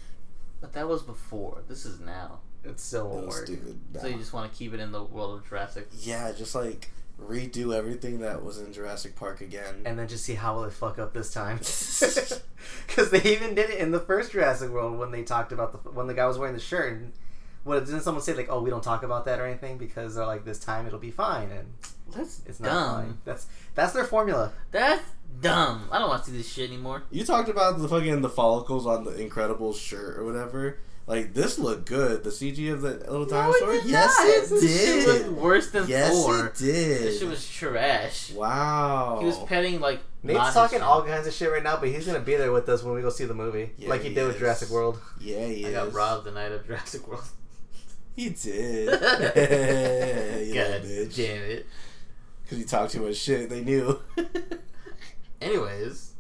But 0.61 0.73
that 0.73 0.87
was 0.87 1.01
before. 1.01 1.63
This 1.67 1.83
is 1.83 1.99
now. 1.99 2.39
It's 2.63 2.83
still 2.83 3.09
That 3.09 3.15
won't 3.15 3.27
work. 3.27 3.45
stupid. 3.47 3.79
So, 3.99 4.07
you 4.07 4.17
just 4.17 4.33
want 4.33 4.51
to 4.51 4.57
keep 4.57 4.73
it 4.73 4.79
in 4.79 4.91
the 4.91 5.03
world 5.03 5.39
of 5.39 5.49
Jurassic. 5.49 5.87
yeah, 5.99 6.31
just 6.31 6.53
like 6.53 6.91
redo 7.21 7.75
everything 7.75 8.19
that 8.19 8.43
was 8.43 8.57
in 8.59 8.73
Jurassic 8.73 9.15
Park 9.15 9.41
again. 9.41 9.81
And 9.85 9.97
then 9.97 10.07
just 10.07 10.25
see 10.25 10.33
how 10.35 10.55
will 10.55 10.63
they 10.63 10.69
fuck 10.71 10.99
up 10.99 11.13
this 11.13 11.33
time. 11.33 11.59
Because 12.87 13.11
they 13.11 13.21
even 13.23 13.55
did 13.55 13.69
it 13.69 13.79
in 13.79 13.91
the 13.91 13.99
first 13.99 14.31
Jurassic 14.31 14.69
World 14.69 14.97
when 14.97 15.11
they 15.11 15.23
talked 15.23 15.51
about 15.51 15.83
the 15.83 15.91
when 15.91 16.07
the 16.07 16.13
guy 16.13 16.25
was 16.25 16.37
wearing 16.37 16.53
the 16.55 16.61
shirt. 16.61 16.93
And 16.93 17.11
what 17.65 17.85
didn't 17.85 18.01
someone 18.01 18.23
say 18.23 18.33
like, 18.33 18.47
"Oh, 18.49 18.61
we 18.61 18.69
don't 18.69 18.83
talk 18.83 19.03
about 19.03 19.25
that 19.25 19.39
or 19.39 19.45
anything 19.45 19.77
because 19.77 20.15
they're 20.15 20.25
like 20.25 20.45
this 20.45 20.59
time 20.59 20.87
it'll 20.87 20.97
be 20.99 21.11
fine," 21.11 21.51
and 21.51 21.73
That's 22.15 22.41
it's 22.45 22.59
not 22.61 22.69
dumb. 22.69 22.95
fine. 23.03 23.17
That's 23.25 23.47
that's 23.75 23.91
their 23.93 24.05
formula. 24.05 24.53
That's 24.71 25.03
dumb. 25.41 25.89
I 25.91 25.99
don't 25.99 26.07
want 26.07 26.23
to 26.23 26.31
see 26.31 26.37
this 26.37 26.51
shit 26.51 26.69
anymore. 26.69 27.03
You 27.11 27.25
talked 27.25 27.49
about 27.49 27.79
the 27.79 27.87
fucking 27.89 28.21
the 28.21 28.29
follicles 28.29 28.85
on 28.87 29.03
the 29.03 29.11
Incredibles 29.11 29.75
shirt 29.75 30.17
or 30.17 30.23
whatever. 30.23 30.79
Like 31.05 31.33
this 31.33 31.59
looked 31.59 31.85
good. 31.85 32.23
The 32.23 32.29
CG 32.29 32.71
of 32.71 32.81
the 32.81 32.91
little 33.11 33.25
dinosaur. 33.25 33.73
did 33.73 33.85
yes, 33.85 34.15
not. 34.17 34.27
it 34.27 34.49
This 34.61 34.85
shit 34.85 35.23
did. 35.25 35.31
worse 35.35 35.69
than 35.71 35.87
yes, 35.87 36.11
Thor. 36.13 36.45
it 36.47 36.55
did. 36.55 37.01
This 37.03 37.19
shit 37.19 37.27
was 37.29 37.47
trash. 37.49 38.31
wow. 38.31 39.17
He 39.19 39.25
was 39.25 39.37
petting 39.39 39.79
like. 39.81 39.99
Nate's 40.25 40.37
not 40.37 40.53
talking 40.53 40.79
chin. 40.79 40.87
all 40.87 41.03
kinds 41.03 41.27
of 41.27 41.33
shit 41.33 41.51
right 41.51 41.61
now, 41.61 41.75
but 41.75 41.89
he's 41.89 42.05
gonna 42.05 42.21
be 42.21 42.37
there 42.37 42.53
with 42.53 42.69
us 42.69 42.81
when 42.83 42.95
we 42.95 43.01
go 43.01 43.09
see 43.09 43.25
the 43.25 43.33
movie, 43.33 43.71
Yeah, 43.77 43.89
like 43.89 44.01
he, 44.03 44.09
he 44.09 44.15
did 44.15 44.25
with. 44.27 44.39
Jurassic 44.39 44.69
World. 44.69 44.97
yeah, 45.19 45.45
he 45.45 45.65
I 45.67 45.71
got 45.73 45.91
robbed 45.91 46.23
the 46.25 46.31
night 46.31 46.53
of 46.53 46.65
Jurassic 46.65 47.05
World. 47.07 47.25
He 48.15 48.29
did. 48.29 48.85
you 50.47 50.53
God 50.53 50.83
bitch. 50.83 51.15
damn 51.15 51.41
it. 51.41 51.65
Because 52.43 52.57
he 52.59 52.63
talked 52.63 52.91
too 52.93 53.01
much 53.01 53.15
shit. 53.17 53.49
They 53.49 53.61
knew. 53.63 53.99
Anyways, 55.41 56.12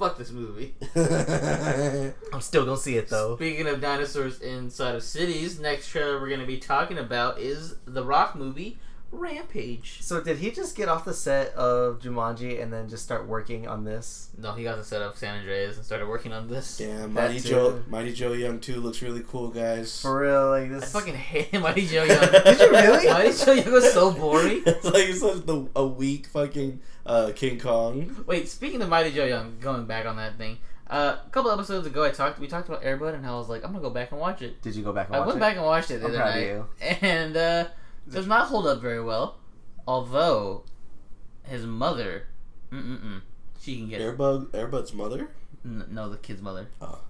fuck 0.00 0.16
this 0.16 0.32
movie. 0.32 0.74
I'm 2.32 2.40
still 2.40 2.64
gonna 2.64 2.78
see 2.78 2.96
it 2.96 3.08
though. 3.08 3.36
Speaking 3.36 3.68
of 3.68 3.82
dinosaurs 3.82 4.40
inside 4.40 4.94
of 4.94 5.02
cities, 5.02 5.60
next 5.60 5.88
trailer 5.88 6.18
we're 6.18 6.28
to 6.40 6.46
be 6.46 6.56
talking 6.56 6.96
about 6.96 7.38
is 7.38 7.76
the 7.84 8.02
Rock 8.02 8.34
movie 8.34 8.78
Rampage. 9.12 9.98
So 10.02 10.20
did 10.20 10.38
he 10.38 10.50
just 10.50 10.76
get 10.76 10.88
off 10.88 11.04
the 11.04 11.12
set 11.14 11.52
of 11.54 12.00
Jumanji 12.00 12.62
and 12.62 12.72
then 12.72 12.88
just 12.88 13.02
start 13.04 13.26
working 13.26 13.66
on 13.66 13.84
this? 13.84 14.28
No, 14.38 14.52
he 14.52 14.62
got 14.64 14.76
the 14.76 14.84
set 14.84 15.02
of 15.02 15.16
San 15.16 15.38
Andreas 15.38 15.76
and 15.76 15.84
started 15.84 16.08
working 16.08 16.32
on 16.32 16.48
this. 16.48 16.78
Damn, 16.78 17.12
Mighty 17.14 17.40
too. 17.40 17.48
Joe, 17.48 17.82
Mighty 17.88 18.12
Joe 18.12 18.32
Young 18.32 18.60
too 18.60 18.80
looks 18.80 19.02
really 19.02 19.24
cool, 19.28 19.48
guys. 19.48 20.00
For 20.00 20.20
real, 20.20 20.50
like 20.50 20.64
I 20.66 20.68
this. 20.68 20.92
fucking 20.92 21.14
hate 21.14 21.52
Mighty 21.60 21.86
Joe 21.86 22.04
Young. 22.04 22.20
Did 22.30 22.60
you 22.60 22.70
really? 22.70 23.06
Mighty 23.08 23.44
Joe 23.44 23.52
Young 23.52 23.72
was 23.72 23.92
so 23.92 24.12
boring. 24.12 24.62
it's 24.66 24.84
like 24.84 24.94
it's 25.08 25.22
like 25.22 25.44
the, 25.46 25.68
a 25.74 25.86
weak 25.86 26.26
fucking 26.28 26.80
uh, 27.04 27.32
King 27.34 27.58
Kong. 27.58 28.24
Wait, 28.26 28.48
speaking 28.48 28.80
of 28.82 28.88
Mighty 28.88 29.10
Joe 29.10 29.24
Young, 29.24 29.56
going 29.60 29.86
back 29.86 30.06
on 30.06 30.16
that 30.16 30.38
thing, 30.38 30.58
uh, 30.88 31.16
a 31.26 31.30
couple 31.30 31.50
episodes 31.50 31.86
ago, 31.86 32.04
I 32.04 32.10
talked. 32.10 32.38
We 32.38 32.46
talked 32.46 32.68
about 32.68 32.82
Airbud 32.84 33.14
and 33.14 33.24
how 33.24 33.34
I 33.34 33.38
was 33.38 33.48
like, 33.48 33.64
I'm 33.64 33.72
gonna 33.72 33.82
go 33.82 33.90
back 33.90 34.12
and 34.12 34.20
watch 34.20 34.40
it. 34.42 34.62
Did 34.62 34.76
you 34.76 34.84
go 34.84 34.92
back 34.92 35.08
and 35.08 35.16
I 35.16 35.18
watch 35.20 35.26
went 35.28 35.38
it? 35.38 35.40
back 35.40 35.56
and 35.56 35.64
watched 35.66 35.90
it 35.90 35.98
the 36.00 36.06
I'm 36.06 36.10
other 36.12 36.18
proud 36.18 36.28
of 36.28 36.34
night, 36.36 36.46
you. 36.46 37.08
and 37.08 37.36
uh, 37.36 37.64
does 38.08 38.26
not 38.26 38.48
hold 38.48 38.66
up 38.66 38.80
very 38.80 39.02
well. 39.02 39.38
Although 39.86 40.64
his 41.44 41.66
mother, 41.66 42.28
mm-mm-mm, 42.72 43.22
she 43.60 43.76
can 43.76 43.88
get 43.88 44.00
it. 44.00 44.16
Airbud, 44.16 44.48
Airbud's 44.48 44.92
mother? 44.94 45.30
N- 45.64 45.86
no, 45.90 46.08
the 46.08 46.16
kid's 46.16 46.42
mother. 46.42 46.68
Oh. 46.80 47.00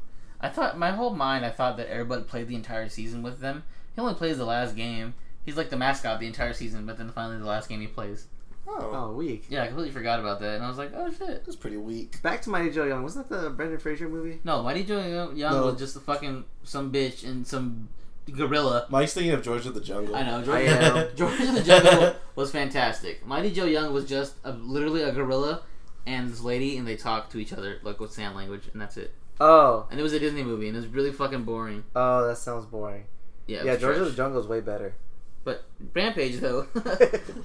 I 0.40 0.48
thought 0.48 0.78
my 0.78 0.92
whole 0.92 1.14
mind, 1.14 1.44
I 1.44 1.50
thought 1.50 1.76
that 1.76 1.90
Airbud 1.90 2.26
played 2.26 2.48
the 2.48 2.54
entire 2.54 2.88
season 2.88 3.22
with 3.22 3.40
them. 3.40 3.64
He 3.94 4.00
only 4.00 4.14
plays 4.14 4.38
the 4.38 4.44
last 4.46 4.74
game. 4.76 5.14
He's 5.44 5.56
like 5.56 5.70
the 5.70 5.76
mascot 5.76 6.20
the 6.20 6.26
entire 6.26 6.52
season, 6.54 6.86
but 6.86 6.96
then 6.96 7.10
finally 7.10 7.38
the 7.38 7.44
last 7.46 7.68
game 7.68 7.80
he 7.80 7.86
plays. 7.86 8.26
Oh. 8.68 8.90
Oh, 8.92 9.12
weak. 9.14 9.46
Yeah, 9.48 9.64
I 9.64 9.66
completely 9.66 9.92
forgot 9.92 10.20
about 10.20 10.38
that, 10.40 10.56
and 10.56 10.64
I 10.64 10.68
was 10.68 10.78
like, 10.78 10.92
oh 10.94 11.10
shit. 11.10 11.44
That's 11.44 11.56
pretty 11.56 11.76
weak. 11.76 12.22
Back 12.22 12.40
to 12.42 12.50
Mighty 12.50 12.70
Joe 12.70 12.84
Young. 12.84 13.02
Wasn't 13.02 13.28
that 13.28 13.40
the 13.42 13.50
Brendan 13.50 13.78
Fraser 13.78 14.08
movie? 14.08 14.38
No, 14.44 14.62
Mighty 14.62 14.84
Joe 14.84 15.00
Young 15.04 15.36
Young 15.36 15.52
No. 15.52 15.66
was 15.66 15.78
just 15.78 15.96
a 15.96 16.00
fucking 16.00 16.44
some 16.62 16.92
bitch 16.92 17.24
and 17.28 17.46
some 17.46 17.88
gorilla. 18.32 18.86
Mike's 18.90 19.14
thinking 19.14 19.32
of 19.32 19.42
George 19.42 19.66
of 19.66 19.74
the 19.74 19.80
Jungle. 19.80 20.14
I 20.14 20.22
know. 20.22 20.42
George, 20.42 20.56
I 20.56 20.60
am. 20.62 21.08
George 21.16 21.40
of 21.40 21.54
the 21.54 21.62
Jungle 21.62 22.14
was 22.36 22.50
fantastic. 22.50 23.24
Mighty 23.26 23.50
Joe 23.50 23.64
Young 23.66 23.92
was 23.92 24.04
just 24.06 24.34
a, 24.44 24.52
literally 24.52 25.02
a 25.02 25.12
gorilla 25.12 25.62
and 26.06 26.28
this 26.30 26.40
lady, 26.40 26.76
and 26.76 26.86
they 26.86 26.96
talked 26.96 27.32
to 27.32 27.38
each 27.38 27.52
other 27.52 27.78
like 27.82 28.00
with 28.00 28.12
sign 28.12 28.34
language, 28.34 28.68
and 28.72 28.80
that's 28.80 28.96
it. 28.96 29.12
Oh, 29.42 29.86
And 29.90 29.98
it 29.98 30.02
was 30.02 30.12
a 30.12 30.18
Disney 30.20 30.42
movie, 30.44 30.68
and 30.68 30.76
it 30.76 30.80
was 30.80 30.88
really 30.88 31.12
fucking 31.12 31.44
boring. 31.44 31.84
oh, 31.96 32.26
that 32.26 32.36
sounds 32.36 32.66
boring. 32.66 33.04
Yeah, 33.46 33.64
yeah, 33.64 33.72
was 33.72 33.80
George 33.80 33.96
trash. 33.96 34.06
of 34.06 34.10
the 34.12 34.16
Jungle 34.16 34.40
is 34.40 34.46
way 34.46 34.60
better. 34.60 34.94
But 35.42 35.64
Rampage 35.94 36.38
though, 36.40 36.62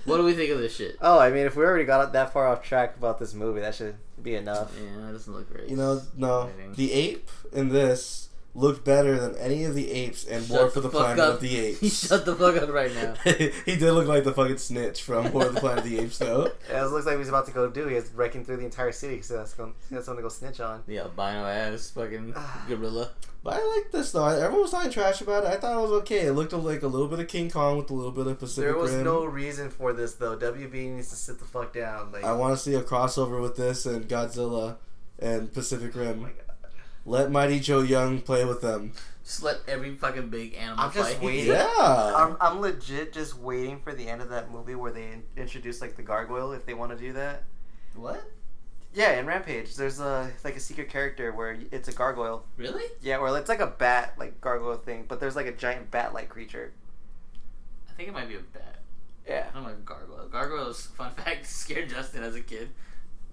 what 0.04 0.18
do 0.18 0.24
we 0.24 0.34
think 0.34 0.52
of 0.52 0.60
this 0.60 0.76
shit? 0.76 0.98
Oh, 1.02 1.18
I 1.18 1.30
mean, 1.30 1.46
if 1.46 1.56
we 1.56 1.64
already 1.64 1.86
got 1.86 2.12
that 2.12 2.34
far 2.34 2.48
off 2.48 2.62
track 2.62 2.98
about 2.98 3.18
this 3.20 3.34
movie, 3.34 3.62
that 3.62 3.74
should 3.74 3.96
be 4.22 4.36
enough. 4.36 4.74
Yeah, 4.78 5.08
it 5.10 5.12
doesn't 5.14 5.34
look 5.34 5.50
great. 5.52 5.70
You 5.70 5.78
know, 5.78 6.02
no. 6.18 6.50
The 6.76 6.92
ape 6.92 7.30
in 7.54 7.70
this 7.70 8.28
looked 8.58 8.86
better 8.86 9.20
than 9.20 9.36
any 9.36 9.66
of 9.66 9.76
the 9.76 9.92
apes 9.92 10.26
and 10.26 10.48
War 10.50 10.70
for 10.70 10.80
the 10.80 10.88
the, 10.88 10.90
fuck 10.90 11.02
Planet 11.16 11.20
up. 11.20 11.34
of 11.36 11.40
the 11.42 11.58
Apes. 11.68 11.84
You 11.84 11.90
shut 11.90 12.26
the 12.26 12.36
fuck 12.36 12.56
up 12.56 12.70
right 12.70 12.94
now. 12.96 13.14
he 13.66 13.76
did 13.76 13.92
look 13.92 14.08
like 14.08 14.24
the 14.24 14.32
fucking 14.32 14.58
snitch 14.58 15.04
from 15.04 15.32
War 15.34 15.48
of 15.48 15.54
the 15.56 15.60
Planet 15.60 15.80
of 15.84 15.90
the 15.92 16.00
Apes, 16.00 16.18
though. 16.20 16.50
Yeah, 16.70 16.86
it 16.86 16.88
looks 16.92 17.06
like 17.06 17.18
he's 17.18 17.28
about 17.30 17.46
to 17.48 17.52
go 17.52 17.70
do. 17.70 17.88
He's 17.88 18.10
wrecking 18.14 18.46
through 18.46 18.58
the 18.58 18.66
entire 18.66 18.92
city 18.94 19.16
because 19.16 19.28
that's 19.30 19.54
going. 19.54 19.74
That's 19.92 20.06
something 20.06 20.24
to 20.24 20.30
go 20.30 20.30
snitch 20.30 20.60
on. 20.62 20.84
The 20.88 21.00
albino 21.00 21.46
ass 21.46 21.90
fucking 21.92 22.34
gorilla. 22.68 23.12
But 23.44 23.56
I 23.62 23.76
like 23.76 23.92
this 23.92 24.12
though. 24.14 24.24
I- 24.24 24.38
Everyone 24.38 24.62
was 24.62 24.72
talking 24.72 24.90
trash 24.90 25.20
about 25.22 25.44
it. 25.44 25.48
I 25.48 25.58
thought 25.58 25.78
it 25.78 25.82
was 25.82 25.92
okay. 26.02 26.22
It 26.22 26.34
looked 26.34 26.54
like 26.54 26.82
a 26.82 26.88
little 26.88 27.08
bit 27.10 27.20
of 27.20 27.28
King 27.28 27.52
Kong 27.52 27.78
with 27.78 27.90
a 27.92 27.94
little 27.94 28.12
bit 28.14 28.26
of 28.26 28.40
Pacific 28.40 28.64
Rim. 28.68 28.74
There 28.74 28.82
was 28.82 28.92
Rim. 28.94 29.04
no 29.04 29.26
reason 29.26 29.70
for 29.70 29.92
this 29.94 30.14
though. 30.14 30.36
WB 30.38 30.74
needs 30.96 31.10
to 31.10 31.16
sit 31.16 31.40
the 31.40 31.46
fuck 31.46 31.74
down. 31.74 32.12
Like, 32.14 32.24
I 32.24 32.32
want 32.32 32.58
to 32.58 32.64
see 32.64 32.74
a 32.74 32.82
crossover 32.82 33.42
with 33.42 33.56
this 33.58 33.86
and 33.86 34.08
Godzilla 34.08 34.78
and 35.20 35.54
Pacific 35.54 35.92
oh 35.96 36.00
Rim. 36.00 36.22
my 36.22 36.30
god. 36.30 36.36
Let 37.06 37.32
Mighty 37.32 37.60
Joe 37.60 37.82
Young 37.82 38.22
play 38.22 38.46
with 38.46 38.62
them. 38.62 38.94
Just 39.24 39.44
let 39.44 39.58
every 39.68 39.96
fucking 39.96 40.30
big 40.30 40.56
animal 40.56 40.86
I'm 40.86 40.92
just 40.92 41.14
fight. 41.14 41.24
waiting. 41.24 41.48
Yeah. 41.48 42.14
I'm, 42.16 42.38
I'm 42.40 42.62
legit 42.62 43.12
just 43.14 43.38
waiting 43.38 43.80
for 43.80 43.94
the 43.94 44.08
end 44.08 44.22
of 44.22 44.30
that 44.30 44.52
movie 44.52 44.76
where 44.76 44.92
they 44.92 45.04
in- 45.04 45.24
introduce 45.38 45.82
like 45.82 45.96
the 45.96 46.04
gargoyle 46.04 46.52
if 46.54 46.66
they 46.66 46.74
want 46.74 46.92
to 46.92 46.98
do 46.98 47.14
that. 47.14 47.44
What? 47.96 48.24
Yeah, 48.94 49.20
in 49.20 49.26
Rampage, 49.26 49.76
there's 49.76 50.00
a 50.00 50.32
like 50.44 50.56
a 50.56 50.60
secret 50.60 50.90
character 50.90 51.32
where 51.34 51.58
it's 51.72 51.88
a 51.88 51.92
gargoyle. 51.92 52.46
Really? 52.56 52.84
Yeah, 53.02 53.18
or 53.18 53.36
it's 53.38 53.50
like 53.50 53.60
a 53.60 53.68
bat 53.68 54.14
like 54.18 54.40
gargoyle 54.42 54.78
thing, 54.78 55.06
but 55.08 55.20
there's 55.20 55.36
like 55.36 55.48
a 55.48 55.52
giant 55.52 55.92
bat-like 55.92 56.30
creature. 56.30 56.72
I 57.90 57.94
think 57.94 58.10
it 58.10 58.14
might 58.14 58.30
be 58.30 58.36
a 58.36 58.40
bat. 58.40 58.80
Yeah. 59.28 59.48
I 59.52 59.56
don't 59.56 59.64
like 59.64 59.84
gargoyle. 59.86 60.28
Gargoyles, 60.28 60.86
fun 60.88 61.12
fact, 61.18 61.46
scared 61.48 61.90
Justin 61.90 62.24
as 62.24 62.36
a 62.36 62.42
kid. 62.42 62.70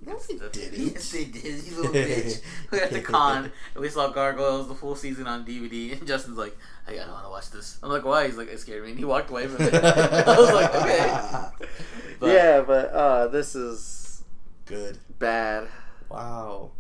No, 0.05 0.19
he 0.29 0.35
The- 0.37 0.49
didn't. 0.49 0.93
Yes, 0.95 1.11
they 1.13 1.25
did. 1.27 1.65
You 1.65 1.77
little 1.77 1.93
bitch. 1.93 2.41
We 2.71 2.79
were 2.79 2.85
at 2.85 2.91
the 2.91 3.01
con 3.01 3.53
and 3.75 3.83
we 3.83 3.89
saw 3.89 4.09
Gargoyles 4.09 4.67
the 4.69 4.75
full 4.75 4.97
season 4.97 5.27
on 5.29 5.45
DVD. 5.47 5.97
And 5.99 6.07
Justin's 6.09 6.37
like, 6.39 6.57
I 6.89 6.95
don't 6.97 7.09
want 7.11 7.25
to 7.25 7.31
watch 7.31 7.51
this. 7.51 7.79
I'm 7.83 7.91
like, 7.91 8.05
why? 8.05 8.27
He's 8.27 8.37
like, 8.37 8.49
it 8.49 8.59
scared 8.59 8.83
me. 8.83 8.91
And 8.91 8.99
he 8.99 9.05
walked 9.05 9.31
away 9.31 9.47
from 9.47 9.65
it. 9.65 9.75
I 9.85 10.37
was 10.39 10.53
like, 10.53 10.75
okay. 10.75 11.67
But 12.21 12.27
yeah, 12.35 12.61
but 12.63 12.91
uh, 12.93 13.27
this 13.29 13.55
is 13.57 14.23
Good. 14.67 14.99
bad. 15.19 15.69
Wow. 16.09 16.71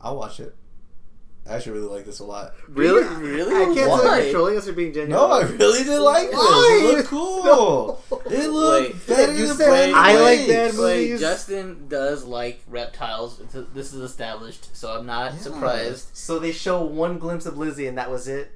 I'll 0.00 0.16
watch 0.16 0.40
it. 0.40 0.54
I 1.48 1.54
actually 1.56 1.72
really 1.78 1.94
like 1.94 2.04
this 2.04 2.18
a 2.18 2.24
lot. 2.24 2.54
Really? 2.68 3.04
Really? 3.16 3.54
I 3.54 3.64
can't 3.66 3.76
tell 3.76 4.04
Why? 4.04 4.18
if 4.18 4.24
you're 4.24 4.32
trolling 4.34 4.56
us 4.58 4.66
or 4.66 4.72
being 4.72 4.92
genuine. 4.92 5.10
No, 5.10 5.30
I 5.30 5.42
really 5.42 5.84
did 5.84 5.98
like 6.00 6.32
Why? 6.32 6.78
this. 6.82 6.90
It 6.92 6.96
looked 6.96 7.08
cool. 7.10 7.44
No. 7.44 7.98
It 8.30 8.48
looked 8.50 8.94
Wait. 8.94 9.06
better 9.06 9.32
You 9.32 9.46
than 9.48 9.56
said 9.56 9.68
Planet 9.68 9.94
I 9.94 10.20
like 10.20 10.40
Apes. 10.40 10.76
that 10.76 10.82
Wait. 10.82 11.18
Justin 11.20 11.86
does 11.88 12.24
like 12.24 12.62
reptiles. 12.66 13.40
It's- 13.40 13.64
This 13.74 13.92
is 13.92 14.00
established, 14.00 14.74
so 14.76 14.90
I'm 14.92 15.06
not 15.06 15.34
Yeah. 15.34 15.38
surprised. 15.38 16.08
So 16.16 16.38
they 16.38 16.52
show 16.52 16.82
one 16.82 17.18
glimpse 17.18 17.46
of 17.46 17.56
Lizzie 17.56 17.86
and 17.86 17.96
that 17.98 18.10
was 18.10 18.26
it. 18.28 18.50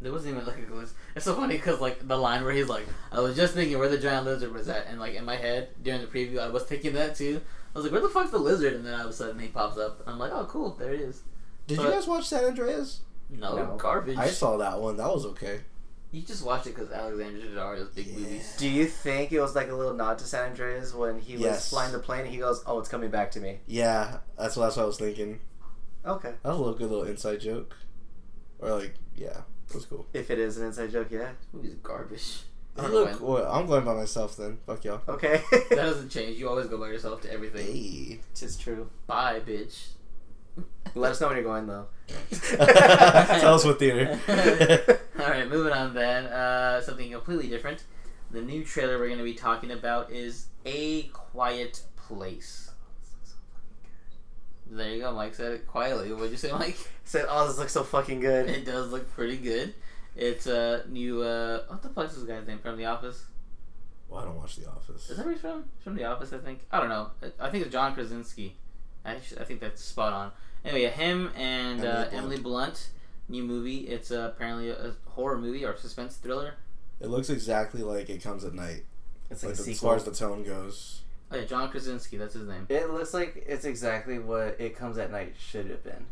There 0.00 0.12
wasn't 0.12 0.34
even 0.34 0.46
like 0.46 0.58
a 0.58 0.62
glimpse. 0.62 0.92
It's 1.16 1.24
so 1.24 1.34
funny 1.34 1.56
because 1.56 1.80
like 1.80 2.06
the 2.06 2.16
line 2.18 2.44
where 2.44 2.52
he's 2.52 2.68
like, 2.68 2.86
"I 3.10 3.20
was 3.20 3.34
just 3.34 3.54
thinking 3.54 3.78
where 3.78 3.88
the 3.88 3.96
giant 3.98 4.26
lizard 4.26 4.52
was 4.52 4.68
at," 4.68 4.86
and 4.88 5.00
like 5.00 5.14
in 5.14 5.24
my 5.24 5.36
head 5.36 5.68
during 5.82 6.02
the 6.02 6.06
preview, 6.06 6.38
I 6.38 6.48
was 6.48 6.64
thinking 6.64 6.92
that 6.92 7.16
too. 7.16 7.40
I 7.74 7.78
was 7.78 7.84
like, 7.86 7.92
"Where 7.92 8.02
the 8.02 8.10
fuck's 8.10 8.30
the 8.30 8.38
lizard?" 8.38 8.74
And 8.74 8.84
then 8.86 8.92
all 8.92 9.06
of 9.06 9.10
a 9.10 9.12
sudden 9.14 9.38
he 9.38 9.48
pops 9.48 9.78
up, 9.78 10.00
and 10.00 10.10
I'm 10.10 10.18
like, 10.18 10.32
"Oh, 10.32 10.44
cool, 10.50 10.76
there 10.78 10.92
he 10.92 10.98
is." 11.02 11.22
Did 11.66 11.78
you 11.78 11.84
guys 11.90 12.06
watch 12.06 12.26
San 12.28 12.44
Andreas? 12.44 13.00
No, 13.30 13.56
No. 13.56 13.76
garbage. 13.76 14.16
I 14.18 14.28
saw 14.28 14.56
that 14.58 14.80
one. 14.80 14.96
That 14.96 15.08
was 15.12 15.26
okay. 15.26 15.60
You 16.12 16.22
just 16.22 16.44
watched 16.44 16.66
it 16.68 16.74
because 16.76 16.90
Alexandra 16.92 17.42
Daddario's 17.42 17.88
big 17.88 18.06
Yeah. 18.06 18.18
movies. 18.18 18.54
Do 18.56 18.68
you 18.68 18.86
think 18.86 19.32
it 19.32 19.40
was 19.40 19.54
like 19.56 19.68
a 19.68 19.74
little 19.74 19.92
nod 19.94 20.18
to 20.18 20.24
San 20.24 20.50
Andreas 20.50 20.94
when 20.94 21.18
he 21.18 21.36
was 21.36 21.68
flying 21.68 21.92
the 21.92 21.98
plane 21.98 22.20
and 22.20 22.30
he 22.30 22.38
goes, 22.38 22.62
"Oh, 22.66 22.78
it's 22.78 22.88
coming 22.88 23.10
back 23.10 23.32
to 23.32 23.40
me." 23.40 23.58
Yeah, 23.66 24.18
that's 24.38 24.56
what, 24.56 24.64
that's 24.66 24.76
what 24.76 24.84
I 24.84 24.86
was 24.86 24.96
thinking. 24.98 25.40
Okay. 26.06 26.34
That 26.42 26.48
was 26.50 26.56
a 26.58 26.60
little 26.62 26.78
good 26.78 26.88
little 26.90 27.04
inside 27.04 27.40
joke. 27.40 27.76
Or 28.60 28.70
like, 28.70 28.94
yeah, 29.16 29.40
it 29.68 29.74
was 29.74 29.84
cool. 29.86 30.06
If 30.12 30.30
it 30.30 30.38
is 30.38 30.56
an 30.58 30.66
inside 30.66 30.92
joke, 30.92 31.08
yeah. 31.10 31.18
This 31.32 31.52
movie's 31.52 31.74
garbage. 31.82 32.42
I 32.76 32.80
It 32.80 32.82
don't 32.82 32.92
know 32.92 32.98
looked 33.00 33.10
when. 33.10 33.18
cool. 33.18 33.36
I'm 33.38 33.66
going 33.66 33.84
by 33.84 33.94
myself 33.94 34.36
then. 34.36 34.58
Fuck 34.66 34.84
y'all. 34.84 35.00
Okay. 35.08 35.42
That 35.50 35.70
doesn't 35.70 36.10
change. 36.10 36.38
You 36.38 36.48
always 36.48 36.68
go 36.68 36.78
by 36.78 36.86
yourself 36.88 37.20
to 37.22 37.32
everything. 37.32 37.66
Hey. 37.66 38.20
Tis 38.34 38.56
true. 38.56 38.88
Bye, 39.08 39.40
bitch. 39.40 39.88
Let 40.94 41.12
us 41.12 41.20
know 41.20 41.28
when 41.28 41.36
you're 41.36 41.44
going 41.44 41.66
though. 41.66 41.86
Tell 42.30 43.54
us 43.54 43.64
what 43.64 43.78
theater. 43.78 44.18
All 45.18 45.28
right, 45.28 45.48
moving 45.48 45.72
on 45.72 45.92
then. 45.94 46.26
Uh, 46.26 46.80
something 46.80 47.10
completely 47.10 47.48
different. 47.48 47.84
The 48.30 48.40
new 48.42 48.64
trailer 48.64 48.98
we're 48.98 49.06
going 49.06 49.18
to 49.18 49.24
be 49.24 49.34
talking 49.34 49.70
about 49.72 50.10
is 50.10 50.46
A 50.64 51.02
Quiet 51.04 51.82
Place. 51.96 52.70
There 54.68 54.90
you 54.90 55.00
go. 55.02 55.12
Mike 55.12 55.34
said 55.34 55.52
it 55.52 55.66
quietly. 55.66 56.12
What'd 56.12 56.30
you 56.30 56.36
say, 56.36 56.50
Mike? 56.52 56.76
Said, 57.04 57.26
"Oh, 57.28 57.46
this 57.46 57.56
looks 57.58 57.72
so 57.72 57.84
fucking 57.84 58.18
good." 58.20 58.48
It 58.48 58.64
does 58.64 58.90
look 58.90 59.08
pretty 59.12 59.36
good. 59.36 59.74
It's 60.16 60.46
a 60.46 60.84
new. 60.88 61.22
Uh, 61.22 61.62
what 61.68 61.82
the 61.82 61.88
fuck's 61.88 62.14
this 62.14 62.24
guy's 62.24 62.46
name 62.46 62.58
from 62.58 62.76
The 62.76 62.86
Office? 62.86 63.26
well, 64.08 64.22
I 64.22 64.24
don't 64.24 64.36
watch 64.36 64.56
The 64.56 64.68
Office. 64.68 65.10
Is 65.10 65.16
that 65.16 65.24
where 65.24 65.32
he's 65.34 65.40
from? 65.40 65.64
He's 65.76 65.84
from 65.84 65.94
The 65.96 66.04
Office, 66.04 66.32
I 66.32 66.38
think. 66.38 66.60
I 66.70 66.80
don't 66.80 66.88
know. 66.88 67.10
I 67.38 67.50
think 67.50 67.64
it's 67.64 67.72
John 67.72 67.94
Krasinski. 67.94 68.56
Actually, 69.06 69.40
I 69.40 69.44
think 69.44 69.60
that's 69.60 69.82
spot 69.82 70.12
on. 70.12 70.32
Anyway, 70.64 70.82
yeah, 70.82 70.90
him 70.90 71.30
and 71.36 71.80
Emily 71.80 71.88
uh, 71.88 71.94
Blunt. 72.04 72.14
Emily 72.14 72.38
Blunt. 72.38 72.88
New 73.28 73.42
movie. 73.44 73.78
It's 73.88 74.10
uh, 74.10 74.32
apparently 74.34 74.68
a, 74.70 74.88
a 74.88 74.92
horror 75.10 75.38
movie 75.38 75.64
or 75.64 75.76
suspense 75.76 76.16
thriller. 76.16 76.54
It 77.00 77.08
looks 77.08 77.30
exactly 77.30 77.82
like 77.82 78.08
It 78.08 78.22
Comes 78.22 78.44
at 78.44 78.54
Night. 78.54 78.84
It's 79.30 79.42
like 79.42 79.52
Like 79.52 79.60
a 79.60 79.62
the, 79.64 79.70
as 79.72 79.80
far 79.80 79.96
as 79.96 80.04
the 80.04 80.12
tone 80.12 80.44
goes. 80.44 81.02
Oh 81.30 81.36
yeah, 81.36 81.44
John 81.44 81.68
Krasinski. 81.70 82.16
That's 82.16 82.34
his 82.34 82.46
name. 82.48 82.66
It 82.68 82.90
looks 82.90 83.12
like 83.12 83.44
it's 83.46 83.64
exactly 83.64 84.18
what 84.18 84.56
It 84.60 84.76
Comes 84.76 84.96
at 84.98 85.10
Night 85.10 85.34
should 85.38 85.68
have 85.70 85.82
been. 85.82 86.06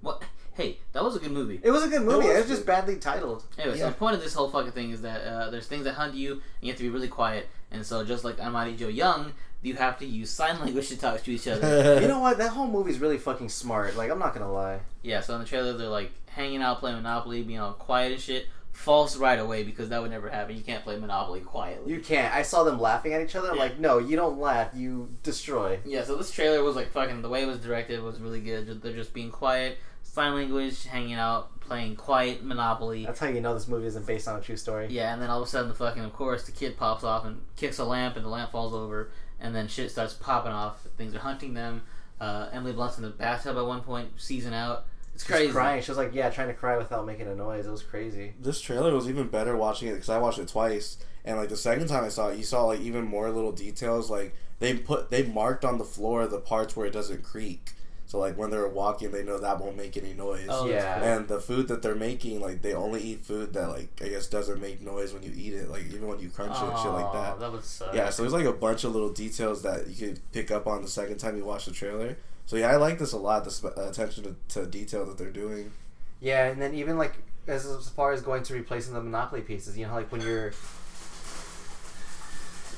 What? 0.00 0.22
Hey, 0.54 0.78
that 0.92 1.04
was 1.04 1.14
a 1.16 1.18
good 1.20 1.32
movie. 1.32 1.60
It 1.62 1.70
was 1.70 1.84
a 1.84 1.88
good 1.88 2.02
movie. 2.02 2.26
was 2.28 2.36
It 2.36 2.38
was 2.40 2.48
just 2.48 2.66
badly 2.66 2.96
titled. 2.96 3.44
Anyway, 3.58 3.76
so 3.76 3.84
Yeah. 3.84 3.90
the 3.90 3.96
point 3.96 4.14
of 4.16 4.22
this 4.22 4.34
whole 4.34 4.48
fucking 4.48 4.72
thing 4.72 4.90
is 4.90 5.02
that 5.02 5.20
uh, 5.22 5.50
there's 5.50 5.66
things 5.66 5.84
that 5.84 5.94
hunt 5.94 6.14
you, 6.14 6.32
and 6.32 6.40
you 6.62 6.68
have 6.68 6.78
to 6.78 6.82
be 6.82 6.88
really 6.88 7.08
quiet. 7.08 7.48
And 7.70 7.84
so, 7.84 8.04
just 8.04 8.24
like 8.24 8.40
Almighty 8.40 8.74
Joe 8.76 8.88
Young, 8.88 9.34
you 9.62 9.74
have 9.74 9.98
to 9.98 10.06
use 10.06 10.30
sign 10.30 10.60
language 10.60 10.88
to 10.88 10.96
talk 10.98 11.22
to 11.24 11.30
each 11.32 11.48
other. 11.48 11.98
You 12.02 12.08
know 12.08 12.20
what? 12.20 12.38
That 12.38 12.50
whole 12.50 12.66
movie's 12.68 12.98
really 12.98 13.18
fucking 13.18 13.48
smart. 13.48 13.96
Like, 13.96 14.10
I'm 14.10 14.18
not 14.18 14.34
gonna 14.34 14.52
lie. 14.52 14.80
yeah. 15.02 15.20
So 15.20 15.34
in 15.34 15.40
the 15.40 15.46
trailer, 15.46 15.72
they're 15.72 15.88
like 15.88 16.10
hanging 16.28 16.62
out, 16.62 16.80
playing 16.80 16.96
Monopoly, 16.96 17.42
being 17.42 17.58
all 17.60 17.72
quiet 17.72 18.12
and 18.12 18.20
shit. 18.20 18.46
False 18.72 19.16
right 19.16 19.38
away 19.38 19.62
because 19.62 19.88
that 19.88 20.02
would 20.02 20.10
never 20.10 20.28
happen. 20.28 20.54
You 20.54 20.62
can't 20.62 20.84
play 20.84 20.98
Monopoly 20.98 21.40
quietly. 21.40 21.94
You 21.94 22.00
can't. 22.00 22.32
I 22.34 22.42
saw 22.42 22.62
them 22.62 22.78
laughing 22.78 23.14
at 23.14 23.22
each 23.22 23.34
other. 23.34 23.48
I'm 23.48 23.56
Yeah. 23.56 23.62
like, 23.62 23.78
no, 23.78 23.96
you 23.98 24.16
don't 24.16 24.38
laugh. 24.38 24.68
You 24.74 25.08
destroy. 25.22 25.80
Yeah, 25.86 26.04
so 26.04 26.16
this 26.16 26.30
trailer 26.30 26.62
was 26.62 26.76
like 26.76 26.90
fucking 26.92 27.22
the 27.22 27.28
way 27.30 27.42
it 27.42 27.46
was 27.46 27.58
directed 27.58 28.02
was 28.02 28.20
really 28.20 28.40
good. 28.42 28.82
They're 28.82 28.92
just 28.92 29.14
being 29.14 29.30
quiet, 29.30 29.78
sign 30.02 30.34
language, 30.34 30.84
hanging 30.84 31.14
out, 31.14 31.58
playing 31.60 31.96
quiet 31.96 32.44
Monopoly. 32.44 33.06
That's 33.06 33.18
how 33.18 33.28
you 33.28 33.40
know 33.40 33.54
this 33.54 33.66
movie 33.66 33.86
isn't 33.86 34.06
based 34.06 34.28
on 34.28 34.38
a 34.38 34.42
true 34.42 34.58
story. 34.58 34.88
Yeah, 34.90 35.10
and 35.14 35.22
then 35.22 35.30
all 35.30 35.40
of 35.40 35.48
a 35.48 35.50
sudden 35.50 35.68
the 35.70 35.74
fucking 35.74 36.04
of 36.04 36.12
course 36.12 36.44
the 36.44 36.52
kid 36.52 36.76
pops 36.76 37.02
off 37.02 37.24
and 37.24 37.40
kicks 37.56 37.78
a 37.78 37.84
lamp 37.84 38.16
and 38.16 38.26
the 38.26 38.28
lamp 38.28 38.52
falls 38.52 38.74
over 38.74 39.10
and 39.40 39.54
then 39.54 39.68
shit 39.68 39.90
starts 39.90 40.14
popping 40.14 40.52
off. 40.52 40.86
Things 40.96 41.14
are 41.14 41.18
hunting 41.20 41.54
them. 41.54 41.82
Uh, 42.20 42.48
Emily 42.52 42.72
Blunt's 42.72 42.96
in 42.96 43.02
the 43.02 43.10
bathtub 43.10 43.56
at 43.56 43.66
one 43.66 43.82
point, 43.82 44.08
season 44.16 44.52
out. 44.54 44.86
It's 45.14 45.24
She's 45.24 45.30
crazy. 45.34 45.52
crying. 45.52 45.82
She 45.82 45.90
was 45.90 45.98
like, 45.98 46.14
yeah, 46.14 46.28
trying 46.30 46.48
to 46.48 46.54
cry 46.54 46.76
without 46.76 47.06
making 47.06 47.26
a 47.26 47.34
noise. 47.34 47.66
It 47.66 47.70
was 47.70 47.82
crazy. 47.82 48.34
this 48.40 48.60
trailer 48.60 48.94
was 48.94 49.08
even 49.08 49.28
better 49.28 49.56
watching 49.56 49.88
it 49.88 49.92
because 49.94 50.08
I 50.10 50.18
watched 50.18 50.38
it 50.38 50.48
twice, 50.48 50.98
and 51.24 51.36
like 51.38 51.48
the 51.48 51.56
second 51.56 51.88
time 51.88 52.04
I 52.04 52.08
saw 52.08 52.28
it, 52.28 52.38
you 52.38 52.44
saw 52.44 52.64
like 52.66 52.80
even 52.80 53.04
more 53.04 53.30
little 53.30 53.52
details. 53.52 54.10
Like 54.10 54.34
they 54.58 54.74
put 54.74 55.10
they 55.10 55.22
marked 55.22 55.64
on 55.64 55.78
the 55.78 55.84
floor 55.84 56.26
the 56.26 56.38
parts 56.40 56.76
where 56.76 56.86
it 56.86 56.92
doesn't 56.92 57.22
creak. 57.22 57.70
So 58.08 58.18
like 58.18 58.38
when 58.38 58.50
they're 58.50 58.68
walking, 58.68 59.10
they 59.10 59.24
know 59.24 59.38
that 59.38 59.60
won't 59.60 59.76
make 59.76 59.96
any 59.96 60.14
noise. 60.14 60.46
Oh, 60.48 60.68
Yeah. 60.68 61.00
cool. 61.00 61.08
And 61.08 61.28
the 61.28 61.40
food 61.40 61.66
that 61.68 61.82
they're 61.82 61.96
making, 61.96 62.40
like 62.40 62.62
they 62.62 62.72
only 62.72 63.02
eat 63.02 63.24
food 63.24 63.52
that 63.54 63.68
like 63.68 63.88
I 64.00 64.08
guess 64.08 64.28
doesn't 64.28 64.60
make 64.60 64.80
noise 64.80 65.12
when 65.12 65.22
you 65.24 65.32
eat 65.34 65.54
it. 65.54 65.68
Like 65.68 65.86
even 65.86 66.06
when 66.06 66.20
you 66.20 66.28
crunch 66.30 66.56
it 66.56 66.62
and 66.62 66.78
shit 66.78 66.92
like 66.92 67.12
that. 67.12 67.40
That 67.40 67.50
would 67.52 67.64
suck. 67.64 67.92
Yeah, 67.94 68.10
so 68.10 68.22
there's 68.22 68.32
like 68.32 68.44
a 68.46 68.52
bunch 68.52 68.84
of 68.84 68.92
little 68.92 69.12
details 69.12 69.62
that 69.62 69.88
you 69.88 69.94
could 70.08 70.20
pick 70.32 70.50
up 70.52 70.66
on 70.68 70.82
the 70.82 70.88
second 70.88 71.18
time 71.18 71.36
you 71.36 71.44
watch 71.44 71.66
the 71.66 71.72
trailer. 71.72 72.16
So 72.46 72.54
yeah, 72.56 72.68
I 72.68 72.76
like 72.76 72.98
this 73.00 73.12
a 73.12 73.18
lot. 73.18 73.42
The 73.44 73.50
sp- 73.50 73.74
uh, 73.76 73.88
attention 73.88 74.22
to, 74.22 74.36
to 74.60 74.66
detail 74.66 75.04
that 75.06 75.18
they're 75.18 75.30
doing. 75.30 75.72
Yeah, 76.20 76.46
and 76.46 76.62
then 76.62 76.74
even 76.74 76.96
like 76.96 77.14
as, 77.48 77.66
as 77.66 77.88
far 77.88 78.12
as 78.12 78.22
going 78.22 78.44
to 78.44 78.54
replacing 78.54 78.94
the 78.94 79.02
Monopoly 79.02 79.40
pieces, 79.42 79.76
you 79.76 79.84
know, 79.86 79.94
like 79.94 80.12
when 80.12 80.20
you're 80.20 80.52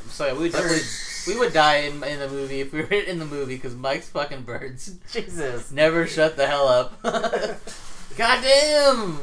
So 0.09 0.27
yeah, 0.27 0.33
we 0.33 0.39
would 0.41 0.53
definitely 0.53 0.83
we 1.27 1.39
would 1.39 1.53
die 1.53 1.77
in, 1.79 2.03
in 2.05 2.19
the 2.19 2.29
movie 2.29 2.61
if 2.61 2.73
we 2.73 2.81
were 2.83 2.87
in 2.93 3.19
the 3.19 3.25
movie 3.27 3.57
because 3.57 3.75
Mike's 3.75 4.09
fucking 4.09 4.43
birds 4.43 4.97
Jesus. 5.13 5.71
never 5.71 6.07
shut 6.07 6.37
the 6.37 6.47
hell 6.47 6.67
up. 6.69 7.03
Goddamn. 8.17 9.19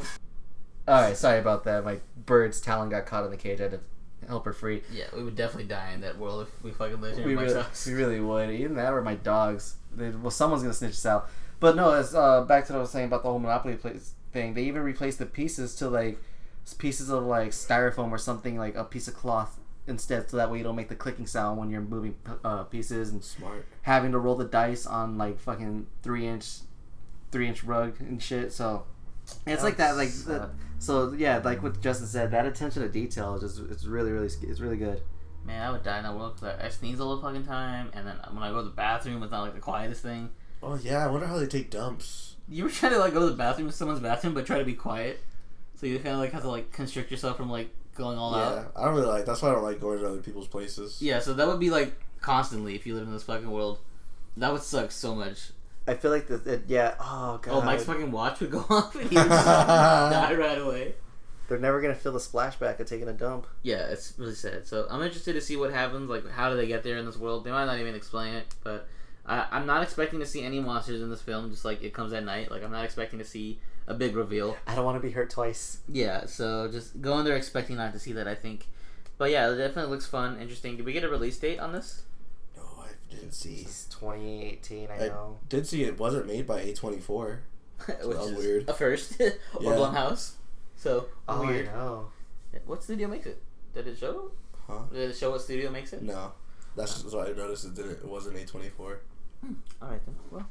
All 0.88 1.02
right, 1.02 1.16
sorry 1.16 1.38
about 1.40 1.64
that. 1.64 1.84
My 1.84 1.98
bird's 2.24 2.60
talon 2.60 2.88
got 2.88 3.06
caught 3.06 3.24
in 3.24 3.30
the 3.30 3.36
cage. 3.36 3.60
I 3.60 3.64
had 3.64 3.72
to 3.72 3.80
help 4.28 4.44
her 4.44 4.52
free. 4.52 4.82
Yeah, 4.92 5.04
we 5.14 5.22
would 5.22 5.36
definitely 5.36 5.68
die 5.68 5.90
in 5.92 6.00
that 6.02 6.18
world 6.18 6.46
if 6.46 6.64
we 6.64 6.70
fucking 6.70 7.00
lived 7.00 7.18
here 7.18 7.26
We 7.26 7.34
Mike's 7.34 7.52
really, 7.52 7.62
house. 7.62 7.86
we 7.86 7.92
really 7.94 8.20
would. 8.20 8.50
Even 8.50 8.76
that 8.76 8.92
or 8.92 9.02
my 9.02 9.16
dogs. 9.16 9.76
They, 9.94 10.10
well, 10.10 10.30
someone's 10.30 10.62
gonna 10.62 10.74
snitch 10.74 10.92
us 10.92 11.06
out. 11.06 11.28
But 11.58 11.74
no, 11.76 11.92
as 11.92 12.14
uh, 12.14 12.42
back 12.44 12.66
to 12.66 12.72
what 12.72 12.78
I 12.78 12.82
was 12.82 12.90
saying 12.90 13.06
about 13.06 13.22
the 13.22 13.30
whole 13.30 13.38
Monopoly 13.38 13.74
place 13.76 14.12
thing. 14.32 14.54
They 14.54 14.62
even 14.64 14.82
replaced 14.82 15.18
the 15.18 15.26
pieces 15.26 15.74
to 15.76 15.88
like 15.88 16.18
pieces 16.78 17.10
of 17.10 17.24
like 17.24 17.50
styrofoam 17.50 18.10
or 18.10 18.18
something 18.18 18.58
like 18.58 18.74
a 18.76 18.84
piece 18.84 19.08
of 19.08 19.14
cloth 19.14 19.58
instead, 19.86 20.30
so 20.30 20.36
that 20.36 20.50
way 20.50 20.58
you 20.58 20.64
don't 20.64 20.76
make 20.76 20.88
the 20.88 20.96
clicking 20.96 21.26
sound 21.26 21.58
when 21.58 21.70
you're 21.70 21.80
moving 21.80 22.14
p- 22.24 22.32
uh, 22.44 22.64
pieces 22.64 23.10
and 23.10 23.22
Smart. 23.22 23.66
having 23.82 24.12
to 24.12 24.18
roll 24.18 24.34
the 24.34 24.44
dice 24.44 24.86
on 24.86 25.18
like 25.18 25.38
fucking 25.38 25.86
three 26.02 26.26
inch, 26.26 26.58
three 27.30 27.46
inch 27.48 27.64
rug 27.64 28.00
and 28.00 28.22
shit. 28.22 28.52
So 28.52 28.84
it's 29.46 29.62
like 29.62 29.76
that, 29.78 29.96
like 29.96 30.08
That's, 30.08 30.28
uh, 30.28 30.48
so 30.78 31.12
yeah, 31.12 31.38
like 31.44 31.62
what 31.62 31.80
Justin 31.80 32.06
said, 32.06 32.30
that 32.32 32.46
attention 32.46 32.82
to 32.82 32.88
detail 32.88 33.34
is 33.34 33.42
just 33.42 33.70
it's 33.70 33.84
really 33.84 34.12
really 34.12 34.26
it's 34.26 34.60
really 34.60 34.76
good. 34.76 35.02
Man, 35.44 35.62
I 35.62 35.70
would 35.70 35.84
die 35.84 35.98
in 35.98 36.02
that 36.04 36.14
world 36.16 36.34
because 36.40 36.58
I 36.60 36.68
sneeze 36.70 37.00
all 37.00 37.14
the 37.16 37.22
fucking 37.22 37.44
time, 37.44 37.90
and 37.92 38.06
then 38.06 38.16
when 38.32 38.42
I 38.42 38.50
go 38.50 38.56
to 38.58 38.64
the 38.64 38.70
bathroom, 38.70 39.22
it's 39.22 39.30
not 39.30 39.42
like 39.42 39.54
the 39.54 39.60
quietest 39.60 40.02
thing. 40.02 40.30
Oh 40.62 40.74
yeah, 40.74 41.04
I 41.04 41.10
wonder 41.10 41.26
how 41.26 41.38
they 41.38 41.46
take 41.46 41.70
dumps. 41.70 42.34
You 42.48 42.64
were 42.64 42.70
trying 42.70 42.92
to 42.92 42.98
like 42.98 43.12
go 43.12 43.20
to 43.20 43.26
the 43.30 43.36
bathroom 43.36 43.68
in 43.68 43.72
someone's 43.72 44.00
bathroom, 44.00 44.34
but 44.34 44.46
try 44.46 44.58
to 44.58 44.64
be 44.64 44.74
quiet? 44.74 45.20
So 45.76 45.86
you 45.86 45.98
kind 45.98 46.14
of 46.14 46.18
like 46.18 46.32
have 46.32 46.42
to 46.42 46.48
like 46.48 46.72
constrict 46.72 47.10
yourself 47.10 47.36
from 47.36 47.50
like 47.50 47.70
going 47.96 48.18
all 48.18 48.36
yeah, 48.36 48.46
out. 48.46 48.72
I 48.76 48.84
don't 48.84 48.94
really 48.94 49.06
like. 49.06 49.24
That's 49.24 49.42
why 49.42 49.50
I 49.50 49.52
don't 49.52 49.62
like 49.62 49.80
going 49.80 49.98
to 49.98 50.08
other 50.08 50.18
people's 50.18 50.48
places. 50.48 51.00
Yeah, 51.00 51.20
so 51.20 51.34
that 51.34 51.46
would 51.46 51.60
be 51.60 51.70
like 51.70 51.94
constantly 52.20 52.74
if 52.74 52.86
you 52.86 52.94
live 52.94 53.06
in 53.06 53.12
this 53.12 53.22
fucking 53.22 53.50
world. 53.50 53.78
That 54.36 54.52
would 54.52 54.62
suck 54.62 54.90
so 54.90 55.14
much. 55.14 55.50
I 55.88 55.94
feel 55.94 56.10
like 56.10 56.26
the, 56.26 56.54
it, 56.54 56.64
yeah. 56.66 56.94
Oh 57.00 57.38
god. 57.40 57.52
Oh, 57.52 57.60
Mike's 57.62 57.84
fucking 57.84 58.10
watch 58.10 58.40
would 58.40 58.50
go 58.50 58.58
off 58.70 58.94
and 58.94 59.08
he 59.08 59.16
would 59.16 59.28
just 59.28 59.46
die 59.46 60.34
right 60.34 60.58
away. 60.58 60.94
They're 61.48 61.58
never 61.58 61.80
gonna 61.80 61.94
feel 61.94 62.12
the 62.12 62.18
splashback 62.18 62.80
of 62.80 62.86
taking 62.86 63.08
a 63.08 63.12
dump. 63.12 63.46
Yeah, 63.62 63.86
it's 63.86 64.14
really 64.18 64.34
sad. 64.34 64.66
So 64.66 64.86
I'm 64.90 65.02
interested 65.02 65.34
to 65.34 65.40
see 65.40 65.56
what 65.56 65.72
happens. 65.72 66.10
Like, 66.10 66.28
how 66.28 66.50
do 66.50 66.56
they 66.56 66.66
get 66.66 66.82
there 66.82 66.98
in 66.98 67.06
this 67.06 67.16
world? 67.16 67.44
They 67.44 67.52
might 67.52 67.66
not 67.66 67.78
even 67.78 67.94
explain 67.94 68.34
it, 68.34 68.46
but 68.64 68.88
I, 69.24 69.46
I'm 69.52 69.64
not 69.64 69.82
expecting 69.84 70.18
to 70.18 70.26
see 70.26 70.42
any 70.42 70.58
monsters 70.58 71.02
in 71.02 71.08
this 71.08 71.22
film. 71.22 71.50
Just 71.50 71.64
like 71.64 71.82
it 71.82 71.94
comes 71.94 72.12
at 72.12 72.24
night. 72.24 72.50
Like 72.50 72.64
I'm 72.64 72.72
not 72.72 72.84
expecting 72.84 73.20
to 73.20 73.24
see 73.24 73.60
a 73.86 73.94
big 73.94 74.16
reveal. 74.16 74.56
I 74.66 74.74
don't 74.74 74.84
want 74.84 74.96
to 75.00 75.06
be 75.06 75.12
hurt 75.12 75.30
twice. 75.30 75.78
Yeah, 75.88 76.26
so 76.26 76.68
just 76.70 77.00
go 77.00 77.18
in 77.18 77.24
there 77.24 77.36
expecting 77.36 77.76
not 77.76 77.92
to 77.92 77.98
see 77.98 78.12
that. 78.12 78.26
I 78.28 78.34
think, 78.34 78.66
but 79.18 79.30
yeah, 79.30 79.50
it 79.50 79.56
definitely 79.56 79.90
looks 79.90 80.06
fun, 80.06 80.38
interesting. 80.40 80.76
Did 80.76 80.86
we 80.86 80.92
get 80.92 81.04
a 81.04 81.08
release 81.08 81.36
date 81.38 81.58
on 81.60 81.72
this? 81.72 82.02
No, 82.56 82.62
I 82.80 82.88
didn't 83.14 83.32
see. 83.32 83.56
It's 83.62 83.84
2018. 83.86 84.88
I 84.90 84.94
I 85.04 85.08
know. 85.08 85.38
did 85.48 85.66
see 85.66 85.84
it 85.84 85.98
wasn't 85.98 86.26
made 86.26 86.46
by 86.46 86.62
A24. 86.62 87.38
Which 87.86 87.98
was 88.16 88.30
is 88.30 88.38
weird. 88.38 88.68
a 88.68 88.74
first, 88.74 89.20
or 89.20 89.26
Yeah. 89.60 89.70
Blumhouse. 89.72 90.32
So 90.76 91.06
Oh, 91.28 91.46
weird. 91.46 91.68
I 91.68 91.72
know. 91.72 92.08
What 92.64 92.82
studio 92.82 93.06
makes 93.08 93.26
it? 93.26 93.40
Did 93.74 93.86
it 93.86 93.98
show? 93.98 94.30
Huh? 94.66 94.80
Did 94.92 95.10
it 95.10 95.16
show 95.16 95.30
what 95.30 95.42
studio 95.42 95.70
makes 95.70 95.92
it? 95.92 96.02
No, 96.02 96.32
that's 96.74 97.02
just 97.02 97.14
what 97.14 97.28
I 97.28 97.32
noticed. 97.32 97.66
It 97.66 97.74
didn't. 97.74 97.92
It 97.92 98.08
wasn't 98.08 98.36
A24. 98.36 98.96
Hmm. 99.44 99.52
All 99.82 99.88
right 99.90 100.00
then. 100.06 100.14
Well, 100.30 100.46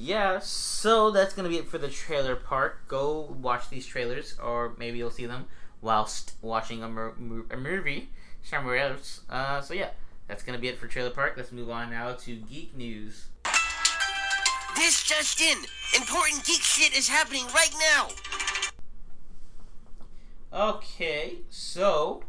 yeah. 0.00 0.38
So 0.40 1.10
that's 1.10 1.34
gonna 1.34 1.48
be 1.50 1.58
it 1.58 1.68
for 1.68 1.78
the 1.78 1.88
trailer 1.88 2.34
part. 2.34 2.88
Go 2.88 3.36
watch 3.40 3.68
these 3.68 3.86
trailers, 3.86 4.36
or 4.42 4.74
maybe 4.78 4.98
you'll 4.98 5.10
see 5.10 5.26
them 5.26 5.46
whilst 5.82 6.34
watching 6.40 6.82
a, 6.82 6.88
mo- 6.88 7.44
a 7.50 7.56
movie 7.56 8.08
somewhere 8.42 8.76
else. 8.76 9.20
Uh, 9.28 9.60
so 9.60 9.74
yeah, 9.74 9.90
that's 10.26 10.42
gonna 10.42 10.58
be 10.58 10.68
it 10.68 10.78
for 10.78 10.86
trailer 10.86 11.10
park. 11.10 11.34
Let's 11.36 11.52
move 11.52 11.70
on 11.70 11.90
now 11.90 12.12
to 12.12 12.34
geek 12.36 12.74
news. 12.74 13.26
This 14.76 15.02
just 15.04 15.40
in. 15.40 15.58
Important 15.94 16.44
geek 16.44 16.62
shit 16.62 16.96
is 16.96 17.08
happening 17.08 17.44
right 17.46 17.74
now. 17.94 18.08
Okay, 20.52 21.38
so 21.50 22.22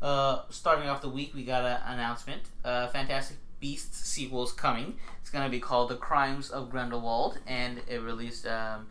uh, 0.00 0.42
starting 0.50 0.88
off 0.88 1.02
the 1.02 1.08
week, 1.08 1.34
we 1.34 1.44
got 1.44 1.64
an 1.64 1.80
announcement. 1.86 2.42
Uh, 2.64 2.86
Fantastic 2.88 3.38
Beasts 3.60 4.08
sequel 4.08 4.44
is 4.44 4.52
coming. 4.52 4.94
It's 5.28 5.34
gonna 5.34 5.50
be 5.50 5.60
called 5.60 5.90
The 5.90 5.96
Crimes 5.96 6.48
of 6.48 6.70
Grindelwald, 6.70 7.38
and 7.46 7.82
it 7.86 8.00
released. 8.00 8.46
Um, 8.46 8.86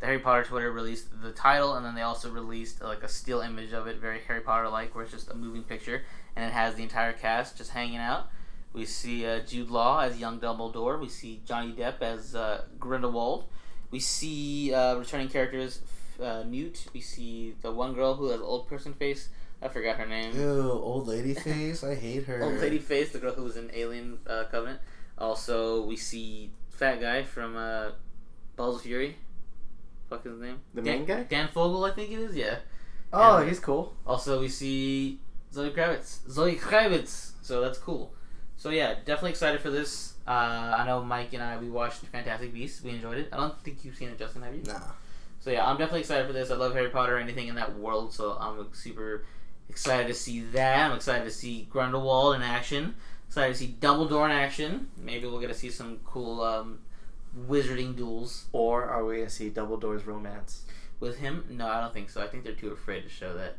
the 0.00 0.04
Harry 0.04 0.18
Potter 0.18 0.44
Twitter 0.44 0.70
released 0.70 1.22
the 1.22 1.32
title, 1.32 1.76
and 1.76 1.86
then 1.86 1.94
they 1.94 2.02
also 2.02 2.30
released 2.30 2.82
like 2.82 3.02
a 3.02 3.08
still 3.08 3.40
image 3.40 3.72
of 3.72 3.86
it, 3.86 3.96
very 3.96 4.20
Harry 4.28 4.42
Potter 4.42 4.68
like, 4.68 4.94
where 4.94 5.04
it's 5.04 5.14
just 5.14 5.30
a 5.30 5.34
moving 5.34 5.62
picture, 5.62 6.02
and 6.36 6.44
it 6.44 6.52
has 6.52 6.74
the 6.74 6.82
entire 6.82 7.14
cast 7.14 7.56
just 7.56 7.70
hanging 7.70 7.96
out. 7.96 8.28
We 8.74 8.84
see 8.84 9.24
uh, 9.24 9.40
Jude 9.40 9.70
Law 9.70 10.00
as 10.00 10.20
young 10.20 10.38
Dumbledore. 10.38 11.00
We 11.00 11.08
see 11.08 11.40
Johnny 11.46 11.72
Depp 11.72 12.02
as 12.02 12.34
uh, 12.34 12.64
Grindelwald. 12.78 13.46
We 13.90 13.98
see 13.98 14.74
uh, 14.74 14.96
returning 14.96 15.30
characters 15.30 15.80
uh, 16.22 16.42
Newt. 16.42 16.84
We 16.92 17.00
see 17.00 17.54
the 17.62 17.72
one 17.72 17.94
girl 17.94 18.12
who 18.12 18.28
has 18.28 18.42
old 18.42 18.68
person 18.68 18.92
face. 18.92 19.30
I 19.62 19.68
forgot 19.68 19.96
her 19.96 20.06
name. 20.06 20.38
Ew, 20.38 20.70
old 20.70 21.08
lady 21.08 21.32
face. 21.32 21.82
I 21.82 21.94
hate 21.94 22.26
her. 22.26 22.42
Old 22.42 22.58
lady 22.58 22.78
face, 22.78 23.10
the 23.10 23.18
girl 23.18 23.32
who 23.32 23.44
was 23.44 23.56
in 23.56 23.70
Alien 23.72 24.18
uh, 24.26 24.44
Covenant. 24.50 24.80
Also, 25.18 25.82
we 25.82 25.96
see 25.96 26.50
fat 26.70 27.00
guy 27.00 27.22
from 27.22 27.56
uh, 27.56 27.90
Balls 28.56 28.76
of 28.76 28.82
Fury. 28.82 29.16
Fuck 30.08 30.24
his 30.24 30.38
name. 30.40 30.60
The 30.74 30.82
Dan, 30.82 30.98
main 30.98 31.04
guy? 31.04 31.22
Dan 31.24 31.48
Fogler, 31.48 31.90
I 31.90 31.94
think 31.94 32.10
it 32.10 32.18
is. 32.20 32.36
Yeah. 32.36 32.56
Oh, 33.12 33.40
Yeah. 33.40 33.48
he's 33.48 33.60
cool. 33.60 33.94
Also, 34.06 34.40
we 34.40 34.48
see 34.48 35.18
Zoe 35.52 35.70
Kravitz. 35.70 36.28
Zoe 36.30 36.56
Kravitz. 36.56 37.32
So 37.42 37.60
that's 37.60 37.78
cool. 37.78 38.12
So 38.56 38.70
yeah, 38.70 38.94
definitely 39.04 39.30
excited 39.30 39.60
for 39.60 39.70
this. 39.70 40.14
Uh, 40.26 40.74
I 40.78 40.84
know 40.86 41.02
Mike 41.02 41.32
and 41.32 41.42
I 41.42 41.56
we 41.58 41.70
watched 41.70 42.00
Fantastic 42.06 42.52
Beasts. 42.52 42.82
We 42.82 42.90
enjoyed 42.90 43.18
it. 43.18 43.28
I 43.32 43.36
don't 43.36 43.58
think 43.62 43.84
you've 43.84 43.96
seen 43.96 44.08
it, 44.08 44.18
Justin. 44.18 44.42
Have 44.42 44.54
you? 44.54 44.62
Nah. 44.66 44.80
So 45.40 45.50
yeah, 45.50 45.64
I'm 45.64 45.76
definitely 45.78 46.00
excited 46.00 46.26
for 46.26 46.32
this. 46.32 46.50
I 46.50 46.56
love 46.56 46.74
Harry 46.74 46.90
Potter, 46.90 47.16
anything 47.18 47.48
in 47.48 47.54
that 47.54 47.78
world. 47.78 48.12
So 48.12 48.36
I'm 48.40 48.66
super 48.74 49.24
excited 49.68 50.08
to 50.08 50.14
see 50.14 50.40
that. 50.40 50.90
I'm 50.90 50.96
excited 50.96 51.24
to 51.24 51.30
see 51.30 51.68
Grindelwald 51.70 52.34
in 52.36 52.42
action. 52.42 52.94
Excited 53.28 53.52
to 53.52 53.58
see 53.58 53.76
Dumbledore 53.80 54.24
in 54.24 54.30
action. 54.32 54.88
Maybe 54.96 55.26
we'll 55.26 55.40
get 55.40 55.48
to 55.48 55.54
see 55.54 55.70
some 55.70 56.00
cool 56.04 56.40
um, 56.42 56.80
wizarding 57.46 57.94
duels 57.94 58.46
Or 58.52 58.84
are 58.86 59.04
we 59.04 59.18
gonna 59.18 59.30
see 59.30 59.50
Dumbledore's 59.50 60.06
romance? 60.06 60.62
with 61.00 61.18
him. 61.18 61.44
No, 61.48 61.68
I 61.68 61.80
don't 61.80 61.94
think 61.94 62.10
so. 62.10 62.20
I 62.20 62.26
think 62.26 62.42
they're 62.42 62.54
too 62.54 62.70
afraid 62.72 63.02
to 63.04 63.08
show 63.08 63.32
that. 63.34 63.56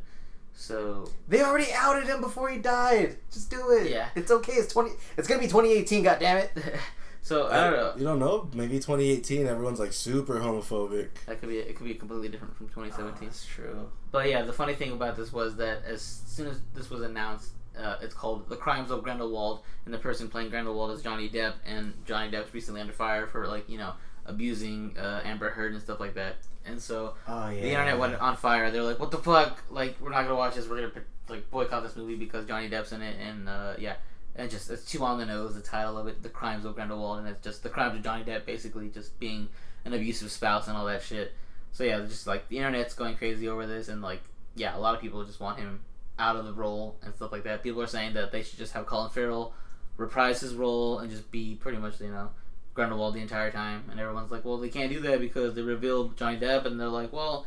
So 0.53 1.09
They 1.29 1.41
already 1.41 1.71
outed 1.73 2.05
him 2.07 2.19
before 2.19 2.49
he 2.49 2.57
died. 2.57 3.15
Just 3.31 3.49
do 3.49 3.71
it. 3.71 3.89
Yeah. 3.89 4.09
It's 4.15 4.29
okay. 4.29 4.53
It's 4.53 4.73
twenty. 4.73 4.91
It's 5.17 5.25
gonna 5.27 5.39
be 5.39 5.47
2018. 5.47 6.03
God 6.03 6.19
damn 6.19 6.35
it. 6.37 6.51
so 7.21 7.47
I 7.47 7.63
don't 7.63 7.73
know. 7.73 7.93
You 7.95 8.03
don't 8.03 8.19
know? 8.19 8.49
Maybe 8.53 8.73
2018. 8.75 9.47
Everyone's 9.47 9.79
like 9.79 9.93
super 9.93 10.39
homophobic. 10.41 11.09
That 11.27 11.39
could 11.39 11.47
be 11.47 11.59
it. 11.59 11.75
Could 11.77 11.85
be 11.85 11.93
completely 11.93 12.27
different 12.27 12.57
from 12.57 12.67
2017. 12.69 13.29
that's 13.29 13.45
true. 13.45 13.89
But 14.11 14.27
yeah, 14.27 14.41
the 14.41 14.51
funny 14.51 14.73
thing 14.73 14.91
about 14.91 15.15
this 15.15 15.31
was 15.31 15.55
that 15.57 15.83
as 15.85 16.01
soon 16.01 16.47
as 16.47 16.59
this 16.73 16.89
was 16.89 17.03
announced, 17.03 17.51
uh, 17.79 17.97
it's 18.01 18.13
called 18.13 18.49
The 18.49 18.55
Crimes 18.55 18.91
of 18.91 19.03
Grindelwald, 19.03 19.61
and 19.85 19.93
the 19.93 19.97
person 19.97 20.27
playing 20.29 20.49
Grindelwald 20.49 20.91
is 20.91 21.01
Johnny 21.01 21.29
Depp, 21.29 21.53
and 21.65 21.93
Johnny 22.05 22.29
Depp's 22.31 22.53
recently 22.53 22.81
under 22.81 22.93
fire 22.93 23.27
for 23.27 23.47
like 23.47 23.69
you 23.69 23.77
know 23.77 23.93
abusing 24.25 24.95
uh, 24.97 25.21
Amber 25.23 25.49
Heard 25.49 25.73
and 25.73 25.81
stuff 25.81 25.99
like 25.99 26.13
that. 26.15 26.35
And 26.65 26.81
so 26.81 27.15
Oh 27.27 27.49
yeah. 27.49 27.61
the 27.61 27.69
internet 27.69 27.97
went 27.97 28.15
on 28.15 28.35
fire. 28.35 28.69
They're 28.71 28.83
like, 28.83 28.99
"What 28.99 29.11
the 29.11 29.17
fuck? 29.17 29.63
Like, 29.69 29.95
we're 29.99 30.09
not 30.09 30.23
gonna 30.23 30.35
watch 30.35 30.55
this. 30.55 30.67
We're 30.67 30.81
gonna 30.89 31.03
like 31.27 31.49
boycott 31.49 31.83
this 31.83 31.95
movie 31.95 32.15
because 32.15 32.45
Johnny 32.45 32.69
Depp's 32.69 32.91
in 32.91 33.01
it." 33.01 33.15
And 33.19 33.49
uh, 33.49 33.73
yeah, 33.79 33.95
and 34.35 34.49
just 34.51 34.69
it's 34.69 34.85
too 34.85 35.03
on 35.03 35.17
the 35.17 35.25
nose. 35.25 35.55
The 35.55 35.61
title 35.61 35.97
of 35.97 36.07
it, 36.07 36.21
"The 36.21 36.29
Crimes 36.29 36.65
of 36.65 36.75
Grindelwald," 36.75 37.19
and 37.19 37.27
it's 37.27 37.43
just 37.43 37.63
the 37.63 37.69
crimes 37.69 37.95
of 37.97 38.03
Johnny 38.03 38.23
Depp, 38.23 38.45
basically 38.45 38.89
just 38.89 39.19
being 39.19 39.47
an 39.85 39.93
abusive 39.93 40.31
spouse 40.31 40.67
and 40.67 40.77
all 40.77 40.85
that 40.85 41.01
shit. 41.01 41.33
So 41.71 41.83
yeah, 41.83 41.99
just 42.01 42.27
like 42.27 42.47
the 42.49 42.57
internet's 42.57 42.93
going 42.93 43.15
crazy 43.15 43.47
over 43.47 43.65
this, 43.65 43.87
and 43.87 44.01
like 44.01 44.21
yeah, 44.55 44.75
a 44.75 44.79
lot 44.79 44.93
of 44.93 45.01
people 45.01 45.23
just 45.23 45.39
want 45.39 45.59
him 45.59 45.79
out 46.19 46.35
of 46.35 46.45
the 46.45 46.53
role 46.53 46.97
and 47.01 47.13
stuff 47.15 47.31
like 47.31 47.43
that. 47.43 47.63
People 47.63 47.81
are 47.81 47.87
saying 47.87 48.13
that 48.13 48.31
they 48.31 48.43
should 48.43 48.59
just 48.59 48.73
have 48.73 48.85
Colin 48.85 49.09
Farrell 49.09 49.53
reprise 49.97 50.39
his 50.39 50.55
role 50.55 50.99
and 50.99 51.11
just 51.11 51.29
be 51.31 51.55
pretty 51.55 51.77
much 51.77 51.99
you 51.99 52.11
know 52.11 52.29
Grindelwald 52.73 53.15
the 53.15 53.21
entire 53.21 53.51
time. 53.51 53.83
And 53.91 53.99
everyone's 53.99 54.31
like, 54.31 54.45
well, 54.45 54.57
they 54.57 54.69
can't 54.69 54.91
do 54.91 54.99
that 55.01 55.19
because 55.19 55.55
they 55.55 55.61
revealed 55.61 56.17
Johnny 56.17 56.37
Depp, 56.37 56.65
and 56.65 56.79
they're 56.79 56.87
like, 56.87 57.11
well, 57.11 57.45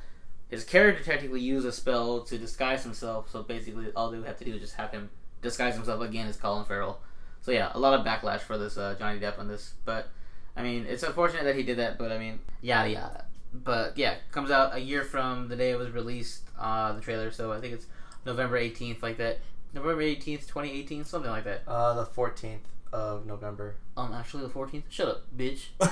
his 0.49 0.65
character 0.65 1.03
technically 1.03 1.41
used 1.41 1.67
a 1.67 1.73
spell 1.73 2.21
to 2.21 2.39
disguise 2.39 2.83
himself. 2.83 3.31
So 3.31 3.43
basically, 3.43 3.87
all 3.97 4.11
they 4.11 4.19
would 4.19 4.27
have 4.27 4.39
to 4.39 4.45
do 4.45 4.55
is 4.55 4.61
just 4.61 4.75
have 4.75 4.91
him 4.91 5.11
disguise 5.41 5.75
himself 5.75 6.03
again 6.03 6.27
as 6.27 6.37
Colin 6.37 6.65
Farrell. 6.65 7.01
So 7.41 7.51
yeah, 7.51 7.73
a 7.75 7.79
lot 7.79 7.99
of 7.99 8.07
backlash 8.07 8.41
for 8.41 8.59
this 8.59 8.77
uh, 8.77 8.95
Johnny 8.99 9.19
Depp 9.19 9.39
on 9.39 9.49
this, 9.49 9.75
but 9.85 10.11
I 10.57 10.63
mean, 10.63 10.87
it's 10.87 11.03
unfortunate 11.03 11.45
that 11.45 11.57
he 11.57 11.63
did 11.63 11.79
that. 11.79 11.99
But 11.99 12.13
I 12.13 12.19
mean, 12.19 12.39
yada 12.61 12.91
yada. 12.91 13.25
But 13.53 13.99
yeah, 13.99 14.17
comes 14.31 14.51
out 14.51 14.75
a 14.75 14.79
year 14.79 15.03
from 15.03 15.49
the 15.49 15.57
day 15.57 15.71
it 15.71 15.79
was 15.79 15.91
released, 15.91 16.43
uh, 16.59 16.93
the 16.93 17.01
trailer. 17.01 17.31
So 17.31 17.53
I 17.53 17.61
think 17.61 17.75
it's 17.75 17.87
November 18.25 18.57
eighteenth, 18.57 19.03
like 19.03 19.17
that. 19.19 19.41
November 19.75 20.03
eighteenth, 20.03 20.47
twenty 20.47 20.71
eighteen, 20.71 21.05
something 21.05 21.31
like 21.31 21.45
that. 21.45 21.63
Uh, 21.67 21.95
the 21.95 22.07
14th 22.07 22.59
of 22.93 23.27
November. 23.27 23.77
Um, 23.97 24.13
actually 24.13 24.43
the 24.43 24.51
fourteenth. 24.51 24.85
Shut 24.91 25.09
up, 25.09 25.23
bitch. 25.37 25.67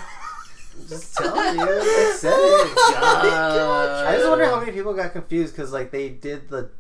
Just 0.89 1.17
tell 1.17 1.55
you. 1.55 1.63
I 1.63 2.15
said 2.17 2.33
it. 2.33 2.75
God. 2.75 4.07
I 4.07 4.17
just 4.17 4.29
wonder 4.29 4.45
how 4.47 4.61
many 4.61 4.73
people 4.73 4.95
got 4.95 5.13
confused 5.13 5.55
because 5.55 5.73
like 5.73 5.91
they 5.91 6.09
did 6.09 6.49
the 6.49 6.71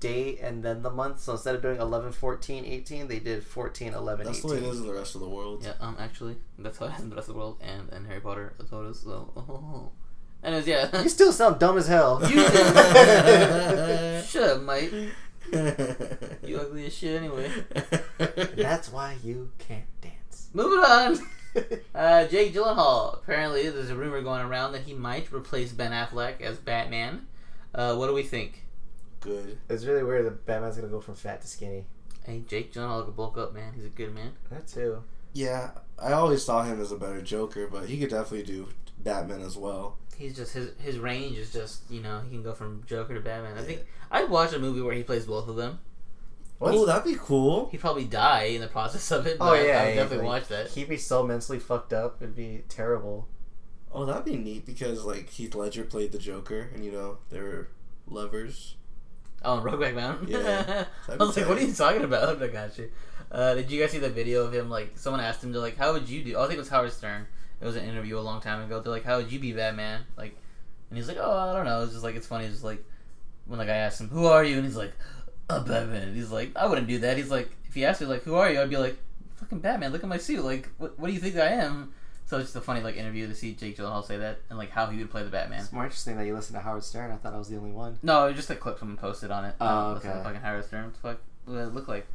date 0.00 0.40
and 0.40 0.62
then 0.62 0.82
the 0.82 0.90
month. 0.90 1.20
So 1.20 1.32
instead 1.32 1.54
of 1.54 1.62
doing 1.62 1.78
11, 1.80 2.12
14, 2.12 2.64
18, 2.64 3.08
they 3.08 3.18
did 3.18 3.44
14, 3.44 3.94
11, 3.94 4.26
That's 4.26 4.40
the 4.40 4.48
18. 4.48 4.62
way 4.62 4.66
it 4.66 4.70
is 4.70 4.80
in 4.80 4.86
the 4.86 4.94
rest 4.94 5.14
of 5.14 5.20
the 5.20 5.28
world. 5.28 5.62
Yeah, 5.64 5.74
um, 5.80 5.96
actually, 5.98 6.36
that's 6.58 6.78
how 6.78 6.86
it 6.86 6.94
is 6.94 7.00
in 7.00 7.10
the 7.10 7.16
rest 7.16 7.28
of 7.28 7.34
the 7.34 7.38
world, 7.38 7.58
and 7.60 7.90
and 7.90 8.06
Harry 8.06 8.20
Potter, 8.20 8.54
that's 8.58 8.70
how 8.70 8.82
it 8.82 8.90
is. 8.90 9.00
So, 9.00 9.32
oh. 9.36 9.90
Anyways, 10.44 10.66
yeah. 10.66 11.02
You 11.02 11.08
still 11.08 11.32
sound 11.32 11.58
dumb 11.58 11.78
as 11.78 11.86
hell. 11.86 12.20
You 12.22 12.42
Shut 14.22 14.50
up, 14.50 14.62
mate. 14.62 14.92
You 16.42 16.58
ugly 16.58 16.86
as 16.86 16.94
shit, 16.94 17.16
anyway. 17.16 17.50
That's 18.56 18.90
why 18.90 19.16
you 19.22 19.50
can't 19.58 19.86
dance. 20.00 20.48
Moving 20.52 20.80
on. 20.80 21.18
Uh, 21.94 22.26
Jake 22.26 22.52
Gyllenhaal. 22.52 23.14
Apparently, 23.14 23.68
there's 23.70 23.88
a 23.88 23.94
rumor 23.94 24.20
going 24.22 24.40
around 24.44 24.72
that 24.72 24.82
he 24.82 24.92
might 24.92 25.30
replace 25.32 25.70
Ben 25.70 25.92
Affleck 25.92 26.40
as 26.40 26.56
Batman. 26.58 27.28
Uh, 27.72 27.94
what 27.94 28.08
do 28.08 28.12
we 28.12 28.24
think? 28.24 28.64
Good. 29.20 29.58
It's 29.68 29.84
really 29.84 30.02
weird 30.02 30.26
that 30.26 30.44
Batman's 30.46 30.74
gonna 30.74 30.88
go 30.88 31.00
from 31.00 31.14
fat 31.14 31.42
to 31.42 31.46
skinny. 31.46 31.84
Hey, 32.24 32.42
Jake 32.48 32.72
Gyllenhaal 32.72 33.04
could 33.04 33.14
bulk 33.14 33.38
up, 33.38 33.54
man. 33.54 33.72
He's 33.72 33.84
a 33.84 33.88
good 33.88 34.12
man. 34.12 34.32
That 34.50 34.66
too. 34.66 35.04
Yeah, 35.32 35.70
I 35.96 36.10
always 36.10 36.44
saw 36.44 36.64
him 36.64 36.80
as 36.80 36.90
a 36.90 36.96
better 36.96 37.22
Joker, 37.22 37.68
but 37.68 37.88
he 37.88 37.98
could 38.00 38.10
definitely 38.10 38.42
do 38.42 38.68
Batman 38.98 39.42
as 39.42 39.56
well. 39.56 39.98
He's 40.16 40.36
just 40.36 40.52
his 40.54 40.70
his 40.78 40.98
range 40.98 41.36
is 41.38 41.52
just 41.52 41.90
you 41.90 42.00
know 42.00 42.20
he 42.20 42.30
can 42.30 42.42
go 42.42 42.54
from 42.54 42.84
Joker 42.86 43.14
to 43.14 43.20
Batman. 43.20 43.58
I 43.58 43.62
think 43.62 43.84
I'd 44.10 44.30
watch 44.30 44.52
a 44.52 44.58
movie 44.58 44.80
where 44.80 44.94
he 44.94 45.02
plays 45.02 45.26
both 45.26 45.48
of 45.48 45.56
them. 45.56 45.80
Oh, 46.60 46.86
that'd 46.86 47.04
be 47.04 47.18
cool. 47.18 47.68
He'd 47.70 47.80
probably 47.80 48.04
die 48.04 48.44
in 48.44 48.60
the 48.60 48.68
process 48.68 49.10
of 49.10 49.26
it. 49.26 49.36
Oh 49.40 49.50
but 49.50 49.66
yeah, 49.66 49.82
I 49.82 49.86
would 49.86 49.88
yeah, 49.88 49.94
definitely 49.94 50.16
like, 50.18 50.42
watch 50.42 50.48
that. 50.48 50.68
He'd 50.70 50.88
be 50.88 50.96
so 50.96 51.26
mentally 51.26 51.58
fucked 51.58 51.92
up. 51.92 52.22
It'd 52.22 52.36
be 52.36 52.62
terrible. 52.68 53.28
Oh, 53.92 54.04
that'd 54.04 54.24
be 54.24 54.36
neat 54.36 54.64
because 54.64 55.04
like 55.04 55.28
Heath 55.30 55.54
Ledger 55.54 55.84
played 55.84 56.12
the 56.12 56.18
Joker, 56.18 56.70
and 56.74 56.84
you 56.84 56.92
know 56.92 57.18
they 57.30 57.40
were 57.40 57.68
lovers. 58.06 58.76
Oh, 59.44 59.60
Brokeback 59.60 59.94
Mountain. 59.94 60.28
Yeah. 60.28 60.86
I 61.08 61.16
was 61.16 61.36
like, 61.36 61.46
what 61.46 61.58
are 61.58 61.60
you 61.60 61.72
talking 61.72 62.02
about? 62.02 62.42
I 62.42 62.46
got 62.46 62.78
you. 62.78 62.90
Uh, 63.30 63.54
did 63.54 63.70
you 63.70 63.80
guys 63.80 63.90
see 63.90 63.98
the 63.98 64.08
video 64.08 64.42
of 64.44 64.54
him? 64.54 64.70
Like, 64.70 64.96
someone 64.96 65.20
asked 65.20 65.44
him 65.44 65.52
to 65.52 65.60
like, 65.60 65.76
how 65.76 65.92
would 65.92 66.08
you 66.08 66.24
do? 66.24 66.34
Oh, 66.36 66.44
I 66.44 66.46
think 66.46 66.56
it 66.56 66.60
was 66.60 66.70
Howard 66.70 66.92
Stern. 66.92 67.26
It 67.64 67.66
was 67.66 67.76
an 67.76 67.84
interview 67.88 68.18
a 68.18 68.20
long 68.20 68.42
time 68.42 68.62
ago. 68.62 68.78
They're 68.80 68.92
like, 68.92 69.04
how 69.04 69.16
would 69.16 69.32
you 69.32 69.38
be 69.40 69.52
Batman? 69.54 70.02
Like, 70.18 70.36
and 70.90 70.98
he's 70.98 71.08
like, 71.08 71.16
oh, 71.18 71.32
I 71.34 71.54
don't 71.54 71.64
know. 71.64 71.82
It's 71.82 71.92
just 71.92 72.04
like 72.04 72.14
it's 72.14 72.26
funny. 72.26 72.44
It's 72.44 72.52
just 72.56 72.64
like 72.64 72.84
when 73.46 73.58
the 73.58 73.64
guy 73.64 73.76
asks 73.76 74.00
him, 74.02 74.10
who 74.10 74.26
are 74.26 74.44
you? 74.44 74.56
And 74.56 74.66
he's 74.66 74.76
like, 74.76 74.92
a 75.48 75.60
Batman. 75.60 76.08
And 76.08 76.14
he's 76.16 76.30
like, 76.30 76.54
I 76.56 76.66
wouldn't 76.66 76.88
do 76.88 76.98
that. 76.98 77.16
He's 77.16 77.30
like, 77.30 77.48
if 77.66 77.72
he 77.74 77.86
asked 77.86 78.02
me 78.02 78.06
like, 78.06 78.22
who 78.22 78.34
are 78.34 78.50
you? 78.50 78.60
I'd 78.60 78.68
be 78.68 78.76
like, 78.76 78.98
fucking 79.36 79.60
Batman. 79.60 79.92
Look 79.92 80.02
at 80.02 80.08
my 80.10 80.18
suit. 80.18 80.44
Like, 80.44 80.68
what, 80.76 80.98
what 80.98 81.08
do 81.08 81.14
you 81.14 81.20
think 81.20 81.36
I 81.36 81.46
am? 81.52 81.94
So 82.26 82.36
it's 82.36 82.48
just 82.48 82.56
a 82.56 82.60
funny 82.60 82.80
like 82.82 82.96
interview 82.96 83.26
to 83.28 83.34
see 83.34 83.54
Jake 83.54 83.76
Gyllenhaal 83.78 84.04
say 84.04 84.16
that 84.18 84.40
and 84.50 84.58
like 84.58 84.70
how 84.70 84.86
he 84.86 84.98
would 84.98 85.10
play 85.10 85.22
the 85.22 85.30
Batman. 85.30 85.60
It's 85.60 85.72
more 85.72 85.84
interesting 85.84 86.16
that 86.18 86.26
you 86.26 86.34
listen 86.34 86.54
to 86.54 86.60
Howard 86.60 86.84
Stern. 86.84 87.10
I 87.10 87.16
thought 87.16 87.32
I 87.34 87.38
was 87.38 87.48
the 87.48 87.56
only 87.56 87.72
one. 87.72 87.98
No, 88.02 88.24
it 88.24 88.28
was 88.28 88.36
just 88.36 88.50
a 88.50 88.56
clip 88.56 88.78
someone 88.78 88.96
posted 88.96 89.30
on 89.30 89.44
it. 89.46 89.54
Oh, 89.60 89.66
Um, 89.66 89.96
okay. 89.98 90.08
Fucking 90.22 90.40
Howard 90.40 90.64
Stern. 90.66 90.84
What 90.84 90.94
the 90.94 91.00
fuck? 91.00 91.18
What 91.46 91.54
do 91.54 91.60
I 91.60 91.64
look 91.64 91.88
like? 91.88 92.06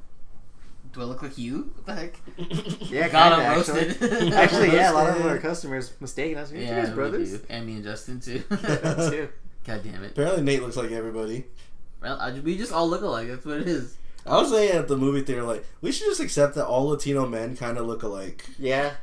Do 0.92 1.02
I 1.02 1.04
look 1.04 1.22
like 1.22 1.38
you? 1.38 1.72
What 1.76 1.86
the 1.86 1.94
heck? 1.96 2.20
Yeah, 2.90 3.10
got 3.10 3.32
kinda, 3.32 3.48
I'm 3.48 3.60
actually. 3.60 3.86
roasted. 3.88 4.34
Actually, 4.34 4.72
yeah, 4.74 4.92
a 4.92 4.94
lot 4.94 5.08
of 5.10 5.16
Roasted. 5.18 5.32
our 5.32 5.38
customers 5.38 5.94
mistaken 6.00 6.38
us. 6.40 6.52
You're 6.52 6.62
yeah, 6.62 6.80
you 6.80 6.86
guys 6.88 6.96
brothers. 6.96 7.32
do. 7.32 7.46
and 7.50 7.66
me 7.68 7.76
and 7.76 7.84
Justin 7.84 8.20
too. 8.20 8.40
too. 8.50 9.30
God 9.66 9.84
damn 9.84 10.04
it! 10.04 10.12
Apparently, 10.12 10.42
Nate 10.44 10.64
looks 10.64 10.78
like 10.78 10.92
everybody. 10.92 11.46
Well, 12.02 12.18
I, 12.20 12.32
we 12.40 12.58
just 12.58 12.72
all 12.74 12.90
look 12.90 13.04
alike. 13.04 13.28
That's 13.28 13.46
what 13.46 13.58
it 13.58 13.68
is. 13.68 13.98
I 14.26 14.38
was 14.38 14.50
saying 14.50 14.72
at 14.72 14.88
the 14.88 14.98
movie 14.98 15.22
theater, 15.22 15.44
like 15.44 15.64
we 15.82 15.92
should 15.92 16.08
just 16.08 16.22
accept 16.22 16.56
that 16.56 16.66
all 16.66 16.88
Latino 16.88 17.28
men 17.28 17.56
kind 17.56 17.78
of 17.78 17.86
look 17.86 18.02
alike. 18.02 18.46
Yeah, 18.58 18.94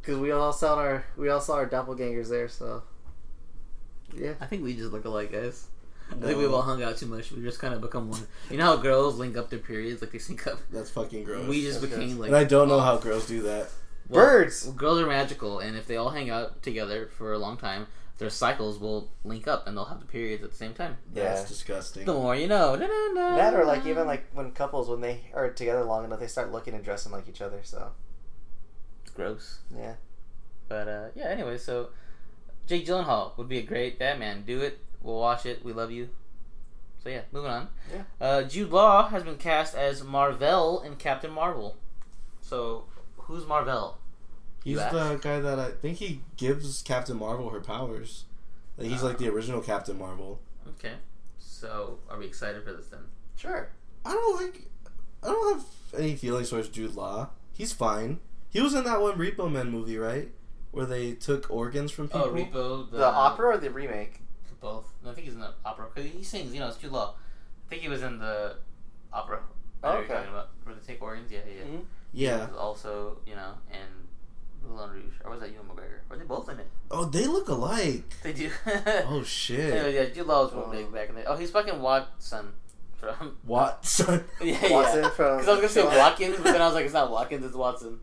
because 0.00 0.16
we 0.18 0.30
all 0.30 0.52
saw 0.54 0.76
our 0.76 1.04
we 1.18 1.28
all 1.28 1.40
saw 1.42 1.56
our 1.56 1.68
doppelgangers 1.68 2.30
there. 2.30 2.48
So 2.48 2.84
yeah, 4.16 4.32
I 4.40 4.46
think 4.46 4.62
we 4.64 4.74
just 4.74 4.92
look 4.92 5.04
alike, 5.04 5.30
guys. 5.32 5.66
I 6.22 6.26
think 6.26 6.38
we've 6.38 6.52
all 6.52 6.62
hung 6.62 6.82
out 6.82 6.96
too 6.96 7.06
much. 7.06 7.30
We 7.32 7.42
just 7.42 7.58
kind 7.58 7.74
of 7.74 7.80
become 7.80 8.08
one. 8.10 8.26
You 8.50 8.56
know 8.56 8.64
how 8.64 8.76
girls 8.76 9.16
link 9.18 9.36
up 9.36 9.50
their 9.50 9.58
periods, 9.58 10.00
like 10.00 10.10
they 10.12 10.18
sync 10.18 10.46
up. 10.46 10.58
That's 10.70 10.90
fucking 10.90 11.24
gross. 11.24 11.46
We 11.48 11.62
just 11.62 11.80
That's 11.80 11.92
became 11.92 12.08
gross. 12.16 12.20
like. 12.20 12.28
and 12.28 12.36
I 12.36 12.44
don't 12.44 12.68
know 12.68 12.80
how 12.80 12.96
girls 12.96 13.26
do 13.26 13.42
that. 13.42 13.68
well, 14.08 14.24
birds. 14.24 14.64
Well, 14.64 14.74
girls 14.74 15.00
are 15.00 15.06
magical, 15.06 15.58
and 15.58 15.76
if 15.76 15.86
they 15.86 15.96
all 15.96 16.10
hang 16.10 16.30
out 16.30 16.62
together 16.62 17.08
for 17.16 17.32
a 17.32 17.38
long 17.38 17.56
time, 17.56 17.86
their 18.18 18.30
cycles 18.30 18.78
will 18.78 19.10
link 19.22 19.46
up, 19.46 19.66
and 19.66 19.76
they'll 19.76 19.84
have 19.84 20.00
the 20.00 20.06
periods 20.06 20.42
at 20.42 20.50
the 20.50 20.56
same 20.56 20.74
time. 20.74 20.96
Yeah. 21.14 21.24
That's 21.24 21.48
disgusting. 21.48 22.04
The 22.04 22.14
more 22.14 22.34
you 22.34 22.48
know. 22.48 22.74
Da-da-da. 22.76 23.36
That 23.36 23.54
or 23.54 23.64
like 23.64 23.86
even 23.86 24.06
like 24.06 24.24
when 24.32 24.50
couples 24.52 24.88
when 24.88 25.00
they 25.00 25.20
are 25.34 25.50
together 25.50 25.84
long 25.84 26.04
enough, 26.04 26.18
they 26.20 26.26
start 26.26 26.50
looking 26.50 26.74
and 26.74 26.82
dressing 26.84 27.12
like 27.12 27.28
each 27.28 27.40
other. 27.40 27.60
So 27.62 27.92
It's 29.02 29.12
gross. 29.12 29.58
yeah, 29.76 29.94
But 30.68 30.88
uh, 30.88 31.08
yeah, 31.14 31.26
anyway, 31.28 31.58
so 31.58 31.90
Jake 32.66 32.86
Gyllenhaal 32.86 33.36
would 33.38 33.48
be 33.48 33.58
a 33.58 33.62
great 33.62 33.98
Batman. 33.98 34.42
Do 34.46 34.60
it. 34.62 34.78
We'll 35.02 35.18
watch 35.20 35.46
it. 35.46 35.64
We 35.64 35.72
love 35.72 35.90
you. 35.90 36.08
So 37.02 37.08
yeah, 37.08 37.22
moving 37.32 37.50
on. 37.50 37.68
Yeah. 37.92 38.02
Uh, 38.20 38.42
Jude 38.42 38.70
Law 38.70 39.08
has 39.08 39.22
been 39.22 39.36
cast 39.36 39.74
as 39.74 40.02
Marvel 40.02 40.82
in 40.82 40.96
Captain 40.96 41.30
Marvel. 41.30 41.76
So 42.40 42.84
who's 43.16 43.46
Marvel? 43.46 43.98
He's 44.64 44.74
You 44.74 44.78
the 44.80 45.18
guy 45.22 45.40
that 45.40 45.58
I 45.58 45.70
think 45.70 45.98
he 45.98 46.22
gives 46.36 46.82
Captain 46.82 47.16
Marvel 47.16 47.50
her 47.50 47.60
powers. 47.60 48.24
Like, 48.76 48.88
he's 48.88 49.02
like 49.02 49.18
the 49.18 49.28
original 49.28 49.60
Captain 49.60 49.98
Marvel. 49.98 50.40
Okay. 50.68 50.94
So 51.38 51.98
are 52.10 52.18
we 52.18 52.26
excited 52.26 52.64
for 52.64 52.72
this 52.72 52.86
then? 52.86 53.00
sure. 53.36 53.70
I 54.04 54.12
don't 54.12 54.40
like. 54.40 54.62
I 55.22 55.26
don't 55.26 55.54
have 55.58 55.66
any 55.96 56.14
feelings 56.16 56.50
towards 56.50 56.68
Jude 56.68 56.94
Law. 56.94 57.30
He's 57.52 57.72
fine. 57.72 58.20
He 58.50 58.60
was 58.60 58.74
in 58.74 58.84
that 58.84 59.00
one 59.00 59.18
Repo 59.18 59.50
Man 59.50 59.70
movie, 59.70 59.98
right? 59.98 60.30
Where 60.70 60.86
they 60.86 61.12
took 61.12 61.50
organs 61.50 61.90
from 61.90 62.08
people. 62.08 62.22
Oh, 62.22 62.32
Repo. 62.32 62.90
The, 62.90 62.98
The 62.98 63.06
opera 63.06 63.54
or 63.54 63.58
the 63.58 63.70
remake? 63.70 64.20
Both. 64.60 64.92
I 65.06 65.12
think 65.12 65.26
he's 65.26 65.34
in 65.34 65.40
the 65.40 65.52
opera 65.64 65.86
because 65.94 66.10
he 66.10 66.22
sings. 66.24 66.52
You 66.52 66.60
know, 66.60 66.68
it's 66.68 66.76
Jude 66.78 66.92
Law. 66.92 67.14
I 67.14 67.68
think 67.70 67.82
he 67.82 67.88
was 67.88 68.02
in 68.02 68.18
the 68.18 68.56
opera. 69.12 69.40
I 69.82 69.86
know 69.86 69.94
what 69.94 69.98
Okay. 70.04 70.08
You're 70.08 70.16
talking 70.18 70.32
about 70.32 70.48
where 70.64 70.74
they 70.74 70.80
take 70.92 71.02
organs. 71.02 71.30
Yeah, 71.30 71.38
yeah. 71.46 71.54
yeah. 71.64 71.78
Mhm. 71.78 71.84
Yeah. 72.12 72.44
He 72.46 72.50
was 72.52 72.58
also, 72.60 73.18
you 73.26 73.34
know, 73.36 73.52
in 73.70 74.68
Moulin 74.68 74.90
Rouge. 74.90 75.14
Or 75.24 75.30
was 75.30 75.40
that 75.40 75.52
Ewan 75.52 75.66
McGregor? 75.68 76.00
Were 76.08 76.16
they 76.16 76.24
both 76.24 76.48
in 76.48 76.58
it? 76.58 76.66
Oh, 76.90 77.04
they 77.04 77.26
look 77.26 77.48
alike. 77.48 78.12
They 78.22 78.32
do. 78.32 78.50
Oh 79.06 79.22
shit. 79.22 79.72
Anyway, 79.72 79.94
yeah, 79.94 80.04
Jude 80.06 80.26
Law 80.26 80.44
was 80.44 80.52
real 80.54 80.64
Oh. 80.66 80.70
big 80.72 80.92
back 80.92 81.08
in 81.10 81.14
the. 81.14 81.24
Oh, 81.24 81.36
he's 81.36 81.50
fucking 81.50 81.80
Watson 81.80 82.52
from. 82.96 83.36
Watson. 83.46 84.24
Yeah, 84.42 84.58
yeah. 84.66 84.72
Watson 84.72 85.02
from- 85.12 85.36
Because 85.38 85.48
I 85.48 85.52
was 85.52 85.60
gonna 85.60 85.68
say 85.68 85.84
Watkins, 85.98 86.36
but 86.36 86.44
then 86.52 86.60
I 86.62 86.66
was 86.66 86.74
like, 86.74 86.84
it's 86.84 86.94
not 86.94 87.10
Watkins, 87.10 87.44
it's 87.44 87.54
Watson. 87.54 88.00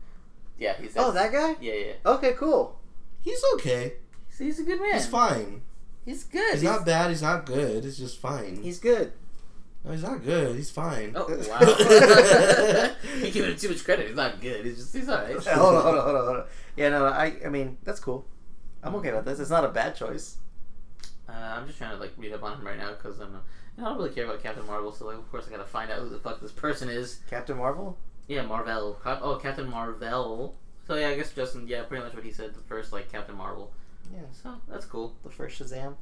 Yeah, 0.58 0.74
he's. 0.80 0.94
Oh, 0.96 1.12
that 1.12 1.30
guy. 1.32 1.56
Yeah, 1.60 1.74
yeah. 1.74 1.92
Okay, 2.06 2.32
cool. 2.32 2.78
He's 3.20 3.42
okay. 3.56 3.94
He's, 4.28 4.38
he's 4.38 4.60
a 4.60 4.62
good 4.64 4.80
man. 4.80 4.94
He's 4.94 5.06
fine. 5.06 5.60
He's 6.06 6.24
good. 6.24 6.54
He's 6.54 6.62
not 6.62 6.86
bad. 6.86 7.10
He's 7.10 7.20
not 7.20 7.44
good. 7.44 7.84
He's 7.84 7.98
just 7.98 8.18
fine. 8.20 8.62
He's 8.62 8.78
good. 8.78 9.12
no, 9.84 9.90
he's 9.92 10.02
not 10.04 10.24
good. 10.24 10.56
He's 10.56 10.70
fine. 10.70 11.12
Oh 11.14 11.26
wow! 11.50 12.94
You're 13.18 13.30
giving 13.30 13.50
him 13.50 13.56
too 13.58 13.68
much 13.70 13.84
credit. 13.84 14.06
He's 14.06 14.16
not 14.16 14.40
good. 14.40 14.64
He's 14.64 14.76
just 14.78 14.94
he's 14.94 15.08
alright. 15.08 15.34
hold 15.46 15.74
on, 15.74 15.82
hold 15.82 15.96
on, 15.98 16.04
hold 16.04 16.16
on, 16.16 16.24
hold 16.24 16.36
on. 16.38 16.44
Yeah, 16.76 16.88
no, 16.90 17.06
I, 17.06 17.34
I 17.44 17.48
mean, 17.48 17.76
that's 17.84 18.00
cool. 18.00 18.24
I'm 18.82 18.94
okay 18.96 19.12
with 19.12 19.24
this. 19.24 19.40
It's 19.40 19.50
not 19.50 19.64
a 19.64 19.68
bad 19.68 19.96
choice. 19.96 20.36
Uh, 21.28 21.32
I'm 21.32 21.66
just 21.66 21.76
trying 21.78 21.90
to 21.90 21.96
like 21.96 22.12
read 22.16 22.32
up 22.32 22.42
on 22.44 22.58
him 22.58 22.66
right 22.66 22.78
now 22.78 22.90
because 22.92 23.18
I'm. 23.20 23.34
Uh, 23.34 23.38
you 23.76 23.82
know, 23.82 23.88
I 23.88 23.92
don't 23.92 23.98
really 23.98 24.14
care 24.14 24.24
about 24.24 24.42
Captain 24.42 24.64
Marvel, 24.66 24.90
so 24.92 25.06
like, 25.06 25.18
of 25.18 25.30
course 25.30 25.46
I 25.48 25.50
gotta 25.50 25.64
find 25.64 25.90
out 25.90 25.98
who 25.98 26.08
the 26.08 26.18
fuck 26.18 26.40
this 26.40 26.52
person 26.52 26.88
is. 26.88 27.20
Captain 27.28 27.56
Marvel. 27.58 27.98
Yeah, 28.28 28.42
Marvel. 28.42 28.94
Cap- 29.04 29.20
Oh, 29.22 29.36
Captain 29.36 29.68
Marvel. 29.68 30.54
So 30.86 30.94
yeah, 30.94 31.08
I 31.08 31.16
guess 31.16 31.32
Justin. 31.32 31.66
Yeah, 31.66 31.82
pretty 31.82 32.04
much 32.04 32.14
what 32.14 32.24
he 32.24 32.30
said. 32.32 32.54
The 32.54 32.60
first 32.60 32.92
like 32.92 33.10
Captain 33.10 33.36
Marvel. 33.36 33.72
Yeah, 34.12 34.20
So 34.32 34.54
that's 34.68 34.86
cool. 34.86 35.14
the 35.24 35.30
first 35.30 35.60
Shazam. 35.60 35.94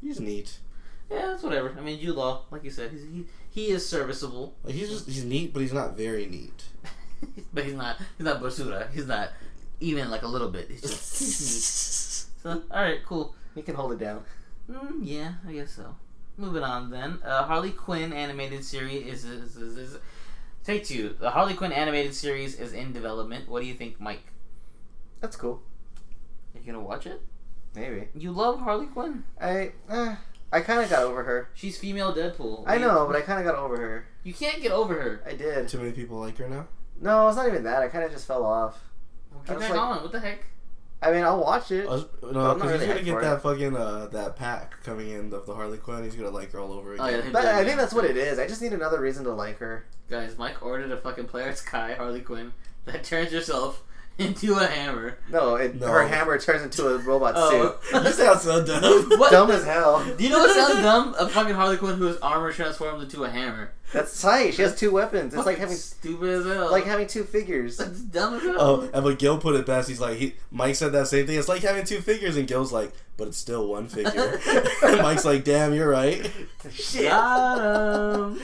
He's 0.00 0.20
neat. 0.20 0.58
Yeah, 1.10 1.26
that's 1.26 1.42
whatever. 1.42 1.74
I 1.76 1.80
mean, 1.80 2.00
Jude 2.00 2.16
Law, 2.16 2.42
like 2.50 2.62
you 2.64 2.70
said, 2.70 2.92
he's, 2.92 3.02
he 3.02 3.26
he 3.50 3.66
is 3.70 3.86
serviceable, 3.88 4.54
Like 4.62 4.74
he's 4.74 4.88
just 4.88 5.06
he's 5.06 5.24
neat, 5.24 5.52
but 5.52 5.60
he's 5.60 5.72
not 5.72 5.96
very 5.96 6.26
neat. 6.26 6.62
but 7.52 7.64
he's 7.64 7.74
not 7.74 7.96
he's 8.16 8.24
not 8.24 8.40
basura. 8.40 8.90
He's 8.92 9.06
not 9.06 9.30
even 9.80 10.10
like 10.10 10.22
a 10.22 10.28
little 10.28 10.48
bit. 10.50 10.70
He's 10.70 10.82
just 10.82 11.18
he's 11.18 11.40
neat. 11.40 12.26
So 12.42 12.62
all 12.70 12.82
right, 12.82 13.04
cool. 13.04 13.34
He 13.54 13.60
can 13.60 13.74
hold 13.74 13.92
it 13.92 13.98
down. 13.98 14.22
Mm, 14.70 15.00
yeah, 15.02 15.34
I 15.46 15.52
guess 15.52 15.72
so. 15.72 15.94
Moving 16.38 16.62
on 16.62 16.88
then. 16.90 17.18
Uh, 17.22 17.42
Harley 17.42 17.70
Quinn 17.72 18.14
animated 18.14 18.64
series 18.64 19.04
is, 19.06 19.24
is, 19.24 19.56
is, 19.56 19.76
is 19.76 19.98
Take 20.64 20.84
two. 20.86 21.16
The 21.18 21.30
Harley 21.30 21.54
Quinn 21.54 21.72
animated 21.72 22.14
series 22.14 22.54
is 22.58 22.72
in 22.72 22.92
development. 22.92 23.48
What 23.48 23.60
do 23.60 23.66
you 23.66 23.74
think, 23.74 24.00
Mike? 24.00 24.32
That's 25.20 25.36
cool. 25.36 25.60
You 26.54 26.60
gonna 26.72 26.80
watch 26.84 27.06
it? 27.06 27.20
Maybe. 27.74 28.08
You 28.14 28.32
love 28.32 28.60
Harley 28.60 28.86
Quinn. 28.86 29.24
I, 29.40 29.72
eh, 29.88 30.16
I 30.52 30.60
kind 30.60 30.80
of 30.82 30.90
got 30.90 31.02
over 31.04 31.22
her. 31.24 31.48
She's 31.54 31.78
female 31.78 32.12
Deadpool. 32.14 32.64
I 32.66 32.78
know, 32.78 33.06
but 33.06 33.16
I 33.16 33.20
kind 33.20 33.38
of 33.38 33.44
got 33.44 33.54
over 33.58 33.76
her. 33.76 34.06
you 34.24 34.34
can't 34.34 34.60
get 34.60 34.72
over 34.72 34.94
her. 34.94 35.22
I 35.26 35.34
did. 35.34 35.68
Too 35.68 35.78
many 35.78 35.92
people 35.92 36.18
like 36.18 36.36
her 36.38 36.48
now. 36.48 36.66
No, 37.00 37.28
it's 37.28 37.36
not 37.36 37.46
even 37.46 37.62
that. 37.64 37.82
I 37.82 37.88
kind 37.88 38.04
of 38.04 38.10
just 38.10 38.26
fell 38.26 38.44
off. 38.44 38.78
Well, 39.32 39.42
I 39.46 39.50
get 39.52 39.60
back 39.60 39.70
like- 39.70 39.78
on. 39.78 40.02
What 40.02 40.12
the 40.12 40.20
heck? 40.20 40.44
I 41.02 41.12
mean, 41.12 41.24
I'll 41.24 41.40
watch 41.40 41.70
it. 41.70 41.86
I 41.86 41.92
was, 41.92 42.04
I'm 42.22 42.32
no, 42.34 42.54
because 42.54 42.72
really 42.72 42.86
he's 42.86 42.94
gonna 42.94 43.02
get 43.02 43.20
that 43.22 43.36
it. 43.38 43.40
fucking 43.40 43.74
uh, 43.74 44.06
that 44.08 44.36
pack 44.36 44.82
coming 44.84 45.08
in 45.08 45.32
of 45.32 45.46
the 45.46 45.54
Harley 45.54 45.78
Quinn. 45.78 46.04
He's 46.04 46.14
gonna 46.14 46.28
like 46.28 46.52
her 46.52 46.60
all 46.60 46.72
over 46.72 46.92
again. 46.92 47.06
Oh, 47.06 47.08
yeah, 47.08 47.22
But 47.32 47.46
I 47.46 47.64
think 47.64 47.78
that's 47.78 47.94
what 47.94 48.04
it 48.04 48.18
is. 48.18 48.38
I 48.38 48.46
just 48.46 48.60
need 48.60 48.74
another 48.74 49.00
reason 49.00 49.24
to 49.24 49.32
like 49.32 49.56
her. 49.60 49.86
Guys, 50.10 50.36
Mike 50.36 50.62
ordered 50.62 50.90
a 50.92 50.98
fucking 50.98 51.24
Player 51.28 51.54
Sky 51.54 51.94
Harley 51.94 52.20
Quinn 52.20 52.52
that 52.84 53.02
turns 53.02 53.32
yourself 53.32 53.82
into 54.20 54.54
a 54.54 54.66
hammer. 54.66 55.18
No, 55.30 55.56
it, 55.56 55.80
No. 55.80 55.86
her 55.88 56.06
hammer 56.06 56.38
turns 56.38 56.62
into 56.62 56.86
a 56.88 56.98
robot 56.98 57.34
Oh. 57.36 57.78
you 57.92 58.12
sound 58.12 58.40
so 58.40 58.64
dumb. 58.64 59.08
What? 59.18 59.30
Dumb 59.32 59.50
as 59.50 59.64
hell. 59.64 60.04
Do 60.16 60.22
you 60.22 60.30
know 60.30 60.38
what 60.38 60.54
sounds 60.54 60.80
dumb? 60.82 61.14
A 61.18 61.28
fucking 61.28 61.54
Harley 61.54 61.76
Quinn 61.76 61.96
whose 61.96 62.16
armor 62.18 62.52
transformed 62.52 63.02
into 63.02 63.24
a 63.24 63.30
hammer. 63.30 63.72
That's 63.92 64.20
tight. 64.22 64.54
She 64.54 64.62
has 64.62 64.78
two 64.78 64.92
weapons. 64.92 65.34
It's 65.34 65.44
like 65.46 65.58
having 65.58 65.76
stupid 65.76 66.28
as 66.28 66.44
hell. 66.46 66.70
like 66.70 66.84
having 66.84 67.08
two 67.08 67.24
figures. 67.24 67.76
that's 67.76 68.00
dumb 68.00 68.34
as 68.34 68.42
hell. 68.42 68.56
Oh, 68.58 68.90
and 68.94 69.02
but 69.02 69.18
Gil 69.18 69.38
put 69.38 69.56
it 69.56 69.66
best. 69.66 69.88
He's 69.88 70.00
like, 70.00 70.16
he 70.16 70.34
Mike 70.52 70.76
said 70.76 70.92
that 70.92 71.08
same 71.08 71.26
thing. 71.26 71.36
It's 71.38 71.48
like 71.48 71.62
having 71.62 71.84
two 71.84 72.00
figures, 72.00 72.36
and 72.36 72.46
Gil's 72.46 72.72
like, 72.72 72.92
but 73.16 73.26
it's 73.28 73.36
still 73.36 73.66
one 73.66 73.88
figure. 73.88 74.40
and 74.84 74.98
Mike's 75.02 75.24
like, 75.24 75.42
damn, 75.42 75.74
you're 75.74 75.88
right. 75.90 76.30
Shit. 76.70 77.10
Got 77.10 78.14
him. 78.14 78.40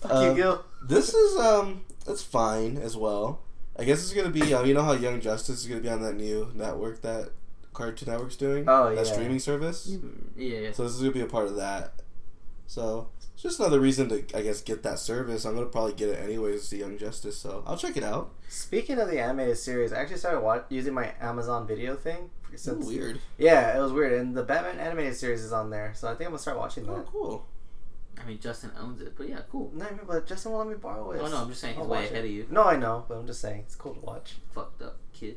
Fuck 0.00 0.10
Um, 0.10 0.24
you, 0.36 0.42
Gil. 0.42 0.64
This 0.88 1.12
is 1.12 1.36
um, 1.38 1.84
it's 2.06 2.22
fine 2.22 2.78
as 2.78 2.96
well. 2.96 3.40
I 3.78 3.84
guess 3.84 4.02
it's 4.02 4.12
gonna 4.12 4.30
be. 4.30 4.52
Um, 4.54 4.66
you 4.66 4.74
know 4.74 4.82
how 4.82 4.92
Young 4.92 5.20
Justice 5.20 5.60
is 5.60 5.66
gonna 5.66 5.80
be 5.80 5.88
on 5.88 6.02
that 6.02 6.14
new 6.14 6.50
network 6.54 7.00
that 7.02 7.30
Cartoon 7.72 8.10
Network's 8.10 8.36
doing. 8.36 8.64
Oh, 8.68 8.94
that 8.94 9.06
yeah. 9.06 9.12
streaming 9.12 9.38
service. 9.38 9.88
Yeah, 10.36 10.58
yeah. 10.58 10.72
So 10.72 10.82
this 10.82 10.92
is 10.94 11.00
gonna 11.00 11.12
be 11.12 11.20
a 11.20 11.26
part 11.26 11.46
of 11.46 11.56
that. 11.56 11.92
So 12.66 13.08
It's 13.34 13.42
just 13.44 13.60
another 13.60 13.78
reason 13.78 14.08
to, 14.08 14.36
I 14.36 14.42
guess, 14.42 14.60
get 14.62 14.82
that 14.82 14.98
service. 14.98 15.44
I'm 15.44 15.54
gonna 15.54 15.66
probably 15.66 15.92
get 15.92 16.08
it 16.08 16.18
anyways, 16.18 16.68
the 16.70 16.78
Young 16.78 16.98
Justice. 16.98 17.38
So 17.38 17.62
I'll 17.66 17.76
check 17.76 17.96
it 17.96 18.02
out. 18.02 18.32
Speaking 18.48 18.98
of 18.98 19.08
the 19.08 19.20
animated 19.20 19.56
series, 19.58 19.92
I 19.92 19.98
actually 20.00 20.16
started 20.18 20.40
wa- 20.40 20.62
using 20.68 20.92
my 20.92 21.12
Amazon 21.20 21.66
Video 21.66 21.94
thing. 21.94 22.30
Since, 22.56 22.86
weird. 22.86 23.20
Yeah, 23.36 23.76
it 23.76 23.80
was 23.80 23.92
weird, 23.92 24.12
and 24.14 24.34
the 24.36 24.42
Batman 24.42 24.78
animated 24.80 25.14
series 25.14 25.44
is 25.44 25.52
on 25.52 25.70
there, 25.70 25.92
so 25.94 26.08
I 26.08 26.12
think 26.12 26.22
I'm 26.22 26.28
gonna 26.32 26.38
start 26.38 26.56
watching 26.58 26.88
Oh, 26.88 26.96
that. 26.96 27.06
cool. 27.06 27.46
I 28.22 28.26
mean, 28.26 28.38
Justin 28.40 28.70
owns 28.78 29.00
it, 29.00 29.14
but 29.16 29.28
yeah, 29.28 29.40
cool. 29.50 29.70
No, 29.74 29.86
but 30.06 30.26
Justin 30.26 30.52
won't 30.52 30.68
let 30.68 30.76
me 30.76 30.80
borrow 30.80 31.10
it. 31.12 31.20
Oh 31.22 31.28
no, 31.28 31.36
I'm 31.38 31.48
just 31.48 31.60
saying 31.60 31.74
he's 31.74 31.82
I'll 31.82 31.88
way 31.88 32.02
watch 32.02 32.10
ahead 32.10 32.24
it. 32.24 32.28
of 32.28 32.34
you. 32.34 32.46
No, 32.50 32.64
I 32.64 32.76
know, 32.76 33.04
but 33.08 33.16
I'm 33.16 33.26
just 33.26 33.40
saying 33.40 33.60
it's 33.66 33.76
cool 33.76 33.94
to 33.94 34.00
watch. 34.00 34.36
Fucked 34.52 34.82
up 34.82 34.96
kid. 35.12 35.36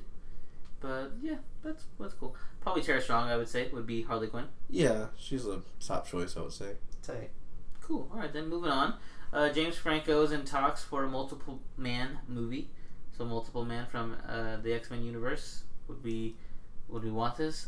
But 0.80 1.12
yeah, 1.22 1.36
that's 1.64 1.86
that's 1.99 2.14
cool. 2.16 2.36
Probably 2.62 2.82
Tara 2.82 3.02
Strong, 3.02 3.30
I 3.30 3.38
would 3.38 3.48
say, 3.49 3.68
would 3.72 3.88
be 3.88 4.02
Harley 4.03 4.28
Quinn. 4.28 4.45
Yeah, 4.70 5.08
she's 5.18 5.45
a 5.45 5.62
top 5.80 6.08
choice, 6.08 6.36
I 6.38 6.41
would 6.41 6.53
say. 6.53 6.74
Tight. 7.03 7.30
Cool. 7.82 8.10
All 8.12 8.20
right, 8.20 8.32
then 8.32 8.48
moving 8.49 8.72
on. 8.72 8.95
Uh, 9.34 9.49
James 9.49 9.76
Franco 9.78 10.22
is 10.24 10.32
in 10.32 10.44
talks 10.44 10.84
for 10.84 11.03
a 11.03 11.08
multiple 11.08 11.60
man 11.78 12.20
movie. 12.28 12.70
So 13.18 13.26
multiple 13.26 13.66
man 13.66 13.86
from 13.91 14.18
uh, 14.28 14.58
the 14.58 14.74
X 14.74 14.90
Men 14.90 15.03
universe 15.03 15.64
would 15.88 16.02
be. 16.03 16.36
Would 16.90 17.03
we 17.03 17.12
want 17.12 17.38
this? 17.38 17.68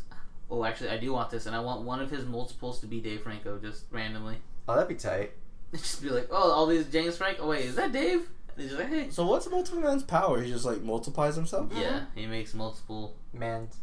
Oh, 0.50 0.64
actually, 0.64 0.90
I 0.90 0.98
do 0.98 1.12
want 1.12 1.30
this, 1.30 1.46
and 1.46 1.56
I 1.56 1.60
want 1.60 1.82
one 1.82 2.00
of 2.00 2.10
his 2.10 2.26
multiples 2.26 2.80
to 2.80 2.86
be 2.86 3.00
Dave 3.00 3.22
Franco, 3.22 3.58
just 3.58 3.84
randomly. 3.90 4.36
Oh, 4.68 4.74
that'd 4.74 4.88
be 4.88 4.94
tight. 4.94 5.32
just 5.72 6.02
be 6.02 6.08
like, 6.10 6.28
oh, 6.30 6.50
all 6.52 6.66
these 6.66 6.86
James 6.86 7.16
Franco. 7.16 7.42
Oh 7.44 7.48
wait, 7.48 7.64
is 7.66 7.76
that 7.76 7.92
Dave? 7.92 8.28
And 8.56 8.62
he's 8.68 8.72
like, 8.78 8.88
hey. 8.88 9.10
So 9.10 9.26
what's 9.26 9.48
Multiple 9.50 9.80
Man's 9.80 10.02
power? 10.04 10.40
He 10.40 10.50
just 10.50 10.64
like 10.64 10.80
multiplies 10.82 11.34
himself. 11.36 11.70
Yeah, 11.74 12.04
he 12.14 12.26
makes 12.26 12.54
multiple. 12.54 13.16
Mans. 13.32 13.76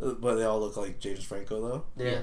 Uh, 0.00 0.12
But 0.20 0.36
they 0.36 0.44
all 0.44 0.60
look 0.60 0.76
like 0.76 1.00
James 1.00 1.24
Franco 1.24 1.60
though. 1.60 1.84
Yeah, 2.04 2.20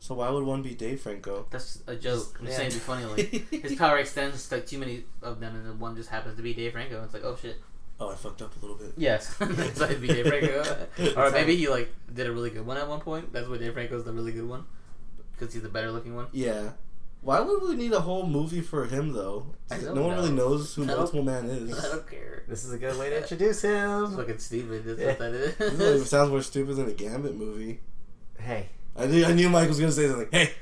So 0.00 0.14
why 0.14 0.30
would 0.30 0.44
one 0.44 0.62
be 0.62 0.74
Dave 0.74 1.02
Franco? 1.02 1.46
that's 1.50 1.82
a 1.86 1.94
joke. 1.94 2.38
I'm 2.40 2.46
just 2.46 2.52
Yeah. 2.52 2.56
saying, 2.56 2.68
it'd 2.68 2.80
be 2.80 2.84
funny. 2.84 3.04
Like 3.04 3.62
his 3.68 3.74
power 3.78 3.98
extends 3.98 4.48
to 4.48 4.54
like 4.54 4.66
too 4.66 4.78
many 4.78 5.04
of 5.20 5.38
them, 5.38 5.54
and 5.54 5.66
then 5.66 5.78
one 5.78 5.94
just 5.94 6.08
happens 6.08 6.36
to 6.36 6.42
be 6.42 6.54
Dave 6.54 6.72
Franco. 6.72 7.02
It's 7.04 7.12
like, 7.12 7.24
oh 7.24 7.36
shit. 7.40 7.56
Oh, 8.00 8.10
I 8.10 8.14
fucked 8.14 8.40
up 8.40 8.56
a 8.56 8.60
little 8.60 8.76
bit. 8.76 8.92
Yes, 8.96 9.34
that's 9.38 9.80
why 9.80 9.86
it'd 9.86 10.00
be 10.00 10.06
Dave 10.08 10.26
Franco. 10.26 10.86
or 11.16 11.30
maybe 11.32 11.54
he 11.56 11.68
like 11.68 11.92
did 12.14 12.26
a 12.26 12.32
really 12.32 12.48
good 12.50 12.64
one 12.64 12.78
at 12.78 12.88
one 12.88 13.00
point. 13.00 13.30
That's 13.32 13.46
why 13.48 13.58
Dave 13.58 13.74
Franco's 13.74 14.04
the 14.04 14.12
really 14.12 14.32
good 14.32 14.48
one 14.48 14.64
because 15.36 15.52
he's 15.52 15.62
the 15.62 15.68
better 15.68 15.90
looking 15.92 16.14
one. 16.16 16.28
Yeah. 16.32 16.70
Why 17.20 17.40
would 17.40 17.62
we 17.62 17.74
need 17.74 17.92
a 17.92 18.00
whole 18.00 18.26
movie 18.26 18.60
for 18.60 18.86
him 18.86 19.12
though? 19.12 19.54
I 19.70 19.78
don't 19.78 19.94
no 19.94 20.02
one 20.02 20.16
really 20.16 20.30
knows 20.32 20.74
who 20.74 20.84
I 20.84 20.86
Multiple 20.86 21.22
Man 21.24 21.46
is. 21.46 21.78
I 21.84 21.88
don't 21.88 22.08
care. 22.08 22.44
This 22.48 22.64
is 22.64 22.72
a 22.72 22.78
good 22.78 22.96
way 22.98 23.10
to 23.10 23.18
introduce 23.22 23.62
him. 23.62 24.16
Fucking 24.16 24.38
stupid. 24.38 24.84
That's 24.84 25.00
Yeah. 25.00 25.06
what 25.08 25.18
that 25.18 25.32
This 25.58 25.60
like, 25.60 25.80
is. 25.80 26.08
sounds 26.10 26.30
more 26.30 26.42
stupid 26.42 26.76
than 26.76 26.88
a 26.88 26.92
Gambit 26.92 27.36
movie. 27.36 27.80
Hey, 28.38 28.68
I 28.96 29.06
knew 29.06 29.24
I 29.24 29.32
knew 29.32 29.48
Mike 29.50 29.68
was 29.68 29.80
gonna 29.80 29.92
say 29.92 30.08
something. 30.08 30.28
Hey, 30.30 30.52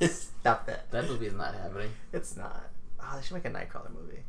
stop 0.08 0.66
that. 0.66 0.90
that 0.90 1.08
movie 1.08 1.26
is 1.26 1.34
not 1.34 1.54
happening. 1.54 1.90
It's 2.12 2.36
not. 2.36 2.68
Oh, 3.00 3.16
they 3.16 3.22
should 3.22 3.34
make 3.34 3.46
a 3.46 3.50
Nightcrawler 3.50 3.92
movie. 3.92 4.22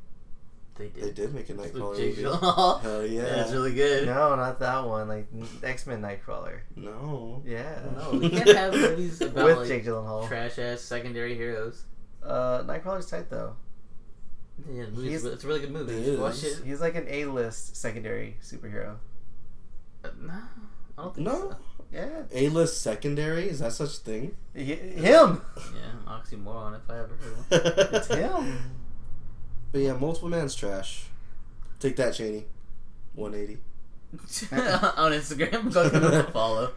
They 0.80 0.88
did. 0.88 1.04
they 1.04 1.12
did 1.12 1.36
make 1.36 1.50
a 1.50 1.54
Nightcrawler 1.54 1.98
Jake 1.98 2.18
movie. 2.18 2.24
Gyllenhaal. 2.30 2.82
Hell 2.82 3.06
yeah! 3.06 3.22
Yeah, 3.22 3.42
it's 3.44 3.52
really 3.52 3.74
good. 3.76 4.06
No, 4.08 4.36
not 4.36 4.60
that 4.60 4.86
one. 4.88 5.08
Like 5.10 5.28
X 5.62 5.86
Men 5.86 6.02
Nightcrawler. 6.02 6.60
No. 6.76 7.44
Yeah. 7.46 7.82
No, 7.98 8.12
we 8.20 8.30
can't 8.30 8.48
have 8.58 8.74
movies 8.74 9.20
about 9.22 9.44
With 9.46 9.58
like 9.58 9.68
Jake 9.68 9.86
Gyllenhaal. 9.86 10.28
trash 10.28 10.58
ass 10.58 10.80
secondary 10.82 11.36
heroes. 11.36 11.84
Uh, 12.24 12.64
Nightcrawler's 12.64 13.08
tight 13.10 13.30
though. 13.30 13.56
Yeah, 14.72 14.86
the 14.94 15.02
He's- 15.04 15.24
it's 15.26 15.44
a 15.44 15.48
really 15.48 15.60
good 15.60 15.72
movie. 15.72 15.94
It 15.94 16.00
You 16.00 16.06
should 16.14 16.20
Watch 16.22 16.44
it. 16.44 16.60
He's 16.66 16.82
like 16.82 16.96
an 16.96 17.06
A-list 17.10 17.76
secondary 17.76 18.38
superhero. 18.42 18.96
Uh, 20.04 20.10
no, 20.22 20.34
I 20.98 21.02
don't 21.04 21.16
think 21.16 21.28
No. 21.28 21.34
so. 21.52 21.58
Yeah. 21.92 22.24
A-list 22.34 22.82
secondary 22.82 23.50
is 23.50 23.60
that 23.60 23.74
such 23.74 23.90
a 23.98 24.00
thing? 24.00 24.36
Hi- 24.56 24.62
him. 24.62 25.42
Yeah, 25.58 25.92
oxymoron 26.08 26.76
if 26.78 26.90
I 26.90 27.00
ever 27.00 27.18
heard 27.18 27.64
one. 27.64 27.88
It's 27.96 28.08
him. 28.08 28.58
But 29.72 29.82
yeah, 29.82 29.94
Multiple 29.94 30.30
Man's 30.30 30.56
trash. 30.56 31.06
Take 31.80 31.96
that, 31.98 32.14
Cheney. 32.16 32.46
180 33.16 33.60
on 34.98 35.12
Instagram. 35.12 35.74
Go 35.74 35.90
give 35.90 36.04
him 36.04 36.14
a 36.14 36.24
follow 36.32 36.72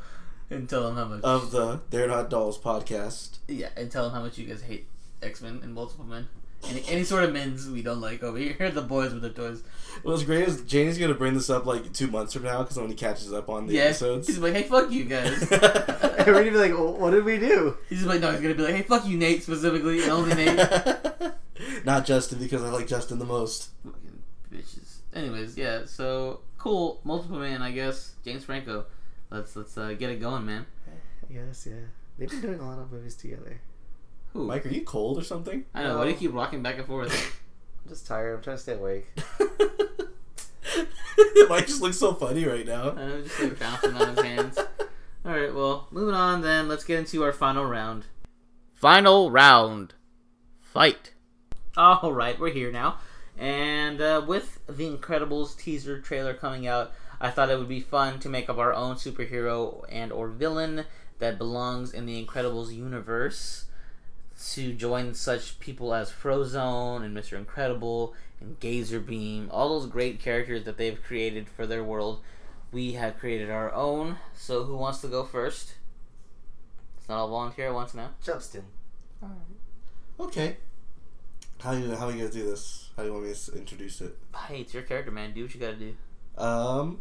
and 0.50 0.68
tell 0.68 0.88
him 0.88 0.96
how 0.96 1.04
much. 1.06 1.22
of 1.22 1.50
the 1.50 1.80
They're 1.90 2.08
Not 2.08 2.28
Dolls 2.30 2.58
podcast. 2.58 3.38
yeah, 3.48 3.68
and 3.76 3.90
tell 3.90 4.06
him 4.06 4.12
how 4.12 4.22
much 4.22 4.36
you 4.38 4.46
guys 4.46 4.62
hate 4.62 4.86
X 5.22 5.40
Men 5.40 5.60
and 5.62 5.74
multiple 5.74 6.04
men. 6.04 6.28
Any 6.68 6.84
any 6.88 7.04
sort 7.04 7.24
of 7.24 7.32
men's 7.32 7.68
we 7.68 7.82
don't 7.82 8.00
like 8.00 8.22
over 8.22 8.38
here. 8.38 8.70
The 8.74 8.82
boys 8.82 9.12
with 9.12 9.22
the 9.22 9.30
toys. 9.30 9.62
What's 10.02 10.22
great 10.22 10.46
is 10.48 10.62
Cheney's 10.62 10.96
gonna 10.98 11.14
bring 11.14 11.34
this 11.34 11.50
up 11.50 11.66
like 11.66 11.92
two 11.92 12.06
months 12.06 12.32
from 12.32 12.44
now 12.44 12.62
because 12.62 12.76
when 12.78 12.88
he 12.88 12.94
catches 12.94 13.32
up 13.32 13.48
on 13.48 13.66
the 13.66 13.74
Yeah, 13.74 13.82
episodes. 13.82 14.26
he's 14.28 14.38
like, 14.38 14.54
hey, 14.54 14.62
fuck 14.62 14.90
you 14.90 15.04
guys. 15.04 15.42
And 15.50 15.60
we're 16.26 16.44
gonna 16.44 16.50
be 16.50 16.56
like, 16.56 16.72
"Well, 16.72 16.92
what 16.96 17.10
did 17.10 17.24
we 17.24 17.38
do? 17.38 17.76
He's 17.88 18.04
like, 18.04 18.20
no, 18.20 18.30
he's 18.30 18.40
gonna 18.40 18.54
be 18.54 18.62
like, 18.62 18.74
hey, 18.76 18.82
fuck 18.82 19.06
you, 19.06 19.16
Nate, 19.18 19.42
specifically, 19.42 20.02
and 20.02 20.10
only 20.12 20.34
Nate. 20.34 20.56
Not 21.84 22.06
Justin 22.06 22.38
because 22.38 22.62
I 22.62 22.70
like 22.70 22.86
Justin 22.86 23.18
the 23.18 23.24
most. 23.24 23.70
Fucking 23.84 24.22
bitches. 24.52 24.98
Anyways, 25.14 25.56
yeah. 25.56 25.82
So 25.86 26.40
cool, 26.58 27.00
multiple 27.04 27.38
man. 27.38 27.60
I 27.60 27.72
guess 27.72 28.12
James 28.24 28.44
Franco. 28.44 28.86
Let's 29.30 29.54
let's 29.56 29.76
uh, 29.76 29.94
get 29.94 30.10
it 30.10 30.20
going, 30.20 30.46
man. 30.46 30.66
Yes, 31.28 31.66
yeah. 31.68 31.74
They've 32.18 32.28
been 32.30 32.40
doing 32.40 32.60
a 32.60 32.66
lot 32.68 32.78
of 32.78 32.92
movies 32.92 33.14
together. 33.16 33.60
Who? 34.32 34.46
Mike, 34.46 34.64
are 34.64 34.70
you 34.70 34.82
cold 34.82 35.18
or 35.18 35.24
something? 35.24 35.64
I 35.74 35.82
don't 35.82 35.92
know. 35.92 35.98
Why 35.98 36.04
do 36.04 36.10
you 36.10 36.16
keep 36.16 36.32
rocking 36.32 36.62
back 36.62 36.78
and 36.78 36.86
forth? 36.86 37.12
I'm 37.84 37.90
just 37.90 38.06
tired. 38.06 38.36
I'm 38.36 38.42
trying 38.42 38.56
to 38.56 38.62
stay 38.62 38.74
awake. 38.74 39.06
Mike 41.48 41.66
just 41.66 41.82
looks 41.82 41.98
so 41.98 42.14
funny 42.14 42.46
right 42.46 42.66
now. 42.66 42.92
I 42.92 42.94
know, 42.94 43.22
just 43.22 43.40
like 43.40 43.58
bouncing 43.58 43.94
on 43.94 44.16
his 44.16 44.24
hands. 44.24 44.58
All 45.24 45.32
right, 45.32 45.54
well, 45.54 45.88
moving 45.90 46.14
on 46.14 46.40
then. 46.40 46.68
Let's 46.68 46.84
get 46.84 46.98
into 46.98 47.22
our 47.22 47.32
final 47.32 47.66
round. 47.66 48.06
Final 48.74 49.30
round. 49.30 49.94
Fight. 50.60 51.12
All 51.76 52.12
right, 52.12 52.38
we're 52.40 52.52
here 52.52 52.72
now. 52.72 52.98
And 53.38 54.00
uh, 54.00 54.24
with 54.26 54.60
the 54.66 54.88
Incredibles 54.88 55.58
teaser 55.58 56.00
trailer 56.00 56.34
coming 56.34 56.66
out, 56.66 56.92
I 57.20 57.30
thought 57.30 57.50
it 57.50 57.58
would 57.58 57.68
be 57.68 57.80
fun 57.80 58.18
to 58.20 58.28
make 58.28 58.48
up 58.48 58.58
our 58.58 58.72
own 58.72 58.96
superhero 58.96 59.84
and 59.90 60.10
or 60.10 60.28
villain 60.28 60.86
that 61.18 61.38
belongs 61.38 61.92
in 61.92 62.06
the 62.06 62.24
Incredibles 62.24 62.74
universe 62.74 63.66
to 64.50 64.72
join 64.72 65.14
such 65.14 65.58
people 65.60 65.94
as 65.94 66.10
Frozone 66.10 67.04
and 67.04 67.16
Mr. 67.16 67.38
Incredible 67.38 68.14
and 68.40 68.58
Gazerbeam, 68.60 69.48
all 69.50 69.68
those 69.80 69.88
great 69.88 70.20
characters 70.20 70.64
that 70.64 70.76
they've 70.76 71.02
created 71.02 71.48
for 71.48 71.66
their 71.66 71.84
world. 71.84 72.20
We 72.72 72.92
have 72.92 73.18
created 73.18 73.50
our 73.50 73.72
own. 73.72 74.16
So 74.34 74.64
who 74.64 74.76
wants 74.76 75.00
to 75.02 75.08
go 75.08 75.24
first? 75.24 75.74
It's 76.98 77.08
not 77.08 77.18
all 77.18 77.28
volunteer 77.28 77.68
at 77.68 77.74
once 77.74 77.94
now. 77.94 78.10
Justin. 78.22 78.64
All 79.22 79.28
right. 79.28 80.26
Okay. 80.28 80.56
How 81.60 81.72
you 81.72 81.94
how 81.94 82.06
are 82.06 82.10
you 82.10 82.18
gonna 82.18 82.30
do 82.30 82.44
this? 82.44 82.90
How 82.96 83.02
do 83.02 83.08
you 83.08 83.14
want 83.14 83.26
me 83.26 83.34
to 83.34 83.52
introduce 83.52 84.00
it? 84.00 84.16
Hey, 84.48 84.62
it's 84.62 84.74
your 84.74 84.82
character, 84.82 85.12
man. 85.12 85.32
Do 85.32 85.42
what 85.42 85.54
you 85.54 85.60
gotta 85.60 85.76
do. 85.76 85.94
Um, 86.36 87.00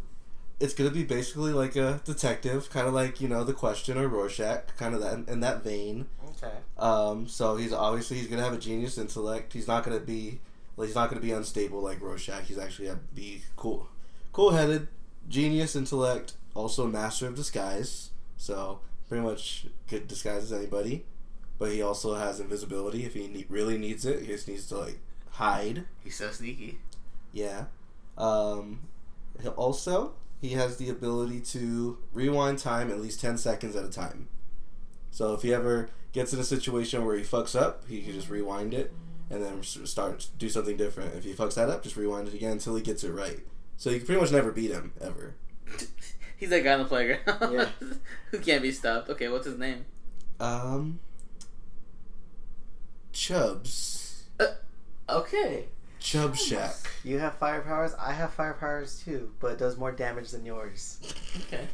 it's 0.60 0.74
gonna 0.74 0.90
be 0.90 1.04
basically 1.04 1.52
like 1.52 1.76
a 1.76 2.00
detective, 2.04 2.70
kind 2.70 2.86
of 2.86 2.94
like 2.94 3.20
you 3.20 3.28
know 3.28 3.44
the 3.44 3.52
Question 3.52 3.98
or 3.98 4.08
Rorschach, 4.08 4.76
kind 4.76 4.94
of 4.94 5.00
that 5.00 5.28
in 5.32 5.40
that 5.40 5.62
vein. 5.64 6.06
Okay. 6.42 6.54
Um, 6.78 7.26
so 7.28 7.56
he's 7.56 7.72
obviously 7.72 8.18
he's 8.18 8.26
gonna 8.28 8.42
have 8.42 8.52
a 8.54 8.58
genius 8.58 8.98
intellect. 8.98 9.52
He's 9.52 9.68
not 9.68 9.84
gonna 9.84 10.00
be 10.00 10.40
like 10.76 10.86
he's 10.88 10.94
not 10.94 11.08
gonna 11.08 11.20
be 11.20 11.32
unstable 11.32 11.80
like 11.82 12.00
Rorschach. 12.00 12.44
He's 12.44 12.58
actually 12.58 12.88
gonna 12.88 13.00
be 13.14 13.42
cool, 13.56 13.88
cool 14.32 14.50
headed, 14.50 14.88
genius 15.28 15.74
intellect, 15.76 16.34
also 16.54 16.86
master 16.86 17.26
of 17.26 17.34
disguise. 17.34 18.10
So 18.36 18.80
pretty 19.08 19.24
much 19.24 19.66
could 19.88 20.08
disguise 20.08 20.44
as 20.44 20.52
anybody. 20.52 21.04
But 21.58 21.70
he 21.70 21.82
also 21.82 22.14
has 22.14 22.40
invisibility 22.40 23.04
if 23.04 23.14
he 23.14 23.28
ne- 23.28 23.46
really 23.48 23.78
needs 23.78 24.04
it. 24.04 24.22
He 24.22 24.26
just 24.28 24.48
needs 24.48 24.66
to 24.68 24.78
like 24.78 24.98
hide. 25.30 25.84
He's 26.02 26.16
so 26.16 26.30
sneaky. 26.30 26.78
Yeah. 27.32 27.66
Um, 28.18 28.80
he- 29.40 29.48
also, 29.48 30.14
he 30.42 30.50
has 30.50 30.76
the 30.76 30.90
ability 30.90 31.40
to 31.40 31.96
rewind 32.12 32.58
time 32.58 32.90
at 32.90 33.00
least 33.00 33.20
10 33.20 33.38
seconds 33.38 33.74
at 33.76 33.84
a 33.84 33.88
time. 33.88 34.28
So 35.12 35.32
if 35.34 35.42
he 35.42 35.54
ever 35.54 35.88
gets 36.12 36.34
in 36.34 36.40
a 36.40 36.44
situation 36.44 37.06
where 37.06 37.16
he 37.16 37.22
fucks 37.22 37.58
up, 37.58 37.84
he 37.88 38.02
can 38.02 38.12
just 38.12 38.28
rewind 38.28 38.74
it 38.74 38.92
and 39.30 39.42
then 39.42 39.62
start 39.62 40.26
do 40.36 40.48
something 40.48 40.76
different. 40.76 41.14
If 41.14 41.24
he 41.24 41.32
fucks 41.32 41.54
that 41.54 41.70
up, 41.70 41.84
just 41.84 41.96
rewind 41.96 42.26
it 42.26 42.34
again 42.34 42.52
until 42.52 42.74
he 42.74 42.82
gets 42.82 43.04
it 43.04 43.12
right. 43.12 43.40
So 43.76 43.88
you 43.90 43.98
can 43.98 44.06
pretty 44.06 44.20
much 44.20 44.32
never 44.32 44.50
beat 44.50 44.72
him 44.72 44.92
ever. 45.00 45.36
He's 46.36 46.50
that 46.50 46.64
guy 46.64 46.72
on 46.72 46.80
the 46.80 46.86
playground. 46.86 47.22
Yeah. 47.52 47.68
Who 48.32 48.40
can't 48.40 48.62
be 48.62 48.72
stopped. 48.72 49.08
Okay, 49.10 49.28
what's 49.28 49.46
his 49.46 49.58
name? 49.58 49.84
Um, 50.40 50.98
Chubbs, 53.12 54.24
Okay. 55.08 55.66
Chub 56.02 56.36
Shack. 56.36 56.74
You 57.04 57.18
have 57.18 57.34
fire 57.38 57.60
powers. 57.60 57.92
I 57.98 58.12
have 58.12 58.32
fire 58.32 58.54
powers 58.54 59.02
too, 59.04 59.32
but 59.40 59.52
it 59.52 59.58
does 59.58 59.76
more 59.76 59.92
damage 59.92 60.30
than 60.30 60.44
yours. 60.44 60.98
Okay. 61.46 61.66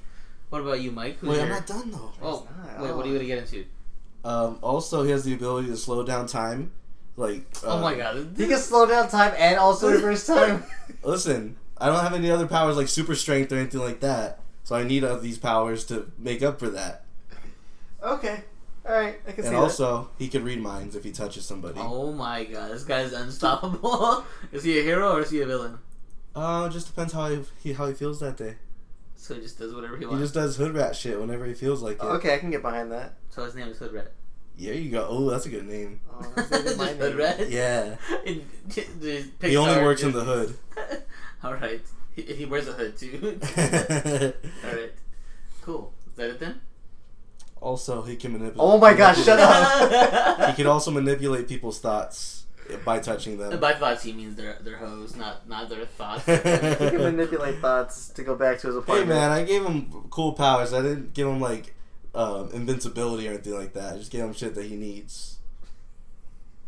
What 0.51 0.61
about 0.63 0.81
you, 0.81 0.91
Mike? 0.91 1.19
Who's 1.19 1.31
Wait, 1.31 1.43
I'm 1.43 1.49
not 1.49 1.67
done 1.67 1.91
though. 1.91 2.13
Oh, 2.23 2.49
not. 2.65 2.81
wait. 2.81 2.95
What 2.95 3.05
are 3.05 3.09
you 3.09 3.15
gonna 3.15 3.27
get 3.27 3.39
into? 3.39 3.65
Um, 4.25 4.59
also, 4.63 5.03
he 5.03 5.11
has 5.11 5.25
the 5.25 5.35
ability 5.35 5.69
to 5.69 5.77
slow 5.77 6.05
down 6.05 6.27
time. 6.27 6.73
Like, 7.17 7.45
oh 7.65 7.79
uh, 7.79 7.81
my 7.81 7.95
god. 7.95 8.35
He 8.37 8.47
can 8.47 8.59
slow 8.59 8.87
down 8.87 9.09
time 9.09 9.35
and 9.37 9.59
also 9.59 9.91
reverse 9.91 10.27
time. 10.27 10.65
Listen, 11.03 11.57
I 11.79 11.87
don't 11.87 12.01
have 12.01 12.15
any 12.15 12.31
other 12.31 12.47
powers 12.47 12.77
like 12.77 12.89
super 12.89 13.15
strength 13.15 13.53
or 13.53 13.57
anything 13.57 13.81
like 13.81 14.01
that, 14.01 14.41
so 14.65 14.77
I 14.77 14.85
need 14.85 15.05
uh, 15.05 15.17
these 15.17 15.39
powers 15.39 15.85
to 15.87 16.11
make 16.19 16.43
up 16.43 16.59
for 16.59 16.69
that. 16.71 17.05
okay. 18.03 18.45
All 18.89 18.95
right, 18.95 19.21
I 19.29 19.33
can 19.33 19.43
see 19.45 19.49
And 19.49 19.57
also, 19.57 20.09
he 20.19 20.29
can 20.29 20.45
read 20.45 20.61
minds 20.61 20.97
if 20.97 21.05
he 21.05 21.13
touches 21.13 21.45
somebody. 21.45 21.79
Oh 21.79 22.11
my 22.11 22.45
god, 22.45 22.71
this 22.71 22.85
guy's 22.85 23.13
unstoppable. 23.13 24.25
is 24.53 24.65
he 24.65 24.79
a 24.79 24.83
hero 24.83 25.17
or 25.17 25.21
is 25.21 25.31
he 25.31 25.43
a 25.43 25.47
villain? 25.47 25.79
Uh, 26.35 26.71
just 26.71 26.87
depends 26.87 27.13
how 27.13 27.29
he, 27.29 27.43
he 27.63 27.73
how 27.75 27.87
he 27.87 27.93
feels 27.93 28.19
that 28.21 28.39
day. 28.39 28.55
So 29.15 29.35
he 29.35 29.43
just 29.43 29.59
does 29.59 29.75
whatever 29.75 29.99
he 29.99 30.07
wants. 30.07 30.19
He 30.19 30.25
just 30.25 30.35
does 30.35 30.57
hood 30.57 30.75
rat 30.75 30.97
shit 30.97 31.21
whenever 31.21 31.45
he 31.45 31.53
feels 31.53 31.83
like 31.83 31.97
it. 31.99 32.03
Okay, 32.03 32.33
I 32.33 32.39
can 32.39 32.51
get 32.51 32.63
behind 32.63 32.91
that. 32.93 33.17
So 33.29 33.45
his 33.45 33.55
name 33.55 33.69
is 33.69 33.79
Hood 33.79 33.93
Rat. 33.93 34.13
There 34.59 34.75
you 34.75 34.91
go. 34.91 35.07
Oh, 35.09 35.29
that's 35.29 35.45
a 35.45 35.51
good 35.51 35.67
name. 35.67 36.01
Oh, 36.11 36.33
that's 36.35 36.53
even 36.67 36.79
my 36.79 36.87
Hood 36.87 37.11
name. 37.11 37.19
Rat. 37.19 37.51
Yeah. 37.51 37.97
In- 38.25 38.49
the 39.01 39.25
He 39.43 39.57
only 39.57 39.83
works 39.83 40.03
in 40.03 40.13
the 40.13 40.25
hood. 40.25 40.57
All 41.45 41.55
right. 41.55 41.83
He, 42.17 42.23
he 42.23 42.45
wears 42.47 42.69
a 42.69 42.73
hood 42.73 42.97
too. 42.97 43.39
All 44.65 44.73
right. 44.73 44.93
Cool. 45.63 45.93
Is 46.07 46.17
that 46.17 46.31
it 46.31 46.41
then? 46.41 46.61
Also, 47.61 48.03
he 48.03 48.17
can 48.17 48.33
manipulate. 48.33 48.59
Oh 48.59 48.79
my 48.79 48.95
gosh, 48.95 49.23
shut 49.25 49.39
up. 49.41 50.49
He 50.49 50.55
can 50.55 50.67
also 50.67 50.91
manipulate 50.91 51.49
people's 51.49 51.79
thoughts 51.79 52.47
by 52.85 52.99
touching 52.99 53.39
them. 53.39 53.59
By 53.61 53.75
thoughts, 53.75 54.03
he 54.03 54.13
means 54.13 54.37
their 54.37 54.59
their 54.63 54.77
hoes, 54.77 55.17
not 55.17 55.49
not 55.49 55.69
their 55.69 55.85
thoughts. 55.87 56.25
He 56.27 56.39
can 56.91 56.99
manipulate 56.99 57.61
thoughts 57.61 58.09
to 58.11 58.23
go 58.23 58.35
back 58.35 58.59
to 58.61 58.69
his 58.69 58.77
apartment. 58.77 59.11
Hey 59.11 59.15
man, 59.15 59.31
I 59.31 59.45
gave 59.45 59.65
him 59.65 60.07
cool 60.11 60.33
powers. 60.33 60.73
I 60.73 60.83
didn't 60.83 61.15
give 61.15 61.27
him 61.29 61.41
like 61.41 61.75
um, 62.15 62.51
invincibility 62.53 63.27
or 63.29 63.33
anything 63.33 63.55
like 63.55 63.73
that. 63.75 63.95
I 63.95 63.99
just 63.99 64.11
gave 64.11 64.23
him 64.25 64.33
shit 64.33 64.55
that 64.55 64.65
he 64.67 64.77
needs. 64.77 65.39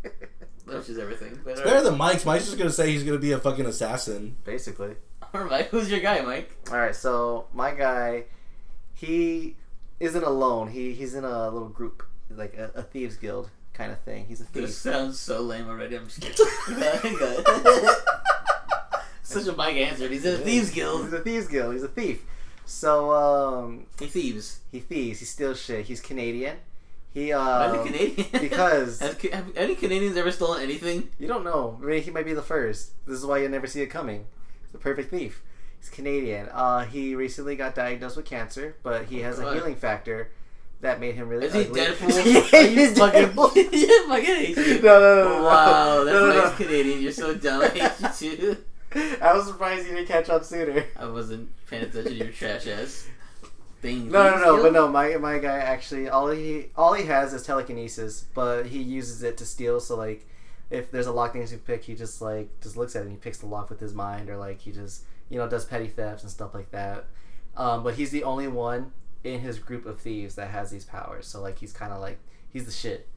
Which 0.65 0.89
is 0.89 0.99
everything. 0.99 1.41
But 1.45 1.53
It's 1.53 1.63
better 1.63 1.83
than 1.83 1.99
Mike's. 1.99 2.25
Mike's 2.25 2.47
just 2.47 2.59
gonna 2.59 2.71
say 2.71 2.91
he's 2.91 3.03
gonna 3.03 3.19
be 3.19 3.33
a 3.33 3.39
fucking 3.39 3.67
assassin. 3.67 4.37
Basically. 4.45 4.95
All 5.35 5.43
right. 5.43 5.67
Who's 5.67 5.91
your 5.91 6.01
guy, 6.01 6.21
Mike? 6.23 6.51
All 6.71 6.79
right, 6.79 6.95
so 6.95 7.47
my 7.53 7.73
guy, 7.73 8.25
he 8.95 9.57
isn't 10.01 10.25
alone. 10.25 10.69
He 10.69 10.93
he's 10.95 11.15
in 11.15 11.25
a 11.25 11.49
little 11.51 11.69
group, 11.69 12.03
like 12.31 12.55
a, 12.57 12.71
a 12.75 12.83
thieves 12.83 13.17
guild 13.17 13.51
kind 13.75 13.93
of 13.93 14.01
thing. 14.01 14.25
He's 14.27 14.41
a 14.41 14.45
thief. 14.45 14.63
This 14.67 14.77
sounds 14.79 15.19
so 15.21 15.41
lame 15.41 15.69
already. 15.69 15.97
I'm 15.97 16.09
just 16.09 16.21
kidding. 16.21 16.47
Such 19.23 19.47
a 19.47 19.53
Mike 19.53 19.77
answer. 19.77 20.09
He's 20.09 20.25
in 20.25 20.35
a 20.35 20.39
thieves 20.39 20.71
guild. 20.71 21.05
He's 21.05 21.13
a 21.13 21.21
thieves 21.21 21.47
guild. 21.47 21.75
He's 21.75 21.83
a 21.85 21.89
thief. 21.89 22.25
So 22.67 23.13
um, 23.13 23.87
He 23.99 24.07
thieves. 24.07 24.61
he 24.73 24.81
thieves. 24.81 25.21
He 25.21 25.25
steals 25.25 25.61
shit. 25.61 25.87
He's 25.87 26.01
Canadian. 26.01 26.57
He 27.13 27.33
uh, 27.33 27.73
he 27.83 27.91
Canadian? 27.91 28.29
because- 28.41 29.01
have, 29.01 29.21
have 29.23 29.57
any 29.57 29.75
Canadians 29.75 30.17
ever 30.17 30.31
stolen 30.31 30.63
anything? 30.63 31.09
you 31.19 31.27
don't 31.29 31.45
know. 31.45 31.79
Maybe 31.81 32.01
he 32.01 32.11
might 32.11 32.25
be 32.25 32.35
the 32.35 32.43
first. 32.43 32.93
This 33.07 33.19
is 33.19 33.27
why 33.27 33.39
you 33.39 33.49
never 33.49 33.67
see 33.67 33.83
it 33.83 33.87
coming. 33.87 34.27
He's 34.63 34.73
the 34.73 34.79
perfect 34.79 35.11
thief. 35.11 35.43
He's 35.81 35.89
Canadian. 35.89 36.49
Uh, 36.53 36.85
he 36.85 37.15
recently 37.15 37.57
got 37.57 37.75
diagnosed 37.75 38.17
with 38.17 38.27
cancer, 38.27 38.77
but 38.83 39.07
he 39.07 39.21
has 39.21 39.39
a 39.39 39.53
healing 39.55 39.77
factor 39.77 40.31
that 40.81 41.01
made 41.01 41.15
him 41.15 41.29
really. 41.29 41.47
Is 41.47 41.55
he 41.55 41.61
ugly. 41.63 41.81
Deadpool? 41.81 42.53
yeah, 42.53 42.67
he's 42.69 42.99
fucking? 42.99 43.29
Deadpool. 43.29 43.55
yeah, 43.73 44.09
fucking 44.09 44.25
hate 44.55 44.57
you. 44.57 44.83
No, 44.83 45.01
no, 45.01 45.15
no, 45.25 45.39
no. 45.39 45.43
Wow, 45.45 46.05
that's 46.05 46.15
No, 46.15 46.21
no, 46.21 46.29
why 46.29 46.35
no. 46.35 46.49
he's 46.51 46.57
Canadian. 46.67 47.03
You're 47.03 47.13
so 47.13 47.35
dumb. 47.35 47.63
I 47.63 47.69
hate 47.69 48.21
you 48.21 48.37
too. 48.37 48.57
I 49.23 49.35
was 49.35 49.47
surprised 49.47 49.87
you 49.87 49.95
didn't 49.95 50.09
catch 50.09 50.29
on 50.29 50.43
sooner. 50.43 50.85
I 50.97 51.07
wasn't 51.07 51.49
paying 51.69 51.85
attention 51.85 52.13
to 52.13 52.19
your 52.25 52.29
trash 52.33 52.67
ass 52.67 53.07
thing. 53.81 54.11
No, 54.11 54.31
no, 54.31 54.39
no, 54.57 54.63
but 54.63 54.73
no. 54.73 54.89
My 54.89 55.17
my 55.17 55.39
guy 55.39 55.59
actually 55.59 56.09
all 56.09 56.29
he 56.29 56.67
all 56.77 56.95
he 56.95 57.05
has 57.07 57.33
is 57.33 57.43
telekinesis, 57.43 58.27
but 58.35 58.67
he 58.67 58.83
uses 58.83 59.23
it 59.23 59.37
to 59.39 59.47
steal. 59.47 59.81
So 59.81 59.97
like, 59.97 60.27
if 60.71 60.91
there's 60.91 61.07
a 61.07 61.13
lock 61.13 61.33
that 61.35 61.39
needs 61.39 61.53
to 61.53 61.59
be 61.59 61.63
picked, 61.63 61.85
he 61.85 61.95
just 61.95 62.21
like 62.21 62.49
just 62.61 62.77
looks 62.77 62.97
at 62.97 63.01
it 63.01 63.03
and 63.03 63.13
he 63.13 63.17
picks 63.19 63.39
the 63.39 63.47
lock 63.47 63.71
with 63.71 63.81
his 63.81 63.95
mind, 63.95 64.29
or 64.29 64.37
like 64.37 64.61
he 64.61 64.73
just 64.73 65.05
you 65.31 65.39
know 65.39 65.49
does 65.49 65.65
petty 65.65 65.89
thefts 65.89 66.23
and 66.23 66.31
stuff 66.31 66.53
like 66.55 66.71
that. 66.73 67.07
Um, 67.57 67.83
but 67.83 67.95
he's 67.95 68.11
the 68.11 68.25
only 68.25 68.49
one 68.49 68.93
in 69.25 69.41
his 69.41 69.59
group 69.59 69.87
of 69.87 70.01
thieves 70.01 70.35
that 70.35 70.51
has 70.51 70.71
these 70.71 70.85
powers. 70.85 71.27
So 71.27 71.41
like 71.41 71.59
he's 71.59 71.73
kind 71.73 71.93
of 71.93 72.01
like 72.01 72.19
he's 72.53 72.67
the 72.67 72.73
shit. 72.73 73.09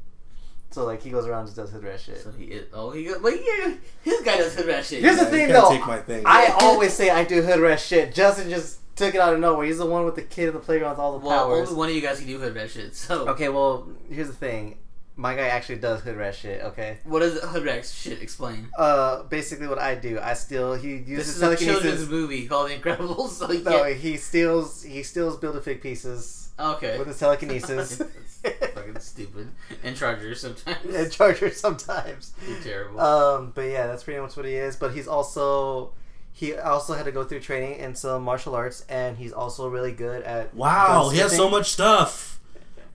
So 0.72 0.86
like 0.86 1.04
he 1.04 1.10
goes 1.12 1.28
around 1.28 1.40
and 1.42 1.48
just 1.50 1.58
does 1.58 1.70
hood 1.72 1.84
rat 1.84 2.00
shit. 2.00 2.20
So 2.22 2.32
he 2.32 2.46
is. 2.46 2.68
Oh, 2.74 2.90
he. 2.92 3.04
go- 3.06 3.20
But 3.22 3.34
yeah, 3.46 3.76
his 4.04 4.22
guy 4.22 4.38
does 4.38 4.56
hood 4.56 4.66
rat 4.66 4.84
shit. 4.86 5.02
Here's 5.04 5.20
the 5.20 5.26
thing, 5.28 5.50
though. 5.50 5.70
take 5.70 5.86
my 5.86 6.00
thing. 6.00 6.24
I 6.26 6.48
always 6.62 6.94
say 6.94 7.10
I 7.12 7.24
do 7.24 7.42
hood 7.44 7.60
rat 7.60 7.80
shit. 7.80 8.14
Justin 8.16 8.50
just 8.50 8.80
took 8.96 9.14
it 9.14 9.22
out 9.22 9.34
of 9.36 9.40
nowhere. 9.40 9.66
He's 9.68 9.78
the 9.78 9.86
one 9.86 10.04
with 10.06 10.16
the 10.16 10.24
kid 10.24 10.48
in 10.48 10.54
the 10.56 10.60
playground 10.60 10.92
with 10.92 11.00
all 11.00 11.20
the 11.20 11.26
well, 11.28 11.46
powers. 11.46 11.68
only 11.70 11.78
one 11.78 11.90
of 11.90 11.96
you 11.96 12.02
guys 12.02 12.18
can 12.20 12.28
do 12.28 12.40
hood 12.40 12.56
rat 12.56 12.72
shit. 12.72 12.96
So 12.96 13.28
Okay, 13.30 13.50
well, 13.50 13.88
here's 14.10 14.28
the 14.28 14.34
thing. 14.34 14.78
My 15.16 15.36
guy 15.36 15.48
actually 15.48 15.76
does 15.78 16.02
hood 16.02 16.18
rat 16.18 16.34
shit, 16.36 16.62
okay? 16.64 16.98
what 17.04 17.20
does 17.20 17.40
hood 17.40 17.64
rat 17.66 17.86
shit 17.86 18.22
explain? 18.22 18.70
Uh, 18.78 19.24
basically 19.24 19.68
what 19.68 19.78
I 19.80 19.94
do, 19.96 20.20
I 20.20 20.34
steal, 20.34 20.74
he 20.74 20.96
uses 20.98 21.06
This 21.06 21.28
uses 21.28 21.42
is 21.44 21.44
a 21.44 21.58
children's 21.66 22.10
movie 22.10 22.48
called 22.48 22.70
The 22.72 22.76
Incredibles. 22.78 23.30
So 23.30 23.48
he 23.48 23.62
No, 23.62 23.84
can't. 23.84 23.96
he 23.98 24.18
steals, 24.18 24.82
he 24.84 25.04
steals 25.04 25.38
Build-A-Fig 25.38 25.82
pieces 25.82 26.50
Okay. 26.60 26.98
with 26.98 27.08
his 27.08 27.20
telekinesis. 27.20 27.98
That's 28.44 28.68
fucking 28.74 29.00
stupid. 29.00 29.52
And 29.84 29.96
Chargers 29.96 30.42
sometimes. 30.42 30.86
and 30.96 31.12
Charger 31.12 31.52
sometimes. 31.52 32.34
You're 32.48 32.60
terrible. 32.60 33.00
Um, 33.00 33.52
but 33.56 33.62
yeah, 33.64 33.88
that's 33.88 34.04
pretty 34.04 34.20
much 34.20 34.36
what 34.36 34.46
he 34.46 34.54
is. 34.56 34.76
But 34.76 34.94
he's 34.94 35.08
also, 35.08 35.94
he 36.34 36.56
also 36.56 36.94
had 36.94 37.06
to 37.06 37.12
go 37.12 37.24
through 37.24 37.40
training 37.40 37.80
in 37.80 37.96
some 37.96 38.24
martial 38.24 38.54
arts, 38.56 38.84
and 38.90 39.18
he's 39.18 39.32
also 39.32 39.70
really 39.70 39.92
good 39.94 40.24
at 40.24 40.54
wow, 40.54 41.10
he 41.10 41.20
has 41.20 41.36
so 41.36 41.50
much 41.50 41.72
stuff. 41.72 42.40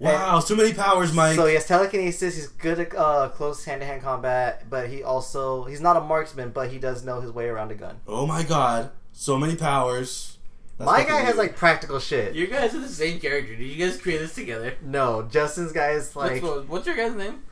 Wow, 0.00 0.38
too 0.40 0.54
many 0.54 0.72
powers, 0.74 1.12
Mike. 1.12 1.34
So 1.36 1.46
he 1.46 1.54
has 1.54 1.66
telekinesis. 1.66 2.36
He's 2.36 2.46
good 2.48 2.78
at 2.78 2.94
uh, 2.94 3.30
close 3.30 3.64
hand-to-hand 3.64 4.00
combat, 4.02 4.64
but 4.70 4.88
he 4.90 5.02
also 5.02 5.64
he's 5.64 5.80
not 5.80 5.96
a 5.96 6.00
marksman, 6.00 6.50
but 6.50 6.70
he 6.70 6.78
does 6.78 7.04
know 7.04 7.20
his 7.20 7.32
way 7.32 7.48
around 7.48 7.72
a 7.72 7.74
gun. 7.74 7.96
oh 8.06 8.26
my 8.26 8.42
god, 8.44 8.90
so 9.12 9.36
many 9.36 9.56
powers. 9.56 10.38
That's 10.78 10.86
My 10.86 10.98
fucking 11.00 11.12
guy 11.12 11.20
has 11.22 11.36
like 11.36 11.56
practical 11.56 11.98
shit. 11.98 12.36
you 12.36 12.46
guys 12.46 12.72
are 12.76 12.78
the 12.78 12.88
same 12.88 13.18
character. 13.18 13.56
Did 13.56 13.64
you 13.64 13.84
guys 13.84 14.00
create 14.00 14.18
this 14.18 14.36
together? 14.36 14.74
No, 14.80 15.22
Justin's 15.22 15.72
guy 15.72 15.90
is 15.90 16.14
like, 16.14 16.40
what's, 16.40 16.68
what's 16.68 16.86
your 16.86 16.94
guy's 16.94 17.16
name? 17.16 17.42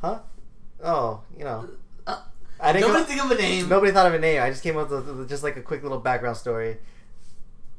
Huh? 0.00 0.20
Oh, 0.82 1.20
you 1.36 1.44
know, 1.44 1.68
Uh, 2.06 2.22
I 2.58 2.72
didn't. 2.72 2.88
Nobody 2.88 3.02
Go, 3.04 3.08
think 3.10 3.24
of 3.24 3.30
a 3.30 3.34
name. 3.42 3.68
nobody 3.68 3.92
thought 3.92 4.06
of 4.06 4.14
a 4.14 4.18
name. 4.18 4.40
I 4.42 4.48
just 4.48 4.62
came 4.62 4.78
up 4.78 4.88
with, 4.90 5.06
with 5.06 5.28
just 5.28 5.42
like 5.42 5.58
a 5.58 5.62
quick 5.62 5.82
little 5.82 5.98
background 5.98 6.38
story. 6.38 6.78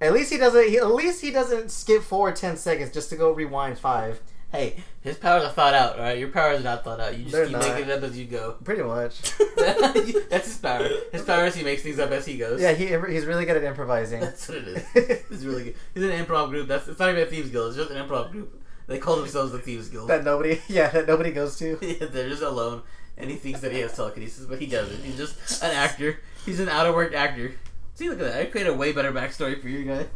At 0.01 0.13
least 0.13 0.31
he 0.31 0.37
doesn't. 0.37 0.67
He, 0.69 0.77
at 0.77 0.91
least 0.91 1.21
he 1.21 1.31
doesn't 1.31 1.71
skip 1.71 2.01
forward 2.01 2.35
ten 2.35 2.57
seconds 2.57 2.91
just 2.91 3.09
to 3.11 3.15
go 3.15 3.31
rewind 3.31 3.77
five. 3.77 4.19
Hey, 4.51 4.83
his 4.99 5.15
powers 5.17 5.43
are 5.45 5.49
thought 5.51 5.73
out, 5.73 5.97
right? 5.97 6.17
Your 6.17 6.27
powers 6.27 6.59
are 6.59 6.63
not 6.63 6.83
thought 6.83 6.99
out. 6.99 7.15
You 7.17 7.21
just 7.23 7.31
They're 7.31 7.45
keep 7.45 7.53
not. 7.53 7.61
making 7.69 7.89
it 7.89 7.91
up 7.91 8.03
as 8.03 8.17
you 8.17 8.25
go. 8.25 8.57
Pretty 8.65 8.83
much. 8.83 9.21
That's 9.57 10.45
his 10.47 10.57
power. 10.57 10.89
His 11.13 11.21
power 11.21 11.45
is 11.45 11.55
he 11.55 11.63
makes 11.63 11.83
things 11.83 11.99
up 11.99 12.11
as 12.11 12.25
he 12.25 12.37
goes. 12.37 12.59
yeah, 12.59 12.73
he 12.73 12.87
he's 13.13 13.25
really 13.25 13.45
good 13.45 13.55
at 13.55 13.63
improvising. 13.63 14.19
That's 14.19 14.49
what 14.49 14.57
it 14.57 14.67
is. 14.95 15.21
He's 15.29 15.45
really 15.45 15.63
good. 15.65 15.75
He's 15.93 16.03
an 16.03 16.09
improv 16.25 16.49
group. 16.49 16.67
That's 16.67 16.87
it's 16.89 16.99
not 16.99 17.09
even 17.11 17.21
a 17.23 17.25
thieves 17.27 17.49
guild. 17.49 17.69
It's 17.69 17.77
just 17.77 17.91
an 17.91 18.05
improv 18.05 18.31
group. 18.31 18.61
They 18.87 18.97
call 18.97 19.15
themselves 19.15 19.53
the 19.53 19.59
thieves 19.59 19.87
guild. 19.87 20.09
that 20.09 20.25
nobody, 20.25 20.59
yeah, 20.67 20.89
that 20.89 21.07
nobody 21.07 21.31
goes 21.31 21.57
to. 21.59 21.77
Yeah, 21.81 22.07
they're 22.07 22.27
just 22.27 22.41
alone, 22.43 22.81
and 23.17 23.29
he 23.29 23.37
thinks 23.37 23.61
that 23.61 23.71
he 23.71 23.79
has 23.79 23.95
telekinesis, 23.95 24.45
but 24.47 24.59
he 24.59 24.65
doesn't. 24.65 25.01
He's 25.01 25.15
just 25.15 25.63
an 25.63 25.71
actor. 25.71 26.19
He's 26.45 26.59
an 26.59 26.67
out 26.67 26.87
of 26.87 26.95
work 26.95 27.13
actor. 27.13 27.53
See, 28.01 28.09
look 28.09 28.19
at 28.19 28.33
that. 28.33 28.41
I 28.41 28.45
created 28.45 28.73
a 28.73 28.75
way 28.75 28.91
better 28.93 29.11
backstory 29.11 29.61
for 29.61 29.69
you 29.69 29.83
guys. 29.83 30.07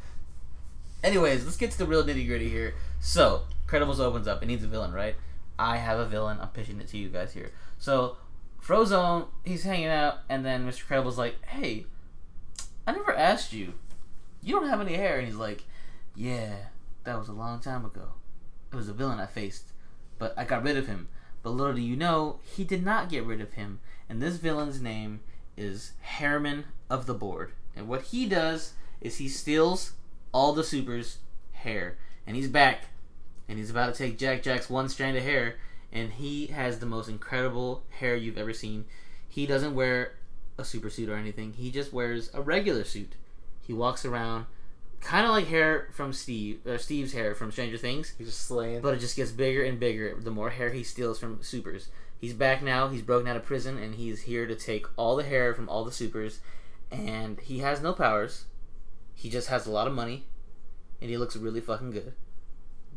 Anyways, 1.04 1.46
let's 1.46 1.56
get 1.56 1.70
to 1.70 1.78
the 1.78 1.86
real 1.86 2.04
nitty 2.04 2.26
gritty 2.26 2.50
here. 2.50 2.74
So, 3.00 3.44
Credibles 3.68 4.00
opens 4.00 4.28
up. 4.28 4.42
It 4.42 4.48
needs 4.48 4.64
a 4.64 4.68
villain, 4.68 4.92
right? 4.92 5.14
I 5.60 5.78
have 5.78 6.00
a 6.00 6.08
villain. 6.08 6.40
I'm 6.42 6.48
pitching 6.48 6.82
it 6.82 6.88
to 6.88 6.98
you 6.98 7.10
guys 7.10 7.34
here. 7.34 7.52
So, 7.78 8.18
Frozone, 8.60 9.28
he's 9.44 9.66
hanging 9.66 9.90
out, 9.90 10.16
and 10.28 10.44
then 10.44 10.68
Mr. 10.68 10.84
Credible's 10.88 11.20
like, 11.20 11.36
"Hey, 11.46 11.86
I 12.88 12.92
never 12.92 13.16
asked 13.16 13.54
you. 13.54 13.76
You 14.42 14.56
don't 14.56 14.68
have 14.68 14.82
any 14.82 14.96
hair." 14.96 15.20
And 15.20 15.28
he's 15.28 15.36
like, 15.36 15.66
"Yeah, 16.16 16.56
that 17.04 17.20
was 17.20 17.30
a 17.30 17.34
long 17.34 17.60
time 17.60 17.86
ago. 17.86 18.14
It 18.74 18.76
was 18.76 18.90
a 18.90 18.94
villain 18.94 19.20
I 19.20 19.28
faced, 19.28 19.74
but 20.18 20.34
I 20.36 20.44
got 20.44 20.64
rid 20.64 20.76
of 20.76 20.88
him. 20.88 21.08
But 21.44 21.52
little 21.52 21.76
do 21.76 21.82
you 21.82 21.96
know, 21.96 22.40
he 22.42 22.64
did 22.64 22.84
not 22.84 23.10
get 23.10 23.26
rid 23.26 23.42
of 23.42 23.54
him. 23.54 23.80
And 24.10 24.24
this 24.24 24.38
villain's 24.38 24.82
name 24.82 25.20
is 25.56 25.92
Hairman 26.02 26.66
of 26.90 27.06
the 27.06 27.14
Board. 27.14 27.52
And 27.76 27.88
what 27.88 28.04
he 28.04 28.26
does 28.26 28.74
is 29.02 29.18
he 29.18 29.28
steals 29.28 29.94
all 30.32 30.54
the 30.54 30.64
supers' 30.64 31.18
hair. 31.52 31.98
And 32.26 32.36
he's 32.36 32.48
back. 32.48 32.86
And 33.48 33.58
he's 33.58 33.70
about 33.70 33.94
to 33.94 33.98
take 33.98 34.18
Jack 34.18 34.44
Jack's 34.44 34.70
one 34.70 34.90
strand 34.90 35.18
of 35.18 35.24
hair. 35.24 35.56
And 35.92 36.14
he 36.14 36.48
has 36.48 36.80
the 36.80 36.86
most 36.86 37.08
incredible 37.10 37.84
hair 38.00 38.16
you've 38.16 38.38
ever 38.38 38.54
seen. 38.54 38.86
He 39.28 39.46
doesn't 39.46 39.76
wear 39.76 40.14
a 40.58 40.64
super 40.64 40.90
suit 40.90 41.10
or 41.10 41.16
anything. 41.16 41.54
He 41.54 41.72
just 41.72 41.94
wears 41.94 42.30
a 42.34 42.42
regular 42.42 42.84
suit. 42.84 43.14
He 43.62 43.74
walks 43.74 44.06
around 44.06 44.46
kind 45.02 45.26
of 45.26 45.32
like 45.32 45.48
hair 45.48 45.88
from 45.92 46.14
Steve, 46.14 46.66
or 46.66 46.78
Steve's 46.78 47.14
hair 47.14 47.36
from 47.36 47.52
Stranger 47.52 47.78
Things. 47.78 48.14
He's 48.18 48.28
just 48.28 48.42
slaying. 48.42 48.82
But 48.82 48.96
it 48.96 49.00
just 49.00 49.16
gets 49.16 49.32
bigger 49.32 49.64
and 49.64 49.80
bigger 49.80 50.16
the 50.20 50.32
more 50.32 50.50
hair 50.50 50.72
he 50.72 50.84
steals 50.84 51.20
from 51.20 51.44
supers. 51.44 51.90
He's 52.20 52.34
back 52.34 52.64
now. 52.64 52.88
He's 52.88 53.02
broken 53.02 53.28
out 53.28 53.36
of 53.36 53.46
prison 53.46 53.78
and 53.78 53.96
he's 53.96 54.24
here 54.24 54.48
to 54.48 54.56
take 54.56 54.88
all 54.96 55.16
the 55.16 55.24
hair 55.24 55.54
from 55.54 55.70
all 55.70 55.86
the 55.86 55.92
supers. 55.92 56.40
And 56.92 57.40
he 57.40 57.60
has 57.60 57.82
no 57.82 57.94
powers. 57.94 58.46
He 59.14 59.30
just 59.30 59.50
has 59.50 59.66
a 59.66 59.72
lot 59.72 59.88
of 59.88 59.94
money. 59.94 60.26
And 61.02 61.10
he 61.10 61.18
looks 61.18 61.36
really 61.36 61.62
fucking 61.62 61.92
good. 61.92 62.14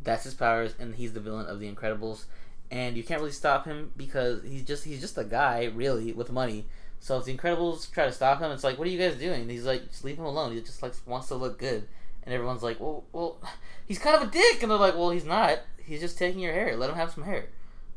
That's 0.03 0.23
his 0.23 0.33
powers, 0.33 0.73
and 0.79 0.95
he's 0.95 1.13
the 1.13 1.19
villain 1.19 1.47
of 1.47 1.59
the 1.59 1.71
Incredibles. 1.71 2.25
And 2.71 2.95
you 2.95 3.03
can't 3.03 3.19
really 3.19 3.33
stop 3.33 3.65
him 3.65 3.91
because 3.97 4.43
he's 4.43 4.63
just 4.63 4.85
he's 4.85 5.01
just 5.01 5.17
a 5.17 5.23
guy, 5.23 5.65
really, 5.65 6.13
with 6.13 6.31
money. 6.31 6.65
So 6.99 7.17
if 7.17 7.25
the 7.25 7.35
Incredibles 7.35 7.91
try 7.91 8.05
to 8.05 8.11
stop 8.11 8.39
him, 8.39 8.51
it's 8.51 8.63
like, 8.63 8.77
what 8.77 8.87
are 8.87 8.91
you 8.91 8.99
guys 8.99 9.15
doing? 9.15 9.41
And 9.41 9.51
he's 9.51 9.65
like, 9.65 9.89
just 9.89 10.03
leave 10.03 10.17
him 10.17 10.25
alone. 10.25 10.53
He 10.53 10.61
just 10.61 10.83
like 10.83 10.93
wants 11.05 11.27
to 11.29 11.35
look 11.35 11.59
good. 11.59 11.87
And 12.23 12.33
everyone's 12.33 12.63
like, 12.63 12.79
well, 12.79 13.05
well, 13.11 13.41
he's 13.85 13.99
kind 13.99 14.15
of 14.15 14.21
a 14.21 14.31
dick. 14.31 14.61
And 14.61 14.71
they're 14.71 14.77
like, 14.77 14.95
well, 14.95 15.09
he's 15.09 15.25
not. 15.25 15.59
He's 15.83 16.01
just 16.01 16.17
taking 16.17 16.41
your 16.41 16.53
hair. 16.53 16.75
Let 16.75 16.89
him 16.89 16.95
have 16.95 17.11
some 17.11 17.23
hair. 17.23 17.47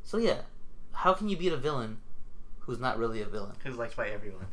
So 0.04 0.18
yeah, 0.18 0.40
how 0.92 1.12
can 1.12 1.28
you 1.28 1.36
beat 1.36 1.52
a 1.52 1.56
villain 1.56 1.98
who's 2.60 2.78
not 2.78 2.98
really 2.98 3.20
a 3.20 3.26
villain? 3.26 3.56
Who's 3.64 3.76
liked 3.76 3.96
by 3.96 4.08
everyone. 4.08 4.46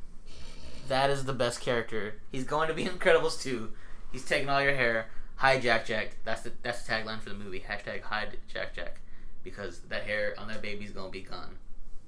That 0.89 1.09
is 1.09 1.25
the 1.25 1.33
best 1.33 1.61
character. 1.61 2.15
He's 2.31 2.43
going 2.43 2.67
to 2.67 2.73
be 2.73 2.83
in 2.83 2.89
Incredibles 2.99 3.41
2. 3.41 3.71
He's 4.11 4.25
taking 4.25 4.49
all 4.49 4.61
your 4.61 4.75
hair. 4.75 5.07
Hi 5.37 5.57
Jack 5.57 5.85
Jack. 5.85 6.17
That's 6.25 6.41
the 6.41 6.51
that's 6.63 6.83
the 6.83 6.91
tagline 6.91 7.21
for 7.21 7.29
the 7.29 7.35
movie. 7.35 7.63
Hashtag 7.65 8.01
hide 8.01 8.37
Jack 8.53 8.75
Jack. 8.75 8.99
Because 9.41 9.79
that 9.87 10.03
hair 10.03 10.33
on 10.37 10.49
that 10.49 10.61
baby's 10.61 10.91
gonna 10.91 11.09
be 11.09 11.21
gone. 11.21 11.55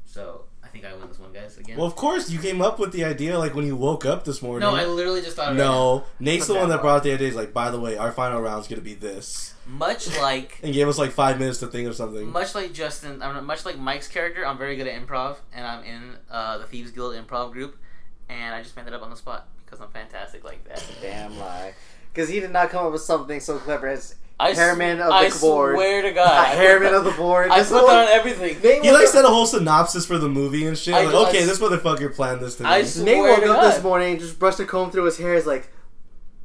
So 0.03 0.43
I 0.61 0.67
think 0.67 0.83
I 0.83 0.93
win 0.93 1.07
this 1.07 1.19
one, 1.19 1.31
guys. 1.31 1.57
Again. 1.57 1.77
Well, 1.77 1.87
of 1.87 1.95
course, 1.95 2.29
you 2.29 2.39
came 2.39 2.61
up 2.61 2.77
with 2.79 2.91
the 2.91 3.05
idea 3.05 3.39
like 3.39 3.55
when 3.55 3.65
you 3.65 3.77
woke 3.77 4.05
up 4.05 4.25
this 4.25 4.41
morning. 4.41 4.67
no, 4.67 4.75
I 4.75 4.85
literally 4.85 5.21
just 5.21 5.37
thought. 5.37 5.55
No, 5.55 6.03
Nate's 6.19 6.47
the 6.47 6.55
one 6.55 6.67
that 6.67 6.81
brought 6.81 7.03
the 7.03 7.13
idea. 7.13 7.27
He's 7.27 7.35
like, 7.37 7.53
by 7.53 7.71
the 7.71 7.79
way, 7.79 7.95
our 7.95 8.11
final 8.11 8.41
round's 8.41 8.67
gonna 8.67 8.81
be 8.81 8.95
this, 8.95 9.53
Much 9.65 10.09
like 10.19 10.59
and 10.61 10.73
gave 10.73 10.89
us 10.89 10.97
like 10.97 11.11
five 11.11 11.39
minutes 11.39 11.59
to 11.59 11.67
think 11.67 11.87
of 11.87 11.95
something. 11.95 12.27
much 12.27 12.53
like 12.53 12.73
Justin, 12.73 13.21
I 13.21 13.31
mean, 13.31 13.45
much 13.45 13.63
like 13.63 13.77
Mike's 13.77 14.09
character, 14.09 14.45
I'm 14.45 14.57
very 14.57 14.75
good 14.75 14.87
at 14.87 15.01
improv, 15.01 15.37
and 15.53 15.65
I'm 15.65 15.85
in 15.85 16.17
uh, 16.29 16.57
the 16.57 16.65
Thieves 16.65 16.91
Guild 16.91 17.15
improv 17.15 17.53
group, 17.53 17.77
and 18.31 18.55
I 18.55 18.63
just 18.63 18.75
made 18.75 18.87
it 18.87 18.93
up 18.93 19.01
on 19.03 19.09
the 19.09 19.15
spot 19.15 19.47
because 19.65 19.79
I'm 19.81 19.89
fantastic 19.89 20.43
like 20.43 20.63
that. 20.67 20.83
Damn 21.01 21.37
lie. 21.37 21.73
Because 22.13 22.29
he 22.29 22.39
did 22.39 22.51
not 22.51 22.69
come 22.69 22.85
up 22.85 22.91
with 22.93 23.01
something 23.01 23.39
so 23.39 23.57
clever 23.57 23.87
as 23.87 24.15
I 24.39 24.53
Hairman 24.53 24.99
s- 24.99 25.03
of 25.03 25.09
the 25.09 25.13
I 25.13 25.29
board. 25.39 25.75
swear 25.75 26.01
to 26.01 26.11
God, 26.11 26.47
Hairman 26.55 26.93
of 26.93 27.03
the 27.05 27.11
board. 27.11 27.49
I 27.51 27.59
This 27.59 27.69
put 27.69 27.85
that 27.85 28.07
on 28.07 28.07
everything. 28.07 28.59
Nate 28.61 28.83
He 28.83 28.91
like 28.91 29.07
said 29.07 29.23
a 29.23 29.27
whole 29.27 29.45
synopsis 29.45 30.05
for 30.05 30.17
the 30.17 30.27
movie 30.29 30.65
and 30.65 30.77
shit. 30.77 30.93
I- 30.95 31.05
like, 31.05 31.13
I 31.15 31.29
okay, 31.29 31.37
s- 31.43 31.47
this 31.47 31.59
motherfucker 31.59 32.13
planned 32.15 32.41
this 32.41 32.55
to 32.55 32.63
me. 32.63 32.69
I 32.69 32.81
Nate 32.81 33.17
woke 33.19 33.43
to 33.43 33.53
up 33.53 33.73
this 33.73 33.83
morning, 33.83 34.17
just 34.19 34.39
brushed 34.39 34.59
a 34.59 34.65
comb 34.65 34.89
through 34.91 35.03
his 35.05 35.17
hair. 35.17 35.35
Is 35.35 35.45
like, 35.45 35.71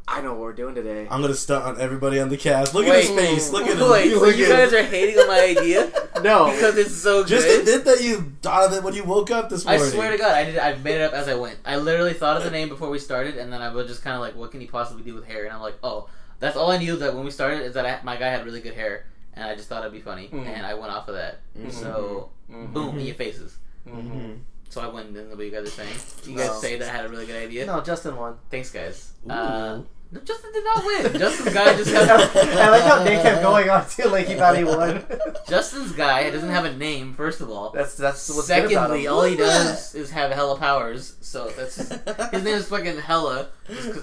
I 0.09 0.20
know 0.20 0.31
what 0.33 0.41
we're 0.41 0.53
doing 0.53 0.74
today. 0.77 1.09
I'm 1.11 1.20
gonna 1.20 1.35
stunt 1.35 1.65
on 1.65 1.81
everybody 1.81 2.20
on 2.20 2.28
the 2.28 2.37
cast. 2.37 2.74
Look 2.74 2.87
at 2.87 2.95
his 2.97 3.11
face. 3.11 3.51
Look 3.53 3.66
at 3.66 3.77
him. 3.77 3.91
Wait, 3.91 4.12
so 4.12 4.27
you 4.28 4.47
guys 4.49 4.73
are 4.73 4.83
hating 4.85 5.19
on 5.19 5.27
my 5.27 5.41
idea 5.41 5.91
No, 6.23 6.47
because 6.51 6.77
it's 6.78 6.95
so 6.95 7.23
good? 7.23 7.28
Just 7.28 7.49
admit 7.49 7.85
that 7.85 8.03
you 8.03 8.33
thought 8.41 8.66
of 8.66 8.73
it 8.73 8.83
when 8.85 8.95
you 8.95 9.03
woke 9.05 9.31
up 9.33 9.49
this 9.51 9.65
morning. 9.65 9.83
I 9.83 9.87
swear 9.89 10.12
to 10.12 10.16
God, 10.19 10.33
I 10.33 10.45
did. 10.45 10.59
I 10.59 10.77
made 10.78 10.95
it 10.97 11.03
up 11.03 11.12
as 11.12 11.27
I 11.28 11.35
went. 11.35 11.59
I 11.65 11.77
literally 11.77 12.12
thought 12.15 12.37
of 12.37 12.45
the 12.45 12.51
name 12.51 12.69
before 12.69 12.89
we 12.89 12.99
started, 13.01 13.37
and 13.37 13.53
then 13.53 13.61
I 13.62 13.73
was 13.73 13.89
just 13.89 14.03
kind 14.03 14.15
of 14.15 14.20
like, 14.20 14.37
"What 14.37 14.51
can 14.53 14.61
he 14.61 14.66
possibly 14.66 15.03
do 15.03 15.15
with 15.15 15.27
hair?" 15.27 15.45
And 15.45 15.53
I'm 15.53 15.61
like, 15.61 15.77
"Oh, 15.83 16.09
that's 16.39 16.57
all 16.57 16.70
I 16.70 16.78
knew 16.78 16.97
that 16.97 17.15
when 17.15 17.24
we 17.24 17.31
started 17.33 17.62
is 17.62 17.74
that 17.74 17.85
I, 17.85 17.99
my 18.05 18.16
guy 18.16 18.28
had 18.28 18.45
really 18.47 18.61
good 18.61 18.74
hair, 18.74 19.07
and 19.35 19.45
I 19.45 19.57
just 19.57 19.69
thought 19.69 19.81
it'd 19.83 19.93
be 19.93 20.01
funny, 20.01 20.28
Mhm. 20.33 20.47
and 20.47 20.65
I 20.65 20.74
went 20.74 20.93
off 20.93 21.09
of 21.09 21.15
that. 21.16 21.41
Mhm. 21.59 21.73
So, 21.73 22.31
Mhm. 22.51 22.73
boom, 22.73 22.99
in 22.99 23.07
your 23.07 23.15
faces. 23.16 23.57
Mhm. 23.87 24.39
So 24.69 24.81
I 24.81 24.89
went 24.89 25.16
in 25.16 25.31
the 25.31 25.37
way 25.37 25.47
you 25.47 25.51
guys 25.51 25.66
are 25.66 25.70
saying. 25.70 25.95
You 26.27 26.37
guys 26.37 26.49
No. 26.49 26.61
say 26.61 26.77
that 26.77 26.89
I 26.89 26.93
had 26.97 27.05
a 27.05 27.09
really 27.09 27.27
good 27.27 27.43
idea. 27.43 27.66
no, 27.66 27.81
Justin 27.83 28.16
won. 28.16 28.37
Thanks, 28.51 28.70
guys. 28.70 29.12
Ooh. 29.27 29.33
Uh, 29.33 29.81
no, 30.12 30.20
Justin 30.20 30.53
did 30.53 30.65
not 30.65 30.85
win. 30.85 31.19
Justin's 31.19 31.55
guy 31.55 31.77
just 31.77 31.91
I 31.95 32.05
has. 32.05 32.35
like 32.70 32.83
how 32.83 33.03
they 33.03 33.16
kept 33.16 33.43
going 33.43 33.69
on 33.69 33.89
too, 33.89 34.09
like 34.09 34.27
he 34.28 34.35
thought 34.35 34.57
he 34.57 34.65
won. 34.65 35.05
Justin's 35.49 35.93
guy 35.93 36.31
doesn't 36.31 36.49
have 36.49 36.65
a 36.65 36.77
name. 36.77 37.12
First 37.15 37.41
of 37.41 37.51
all. 37.51 37.70
That's 37.70 37.97
that's 37.97 38.28
what's 38.28 38.49
good 38.49 38.59
about 38.59 38.70
Secondly, 38.70 39.05
him. 39.07 39.12
all 39.12 39.24
he 39.24 39.37
does 39.37 39.95
is 39.95 40.11
have 40.11 40.31
hella 40.31 40.59
powers. 40.59 41.16
So 41.20 41.49
that's 41.51 41.77
his, 41.77 41.89
his 42.33 42.45
name 42.45 42.55
is 42.55 42.69
fucking 42.69 42.99
Hella. 42.99 43.49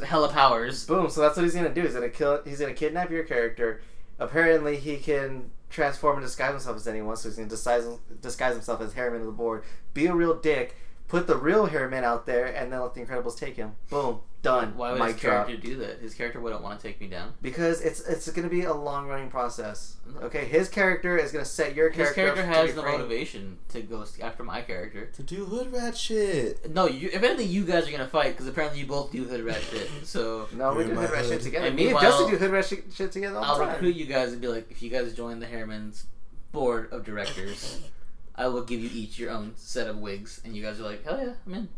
Hella 0.05 0.29
powers. 0.29 0.85
Boom. 0.85 1.09
So 1.09 1.21
that's 1.21 1.35
what 1.37 1.43
he's 1.43 1.55
gonna 1.55 1.73
do. 1.73 1.81
He's 1.83 1.93
gonna 1.93 2.09
kill. 2.09 2.41
He's 2.43 2.59
gonna 2.59 2.73
kidnap 2.73 3.09
your 3.09 3.23
character. 3.23 3.81
Apparently, 4.19 4.77
he 4.77 4.97
can 4.97 5.49
transform 5.69 6.17
and 6.17 6.25
disguise 6.25 6.51
himself 6.51 6.75
as 6.77 6.87
anyone. 6.87 7.15
So 7.17 7.29
he's 7.29 7.37
gonna 7.37 7.49
disguise 7.49 7.85
disguise 8.21 8.53
himself 8.53 8.81
as 8.81 8.93
Hairman 8.93 9.21
of 9.21 9.25
the 9.27 9.31
board. 9.33 9.63
Be 9.93 10.05
a 10.07 10.13
real 10.13 10.35
dick. 10.35 10.75
Put 11.07 11.27
the 11.27 11.37
real 11.37 11.67
Hairman 11.67 12.03
out 12.03 12.25
there, 12.25 12.45
and 12.45 12.71
then 12.71 12.81
let 12.81 12.93
the 12.93 13.01
Incredibles 13.01 13.37
take 13.37 13.55
him. 13.55 13.75
Boom. 13.89 14.21
Done. 14.43 14.75
Why 14.77 14.91
would 14.91 14.99
Mic 14.99 15.13
his 15.13 15.21
drop. 15.21 15.47
character 15.47 15.67
do 15.67 15.77
that? 15.77 15.99
His 15.99 16.13
character 16.13 16.39
wouldn't 16.39 16.61
want 16.61 16.79
to 16.79 16.85
take 16.85 16.99
me 17.01 17.07
down. 17.07 17.33
Because 17.41 17.79
it's 17.81 18.01
it's 18.01 18.29
gonna 18.29 18.49
be 18.49 18.63
a 18.63 18.73
long 18.73 19.07
running 19.07 19.29
process. 19.29 19.95
Mm-hmm. 20.07 20.25
Okay, 20.25 20.45
his 20.45 20.67
character 20.69 21.17
is 21.17 21.31
gonna 21.31 21.45
set 21.45 21.73
your 21.75 21.89
character. 21.89 22.03
His 22.07 22.13
character. 22.13 22.43
character 22.43 22.51
up 22.51 22.55
to 22.55 22.59
has 22.59 22.69
be 22.71 22.75
the 22.75 22.81
framed. 22.81 22.97
motivation 22.99 23.57
to 23.69 23.81
go 23.81 24.05
after 24.21 24.43
my 24.43 24.61
character. 24.61 25.05
to 25.13 25.23
do 25.23 25.45
hood 25.45 25.71
rat 25.71 25.95
shit. 25.97 26.69
No, 26.73 26.87
you, 26.87 27.09
if 27.13 27.23
anything, 27.23 27.47
you 27.49 27.63
guys 27.63 27.87
are 27.87 27.91
gonna 27.91 28.05
fight 28.07 28.33
because 28.33 28.47
apparently 28.47 28.81
you 28.81 28.85
both 28.85 29.11
do 29.13 29.23
hood 29.23 29.41
rat 29.45 29.61
shit. 29.61 29.89
So 30.03 30.47
No, 30.53 30.73
we 30.73 30.79
You're 30.79 30.83
do 30.85 30.89
in 30.91 30.95
my 30.97 31.01
hood 31.05 31.11
rat 31.11 31.25
shit 31.25 31.41
together. 31.41 31.67
And 31.67 31.75
Me 31.77 31.83
and 31.83 31.93
meanwhile, 31.93 32.03
Justin 32.11 32.31
do 32.31 32.37
hood 32.37 32.51
rat 32.51 32.65
shit, 32.65 32.83
shit 32.93 33.11
together 33.13 33.37
all 33.37 33.43
I'll 33.45 33.57
time. 33.57 33.69
recruit 33.69 33.95
you 33.95 34.05
guys 34.05 34.33
and 34.33 34.41
be 34.41 34.49
like, 34.49 34.69
if 34.69 34.81
you 34.81 34.89
guys 34.89 35.13
join 35.13 35.39
the 35.39 35.45
Hairman's 35.47 36.05
board 36.51 36.91
of 36.91 37.05
directors, 37.05 37.79
I 38.35 38.47
will 38.47 38.63
give 38.63 38.81
you 38.81 38.89
each 38.93 39.17
your 39.17 39.31
own 39.31 39.53
set 39.55 39.87
of 39.87 39.99
wigs, 39.99 40.41
and 40.43 40.53
you 40.55 40.61
guys 40.63 40.79
are 40.81 40.83
like, 40.83 41.05
hell 41.05 41.17
yeah, 41.23 41.33
I'm 41.47 41.53
in. 41.53 41.69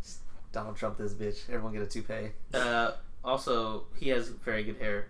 Donald 0.56 0.78
Trump, 0.78 0.98
this 0.98 1.14
bitch. 1.14 1.50
Everyone 1.50 1.74
get 1.74 1.82
a 1.82 1.86
toupee. 1.86 2.32
Uh, 2.54 2.92
also, 3.26 3.88
he 4.00 4.08
has 4.08 4.30
very 4.30 4.64
good 4.64 4.78
hair. 4.78 5.08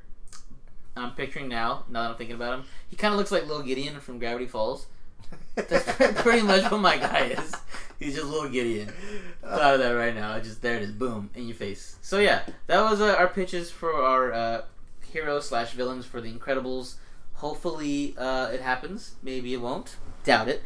I'm 0.97 1.11
picturing 1.11 1.47
now, 1.47 1.85
now 1.87 2.01
that 2.01 2.11
I'm 2.11 2.17
thinking 2.17 2.35
about 2.35 2.57
him, 2.57 2.65
he 2.89 2.95
kind 2.95 3.13
of 3.13 3.19
looks 3.19 3.31
like 3.31 3.45
Lil 3.45 3.61
Gideon 3.61 3.99
from 3.99 4.17
Gravity 4.17 4.47
Falls. 4.47 4.87
That's 5.53 5.93
pretty 6.23 6.41
much 6.41 6.71
what 6.71 6.81
my 6.81 6.97
guy 6.97 7.35
is. 7.37 7.53
He's 7.99 8.15
just 8.15 8.25
Lil 8.25 8.49
Gideon. 8.49 8.91
Thought 9.43 9.75
of 9.75 9.79
that 9.81 9.91
right 9.91 10.15
now. 10.15 10.39
Just 10.39 10.63
there 10.63 10.77
it 10.77 10.81
is, 10.81 10.91
boom, 10.91 11.29
in 11.35 11.45
your 11.45 11.55
face. 11.55 11.97
So 12.01 12.17
yeah, 12.17 12.41
that 12.65 12.81
was 12.81 12.99
uh, 12.99 13.13
our 13.13 13.27
pitches 13.27 13.69
for 13.69 13.93
our 13.93 14.33
uh, 14.33 14.61
heroes 15.11 15.47
slash 15.47 15.73
villains 15.73 16.07
for 16.07 16.21
the 16.21 16.33
Incredibles. 16.33 16.95
Hopefully, 17.35 18.15
uh, 18.17 18.49
it 18.51 18.61
happens. 18.61 19.13
Maybe 19.21 19.53
it 19.53 19.61
won't. 19.61 19.97
Doubt 20.23 20.47
it. 20.47 20.63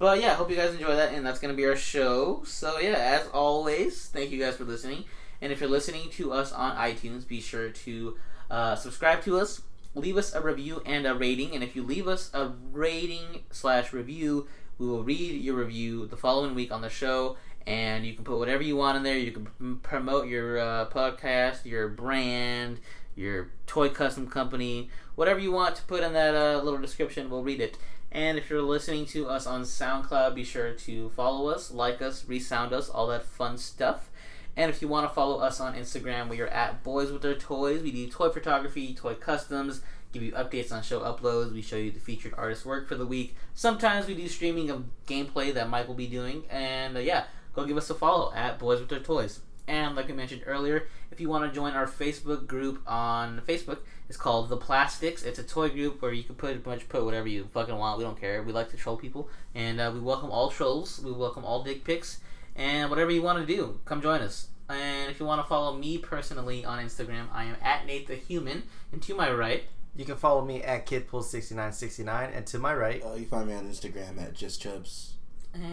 But 0.00 0.22
yeah, 0.22 0.34
hope 0.34 0.48
you 0.48 0.56
guys 0.56 0.72
enjoy 0.72 0.96
that, 0.96 1.12
and 1.12 1.26
that's 1.26 1.38
gonna 1.38 1.52
be 1.52 1.66
our 1.66 1.76
show. 1.76 2.42
So 2.46 2.78
yeah, 2.78 2.94
as 2.96 3.28
always, 3.34 4.06
thank 4.06 4.30
you 4.30 4.40
guys 4.40 4.56
for 4.56 4.64
listening. 4.64 5.04
And 5.42 5.52
if 5.52 5.60
you're 5.60 5.68
listening 5.68 6.08
to 6.12 6.32
us 6.32 6.52
on 6.52 6.74
iTunes, 6.74 7.28
be 7.28 7.38
sure 7.38 7.68
to 7.68 8.16
uh, 8.50 8.76
subscribe 8.76 9.22
to 9.24 9.38
us, 9.38 9.60
leave 9.94 10.16
us 10.16 10.34
a 10.34 10.40
review 10.40 10.80
and 10.86 11.06
a 11.06 11.14
rating. 11.14 11.54
And 11.54 11.62
if 11.62 11.76
you 11.76 11.82
leave 11.82 12.08
us 12.08 12.30
a 12.32 12.50
rating 12.72 13.42
slash 13.50 13.92
review, 13.92 14.48
we 14.78 14.86
will 14.86 15.04
read 15.04 15.38
your 15.42 15.56
review 15.56 16.06
the 16.06 16.16
following 16.16 16.54
week 16.54 16.72
on 16.72 16.80
the 16.80 16.88
show. 16.88 17.36
And 17.66 18.06
you 18.06 18.14
can 18.14 18.24
put 18.24 18.38
whatever 18.38 18.62
you 18.62 18.76
want 18.76 18.96
in 18.96 19.02
there. 19.02 19.18
You 19.18 19.32
can 19.32 19.76
promote 19.80 20.28
your 20.28 20.58
uh, 20.58 20.86
podcast, 20.86 21.66
your 21.66 21.88
brand, 21.88 22.80
your 23.16 23.50
toy 23.66 23.90
custom 23.90 24.28
company, 24.28 24.88
whatever 25.14 25.40
you 25.40 25.52
want 25.52 25.76
to 25.76 25.82
put 25.82 26.02
in 26.02 26.14
that 26.14 26.34
uh, 26.34 26.62
little 26.62 26.80
description. 26.80 27.28
We'll 27.28 27.42
read 27.42 27.60
it. 27.60 27.76
And 28.12 28.38
if 28.38 28.50
you're 28.50 28.62
listening 28.62 29.06
to 29.06 29.28
us 29.28 29.46
on 29.46 29.62
SoundCloud, 29.62 30.34
be 30.34 30.44
sure 30.44 30.72
to 30.72 31.10
follow 31.10 31.48
us, 31.48 31.70
like 31.70 32.02
us, 32.02 32.24
resound 32.26 32.72
us, 32.72 32.88
all 32.88 33.06
that 33.08 33.24
fun 33.24 33.56
stuff. 33.56 34.10
And 34.56 34.68
if 34.68 34.82
you 34.82 34.88
want 34.88 35.08
to 35.08 35.14
follow 35.14 35.38
us 35.38 35.60
on 35.60 35.74
Instagram, 35.74 36.28
we 36.28 36.40
are 36.40 36.48
at 36.48 36.82
Boys 36.82 37.12
with 37.12 37.22
Their 37.22 37.36
Toys. 37.36 37.82
We 37.82 37.92
do 37.92 38.08
toy 38.08 38.30
photography, 38.30 38.94
toy 38.94 39.14
customs, 39.14 39.80
give 40.12 40.24
you 40.24 40.32
updates 40.32 40.72
on 40.72 40.82
show 40.82 41.00
uploads. 41.00 41.52
We 41.52 41.62
show 41.62 41.76
you 41.76 41.92
the 41.92 42.00
featured 42.00 42.34
artist 42.36 42.66
work 42.66 42.88
for 42.88 42.96
the 42.96 43.06
week. 43.06 43.36
Sometimes 43.54 44.08
we 44.08 44.14
do 44.14 44.26
streaming 44.28 44.70
of 44.70 44.84
gameplay 45.06 45.54
that 45.54 45.68
Mike 45.68 45.86
will 45.86 45.94
be 45.94 46.08
doing. 46.08 46.42
And 46.50 46.96
uh, 46.96 47.00
yeah, 47.00 47.24
go 47.54 47.64
give 47.64 47.76
us 47.76 47.90
a 47.90 47.94
follow 47.94 48.32
at 48.34 48.58
Boys 48.58 48.80
with 48.80 48.88
Their 48.88 48.98
Toys. 48.98 49.40
And 49.68 49.94
like 49.94 50.10
I 50.10 50.14
mentioned 50.14 50.42
earlier, 50.46 50.88
if 51.12 51.20
you 51.20 51.28
want 51.28 51.48
to 51.48 51.54
join 51.54 51.74
our 51.74 51.86
Facebook 51.86 52.48
group 52.48 52.82
on 52.88 53.40
Facebook, 53.46 53.78
it's 54.10 54.16
called 54.16 54.48
The 54.48 54.56
Plastics. 54.56 55.22
It's 55.22 55.38
a 55.38 55.44
toy 55.44 55.68
group 55.68 56.02
where 56.02 56.12
you 56.12 56.24
can 56.24 56.34
put 56.34 56.66
much 56.66 56.88
put 56.88 57.04
whatever 57.04 57.28
you 57.28 57.44
fucking 57.54 57.76
want. 57.76 57.96
We 57.96 58.02
don't 58.02 58.20
care. 58.20 58.42
We 58.42 58.50
like 58.52 58.68
to 58.72 58.76
troll 58.76 58.96
people, 58.96 59.28
and 59.54 59.80
uh, 59.80 59.92
we 59.94 60.00
welcome 60.00 60.32
all 60.32 60.50
trolls. 60.50 60.98
We 60.98 61.12
welcome 61.12 61.44
all 61.44 61.62
dick 61.62 61.84
pics 61.84 62.18
and 62.56 62.90
whatever 62.90 63.12
you 63.12 63.22
want 63.22 63.38
to 63.38 63.46
do, 63.46 63.78
come 63.84 64.02
join 64.02 64.20
us. 64.20 64.48
And 64.68 65.10
if 65.12 65.20
you 65.20 65.26
want 65.26 65.40
to 65.40 65.48
follow 65.48 65.76
me 65.76 65.96
personally 65.98 66.64
on 66.64 66.84
Instagram, 66.84 67.26
I 67.32 67.44
am 67.44 67.56
at 67.62 67.86
Nate 67.86 68.08
the 68.08 68.16
Human. 68.16 68.64
And 68.90 69.00
to 69.02 69.14
my 69.14 69.30
right, 69.30 69.62
You 69.94 70.04
can 70.04 70.16
follow 70.16 70.44
me 70.44 70.60
at 70.62 70.86
KidPool6969, 70.86 72.36
and 72.36 72.44
to 72.48 72.58
my 72.58 72.74
right, 72.74 73.02
Uh, 73.04 73.14
you 73.14 73.26
find 73.26 73.46
me 73.48 73.54
on 73.54 73.68
Instagram 73.70 74.20
at 74.20 74.34
Just 74.34 74.60
Chubs. 74.60 75.14
and 75.54 75.64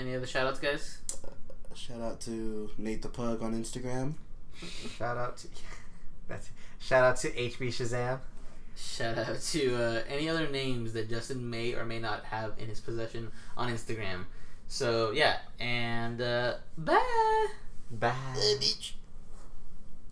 any 0.00 0.14
other 0.16 0.26
shout 0.26 0.46
outs, 0.46 0.58
guys? 0.60 0.98
Shout 1.74 2.00
out 2.00 2.20
to 2.22 2.70
Nate 2.78 3.02
the 3.02 3.08
Pug 3.10 3.42
on 3.42 3.54
Instagram. 3.54 4.14
shout 4.98 5.18
out 5.18 5.36
to 5.38 5.48
that's 6.32 6.50
shout 6.78 7.04
out 7.04 7.16
to 7.18 7.30
HB 7.30 7.68
Shazam. 7.68 8.20
Shout 8.74 9.18
out 9.18 9.40
to 9.40 9.76
uh, 9.76 10.02
any 10.08 10.28
other 10.28 10.48
names 10.48 10.94
that 10.94 11.08
Justin 11.08 11.48
may 11.48 11.74
or 11.74 11.84
may 11.84 11.98
not 11.98 12.24
have 12.24 12.54
in 12.58 12.68
his 12.68 12.80
possession 12.80 13.30
on 13.56 13.70
Instagram. 13.70 14.24
So, 14.66 15.10
yeah, 15.10 15.38
and 15.60 16.20
uh, 16.20 16.54
bye. 16.78 17.46
Bye. 17.90 18.14
beach. 18.58 18.94